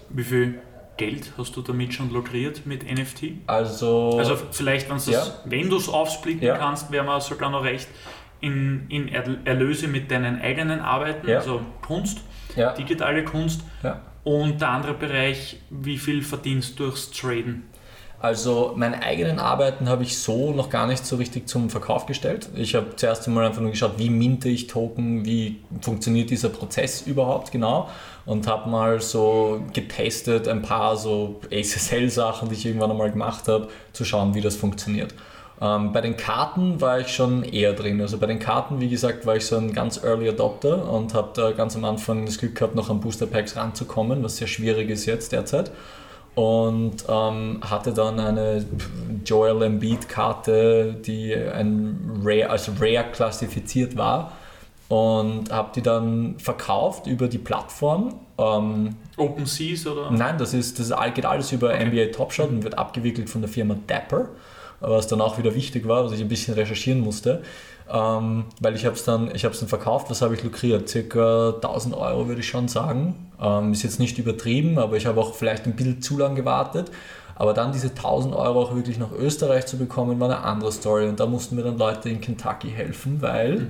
Wie 0.09 0.23
viel 0.23 0.59
Geld 0.99 1.31
hast 1.37 1.55
du 1.55 1.61
damit 1.61 1.93
schon 1.93 2.11
lukriert 2.11 2.65
mit 2.65 2.83
NFT? 2.83 3.47
Also, 3.47 4.17
also 4.19 4.37
vielleicht, 4.51 4.87
ja. 5.07 5.23
wenn 5.45 5.69
du 5.69 5.77
es 5.77 5.89
aufsplitten 5.89 6.45
ja. 6.45 6.57
kannst, 6.57 6.91
wäre 6.91 7.05
man 7.05 7.21
sogar 7.21 7.49
noch 7.49 7.63
recht 7.63 7.87
in, 8.41 8.85
in 8.89 9.07
Erlöse 9.07 9.87
mit 9.87 10.11
deinen 10.11 10.41
eigenen 10.41 10.81
Arbeiten, 10.81 11.27
ja. 11.27 11.37
also 11.37 11.61
Kunst, 11.81 12.19
digitale 12.77 13.23
Kunst. 13.23 13.63
Und 14.23 14.61
der 14.61 14.69
andere 14.69 14.93
Bereich, 14.93 15.57
wie 15.69 15.97
viel 15.97 16.21
verdienst 16.21 16.79
du 16.79 16.83
durchs 16.83 17.09
Traden? 17.09 17.63
Also 18.21 18.73
meine 18.75 19.01
eigenen 19.01 19.39
Arbeiten 19.39 19.87
habe 19.87 20.03
ich 20.03 20.17
so 20.17 20.51
noch 20.51 20.69
gar 20.69 20.87
nicht 20.87 21.05
so 21.05 21.15
richtig 21.15 21.47
zum 21.47 21.69
Verkauf 21.69 22.05
gestellt. 22.05 22.49
Ich 22.53 22.75
habe 22.75 22.95
zuerst 22.97 23.25
einmal 23.27 23.45
einfach 23.45 23.61
nur 23.61 23.71
geschaut, 23.71 23.93
wie 23.97 24.09
minte 24.09 24.49
ich 24.49 24.67
Token, 24.67 25.23
wie 25.23 25.61
funktioniert 25.79 26.29
dieser 26.29 26.49
Prozess 26.49 27.01
überhaupt 27.07 27.53
genau 27.53 27.89
und 28.25 28.45
habe 28.45 28.69
mal 28.69 28.99
so 28.99 29.63
getestet 29.73 30.49
ein 30.49 30.61
paar 30.61 30.97
so 30.97 31.39
ASSL-Sachen, 31.49 32.49
die 32.49 32.55
ich 32.55 32.65
irgendwann 32.65 32.91
einmal 32.91 33.09
gemacht 33.09 33.47
habe, 33.47 33.69
zu 33.93 34.03
schauen, 34.03 34.35
wie 34.35 34.41
das 34.41 34.57
funktioniert. 34.57 35.13
Ähm, 35.61 35.93
bei 35.93 36.01
den 36.01 36.17
Karten 36.17 36.81
war 36.81 36.99
ich 36.99 37.07
schon 37.07 37.43
eher 37.43 37.71
drin. 37.71 38.01
Also 38.01 38.17
bei 38.17 38.27
den 38.27 38.39
Karten, 38.39 38.81
wie 38.81 38.89
gesagt, 38.89 39.25
war 39.25 39.37
ich 39.37 39.45
so 39.45 39.55
ein 39.55 39.73
ganz 39.73 40.03
Early 40.03 40.27
Adopter 40.27 40.89
und 40.91 41.13
habe 41.13 41.29
da 41.35 41.51
ganz 41.51 41.77
am 41.77 41.85
Anfang 41.85 42.25
das 42.25 42.37
Glück 42.37 42.55
gehabt, 42.55 42.75
noch 42.75 42.89
an 42.89 42.99
Booster 42.99 43.27
Packs 43.27 43.55
ranzukommen, 43.55 44.23
was 44.23 44.37
sehr 44.37 44.47
schwierig 44.47 44.89
ist 44.89 45.05
jetzt 45.05 45.31
derzeit. 45.31 45.71
Und 46.35 47.03
ähm, 47.09 47.59
hatte 47.61 47.93
dann 47.93 48.19
eine 48.19 48.65
Joel 49.25 49.61
Embiid 49.63 50.07
Karte, 50.07 50.95
die 51.05 51.35
ein 51.35 52.21
Rare, 52.23 52.49
als 52.49 52.69
Rare 52.79 53.05
klassifiziert 53.11 53.97
war 53.97 54.31
und 54.87 55.51
habe 55.51 55.69
die 55.75 55.81
dann 55.81 56.35
verkauft 56.39 57.07
über 57.07 57.27
die 57.27 57.37
Plattform. 57.37 58.15
Ähm, 58.37 58.95
Open 59.17 59.45
Seas 59.45 59.85
oder? 59.85 60.11
Nein, 60.11 60.37
das, 60.37 60.53
ist, 60.53 60.79
das 60.79 60.93
geht 61.13 61.25
alles 61.25 61.51
über 61.51 61.73
okay. 61.73 61.85
NBA 61.85 62.11
Top 62.15 62.31
Shot 62.31 62.49
und 62.49 62.63
wird 62.63 62.77
abgewickelt 62.77 63.29
von 63.29 63.41
der 63.41 63.49
Firma 63.49 63.75
Dapper 63.85 64.29
was 64.79 65.07
dann 65.07 65.21
auch 65.21 65.37
wieder 65.37 65.53
wichtig 65.55 65.87
war, 65.87 66.05
was 66.05 66.13
ich 66.13 66.21
ein 66.21 66.27
bisschen 66.27 66.53
recherchieren 66.53 67.01
musste. 67.01 67.41
Ähm, 67.91 68.45
weil 68.59 68.75
ich 68.75 68.85
habe 68.85 68.95
es 68.95 69.03
dann, 69.03 69.29
dann 69.29 69.53
verkauft, 69.67 70.09
was 70.09 70.21
habe 70.21 70.35
ich 70.35 70.43
lukriert? 70.43 70.87
Circa 70.89 71.53
1000 71.55 71.95
Euro 71.95 72.27
würde 72.27 72.41
ich 72.41 72.47
schon 72.47 72.67
sagen. 72.67 73.31
Ähm, 73.41 73.73
ist 73.73 73.83
jetzt 73.83 73.99
nicht 73.99 74.17
übertrieben, 74.19 74.77
aber 74.77 74.95
ich 74.95 75.07
habe 75.07 75.19
auch 75.19 75.33
vielleicht 75.33 75.65
ein 75.65 75.75
bisschen 75.75 76.01
zu 76.01 76.17
lang 76.17 76.35
gewartet. 76.35 76.91
Aber 77.35 77.53
dann 77.53 77.71
diese 77.71 77.87
1000 77.87 78.35
Euro 78.35 78.61
auch 78.61 78.75
wirklich 78.75 78.99
nach 78.99 79.11
Österreich 79.11 79.65
zu 79.65 79.77
bekommen, 79.77 80.19
war 80.19 80.29
eine 80.29 80.43
andere 80.43 80.71
Story. 80.71 81.07
Und 81.07 81.19
da 81.19 81.25
mussten 81.25 81.55
mir 81.55 81.63
dann 81.63 81.77
Leute 81.77 82.09
in 82.09 82.21
Kentucky 82.21 82.69
helfen, 82.69 83.21
weil 83.21 83.59
mhm. 83.59 83.69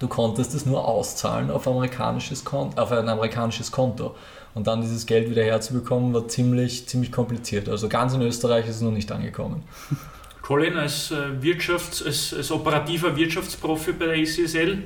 du 0.00 0.08
konntest 0.08 0.54
es 0.54 0.66
nur 0.66 0.86
auszahlen 0.86 1.50
auf, 1.50 1.66
amerikanisches 1.66 2.44
Konto, 2.44 2.80
auf 2.80 2.92
ein 2.92 3.08
amerikanisches 3.08 3.72
Konto. 3.72 4.14
Und 4.54 4.66
dann 4.66 4.80
dieses 4.80 5.06
Geld 5.06 5.30
wieder 5.30 5.44
herzubekommen, 5.44 6.12
war 6.12 6.28
ziemlich, 6.28 6.88
ziemlich 6.88 7.12
kompliziert. 7.12 7.68
Also 7.68 7.88
ganz 7.88 8.12
in 8.12 8.22
Österreich 8.22 8.68
ist 8.68 8.76
es 8.76 8.82
noch 8.82 8.90
nicht 8.90 9.10
angekommen. 9.12 9.62
Colin 10.46 10.76
als, 10.76 11.10
äh, 11.10 11.14
Wirtschafts-, 11.40 12.04
als, 12.04 12.32
als 12.32 12.52
operativer 12.52 13.16
Wirtschaftsprofi 13.16 13.92
bei 13.92 14.06
der 14.06 14.14
ACSL, 14.18 14.78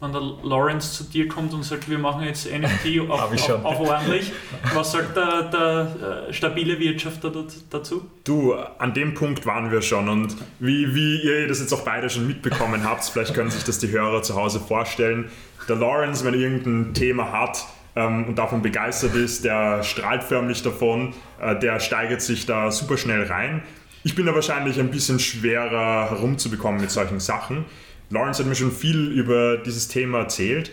wenn 0.00 0.12
der 0.12 0.20
Lawrence 0.42 0.92
zu 0.92 1.04
dir 1.04 1.28
kommt 1.28 1.54
und 1.54 1.62
sagt, 1.62 1.88
wir 1.88 1.98
machen 1.98 2.24
jetzt 2.24 2.50
NFT 2.50 2.98
auf, 3.08 3.20
auf, 3.20 3.64
auf, 3.64 3.80
ordentlich, 3.80 4.32
was 4.74 4.90
sagt 4.90 5.16
der, 5.16 5.42
der 5.44 6.26
äh, 6.28 6.32
stabile 6.32 6.80
Wirtschafter 6.80 7.30
dazu? 7.70 8.10
Du, 8.24 8.54
an 8.54 8.92
dem 8.92 9.14
Punkt 9.14 9.46
waren 9.46 9.70
wir 9.70 9.82
schon 9.82 10.08
und 10.08 10.34
wie, 10.58 10.92
wie 10.96 11.22
ihr 11.22 11.46
das 11.46 11.60
jetzt 11.60 11.72
auch 11.72 11.84
beide 11.84 12.10
schon 12.10 12.26
mitbekommen 12.26 12.82
habt, 12.82 13.04
vielleicht 13.04 13.34
können 13.34 13.52
sich 13.52 13.62
das 13.62 13.78
die 13.78 13.92
Hörer 13.92 14.22
zu 14.22 14.34
Hause 14.34 14.58
vorstellen, 14.58 15.30
der 15.68 15.76
Lawrence, 15.76 16.24
wenn 16.24 16.34
er 16.34 16.40
irgendein 16.40 16.92
Thema 16.92 17.30
hat, 17.30 17.64
ähm, 17.96 18.24
und 18.26 18.38
davon 18.38 18.62
begeistert 18.62 19.14
ist, 19.14 19.44
der 19.44 19.82
strahlt 19.82 20.24
förmlich 20.24 20.62
davon, 20.62 21.14
äh, 21.40 21.56
der 21.56 21.78
steigert 21.80 22.22
sich 22.22 22.46
da 22.46 22.70
super 22.70 22.96
schnell 22.96 23.24
rein. 23.24 23.62
Ich 24.04 24.14
bin 24.14 24.26
da 24.26 24.34
wahrscheinlich 24.34 24.78
ein 24.78 24.90
bisschen 24.90 25.18
schwerer 25.18 26.10
herumzubekommen 26.10 26.80
mit 26.80 26.90
solchen 26.90 27.20
Sachen. 27.20 27.64
Lawrence 28.10 28.38
hat 28.38 28.46
mir 28.46 28.54
schon 28.54 28.70
viel 28.70 29.10
über 29.10 29.56
dieses 29.56 29.88
Thema 29.88 30.18
erzählt. 30.18 30.70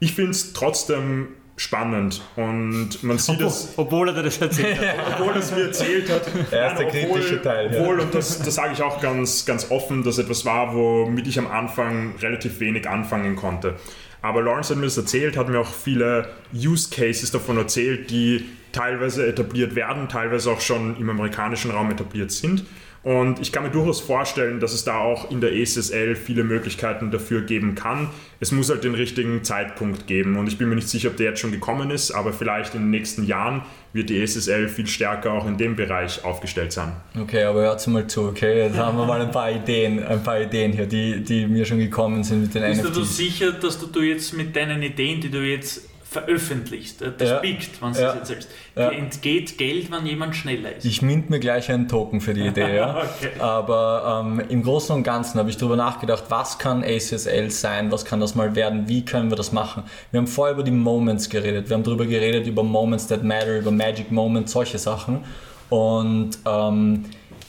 Ich 0.00 0.14
finde 0.14 0.30
es 0.32 0.54
trotzdem 0.54 1.28
spannend 1.56 2.22
und 2.34 3.02
man 3.02 3.18
sieht 3.18 3.42
es. 3.42 3.74
Obwohl 3.76 4.08
er 4.08 4.22
das 4.22 4.38
erzählt 4.38 4.80
hat. 4.80 4.96
obwohl 5.20 5.34
er 5.34 5.40
es 5.40 5.50
mir 5.52 5.64
erzählt 5.64 6.10
hat. 6.10 6.22
Er 6.50 6.72
ist 6.72 6.78
der 6.78 6.86
obwohl, 6.86 7.20
kritische 7.20 7.42
Teil. 7.42 7.70
Obwohl, 7.76 8.00
und 8.00 8.14
das, 8.14 8.38
das 8.38 8.54
sage 8.54 8.72
ich 8.72 8.82
auch 8.82 9.00
ganz, 9.02 9.44
ganz 9.44 9.70
offen, 9.70 10.02
dass 10.02 10.16
etwas 10.16 10.46
war, 10.46 10.74
womit 10.74 11.26
ich 11.26 11.38
am 11.38 11.46
Anfang 11.46 12.16
relativ 12.20 12.58
wenig 12.60 12.88
anfangen 12.88 13.36
konnte. 13.36 13.76
Aber 14.22 14.40
Lawrence 14.40 14.70
hat 14.70 14.78
mir 14.78 14.86
das 14.86 14.96
erzählt, 14.96 15.36
hat 15.36 15.48
mir 15.48 15.60
auch 15.60 15.72
viele 15.72 16.30
Use 16.54 16.88
Cases 16.90 17.30
davon 17.30 17.58
erzählt, 17.58 18.10
die 18.10 18.46
teilweise 18.72 19.26
etabliert 19.26 19.74
werden, 19.74 20.08
teilweise 20.08 20.50
auch 20.50 20.60
schon 20.60 20.96
im 20.98 21.08
amerikanischen 21.10 21.70
Raum 21.70 21.90
etabliert 21.90 22.30
sind. 22.30 22.64
Und 23.02 23.40
ich 23.40 23.50
kann 23.50 23.64
mir 23.64 23.70
durchaus 23.70 24.00
vorstellen, 24.00 24.60
dass 24.60 24.72
es 24.72 24.84
da 24.84 24.98
auch 24.98 25.28
in 25.30 25.40
der 25.40 25.52
ESSL 25.52 26.14
viele 26.14 26.44
Möglichkeiten 26.44 27.10
dafür 27.10 27.40
geben 27.40 27.74
kann. 27.74 28.10
Es 28.38 28.52
muss 28.52 28.70
halt 28.70 28.84
den 28.84 28.94
richtigen 28.94 29.42
Zeitpunkt 29.42 30.06
geben. 30.06 30.36
Und 30.36 30.46
ich 30.46 30.56
bin 30.56 30.68
mir 30.68 30.76
nicht 30.76 30.88
sicher, 30.88 31.08
ob 31.08 31.16
der 31.16 31.30
jetzt 31.30 31.40
schon 31.40 31.50
gekommen 31.50 31.90
ist, 31.90 32.12
aber 32.12 32.32
vielleicht 32.32 32.76
in 32.76 32.82
den 32.82 32.90
nächsten 32.90 33.24
Jahren 33.24 33.62
wird 33.92 34.08
die 34.08 34.22
ESSL 34.22 34.68
viel 34.68 34.86
stärker 34.86 35.32
auch 35.32 35.48
in 35.48 35.58
dem 35.58 35.74
Bereich 35.74 36.24
aufgestellt 36.24 36.72
sein. 36.72 36.92
Okay, 37.20 37.42
aber 37.42 37.62
hört 37.62 37.84
mal 37.88 38.06
zu, 38.06 38.28
okay? 38.28 38.66
Jetzt 38.66 38.76
haben 38.76 38.96
wir 38.96 39.04
mal 39.04 39.20
ein 39.20 39.32
paar 39.32 39.50
Ideen, 39.50 40.04
ein 40.04 40.22
paar 40.22 40.40
Ideen 40.40 40.72
hier, 40.72 40.86
die, 40.86 41.24
die 41.24 41.46
mir 41.46 41.64
schon 41.64 41.78
gekommen 41.78 42.22
sind 42.22 42.42
mit 42.42 42.54
den 42.54 42.62
Bist 42.62 42.82
NFTs. 42.82 42.98
Bist 42.98 43.00
du 43.00 43.04
sicher, 43.04 43.52
dass 43.52 43.78
du 43.80 44.00
jetzt 44.00 44.32
mit 44.32 44.54
deinen 44.54 44.80
Ideen, 44.80 45.20
die 45.20 45.30
du 45.30 45.38
jetzt 45.38 45.91
veröffentlicht, 46.12 47.00
das 47.00 47.28
ja. 47.28 47.38
biegt, 47.38 47.80
wenn 47.82 47.92
du 47.92 48.00
ja. 48.00 48.10
es 48.10 48.14
erzählst. 48.16 48.50
Ja. 48.76 48.90
Dir 48.90 48.98
entgeht 48.98 49.58
Geld, 49.58 49.90
wenn 49.90 50.06
jemand 50.06 50.36
schneller 50.36 50.76
ist. 50.76 50.84
Ich 50.84 51.02
mint 51.02 51.30
mir 51.30 51.40
gleich 51.40 51.70
einen 51.70 51.88
Token 51.88 52.20
für 52.20 52.34
die 52.34 52.46
Idee, 52.46 52.76
ja. 52.76 53.02
okay. 53.18 53.30
Aber 53.38 54.22
ähm, 54.24 54.42
im 54.48 54.62
Großen 54.62 54.94
und 54.94 55.02
Ganzen 55.02 55.38
habe 55.38 55.50
ich 55.50 55.56
darüber 55.56 55.76
nachgedacht, 55.76 56.24
was 56.28 56.58
kann 56.58 56.84
ACSL 56.84 57.50
sein, 57.50 57.90
was 57.90 58.04
kann 58.04 58.20
das 58.20 58.34
mal 58.34 58.54
werden, 58.54 58.88
wie 58.88 59.04
können 59.04 59.30
wir 59.30 59.36
das 59.36 59.52
machen. 59.52 59.84
Wir 60.10 60.18
haben 60.18 60.26
vorher 60.26 60.54
über 60.54 60.62
die 60.62 60.70
Moments 60.70 61.28
geredet, 61.28 61.68
wir 61.68 61.74
haben 61.74 61.84
darüber 61.84 62.06
geredet, 62.06 62.46
über 62.46 62.62
Moments 62.62 63.06
that 63.06 63.24
matter, 63.24 63.58
über 63.58 63.70
Magic 63.70 64.12
Moments, 64.12 64.52
solche 64.52 64.78
Sachen. 64.78 65.24
Und 65.70 66.38
ähm, 66.46 67.06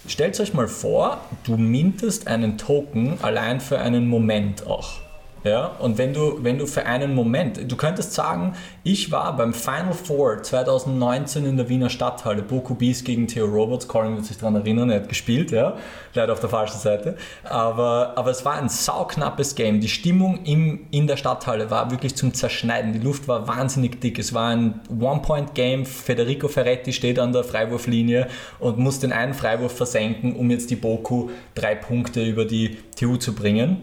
stellt 0.07 0.40
euch 0.40 0.53
mal 0.53 0.69
vor, 0.69 1.19
du 1.44 1.57
mintest 1.57 2.27
einen 2.27 2.57
Token 2.57 3.18
allein 3.22 3.60
für 3.60 3.80
einen 3.80 4.07
Moment 4.07 4.65
auch. 4.65 5.02
Ja, 5.44 5.76
und 5.80 5.98
wenn 5.98 6.14
du, 6.14 6.41
wenn 6.41 6.57
du 6.57 6.65
für 6.65 6.86
einen 6.86 7.14
Moment, 7.14 7.70
du 7.70 7.76
könntest 7.76 8.14
sagen, 8.14 8.53
ich 8.84 9.11
war 9.11 9.36
beim 9.36 9.53
Final 9.53 9.91
Four 9.91 10.41
2019 10.41 11.45
in 11.45 11.57
der 11.57 11.68
Wiener 11.68 11.90
Stadthalle, 11.90 12.41
Boku 12.41 12.76
Bees 12.76 13.03
gegen 13.03 13.28
Theo 13.28 13.45
Roberts, 13.45 13.90
Colin 13.90 14.15
wird 14.15 14.26
sich 14.26 14.38
daran 14.38 14.56
erinnern, 14.56 14.90
er 14.90 15.02
hat 15.02 15.10
gespielt, 15.10 15.52
ja, 15.52 15.76
leider 16.14 16.32
auf 16.32 16.40
der 16.40 16.49
falschen 16.49 16.78
Seite, 16.78 17.18
aber, 17.44 18.14
aber 18.15 18.32
es 18.32 18.45
war 18.45 18.53
ein 18.53 18.70
sauknappes 18.70 19.56
Game, 19.56 19.82
die 19.82 19.90
Stimmung 19.90 20.45
im, 20.45 20.88
in 20.91 21.07
der 21.07 21.18
Stadthalle 21.18 21.70
war 21.70 21.91
wirklich 21.91 22.15
zum 22.15 22.34
Zerschneiden, 22.34 22.94
die 22.94 22.99
Luft 22.99 23.28
war 23.28 23.45
wahnsinnig 23.45 23.99
dick, 23.99 24.20
es 24.20 24.34
war 24.34 24.48
ein 24.48 24.80
One-Point-Game, 24.98 25.86
Federico 25.86 26.48
Ferretti 26.48 26.94
steht 26.94 27.20
an 27.20 27.34
der 27.34 27.44
Freiwurflinie 27.44 28.30
und 28.60 28.78
muss 28.78 28.99
den 28.99 29.11
einen 29.11 29.34
Freiwurf 29.34 29.76
versenken, 29.76 30.38
um 30.38 30.49
jetzt 30.52 30.70
die 30.70 30.78
Boku 30.78 31.32
drei 31.53 31.76
Punkte 31.76 32.24
über 32.24 32.45
die 32.45 32.78
TU 32.95 33.18
zu 33.18 33.36
bringen. 33.36 33.82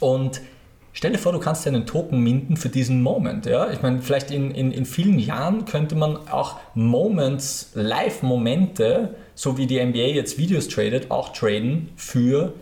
Und 0.00 0.40
Stell 0.96 1.10
dir 1.10 1.18
vor, 1.18 1.32
du 1.32 1.40
kannst 1.40 1.66
einen 1.66 1.86
Token 1.86 2.20
minden 2.20 2.56
für 2.56 2.68
diesen 2.68 3.02
Moment. 3.02 3.46
Ja? 3.46 3.68
Ich 3.72 3.82
meine, 3.82 4.00
vielleicht 4.00 4.30
in, 4.30 4.52
in, 4.52 4.70
in 4.70 4.86
vielen 4.86 5.18
Jahren 5.18 5.64
könnte 5.64 5.96
man 5.96 6.16
auch 6.28 6.60
Moments, 6.74 7.72
Live-Momente, 7.74 9.16
so 9.34 9.58
wie 9.58 9.66
die 9.66 9.84
NBA 9.84 10.14
jetzt 10.14 10.38
Videos 10.38 10.68
tradet, 10.68 11.10
auch 11.10 11.32
traden 11.32 11.88
für 11.96 12.52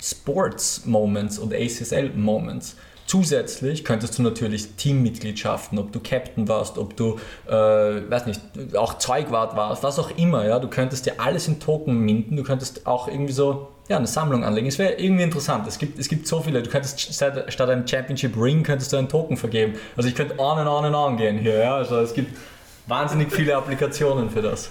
Sports-Moments 0.00 1.40
und 1.40 1.52
ACSL-Moments. 1.52 2.76
Zusätzlich 3.06 3.84
könntest 3.84 4.16
du 4.18 4.22
natürlich 4.22 4.74
Teammitgliedschaften, 4.76 5.78
ob 5.80 5.90
du 5.90 5.98
Captain 5.98 6.46
warst, 6.46 6.78
ob 6.78 6.96
du, 6.96 7.18
äh, 7.48 7.50
weiß 7.52 8.26
nicht, 8.26 8.40
auch 8.76 8.98
Zeugwart 8.98 9.56
warst, 9.56 9.82
was 9.82 9.98
auch 9.98 10.16
immer, 10.16 10.46
ja, 10.46 10.60
du 10.60 10.68
könntest 10.68 11.06
dir 11.06 11.20
alles 11.20 11.48
in 11.48 11.58
Token 11.58 11.98
minden, 11.98 12.36
du 12.36 12.44
könntest 12.44 12.86
auch 12.86 13.08
irgendwie 13.08 13.32
so 13.32 13.68
ja, 13.88 13.96
eine 13.96 14.06
Sammlung 14.06 14.44
anlegen. 14.44 14.66
Es 14.66 14.78
wäre 14.78 14.94
irgendwie 14.94 15.22
interessant. 15.22 15.66
Es 15.68 15.78
gibt, 15.78 15.98
es 15.98 16.08
gibt 16.08 16.26
so 16.26 16.40
viele. 16.40 16.62
Du 16.62 16.70
könntest 16.70 17.00
statt, 17.00 17.52
statt 17.52 17.70
einem 17.70 17.86
Championship 17.86 18.36
Ring 18.36 18.62
könntest 18.62 18.92
du 18.92 18.96
einen 18.96 19.08
Token 19.08 19.36
vergeben. 19.36 19.74
Also 19.96 20.08
ich 20.08 20.14
könnte 20.14 20.38
on 20.38 20.58
and 20.58 20.68
on 20.68 20.84
and 20.84 20.94
on 20.94 21.16
gehen 21.16 21.38
hier. 21.38 21.58
Ja? 21.58 21.76
Also 21.76 21.98
es 22.00 22.12
gibt 22.12 22.36
wahnsinnig 22.86 23.32
viele 23.32 23.56
Applikationen 23.56 24.30
für 24.30 24.42
das. 24.42 24.70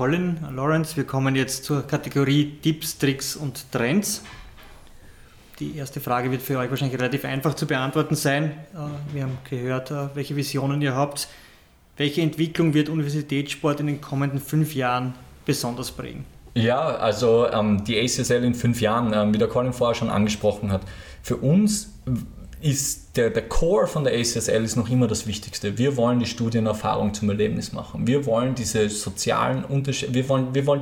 Colin, 0.00 0.38
Lawrence, 0.56 0.96
wir 0.96 1.04
kommen 1.04 1.36
jetzt 1.36 1.64
zur 1.64 1.86
Kategorie 1.86 2.56
Tipps, 2.62 2.96
Tricks 2.96 3.36
und 3.36 3.70
Trends. 3.70 4.22
Die 5.58 5.76
erste 5.76 6.00
Frage 6.00 6.30
wird 6.30 6.40
für 6.40 6.56
euch 6.56 6.70
wahrscheinlich 6.70 6.98
relativ 6.98 7.26
einfach 7.26 7.52
zu 7.52 7.66
beantworten 7.66 8.14
sein. 8.14 8.44
Äh, 8.72 9.14
wir 9.14 9.24
haben 9.24 9.36
gehört, 9.50 9.90
äh, 9.90 10.08
welche 10.14 10.34
Visionen 10.36 10.80
ihr 10.80 10.94
habt. 10.94 11.28
Welche 11.98 12.22
Entwicklung 12.22 12.72
wird 12.72 12.88
Universitätssport 12.88 13.80
in 13.80 13.88
den 13.88 14.00
kommenden 14.00 14.40
fünf 14.40 14.74
Jahren 14.74 15.12
besonders 15.44 15.90
prägen? 15.90 16.24
Ja, 16.54 16.80
also 16.80 17.46
ähm, 17.52 17.84
die 17.84 18.00
ACSL 18.00 18.42
in 18.42 18.54
fünf 18.54 18.80
Jahren, 18.80 19.12
ähm, 19.12 19.34
wie 19.34 19.38
der 19.38 19.48
Colin 19.48 19.74
vorher 19.74 19.94
schon 19.94 20.08
angesprochen 20.08 20.72
hat, 20.72 20.80
für 21.22 21.36
uns 21.36 21.92
ist 22.62 22.99
der, 23.16 23.30
der 23.30 23.48
Core 23.48 23.88
von 23.88 24.04
der 24.04 24.14
ACSL 24.14 24.62
ist 24.62 24.76
noch 24.76 24.88
immer 24.88 25.08
das 25.08 25.26
Wichtigste. 25.26 25.78
Wir 25.78 25.96
wollen 25.96 26.20
die 26.20 26.26
Studienerfahrung 26.26 27.12
zum 27.12 27.28
Erlebnis 27.28 27.72
machen. 27.72 28.06
Wir 28.06 28.24
wollen 28.24 28.54
diese 28.54 28.88
sozialen 28.88 29.64
Unterschiede, 29.64 30.14
wir 30.14 30.28
wollen, 30.28 30.54
wir, 30.54 30.64
wollen 30.66 30.80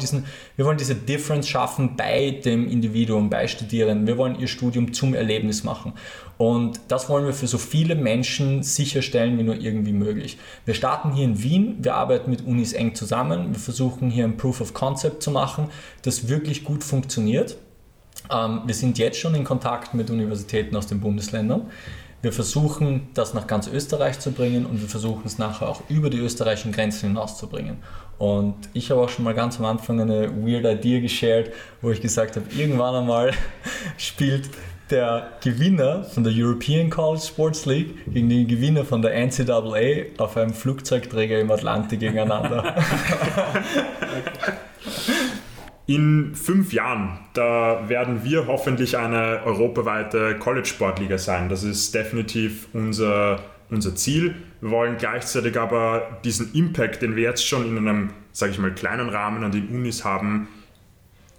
wir 0.56 0.64
wollen 0.66 0.76
diese 0.76 0.94
Difference 0.94 1.48
schaffen 1.48 1.96
bei 1.96 2.38
dem 2.44 2.68
Individuum, 2.68 3.30
bei 3.30 3.48
Studierenden. 3.48 4.06
Wir 4.06 4.18
wollen 4.18 4.38
ihr 4.38 4.46
Studium 4.46 4.92
zum 4.92 5.14
Erlebnis 5.14 5.64
machen. 5.64 5.94
Und 6.36 6.80
das 6.88 7.08
wollen 7.08 7.24
wir 7.24 7.32
für 7.32 7.46
so 7.46 7.56
viele 7.56 7.94
Menschen 7.94 8.62
sicherstellen 8.62 9.38
wie 9.38 9.42
nur 9.42 9.56
irgendwie 9.56 9.94
möglich. 9.94 10.38
Wir 10.66 10.74
starten 10.74 11.12
hier 11.12 11.24
in 11.24 11.42
Wien, 11.42 11.78
wir 11.80 11.94
arbeiten 11.94 12.30
mit 12.30 12.46
Unis 12.46 12.74
eng 12.74 12.94
zusammen, 12.94 13.54
wir 13.54 13.58
versuchen 13.58 14.10
hier 14.10 14.24
ein 14.24 14.36
Proof 14.36 14.60
of 14.60 14.74
Concept 14.74 15.22
zu 15.22 15.30
machen, 15.30 15.68
das 16.02 16.28
wirklich 16.28 16.62
gut 16.62 16.84
funktioniert. 16.84 17.56
Ähm, 18.30 18.60
wir 18.66 18.74
sind 18.74 18.98
jetzt 18.98 19.18
schon 19.18 19.34
in 19.34 19.44
Kontakt 19.44 19.94
mit 19.94 20.10
Universitäten 20.10 20.76
aus 20.76 20.86
den 20.86 21.00
Bundesländern. 21.00 21.70
Wir 22.20 22.32
versuchen, 22.32 23.08
das 23.14 23.32
nach 23.32 23.46
ganz 23.46 23.68
Österreich 23.68 24.18
zu 24.18 24.32
bringen 24.32 24.66
und 24.66 24.80
wir 24.80 24.88
versuchen 24.88 25.22
es 25.24 25.38
nachher 25.38 25.68
auch 25.68 25.82
über 25.88 26.10
die 26.10 26.18
österreichischen 26.18 26.72
Grenzen 26.72 27.10
hinaus 27.10 27.38
zu 27.38 27.46
bringen. 27.46 27.78
Und 28.18 28.56
ich 28.72 28.90
habe 28.90 29.00
auch 29.00 29.08
schon 29.08 29.24
mal 29.24 29.34
ganz 29.34 29.60
am 29.60 29.64
Anfang 29.66 30.00
eine 30.00 30.28
weird 30.44 30.64
Idee 30.64 31.00
geshared, 31.00 31.52
wo 31.80 31.90
ich 31.92 32.00
gesagt 32.00 32.34
habe, 32.34 32.46
irgendwann 32.56 32.96
einmal 32.96 33.32
spielt 33.96 34.50
der 34.90 35.28
Gewinner 35.42 36.02
von 36.04 36.24
der 36.24 36.32
European 36.34 36.90
College 36.90 37.22
Sports 37.24 37.66
League 37.66 38.12
gegen 38.12 38.28
den 38.28 38.48
Gewinner 38.48 38.84
von 38.84 39.02
der 39.02 39.14
NCAA 39.14 40.06
auf 40.16 40.36
einem 40.36 40.54
Flugzeugträger 40.54 41.38
im 41.38 41.50
Atlantik 41.50 42.00
gegeneinander. 42.00 42.74
In 45.88 46.34
fünf 46.34 46.74
Jahren, 46.74 47.18
da 47.32 47.88
werden 47.88 48.22
wir 48.22 48.46
hoffentlich 48.46 48.98
eine 48.98 49.40
europaweite 49.46 50.36
College-Sportliga 50.38 51.16
sein. 51.16 51.48
Das 51.48 51.62
ist 51.62 51.94
definitiv 51.94 52.68
unser, 52.74 53.40
unser 53.70 53.96
Ziel. 53.96 54.34
Wir 54.60 54.70
wollen 54.70 54.98
gleichzeitig 54.98 55.58
aber 55.58 56.18
diesen 56.24 56.52
Impact, 56.52 57.00
den 57.00 57.16
wir 57.16 57.22
jetzt 57.22 57.48
schon 57.48 57.66
in 57.66 57.78
einem, 57.78 58.10
sage 58.32 58.52
ich 58.52 58.58
mal, 58.58 58.74
kleinen 58.74 59.08
Rahmen 59.08 59.42
an 59.42 59.50
den 59.50 59.68
Unis 59.68 60.04
haben, 60.04 60.48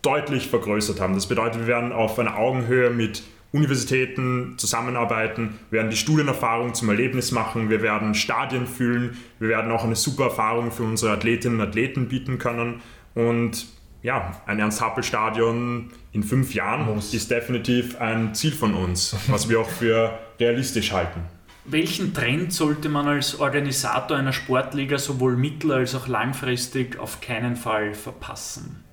deutlich 0.02 0.48
vergrößert 0.48 1.00
haben. 1.00 1.14
Das 1.14 1.28
bedeutet, 1.28 1.60
wir 1.60 1.68
werden 1.68 1.92
auf 1.92 2.18
einer 2.18 2.36
Augenhöhe 2.36 2.90
mit 2.90 3.22
Universitäten 3.52 4.56
zusammenarbeiten, 4.58 5.60
wir 5.70 5.78
werden 5.78 5.92
die 5.92 5.98
Studienerfahrung 5.98 6.74
zum 6.74 6.90
Erlebnis 6.90 7.32
machen, 7.32 7.70
wir 7.70 7.84
werden 7.84 8.16
Stadien 8.16 8.66
füllen, 8.66 9.16
wir 9.38 9.50
werden 9.50 9.72
auch 9.72 9.84
eine 9.84 9.96
super 9.96 10.24
Erfahrung 10.24 10.72
für 10.72 10.84
unsere 10.84 11.12
Athletinnen 11.12 11.60
und 11.60 11.68
Athleten 11.68 12.08
bieten 12.08 12.40
können 12.40 12.82
und 13.14 13.79
ja, 14.02 14.42
ein 14.46 14.60
Ernst-Happel-Stadion 14.60 15.92
in 16.12 16.24
fünf 16.24 16.54
Jahren 16.54 16.86
Muss. 16.86 17.14
ist 17.14 17.30
definitiv 17.30 18.00
ein 18.00 18.34
Ziel 18.34 18.54
von 18.54 18.74
uns, 18.74 19.16
was 19.28 19.50
wir 19.50 19.60
auch 19.60 19.70
für 19.70 20.18
realistisch 20.40 20.92
halten. 20.92 21.22
Welchen 21.66 22.14
Trend 22.14 22.52
sollte 22.54 22.90
man 22.90 23.08
als 23.08 23.40
Organisator 23.40 24.18
einer 24.18 24.34
Sportliga 24.34 24.98
sowohl 24.98 25.36
mittel- 25.36 25.72
als 25.72 25.94
auch 25.94 26.08
langfristig 26.08 26.98
auf 26.98 27.22
keinen 27.22 27.56
Fall 27.56 27.94
verpassen? 27.94 28.84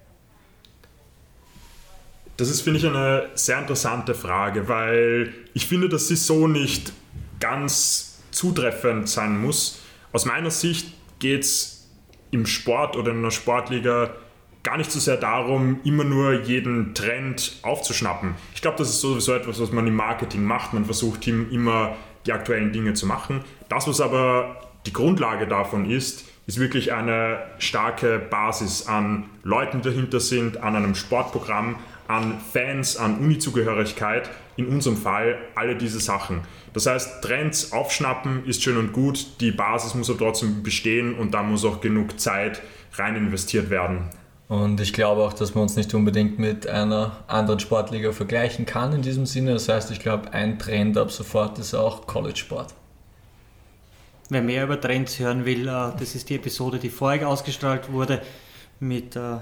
Das 2.37 2.51
ist, 2.51 2.61
finde 2.61 2.81
ich, 2.81 2.87
eine 2.87 3.31
sehr 3.35 3.59
interessante 3.59 4.15
Frage, 4.15 4.69
weil 4.69 5.33
ich 5.55 5.67
finde, 5.67 5.89
dass 5.89 6.09
sie 6.09 6.17
so 6.17 6.49
nicht 6.49 6.93
ganz 7.41 8.19
zutreffend 8.31 9.09
sein 9.09 9.41
muss. 9.41 9.81
Aus 10.13 10.27
meiner 10.27 10.51
Sicht 10.51 10.93
geht 11.19 11.45
es 11.45 11.89
im 12.31 12.45
Sport 12.45 12.97
oder 12.97 13.13
in 13.13 13.19
einer 13.19 13.31
Sportliga 13.31 14.11
gar 14.67 14.77
nicht 14.77 14.91
so 14.91 14.99
sehr 14.99 15.17
darum, 15.17 15.79
immer 15.85 16.03
nur 16.03 16.43
jeden 16.43 16.93
Trend 16.93 17.61
aufzuschnappen. 17.63 18.35
Ich 18.53 18.63
glaube, 18.63 18.77
das 18.77 18.91
ist 18.91 19.01
sowieso 19.01 19.33
etwas, 19.33 19.61
was 19.61 19.71
man 19.71 19.87
im 19.87 19.95
Marketing 19.95 20.43
macht. 20.43 20.75
Man 20.75 20.85
versucht 20.85 21.29
immer 21.29 21.95
die 22.27 22.33
aktuellen 22.33 22.73
Dinge 22.73 22.93
zu 22.95 23.07
machen. 23.07 23.45
Das, 23.69 23.87
was 23.87 24.01
aber 24.01 24.61
die 24.85 24.93
Grundlage 24.93 25.47
davon 25.47 25.89
ist, 25.89 26.25
ist 26.49 26.59
wirklich 26.59 26.93
eine 26.93 27.39
starke 27.59 28.19
Basis 28.19 28.89
an 28.89 29.27
Leuten, 29.45 29.83
die 29.83 29.91
dahinter 29.91 30.19
sind, 30.19 30.57
an 30.57 30.75
einem 30.75 30.97
Sportprogramm, 30.97 31.77
an 32.09 32.41
Fans, 32.53 32.97
an 32.97 33.19
Uni-Zugehörigkeit, 33.19 34.29
in 34.57 34.67
unserem 34.67 34.97
Fall 34.97 35.39
alle 35.55 35.77
diese 35.77 36.01
Sachen. 36.01 36.41
Das 36.73 36.87
heißt, 36.87 37.23
Trends 37.23 37.71
aufschnappen 37.73 38.45
ist 38.47 38.65
schön 38.65 38.79
und 38.79 38.93
gut, 38.93 39.41
die 39.41 39.53
Basis 39.53 39.95
muss 39.95 40.11
aber 40.11 40.19
trotzdem 40.19 40.65
bestehen 40.65 41.15
und 41.15 41.35
da 41.35 41.45
muss 41.45 41.65
auch 41.65 41.81
genug 41.81 42.19
Zeit 42.19 42.63
rein 42.95 43.15
investiert 43.15 43.71
werden. 43.71 44.09
Und 44.49 44.81
ich 44.81 44.93
glaube 44.93 45.23
auch, 45.23 45.33
dass 45.33 45.55
man 45.55 45.63
uns 45.63 45.75
nicht 45.75 45.93
unbedingt 45.93 46.39
mit 46.39 46.69
einer 46.69 47.25
anderen 47.27 47.59
Sportliga 47.59 48.13
vergleichen 48.13 48.65
kann 48.65 48.93
in 48.93 49.03
diesem 49.03 49.27
Sinne. 49.27 49.55
Das 49.55 49.69
heißt, 49.69 49.91
ich 49.91 49.99
glaube, 49.99 50.33
ein 50.33 50.59
Trend 50.59 50.97
ab 50.97 51.11
sofort 51.11 51.59
ist 51.59 51.75
auch 51.75 52.07
College-Sport. 52.07 52.73
Wer 54.29 54.43
mehr 54.43 54.65
über 54.65 54.81
Trends 54.81 55.19
hören 55.19 55.45
will, 55.45 55.69
äh, 55.69 55.93
das 55.99 56.15
ist 56.15 56.29
die 56.29 56.37
Episode, 56.37 56.79
die 56.79 56.91
vorher 56.91 57.29
ausgestrahlt 57.29 57.91
wurde 57.93 58.23
mit 58.81 59.17
äh, 59.17 59.39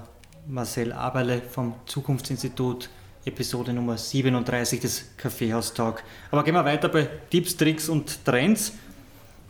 Marcel 0.47 0.93
Aberle 0.93 1.41
vom 1.41 1.73
Zukunftsinstitut, 1.85 2.89
Episode 3.25 3.73
Nummer 3.73 3.97
37 3.97 4.79
des 4.79 5.05
Kaffeehaus 5.17 5.73
Talk. 5.73 6.03
Aber 6.29 6.43
gehen 6.43 6.53
wir 6.53 6.65
weiter 6.65 6.89
bei 6.89 7.09
Tipps, 7.29 7.57
Tricks 7.57 7.89
und 7.89 8.23
Trends. 8.23 8.73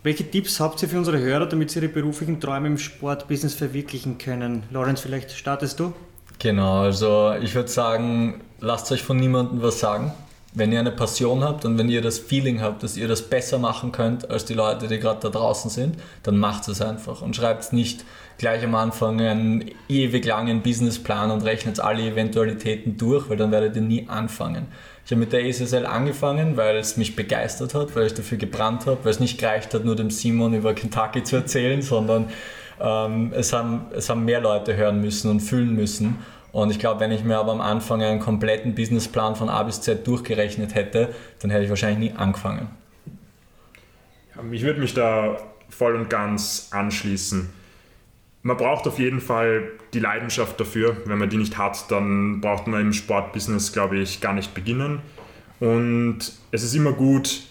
Welche 0.06 0.24
Tipps 0.24 0.60
habt 0.60 0.84
ihr 0.84 0.88
für 0.88 1.00
unsere 1.00 1.18
Hörer, 1.18 1.48
damit 1.48 1.72
sie 1.72 1.80
ihre 1.80 1.88
beruflichen 1.88 2.40
Träume 2.40 2.68
im 2.68 2.78
Sportbusiness 2.78 3.56
verwirklichen 3.56 4.20
können? 4.20 4.62
Lorenz, 4.70 5.02
vielleicht 5.02 5.32
startest 5.32 5.80
du? 5.80 5.94
Genau, 6.38 6.82
also 6.82 7.34
ich 7.42 7.56
würde 7.56 7.70
sagen, 7.70 8.40
lasst 8.60 8.92
euch 8.92 9.02
von 9.02 9.18
niemandem 9.18 9.64
was 9.64 9.80
sagen. 9.80 10.14
Wenn 10.54 10.72
ihr 10.72 10.80
eine 10.80 10.92
Passion 10.92 11.44
habt 11.44 11.66
und 11.66 11.80
wenn 11.80 11.90
ihr 11.90 12.04
das 12.04 12.20
Feeling 12.20 12.62
habt, 12.62 12.84
dass 12.84 12.98
ihr 12.98 13.08
das 13.08 13.24
besser 13.24 13.58
machen 13.58 13.92
könnt 13.92 14.30
als 14.30 14.46
die 14.46 14.54
Leute, 14.54 14.88
die 14.88 15.00
gerade 15.00 15.22
da 15.22 15.30
draußen 15.30 15.72
sind, 15.72 15.98
dann 16.22 16.38
macht 16.38 16.68
es 16.68 16.84
einfach 16.84 17.24
und 17.24 17.36
schreibt 17.36 17.74
nicht 17.74 18.06
gleich 18.38 18.64
am 18.64 18.76
Anfang 18.76 19.20
einen 19.20 19.72
ewig 19.90 20.24
langen 20.24 20.62
Businessplan 20.62 21.32
und 21.32 21.42
rechnet 21.42 21.80
alle 21.80 22.04
Eventualitäten 22.04 22.96
durch, 22.98 23.28
weil 23.28 23.38
dann 23.38 23.52
werdet 23.52 23.76
ihr 23.76 23.82
nie 23.82 24.08
anfangen. 24.08 24.68
Ich 25.06 25.12
habe 25.12 25.20
mit 25.20 25.34
der 25.34 25.46
ESSL 25.46 25.86
angefangen, 25.86 26.58
weil 26.58 26.78
es 26.78 26.98
mich 26.98 27.16
begeistert 27.16 27.76
hat, 27.76 27.96
weil 27.96 28.08
ich 28.08 28.16
dafür 28.16 28.40
gebrannt 28.40 28.88
habe, 28.88 28.98
weil 29.04 29.12
es 29.12 29.20
nicht 29.20 29.38
gereicht 29.38 29.72
hat, 29.76 29.86
nur 29.86 29.96
dem 29.96 30.10
Simon 30.10 30.56
über 30.56 30.74
Kentucky 30.74 31.24
zu 31.24 31.36
erzählen, 31.36 31.84
sondern 31.84 32.30
ähm, 32.82 33.32
es, 33.36 33.54
haben, 33.54 33.86
es 33.96 34.10
haben 34.10 34.26
mehr 34.26 34.42
Leute 34.42 34.76
hören 34.76 35.02
müssen 35.02 35.30
und 35.30 35.42
fühlen 35.42 35.76
müssen. 35.76 36.18
Und 36.52 36.72
ich 36.72 36.80
glaube, 36.80 37.02
wenn 37.02 37.12
ich 37.12 37.24
mir 37.24 37.38
aber 37.38 37.52
am 37.52 37.62
Anfang 37.62 38.02
einen 38.02 38.20
kompletten 38.20 38.74
Businessplan 38.74 39.36
von 39.36 39.48
A 39.48 39.62
bis 39.62 39.80
Z 39.82 40.08
durchgerechnet 40.08 40.74
hätte, 40.74 41.14
dann 41.40 41.52
hätte 41.52 41.66
ich 41.66 41.70
wahrscheinlich 41.70 42.12
nie 42.12 42.18
angefangen. 42.18 42.70
Ich 44.52 44.64
würde 44.64 44.80
mich 44.80 44.96
da 44.96 45.38
voll 45.70 45.96
und 45.96 46.10
ganz 46.10 46.70
anschließen. 46.72 47.52
Man 48.46 48.58
braucht 48.58 48.88
auf 48.88 49.00
jeden 49.00 49.22
Fall 49.22 49.72
die 49.96 50.00
Leidenschaft 50.00 50.60
dafür. 50.60 50.98
Wenn 51.06 51.18
man 51.18 51.32
die 51.32 51.38
nicht 51.38 51.58
hat, 51.58 51.90
dann 51.90 52.42
braucht 52.42 52.68
man 52.68 52.80
im 52.80 52.94
Sportbusiness, 52.94 53.74
glaube 53.74 53.98
ich, 53.98 54.22
gar 54.22 54.34
nicht 54.34 54.54
beginnen. 54.54 55.00
Und 55.60 56.20
es 56.52 56.62
ist 56.62 56.76
immer 56.76 56.92
gut, 56.92 57.42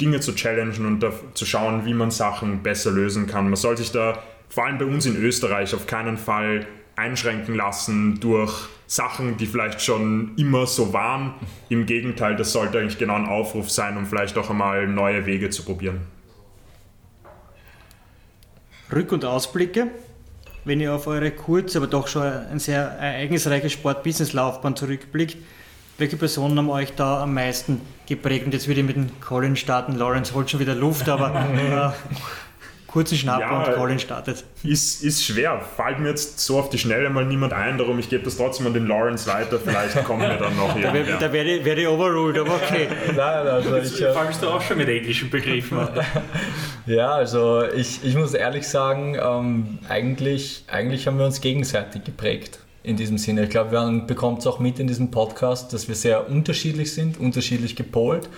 Dinge 0.00 0.20
zu 0.20 0.32
challengen 0.36 0.86
und 0.86 1.04
zu 1.34 1.44
schauen, 1.44 1.86
wie 1.86 1.92
man 1.92 2.12
Sachen 2.12 2.62
besser 2.62 2.92
lösen 2.92 3.26
kann. 3.26 3.46
Man 3.46 3.56
soll 3.56 3.76
sich 3.76 3.90
da, 3.90 4.22
vor 4.48 4.66
allem 4.66 4.78
bei 4.78 4.84
uns 4.84 5.06
in 5.06 5.16
Österreich, 5.16 5.74
auf 5.74 5.88
keinen 5.88 6.16
Fall 6.16 6.68
einschränken 6.94 7.56
lassen 7.56 8.20
durch 8.20 8.68
Sachen, 8.86 9.36
die 9.38 9.46
vielleicht 9.46 9.82
schon 9.82 10.36
immer 10.36 10.68
so 10.68 10.92
waren. 10.92 11.34
Im 11.68 11.84
Gegenteil, 11.84 12.36
das 12.36 12.52
sollte 12.52 12.78
eigentlich 12.78 12.98
genau 12.98 13.16
ein 13.16 13.26
Aufruf 13.26 13.70
sein, 13.70 13.96
um 13.96 14.06
vielleicht 14.06 14.38
auch 14.38 14.50
einmal 14.50 14.86
neue 14.86 15.26
Wege 15.26 15.50
zu 15.50 15.64
probieren. 15.64 16.02
Rück- 18.92 19.12
und 19.12 19.24
Ausblicke 19.24 19.90
wenn 20.64 20.80
ihr 20.80 20.94
auf 20.94 21.06
eure 21.06 21.30
kurze, 21.30 21.78
aber 21.78 21.86
doch 21.86 22.08
schon 22.08 22.22
ein 22.22 22.58
sehr 22.58 22.82
ereignisreiche 22.82 23.70
Sport-Business-Laufbahn 23.70 24.76
zurückblickt, 24.76 25.36
welche 25.98 26.16
Personen 26.16 26.56
haben 26.58 26.70
euch 26.70 26.94
da 26.94 27.22
am 27.22 27.34
meisten 27.34 27.80
geprägt? 28.06 28.46
Und 28.46 28.54
jetzt 28.54 28.66
würde 28.66 28.80
ich 28.80 28.86
mit 28.86 28.96
dem 28.96 29.20
Colin 29.20 29.56
starten. 29.56 29.94
Lawrence 29.94 30.34
holt 30.34 30.50
schon 30.50 30.60
wieder 30.60 30.74
Luft, 30.74 31.08
aber 31.08 31.34
äh, 31.54 31.90
kurzen 32.92 33.16
Schnapper 33.16 33.40
ja, 33.40 33.64
und 33.64 33.74
Colin 33.74 33.98
startet. 33.98 34.44
Ist, 34.62 35.02
ist 35.02 35.24
schwer. 35.24 35.60
Fällt 35.76 35.98
mir 35.98 36.10
jetzt 36.10 36.38
so 36.38 36.58
auf 36.58 36.68
die 36.68 36.78
Schnelle 36.78 37.08
mal 37.08 37.24
niemand 37.24 37.54
ein, 37.54 37.78
darum 37.78 37.98
ich 37.98 38.10
gebe 38.10 38.22
das 38.22 38.36
trotzdem 38.36 38.66
an 38.66 38.74
den 38.74 38.86
Lawrence 38.86 39.26
weiter. 39.26 39.58
Vielleicht 39.58 40.04
kommen 40.04 40.20
wir 40.20 40.36
dann 40.36 40.56
noch 40.56 40.74
hier. 40.76 40.92
Da, 40.92 41.16
da 41.18 41.32
werde 41.32 41.56
ich, 41.56 41.64
werd 41.64 41.78
ich 41.78 41.88
overruled, 41.88 42.38
aber 42.38 42.54
okay. 42.54 42.86
Nein, 43.16 43.46
also 43.46 43.76
ich, 43.76 44.00
äh, 44.00 44.12
fangst 44.12 44.42
du 44.42 44.48
auch 44.48 44.60
schon 44.60 44.76
mit 44.76 44.88
englischen 44.88 45.30
Begriffen 45.30 45.78
an. 45.78 45.88
ja, 46.86 47.12
also 47.12 47.64
ich, 47.64 48.04
ich 48.04 48.14
muss 48.14 48.34
ehrlich 48.34 48.68
sagen, 48.68 49.16
ähm, 49.20 49.78
eigentlich, 49.88 50.64
eigentlich 50.68 51.06
haben 51.06 51.18
wir 51.18 51.24
uns 51.24 51.40
gegenseitig 51.40 52.04
geprägt 52.04 52.58
in 52.82 52.96
diesem 52.96 53.16
Sinne. 53.16 53.44
Ich 53.44 53.50
glaube, 53.50 53.72
man 53.72 54.06
bekommt 54.06 54.40
es 54.40 54.46
auch 54.46 54.58
mit 54.58 54.78
in 54.78 54.86
diesem 54.86 55.10
Podcast, 55.10 55.72
dass 55.72 55.88
wir 55.88 55.94
sehr 55.94 56.28
unterschiedlich 56.28 56.92
sind, 56.92 57.18
unterschiedlich 57.18 57.74
gepolt. 57.74 58.28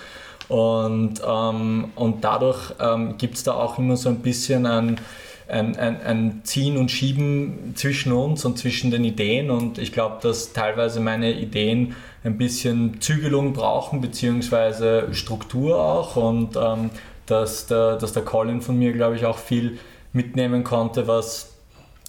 Und, 0.48 1.22
ähm, 1.26 1.92
und 1.94 2.24
dadurch 2.24 2.74
ähm, 2.80 3.16
gibt 3.16 3.36
es 3.36 3.44
da 3.44 3.54
auch 3.54 3.78
immer 3.78 3.96
so 3.96 4.08
ein 4.08 4.18
bisschen 4.20 4.66
ein, 4.66 5.00
ein, 5.48 5.76
ein, 5.76 6.00
ein 6.02 6.40
Ziehen 6.44 6.76
und 6.76 6.90
Schieben 6.90 7.72
zwischen 7.74 8.12
uns 8.12 8.44
und 8.44 8.58
zwischen 8.58 8.90
den 8.90 9.04
Ideen. 9.04 9.50
Und 9.50 9.78
ich 9.78 9.92
glaube, 9.92 10.18
dass 10.22 10.52
teilweise 10.52 11.00
meine 11.00 11.32
Ideen 11.32 11.94
ein 12.24 12.38
bisschen 12.38 13.00
Zügelung 13.00 13.52
brauchen, 13.52 14.00
beziehungsweise 14.00 15.08
Struktur 15.12 15.80
auch. 15.80 16.16
Und 16.16 16.56
ähm, 16.56 16.90
dass, 17.26 17.66
der, 17.66 17.96
dass 17.96 18.12
der 18.12 18.24
Colin 18.24 18.60
von 18.60 18.78
mir, 18.78 18.92
glaube 18.92 19.16
ich, 19.16 19.24
auch 19.24 19.38
viel 19.38 19.78
mitnehmen 20.12 20.62
konnte, 20.62 21.06
was 21.06 21.54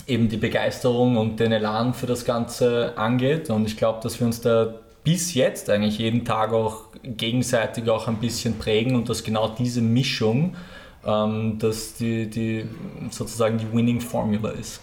eben 0.08 0.30
die 0.30 0.38
Begeisterung 0.38 1.18
und 1.18 1.40
den 1.40 1.52
Elan 1.52 1.94
für 1.94 2.06
das 2.06 2.26
Ganze 2.26 2.94
angeht. 2.98 3.50
Und 3.50 3.66
ich 3.66 3.78
glaube, 3.78 4.00
dass 4.04 4.20
wir 4.20 4.28
uns 4.28 4.42
da 4.42 4.76
bis 5.06 5.34
jetzt 5.34 5.70
eigentlich 5.70 6.00
jeden 6.00 6.26
Tag 6.26 6.52
auch 6.52 6.88
gegenseitig 7.04 7.88
auch 7.90 8.10
ein 8.10 8.18
bisschen 8.18 8.58
prägen 8.58 8.96
und 8.96 9.08
dass 9.08 9.24
genau 9.24 9.56
diese 9.58 9.82
Mischung 9.82 10.56
ähm, 11.06 11.60
dass 11.60 11.94
die, 11.94 12.30
die 12.30 12.66
sozusagen 13.12 13.58
die 13.58 13.72
Winning 13.72 14.02
Formula 14.02 14.50
ist. 14.50 14.82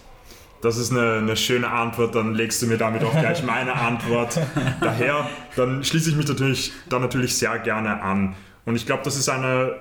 Das 0.61 0.77
ist 0.77 0.91
eine, 0.91 1.15
eine, 1.17 1.35
schöne 1.35 1.69
Antwort, 1.69 2.15
dann 2.15 2.33
legst 2.33 2.61
du 2.61 2.67
mir 2.67 2.77
damit 2.77 3.03
auch 3.03 3.11
gleich 3.11 3.43
meine 3.43 3.73
Antwort 3.73 4.39
daher. 4.81 5.29
Dann 5.57 5.83
schließe 5.83 6.11
ich 6.11 6.15
mich 6.15 6.27
natürlich, 6.27 6.71
da 6.87 6.99
natürlich 6.99 7.35
sehr 7.35 7.59
gerne 7.59 8.01
an. 8.01 8.35
Und 8.65 8.77
ich 8.77 8.85
glaube, 8.85 9.03
das 9.03 9.17
ist 9.17 9.27
eine 9.27 9.75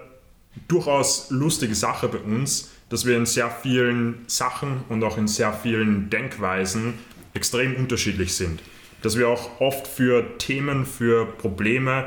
durchaus 0.67 1.31
lustige 1.31 1.77
Sache 1.77 2.09
bei 2.09 2.19
uns, 2.19 2.73
dass 2.89 3.07
wir 3.07 3.17
in 3.17 3.27
sehr 3.27 3.49
vielen 3.49 4.25
Sachen 4.27 4.83
und 4.89 5.05
auch 5.05 5.17
in 5.17 5.29
sehr 5.29 5.53
vielen 5.53 6.11
Denkweisen 6.11 6.95
extrem 7.33 7.77
unterschiedlich 7.77 8.35
sind. 8.35 8.61
Dass 9.03 9.19
wir 9.19 9.29
auch 9.29 9.61
oft 9.61 9.87
für 9.87 10.39
Themen, 10.39 10.87
für 10.87 11.27
Probleme 11.27 12.07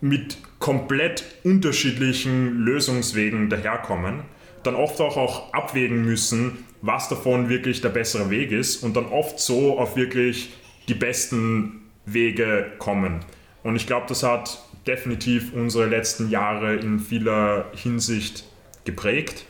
mit 0.00 0.38
komplett 0.58 1.24
unterschiedlichen 1.44 2.58
Lösungswegen 2.58 3.48
daherkommen, 3.48 4.22
dann 4.62 4.74
oft 4.74 5.00
auch, 5.00 5.16
auch 5.16 5.52
abwägen 5.52 6.04
müssen, 6.04 6.64
was 6.82 7.08
davon 7.08 7.48
wirklich 7.48 7.80
der 7.80 7.90
bessere 7.90 8.30
Weg 8.30 8.52
ist 8.52 8.82
und 8.82 8.96
dann 8.96 9.06
oft 9.06 9.38
so 9.38 9.78
auf 9.78 9.96
wirklich 9.96 10.52
die 10.88 10.94
besten 10.94 11.82
Wege 12.06 12.72
kommen. 12.78 13.20
Und 13.62 13.76
ich 13.76 13.86
glaube, 13.86 14.06
das 14.08 14.22
hat 14.22 14.62
definitiv 14.86 15.52
unsere 15.54 15.86
letzten 15.86 16.28
Jahre 16.28 16.76
in 16.76 16.98
vieler 17.00 17.66
Hinsicht 17.74 18.44
geprägt. 18.84 19.46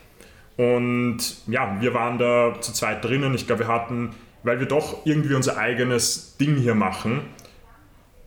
Und 0.57 1.17
ja, 1.47 1.77
wir 1.81 1.93
waren 1.93 2.17
da 2.17 2.55
zu 2.61 2.71
zweit 2.71 3.03
drinnen. 3.03 3.35
Ich 3.35 3.45
glaube, 3.45 3.63
wir 3.63 3.67
hatten, 3.67 4.11
weil 4.45 4.59
wir 4.59 4.67
doch 4.67 5.05
irgendwie 5.05 5.33
unser 5.33 5.57
eigenes 5.57 6.37
Ding 6.37 6.55
hier 6.55 6.75
machen, 6.75 7.21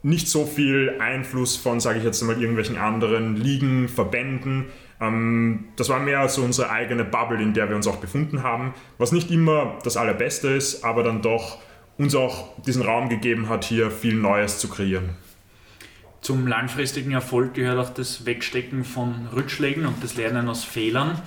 nicht 0.03 0.29
so 0.29 0.45
viel 0.47 0.97
Einfluss 1.01 1.57
von, 1.57 1.81
sage 1.81 1.99
ich 1.99 2.05
jetzt 2.05 2.21
mal, 2.23 2.39
irgendwelchen 2.39 2.77
anderen 2.77 3.37
Ligen, 3.37 3.89
Verbänden. 3.89 4.67
Ähm, 5.01 5.67
das 5.77 5.89
war 5.89 6.01
mehr 6.01 6.29
so 6.29 6.43
unsere 6.43 6.71
eigene 6.71 7.05
Bubble, 7.05 7.41
in 7.41 7.55
der 7.55 7.69
wir 7.69 7.77
uns 7.77 7.87
auch 7.87 7.97
befunden 7.97 8.43
haben, 8.43 8.75
was 8.99 9.13
nicht 9.13 9.31
immer 9.31 9.79
das 9.85 9.97
Allerbeste 9.97 10.49
ist, 10.49 10.85
aber 10.85 11.03
dann 11.03 11.23
doch 11.23 11.59
uns 11.99 12.15
auch 12.15 12.61
diesen 12.63 12.83
Raum 12.83 13.09
gegeben 13.09 13.49
hat, 13.49 13.65
hier 13.65 13.91
viel 13.91 14.15
Neues 14.15 14.59
zu 14.59 14.69
kreieren. 14.69 15.11
Zum 16.21 16.47
langfristigen 16.47 17.13
Erfolg 17.13 17.55
gehört 17.55 17.79
auch 17.79 17.95
das 17.95 18.27
Wegstecken 18.27 18.85
von 18.85 19.29
Rückschlägen 19.35 19.87
und 19.87 20.03
das 20.03 20.17
Lernen 20.17 20.49
aus 20.49 20.65
Fehlern. 20.65 21.23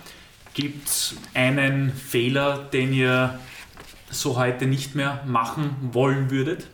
Gibt 0.53 0.88
es 0.88 1.15
einen 1.34 1.91
Fehler, 1.93 2.69
den 2.73 2.93
ihr 2.93 3.39
so 4.11 4.38
heute 4.38 4.65
nicht 4.65 4.95
mehr 4.95 5.23
machen 5.25 5.75
wollen 5.91 6.29
würdet? 6.29 6.67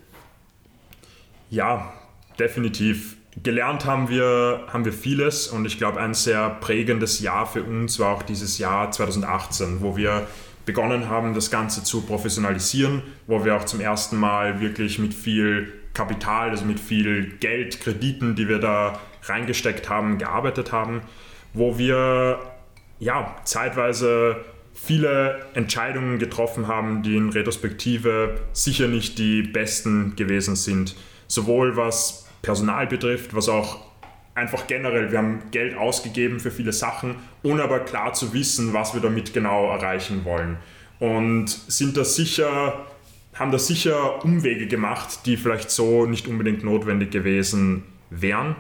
Ja, 1.50 1.94
definitiv. 2.40 3.16
Gelernt 3.44 3.86
haben 3.86 4.10
wir, 4.10 4.66
haben 4.74 4.84
wir 4.84 4.94
vieles 4.94 5.48
und 5.48 5.66
ich 5.66 5.78
glaube, 5.78 6.00
ein 6.00 6.14
sehr 6.14 6.50
prägendes 6.50 7.20
Jahr 7.20 7.46
für 7.46 7.64
uns 7.64 8.00
war 8.00 8.16
auch 8.16 8.24
dieses 8.24 8.58
Jahr 8.58 8.92
2018, 8.92 9.82
wo 9.82 9.96
wir 9.96 10.28
begonnen 10.66 11.08
haben, 11.08 11.34
das 11.34 11.50
Ganze 11.52 11.84
zu 11.84 12.02
professionalisieren, 12.02 13.04
wo 13.28 13.46
wir 13.46 13.56
auch 13.56 13.66
zum 13.66 13.80
ersten 13.80 14.18
Mal 14.18 14.60
wirklich 14.60 15.00
mit 15.00 15.14
viel 15.14 15.72
Kapital, 15.94 16.50
also 16.50 16.66
mit 16.66 16.80
viel 16.80 17.38
Geld, 17.40 17.80
Krediten, 17.80 18.36
die 18.36 18.50
wir 18.50 18.60
da 18.60 19.00
reingesteckt 19.24 19.90
haben, 19.90 20.18
gearbeitet 20.18 20.72
haben, 20.72 21.02
wo 21.54 21.78
wir 21.78 22.40
ja 23.00 23.36
zeitweise 23.46 24.44
viele 24.82 25.46
Entscheidungen 25.54 26.20
getroffen 26.20 26.68
haben, 26.68 27.04
die 27.04 27.18
in 27.18 27.30
Retrospektive 27.30 28.40
sicher 28.54 28.88
nicht 28.88 29.18
die 29.18 29.42
besten 29.42 30.16
gewesen 30.16 30.56
sind 30.56 30.96
sowohl 31.28 31.76
was 31.76 32.26
Personal 32.42 32.88
betrifft, 32.88 33.36
was 33.36 33.50
auch 33.50 33.86
einfach 34.36 34.68
generell, 34.68 35.12
wir 35.12 35.18
haben 35.18 35.42
Geld 35.52 35.76
ausgegeben 35.76 36.40
für 36.40 36.52
viele 36.52 36.72
Sachen, 36.72 37.16
ohne 37.44 37.64
aber 37.64 37.80
klar 37.80 38.14
zu 38.14 38.34
wissen, 38.34 38.74
was 38.74 38.94
wir 38.94 39.02
damit 39.02 39.34
genau 39.34 39.70
erreichen 39.72 40.24
wollen. 40.26 40.58
Und 41.00 41.48
sind 41.50 41.98
da 41.98 42.06
sicher, 42.06 42.86
haben 43.34 43.52
da 43.52 43.60
sicher 43.60 44.24
Umwege 44.24 44.68
gemacht, 44.68 45.26
die 45.26 45.38
vielleicht 45.38 45.72
so 45.72 46.06
nicht 46.06 46.28
unbedingt 46.28 46.64
notwendig 46.64 47.12
gewesen 47.12 47.84
wären. 48.10 48.56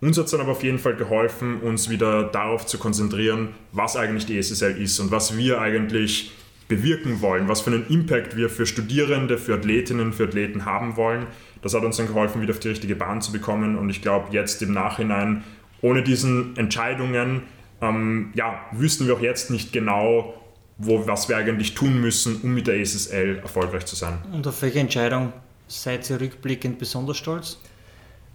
Uns 0.00 0.16
hat 0.16 0.26
es 0.26 0.30
dann 0.30 0.40
aber 0.40 0.52
auf 0.52 0.62
jeden 0.62 0.78
Fall 0.78 0.94
geholfen, 0.94 1.60
uns 1.60 1.90
wieder 1.90 2.24
darauf 2.24 2.66
zu 2.66 2.78
konzentrieren, 2.78 3.48
was 3.72 3.96
eigentlich 3.96 4.26
die 4.26 4.40
SSL 4.40 4.80
ist 4.80 5.00
und 5.00 5.10
was 5.10 5.36
wir 5.36 5.60
eigentlich 5.60 6.32
bewirken 6.68 7.20
wollen, 7.20 7.48
was 7.48 7.62
für 7.62 7.70
einen 7.70 7.86
Impact 7.88 8.36
wir 8.36 8.48
für 8.48 8.66
Studierende, 8.66 9.38
für 9.38 9.54
Athletinnen, 9.54 10.12
für 10.12 10.24
Athleten 10.24 10.64
haben 10.64 10.96
wollen. 10.96 11.26
Das 11.62 11.74
hat 11.74 11.82
uns 11.82 11.96
dann 11.96 12.06
geholfen, 12.06 12.40
wieder 12.40 12.52
auf 12.52 12.60
die 12.60 12.68
richtige 12.68 12.94
Bahn 12.94 13.20
zu 13.22 13.32
bekommen. 13.32 13.76
Und 13.76 13.90
ich 13.90 14.02
glaube, 14.02 14.28
jetzt 14.30 14.62
im 14.62 14.72
Nachhinein, 14.72 15.42
ohne 15.80 16.02
diesen 16.02 16.56
Entscheidungen, 16.56 17.42
ähm, 17.80 18.32
ja, 18.34 18.60
wüssten 18.72 19.06
wir 19.06 19.14
auch 19.14 19.20
jetzt 19.20 19.50
nicht 19.50 19.72
genau, 19.72 20.34
wo, 20.76 21.06
was 21.08 21.28
wir 21.28 21.36
eigentlich 21.36 21.74
tun 21.74 22.00
müssen, 22.00 22.40
um 22.42 22.54
mit 22.54 22.66
der 22.68 22.84
SSL 22.84 23.38
erfolgreich 23.38 23.86
zu 23.86 23.96
sein. 23.96 24.18
Und 24.32 24.46
auf 24.46 24.62
welche 24.62 24.78
Entscheidung 24.78 25.32
seid 25.66 26.08
ihr 26.10 26.20
rückblickend 26.20 26.78
besonders 26.78 27.16
stolz? 27.16 27.58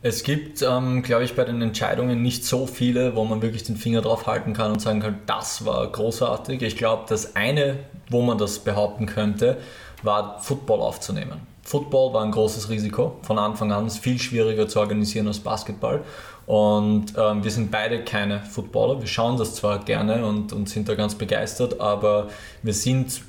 Es 0.05 0.23
gibt, 0.23 0.61
ähm, 0.61 1.01
glaube 1.01 1.23
ich, 1.23 1.33
bei 1.33 1.45
den 1.45 1.61
Entscheidungen 1.61 2.21
nicht 2.21 2.43
so 2.43 2.67
viele, 2.67 3.15
wo 3.15 3.23
man 3.23 3.41
wirklich 3.41 3.63
den 3.63 3.77
Finger 3.77 4.01
drauf 4.01 4.27
halten 4.27 4.51
kann 4.51 4.73
und 4.73 4.81
sagen 4.81 4.99
kann, 4.99 5.19
das 5.27 5.65
war 5.65 5.89
großartig. 5.89 6.61
Ich 6.61 6.75
glaube, 6.75 7.05
das 7.07 7.37
eine, 7.37 7.79
wo 8.09 8.21
man 8.21 8.37
das 8.37 8.59
behaupten 8.59 9.05
könnte, 9.05 9.59
war 10.03 10.41
Football 10.41 10.81
aufzunehmen. 10.81 11.47
Football 11.61 12.13
war 12.13 12.25
ein 12.25 12.31
großes 12.31 12.69
Risiko 12.69 13.17
von 13.21 13.39
Anfang 13.39 13.71
an, 13.71 13.87
ist 13.87 13.99
viel 13.99 14.19
schwieriger 14.19 14.67
zu 14.67 14.81
organisieren 14.81 15.27
als 15.27 15.39
Basketball. 15.39 16.01
Und 16.47 17.13
ähm, 17.17 17.41
wir 17.41 17.51
sind 17.51 17.71
beide 17.71 18.03
keine 18.03 18.41
Footballer. 18.41 18.99
Wir 18.99 19.07
schauen 19.07 19.37
das 19.37 19.55
zwar 19.55 19.85
gerne 19.85 20.25
und, 20.25 20.51
und 20.51 20.67
sind 20.67 20.89
da 20.89 20.95
ganz 20.95 21.15
begeistert, 21.15 21.79
aber 21.79 22.27
wir 22.61 22.73
sind 22.73 23.21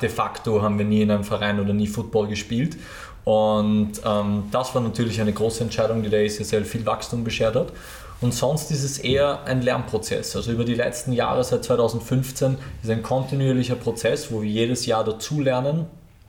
de 0.00 0.08
facto 0.08 0.62
haben 0.62 0.78
wir 0.78 0.84
nie 0.84 1.02
in 1.02 1.10
einem 1.10 1.24
Verein 1.24 1.60
oder 1.60 1.72
nie 1.72 1.86
Football 1.86 2.28
gespielt. 2.28 2.76
Und 3.24 3.92
ähm, 4.04 4.44
das 4.50 4.74
war 4.74 4.82
natürlich 4.82 5.20
eine 5.20 5.32
große 5.32 5.64
Entscheidung, 5.64 6.02
die 6.02 6.10
der 6.10 6.24
ECSL 6.24 6.64
viel 6.64 6.84
Wachstum 6.84 7.24
beschert 7.24 7.56
hat. 7.56 7.72
Und 8.20 8.32
sonst 8.32 8.70
ist 8.70 8.84
es 8.84 8.98
eher 8.98 9.44
ein 9.44 9.62
Lernprozess. 9.62 10.36
Also 10.36 10.52
über 10.52 10.64
die 10.64 10.74
letzten 10.74 11.12
Jahre, 11.12 11.42
seit 11.44 11.64
2015, 11.64 12.56
ist 12.82 12.90
ein 12.90 13.02
kontinuierlicher 13.02 13.74
Prozess, 13.74 14.30
wo 14.30 14.42
wir 14.42 14.48
jedes 14.48 14.86
Jahr 14.86 15.04
dazulernen. 15.04 15.86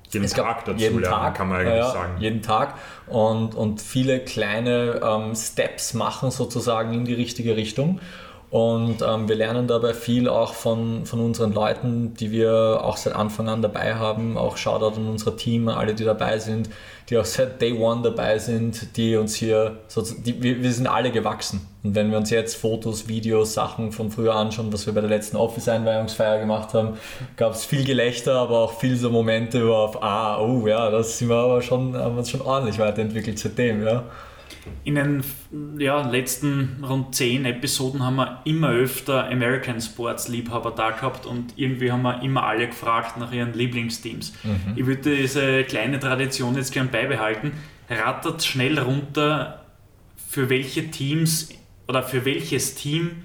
Jeden 0.09 0.27
Tag 0.27 0.65
dazulernen, 0.65 1.03
Tag, 1.03 1.35
kann 1.35 1.49
man 1.49 1.61
eigentlich 1.61 1.75
ja, 1.75 1.91
sagen. 1.91 2.21
Jeden 2.21 2.41
Tag 2.41 2.75
und, 3.07 3.55
und 3.55 3.81
viele 3.81 4.19
kleine 4.19 5.01
ähm, 5.03 5.35
Steps 5.35 5.93
machen 5.93 6.31
sozusagen 6.31 6.93
in 6.93 7.05
die 7.05 7.13
richtige 7.13 7.55
Richtung. 7.55 7.99
Und 8.55 9.01
ähm, 9.05 9.27
wir 9.27 9.35
lernen 9.35 9.67
dabei 9.67 9.93
viel 9.93 10.29
auch 10.29 10.53
von, 10.53 11.05
von 11.05 11.19
unseren 11.19 11.51
Leuten, 11.51 12.13
die 12.13 12.31
wir 12.31 12.79
auch 12.85 12.95
seit 12.95 13.13
Anfang 13.13 13.49
an 13.49 13.61
dabei 13.61 13.95
haben. 13.95 14.37
Auch 14.37 14.55
Shoutout 14.55 14.95
an 14.95 15.09
unser 15.09 15.35
Team, 15.35 15.67
alle, 15.67 15.93
die 15.93 16.05
dabei 16.05 16.39
sind, 16.39 16.69
die 17.09 17.17
auch 17.17 17.25
seit 17.25 17.61
Day 17.61 17.73
One 17.73 18.01
dabei 18.01 18.39
sind, 18.39 18.95
die 18.95 19.17
uns 19.17 19.35
hier, 19.35 19.79
so, 19.89 20.01
die, 20.01 20.41
wir, 20.41 20.63
wir 20.63 20.71
sind 20.71 20.87
alle 20.87 21.11
gewachsen. 21.11 21.67
Und 21.83 21.95
wenn 21.95 22.11
wir 22.11 22.17
uns 22.17 22.29
jetzt 22.29 22.55
Fotos, 22.55 23.09
Videos, 23.09 23.55
Sachen 23.55 23.91
von 23.91 24.09
früher 24.09 24.35
anschauen, 24.35 24.71
was 24.71 24.85
wir 24.85 24.93
bei 24.93 25.01
der 25.01 25.09
letzten 25.09 25.35
Office-Einweihungsfeier 25.35 26.39
gemacht 26.39 26.73
haben, 26.73 26.93
gab 27.35 27.51
es 27.55 27.65
viel 27.65 27.83
Gelächter, 27.83 28.35
aber 28.35 28.59
auch 28.59 28.79
viel 28.79 28.95
so 28.95 29.09
Momente, 29.09 29.67
wo 29.67 29.73
auf, 29.73 30.01
ah, 30.01 30.39
oh 30.39 30.65
ja, 30.65 30.89
das 30.89 31.17
sind 31.17 31.27
wir 31.27 31.35
aber 31.35 31.61
schon, 31.61 31.93
haben 31.97 32.13
wir 32.15 32.19
uns 32.19 32.29
schon 32.29 32.39
ordentlich 32.39 32.79
weiterentwickelt 32.79 33.37
seitdem, 33.37 33.85
ja. 33.85 34.05
In 34.83 34.95
den 34.95 35.23
ja, 35.77 36.07
letzten 36.07 36.83
rund 36.83 37.15
zehn 37.15 37.45
Episoden 37.45 38.03
haben 38.03 38.15
wir 38.15 38.41
immer 38.45 38.69
öfter 38.69 39.27
American 39.27 39.81
Sports 39.81 40.27
Liebhaber 40.27 40.71
da 40.71 40.91
gehabt 40.91 41.25
und 41.25 41.53
irgendwie 41.55 41.91
haben 41.91 42.01
wir 42.03 42.21
immer 42.21 42.43
alle 42.43 42.67
gefragt 42.67 43.17
nach 43.17 43.31
ihren 43.31 43.53
Lieblingsteams. 43.53 44.33
Mhm. 44.43 44.73
Ich 44.75 44.85
würde 44.85 45.15
diese 45.15 45.63
kleine 45.63 45.99
Tradition 45.99 46.55
jetzt 46.55 46.73
gern 46.73 46.89
beibehalten. 46.89 47.51
Rattert 47.89 48.43
schnell 48.43 48.79
runter, 48.79 49.65
für 50.27 50.49
welche 50.49 50.91
Teams 50.91 51.49
oder 51.87 52.03
für 52.03 52.25
welches 52.25 52.75
Team 52.75 53.23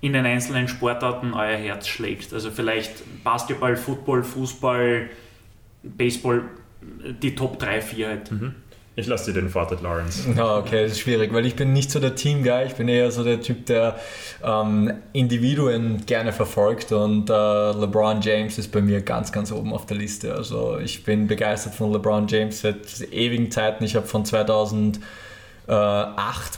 in 0.00 0.12
den 0.12 0.26
einzelnen 0.26 0.68
Sportarten 0.68 1.32
euer 1.32 1.56
Herz 1.56 1.86
schlägt. 1.88 2.32
Also 2.34 2.50
vielleicht 2.50 3.22
Basketball, 3.22 3.76
Football, 3.76 4.24
Fußball, 4.24 5.08
Baseball, 5.82 6.42
die 7.22 7.34
Top 7.34 7.58
3, 7.58 7.80
4 7.80 8.08
halt. 8.08 8.30
Mhm. 8.30 8.54
Ich 8.94 9.06
lasse 9.06 9.32
dir 9.32 9.40
den 9.40 9.48
Vortritt, 9.48 9.80
Lawrence. 9.80 10.28
Okay, 10.38 10.82
das 10.82 10.92
ist 10.92 11.00
schwierig, 11.00 11.32
weil 11.32 11.46
ich 11.46 11.56
bin 11.56 11.72
nicht 11.72 11.90
so 11.90 11.98
der 11.98 12.14
Team-Guy, 12.14 12.66
ich 12.66 12.74
bin 12.74 12.88
eher 12.88 13.10
so 13.10 13.24
der 13.24 13.40
Typ, 13.40 13.64
der 13.64 13.98
ähm, 14.44 14.92
Individuen 15.14 16.04
gerne 16.04 16.32
verfolgt 16.32 16.92
und 16.92 17.30
äh, 17.30 17.32
LeBron 17.32 18.20
James 18.20 18.58
ist 18.58 18.70
bei 18.70 18.82
mir 18.82 19.00
ganz, 19.00 19.32
ganz 19.32 19.50
oben 19.50 19.72
auf 19.72 19.86
der 19.86 19.96
Liste. 19.96 20.34
Also 20.34 20.78
ich 20.78 21.04
bin 21.04 21.26
begeistert 21.26 21.74
von 21.74 21.90
LeBron 21.90 22.28
James 22.28 22.60
seit 22.60 23.00
ewigen 23.12 23.50
Zeiten. 23.50 23.82
Ich 23.82 23.96
habe 23.96 24.06
von 24.06 24.26
2008 24.26 25.00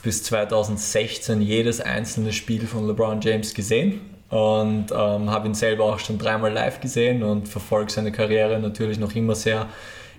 bis 0.03 0.25
2016 0.25 1.41
jedes 1.41 1.81
einzelne 1.81 2.33
Spiel 2.33 2.67
von 2.67 2.89
LeBron 2.89 3.21
James 3.21 3.55
gesehen 3.55 4.01
und 4.31 4.87
ähm, 4.91 5.31
habe 5.31 5.47
ihn 5.47 5.55
selber 5.55 5.85
auch 5.85 6.01
schon 6.01 6.19
dreimal 6.19 6.53
live 6.53 6.81
gesehen 6.81 7.23
und 7.23 7.49
verfolge 7.49 7.93
seine 7.93 8.11
Karriere 8.11 8.59
natürlich 8.59 8.99
noch 8.99 9.15
immer 9.15 9.37
sehr 9.37 9.69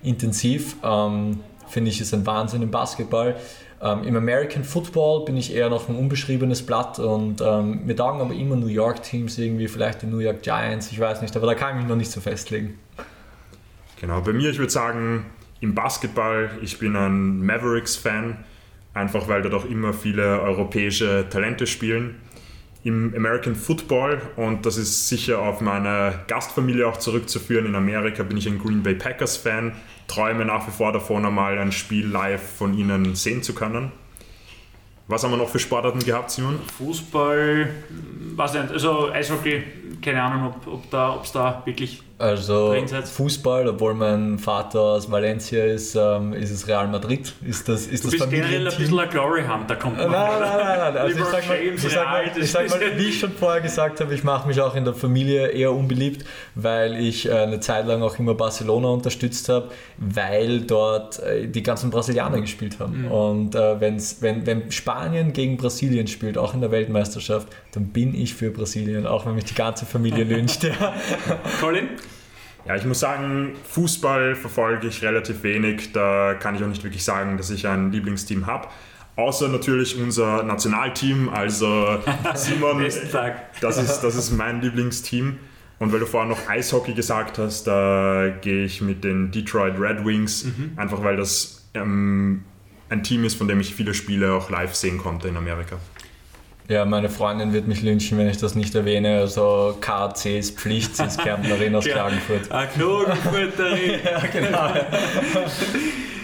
intensiv. 0.02 0.76
Ähm, 0.82 1.40
finde 1.68 1.90
ich, 1.90 2.00
ist 2.00 2.14
ein 2.14 2.26
Wahnsinn 2.26 2.62
im 2.62 2.70
Basketball. 2.70 3.36
Ähm, 3.80 4.04
Im 4.04 4.16
American 4.16 4.64
Football 4.64 5.26
bin 5.26 5.36
ich 5.36 5.54
eher 5.54 5.68
noch 5.68 5.88
ein 5.88 5.96
unbeschriebenes 5.96 6.64
Blatt 6.64 6.98
und 6.98 7.42
ähm, 7.42 7.84
mir 7.84 7.94
taugen 7.94 8.22
aber 8.22 8.32
immer 8.32 8.56
New 8.56 8.68
York 8.68 9.02
Teams, 9.02 9.36
irgendwie 9.36 9.68
vielleicht 9.68 10.00
die 10.00 10.06
New 10.06 10.18
York 10.18 10.42
Giants, 10.42 10.90
ich 10.92 10.98
weiß 10.98 11.20
nicht, 11.20 11.36
aber 11.36 11.46
da 11.46 11.54
kann 11.54 11.74
ich 11.74 11.82
mich 11.82 11.88
noch 11.88 11.96
nicht 11.96 12.10
so 12.10 12.20
festlegen. 12.20 12.78
Genau, 14.00 14.22
bei 14.22 14.32
mir, 14.32 14.48
ich 14.48 14.58
würde 14.58 14.72
sagen, 14.72 15.26
im 15.60 15.74
Basketball, 15.74 16.50
ich 16.62 16.78
bin 16.78 16.96
ein 16.96 17.44
Mavericks-Fan, 17.44 18.44
einfach 18.94 19.28
weil 19.28 19.42
da 19.42 19.50
doch 19.50 19.68
immer 19.68 19.92
viele 19.92 20.40
europäische 20.40 21.26
Talente 21.28 21.66
spielen. 21.66 22.16
Im 22.82 23.14
American 23.14 23.54
Football, 23.54 24.22
und 24.36 24.64
das 24.64 24.76
ist 24.76 25.08
sicher 25.08 25.40
auf 25.40 25.60
meine 25.60 26.20
Gastfamilie 26.28 26.86
auch 26.86 26.98
zurückzuführen, 26.98 27.66
in 27.66 27.74
Amerika 27.74 28.22
bin 28.22 28.36
ich 28.36 28.46
ein 28.46 28.58
Green 28.58 28.82
Bay 28.82 28.94
Packers-Fan, 28.94 29.72
träume 30.08 30.44
nach 30.44 30.66
wie 30.66 30.70
vor 30.70 30.92
davon, 30.92 31.24
einmal 31.24 31.58
ein 31.58 31.72
Spiel 31.72 32.06
live 32.06 32.56
von 32.56 32.76
ihnen 32.76 33.14
sehen 33.14 33.42
zu 33.42 33.54
können. 33.54 33.92
Was 35.08 35.22
haben 35.22 35.30
wir 35.30 35.36
noch 35.36 35.48
für 35.48 35.60
Sportarten 35.60 36.00
gehabt, 36.00 36.32
Simon? 36.32 36.58
Fußball, 36.78 37.68
weiß 38.34 38.54
nicht, 38.54 38.72
also 38.72 39.10
Eishockey, 39.12 39.62
keine 40.02 40.22
Ahnung, 40.22 40.54
ob, 40.54 40.72
ob 40.72 40.90
da, 40.90 41.18
es 41.22 41.32
da 41.32 41.62
wirklich 41.64 42.02
also 42.18 42.74
Fußball, 43.04 43.68
obwohl 43.68 43.92
mein 43.92 44.38
Vater 44.38 44.80
aus 44.80 45.10
Valencia 45.10 45.66
ist, 45.66 45.94
ähm, 45.96 46.32
ist 46.32 46.50
es 46.50 46.66
Real 46.66 46.88
Madrid. 46.88 47.34
Ist 47.46 47.68
das, 47.68 47.86
ist 47.86 48.04
du 48.04 48.10
das 48.10 48.18
bist 48.18 48.30
generell 48.30 48.66
ein 48.66 48.74
bisschen 48.74 48.98
ein 48.98 49.10
Glory 49.10 49.42
Hunter, 49.42 49.76
kommt 49.76 49.98
man. 49.98 50.10
Nein, 50.10 50.40
nein, 50.40 50.58
nein, 50.58 50.78
nein. 50.78 50.96
Also 50.96 51.18
ich 51.18 51.24
sag, 51.26 51.46
mal, 51.46 51.58
ich, 51.58 51.82
sag 51.82 52.06
mal, 52.06 52.24
ich 52.34 52.50
sag 52.50 52.70
mal, 52.70 52.80
wie 52.96 53.08
ich 53.08 53.20
schon 53.20 53.32
vorher 53.32 53.60
gesagt 53.60 54.00
habe, 54.00 54.14
ich 54.14 54.24
mache 54.24 54.48
mich 54.48 54.58
auch 54.62 54.74
in 54.74 54.86
der 54.86 54.94
Familie 54.94 55.48
eher 55.48 55.72
unbeliebt, 55.72 56.24
weil 56.54 56.96
ich 56.96 57.28
äh, 57.28 57.32
eine 57.32 57.60
Zeit 57.60 57.86
lang 57.86 58.02
auch 58.02 58.18
immer 58.18 58.32
Barcelona 58.32 58.88
unterstützt 58.88 59.50
habe, 59.50 59.68
weil 59.98 60.62
dort 60.62 61.18
äh, 61.18 61.46
die 61.46 61.62
ganzen 61.62 61.90
Brasilianer 61.90 62.40
gespielt 62.40 62.80
haben. 62.80 63.02
Mhm. 63.02 63.12
Und 63.12 63.54
äh, 63.54 63.78
wenn's, 63.78 64.22
wenn, 64.22 64.46
wenn 64.46 64.72
Spanien 64.72 65.34
gegen 65.34 65.58
Brasilien 65.58 66.06
spielt, 66.06 66.38
auch 66.38 66.54
in 66.54 66.62
der 66.62 66.70
Weltmeisterschaft, 66.70 67.48
dann 67.72 67.88
bin 67.88 68.14
ich 68.14 68.32
für 68.32 68.50
Brasilien, 68.50 69.06
auch 69.06 69.26
wenn 69.26 69.34
mich 69.34 69.44
die 69.44 69.54
ganze 69.54 69.75
Familie 69.84 70.24
lyncht. 70.24 70.62
Ja. 70.62 70.94
Colin? 71.60 71.88
Ja, 72.66 72.74
ich 72.74 72.84
muss 72.84 73.00
sagen, 73.00 73.54
Fußball 73.70 74.34
verfolge 74.34 74.88
ich 74.88 75.02
relativ 75.02 75.42
wenig. 75.42 75.92
Da 75.92 76.34
kann 76.34 76.56
ich 76.56 76.62
auch 76.64 76.68
nicht 76.68 76.82
wirklich 76.82 77.04
sagen, 77.04 77.36
dass 77.36 77.50
ich 77.50 77.68
ein 77.68 77.92
Lieblingsteam 77.92 78.46
habe. 78.46 78.68
Außer 79.16 79.48
natürlich 79.48 79.98
unser 79.98 80.42
Nationalteam, 80.42 81.28
also 81.28 82.02
Simon, 82.34 82.84
das 83.60 83.78
ist, 83.78 84.00
das 84.00 84.14
ist 84.14 84.30
mein 84.32 84.60
Lieblingsteam. 84.60 85.38
Und 85.78 85.92
weil 85.92 86.00
du 86.00 86.06
vorhin 86.06 86.30
noch 86.30 86.48
Eishockey 86.48 86.94
gesagt 86.94 87.38
hast, 87.38 87.66
da 87.66 88.32
gehe 88.40 88.64
ich 88.64 88.80
mit 88.80 89.04
den 89.04 89.30
Detroit 89.30 89.78
Red 89.78 90.04
Wings, 90.04 90.44
mhm. 90.44 90.72
einfach 90.76 91.02
weil 91.02 91.16
das 91.16 91.68
ähm, 91.74 92.44
ein 92.88 93.02
Team 93.02 93.24
ist, 93.24 93.36
von 93.36 93.46
dem 93.46 93.60
ich 93.60 93.74
viele 93.74 93.94
Spiele 93.94 94.32
auch 94.32 94.50
live 94.50 94.74
sehen 94.74 94.98
konnte 94.98 95.28
in 95.28 95.36
Amerika. 95.36 95.78
Ja, 96.68 96.84
meine 96.84 97.08
Freundin 97.08 97.52
wird 97.52 97.68
mich 97.68 97.82
lynchen, 97.82 98.18
wenn 98.18 98.28
ich 98.28 98.38
das 98.38 98.56
nicht 98.56 98.74
erwähne. 98.74 99.20
Also 99.20 99.76
KC 99.80 100.38
ist 100.38 100.58
Pflicht, 100.58 100.96
sie 100.96 101.04
ist 101.04 101.20
Kärntnerin 101.20 101.74
aus. 101.76 101.84
Klagenfurt. 101.86 102.50
Ah, 102.50 102.66
Klagenfurterin. 102.66 104.00
ja, 104.04 104.18
genau. 104.32 104.74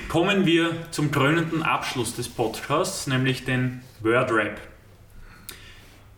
Kommen 0.08 0.44
wir 0.44 0.70
zum 0.90 1.12
krönenden 1.12 1.62
Abschluss 1.62 2.16
des 2.16 2.28
Podcasts, 2.28 3.06
nämlich 3.06 3.44
den 3.44 3.82
Word 4.00 4.32
Rap. 4.32 4.60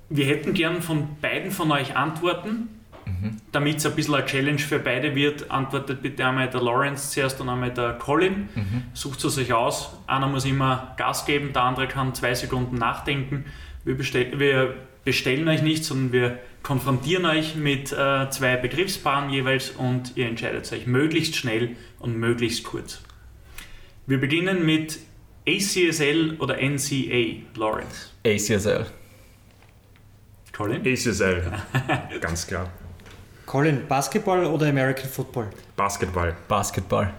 Wir 0.08 0.26
hätten 0.26 0.54
gern 0.54 0.80
von 0.80 1.16
beiden 1.20 1.50
von 1.50 1.70
euch 1.70 1.94
Antworten. 1.96 2.68
Mhm. 3.04 3.36
Damit 3.52 3.76
es 3.76 3.86
ein 3.86 3.94
bisschen 3.94 4.14
eine 4.14 4.24
Challenge 4.24 4.58
für 4.58 4.78
beide 4.78 5.14
wird, 5.14 5.50
antwortet 5.50 6.00
bitte 6.00 6.24
einmal 6.24 6.48
der 6.48 6.62
Lawrence 6.62 7.10
zuerst 7.10 7.38
und 7.42 7.50
einmal 7.50 7.70
der 7.70 7.92
Colin. 7.92 8.48
Mhm. 8.54 8.84
Sucht 8.94 9.22
es 9.22 9.36
euch 9.36 9.52
aus. 9.52 9.90
Einer 10.06 10.28
muss 10.28 10.46
immer 10.46 10.94
Gas 10.96 11.26
geben, 11.26 11.52
der 11.52 11.64
andere 11.64 11.86
kann 11.86 12.14
zwei 12.14 12.32
Sekunden 12.32 12.76
nachdenken 12.76 13.44
wir, 13.84 13.96
bestell, 13.96 14.38
wir 14.38 14.74
bestellen 15.04 15.46
euch 15.48 15.62
nicht, 15.62 15.84
sondern 15.84 16.12
wir 16.12 16.38
konfrontieren 16.62 17.26
euch 17.26 17.54
mit 17.56 17.92
äh, 17.92 18.30
zwei 18.30 18.56
Begriffspaaren 18.56 19.30
jeweils 19.30 19.70
und 19.70 20.16
ihr 20.16 20.26
entscheidet 20.26 20.70
euch 20.72 20.86
möglichst 20.86 21.36
schnell 21.36 21.76
und 21.98 22.16
möglichst 22.18 22.64
kurz. 22.64 23.02
Wir 24.06 24.18
beginnen 24.18 24.64
mit 24.64 24.98
ACSL 25.46 26.36
oder 26.38 26.56
NCA, 26.56 27.42
Lawrence. 27.56 28.10
ACSL. 28.24 28.86
Colin? 30.52 30.80
ACSL, 30.80 31.42
ganz 32.20 32.46
klar. 32.46 32.70
Colin, 33.44 33.86
Basketball 33.86 34.46
oder 34.46 34.68
American 34.68 35.08
Football? 35.08 35.50
Basketball. 35.76 36.34
Basketball 36.48 37.12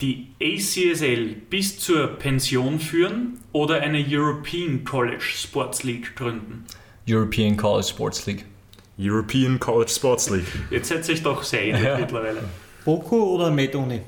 die 0.00 0.28
ACSL 0.40 1.34
bis 1.50 1.78
zur 1.78 2.06
Pension 2.18 2.78
führen 2.78 3.40
oder 3.52 3.80
eine 3.80 4.04
European 4.08 4.84
College 4.84 5.22
Sports 5.22 5.82
League 5.82 6.14
gründen? 6.16 6.64
European 7.08 7.56
College 7.56 7.88
Sports 7.88 8.26
League. 8.26 8.44
European 8.98 9.58
College 9.58 9.90
Sports 9.90 10.30
League. 10.30 10.46
Jetzt 10.70 10.88
setze 10.88 11.12
ich 11.12 11.22
doch 11.22 11.42
sehr 11.42 11.62
ähnlich 11.62 11.84
ja. 11.84 11.98
mittlerweile. 11.98 12.42
Boko 12.84 13.34
oder 13.34 13.50
MedUni? 13.50 14.00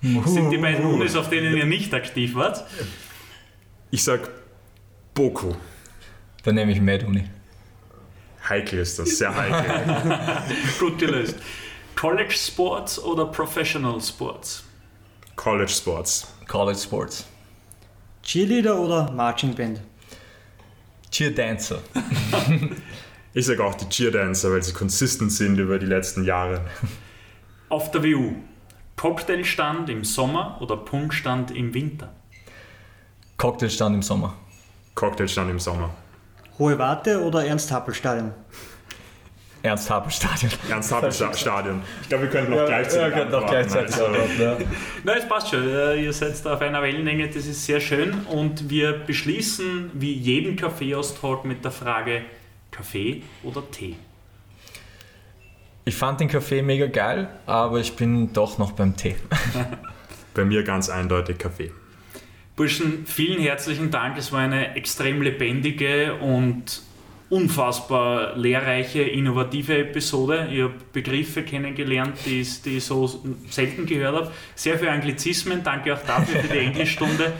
Sind 0.00 0.50
die 0.50 0.58
beiden 0.58 0.84
Unis, 0.84 1.14
auf 1.14 1.30
denen 1.30 1.56
ihr 1.56 1.64
nicht 1.64 1.94
aktiv 1.94 2.34
wart? 2.34 2.64
Ich 3.92 4.02
sag 4.02 4.28
Boko. 5.14 5.56
Dann 6.42 6.56
nehme 6.56 6.72
ich 6.72 6.80
MedUni. 6.80 7.24
Heikel 8.48 8.80
ist 8.80 8.98
das, 8.98 9.18
sehr 9.18 9.34
heikel. 9.34 10.54
Gut 10.80 10.98
gelöst. 10.98 11.36
College 11.96 12.32
Sports 12.32 12.98
oder 12.98 13.26
Professional 13.26 14.00
Sports? 14.00 14.64
College 15.36 15.70
Sports. 15.70 16.32
College 16.48 16.78
Sports. 16.78 17.26
Cheerleader 18.22 18.78
oder 18.78 19.10
Marching 19.12 19.54
Band? 19.54 19.80
Cheerdancer. 21.10 21.78
ich 23.34 23.46
sage 23.46 23.64
auch 23.64 23.74
die 23.74 23.88
Cheerdancer, 23.88 24.50
weil 24.50 24.62
sie 24.62 24.72
konsistent 24.72 25.32
sind 25.32 25.58
über 25.58 25.78
die 25.78 25.86
letzten 25.86 26.24
Jahre. 26.24 26.62
Auf 27.68 27.90
der 27.90 28.02
WU. 28.02 28.34
Cocktailstand 28.96 29.88
im 29.88 30.04
Sommer 30.04 30.58
oder 30.60 30.76
Punktstand 30.76 31.50
im 31.50 31.74
Winter? 31.74 32.12
Cocktailstand 33.36 33.96
im 33.96 34.02
Sommer. 34.02 34.34
Cocktailstand 34.94 35.50
im 35.50 35.58
Sommer. 35.58 35.90
Hohe 36.58 36.78
Warte 36.78 37.20
oder 37.22 37.44
Ernst-Happel-Stadion? 37.44 38.32
Ernst-Happel-Stadion. 39.62 40.50
Ernst-Happel-Stadion. 40.68 41.82
Ich 42.02 42.08
glaube, 42.08 42.24
wir 42.24 42.30
können 42.30 42.50
noch 42.50 42.66
gleichzeitig 42.66 43.00
ja, 43.00 43.06
wir 43.06 43.12
können 43.12 43.30
noch 43.30 43.46
gleichzeitig 43.48 43.94
also. 43.94 44.42
ja. 44.42 44.58
Nein, 45.04 45.18
es 45.18 45.28
passt 45.28 45.50
schon. 45.50 45.68
Ihr 45.68 46.12
seid 46.12 46.46
auf 46.46 46.60
einer 46.60 46.82
Wellenlänge, 46.82 47.28
das 47.28 47.46
ist 47.46 47.64
sehr 47.64 47.80
schön. 47.80 48.26
Und 48.26 48.68
wir 48.68 48.92
beschließen 48.92 49.90
wie 49.94 50.12
jeden 50.12 50.56
Kaffeeaustrag 50.56 51.44
mit 51.44 51.64
der 51.64 51.70
Frage 51.70 52.22
Kaffee 52.72 53.22
oder 53.44 53.62
Tee? 53.70 53.96
Ich 55.84 55.94
fand 55.94 56.20
den 56.20 56.28
Kaffee 56.28 56.62
mega 56.62 56.86
geil, 56.86 57.28
aber 57.46 57.78
ich 57.78 57.94
bin 57.94 58.32
doch 58.32 58.58
noch 58.58 58.72
beim 58.72 58.96
Tee. 58.96 59.16
Bei 60.34 60.44
mir 60.44 60.62
ganz 60.62 60.88
eindeutig 60.88 61.38
Kaffee. 61.38 61.70
Burschen, 62.56 63.06
vielen 63.06 63.40
herzlichen 63.40 63.90
Dank. 63.90 64.16
Es 64.16 64.32
war 64.32 64.40
eine 64.40 64.74
extrem 64.76 65.22
lebendige 65.22 66.14
und 66.14 66.82
unfassbar 67.32 68.36
lehrreiche, 68.36 69.02
innovative 69.02 69.78
Episode. 69.78 70.48
Ich 70.50 70.60
habe 70.60 70.74
Begriffe 70.92 71.42
kennengelernt, 71.42 72.18
die, 72.26 72.46
die 72.62 72.76
ich 72.76 72.84
so 72.84 73.06
selten 73.48 73.86
gehört 73.86 74.14
habe. 74.14 74.30
Sehr 74.54 74.78
viele 74.78 74.90
Anglizismen, 74.90 75.64
danke 75.64 75.94
auch 75.94 76.02
dafür 76.06 76.42
für 76.42 76.48
die 76.48 76.58
Englischstunde. 76.58 77.32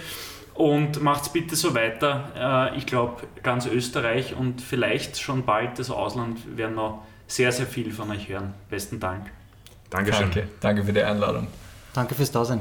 Und 0.55 1.03
macht's 1.03 1.31
bitte 1.31 1.57
so 1.57 1.75
weiter. 1.75 2.71
Äh, 2.73 2.79
ich 2.79 2.87
glaube, 2.87 3.23
ganz 3.43 3.67
Österreich 3.67 4.35
und 4.35 4.63
vielleicht 4.63 5.21
schon 5.21 5.45
bald 5.45 5.79
das 5.79 5.91
Ausland 5.91 6.57
werden 6.57 6.77
noch 6.77 7.03
sehr, 7.27 7.53
sehr 7.53 7.67
viel 7.67 7.93
von 7.93 8.11
euch 8.11 8.29
hören. 8.29 8.55
Besten 8.71 8.99
Dank. 8.99 9.31
Dankeschön. 9.91 10.31
Danke, 10.31 10.49
danke 10.61 10.85
für 10.85 10.93
die 10.95 11.03
Einladung. 11.03 11.49
Danke 11.93 12.15
fürs 12.15 12.33
Dasein. 12.33 12.61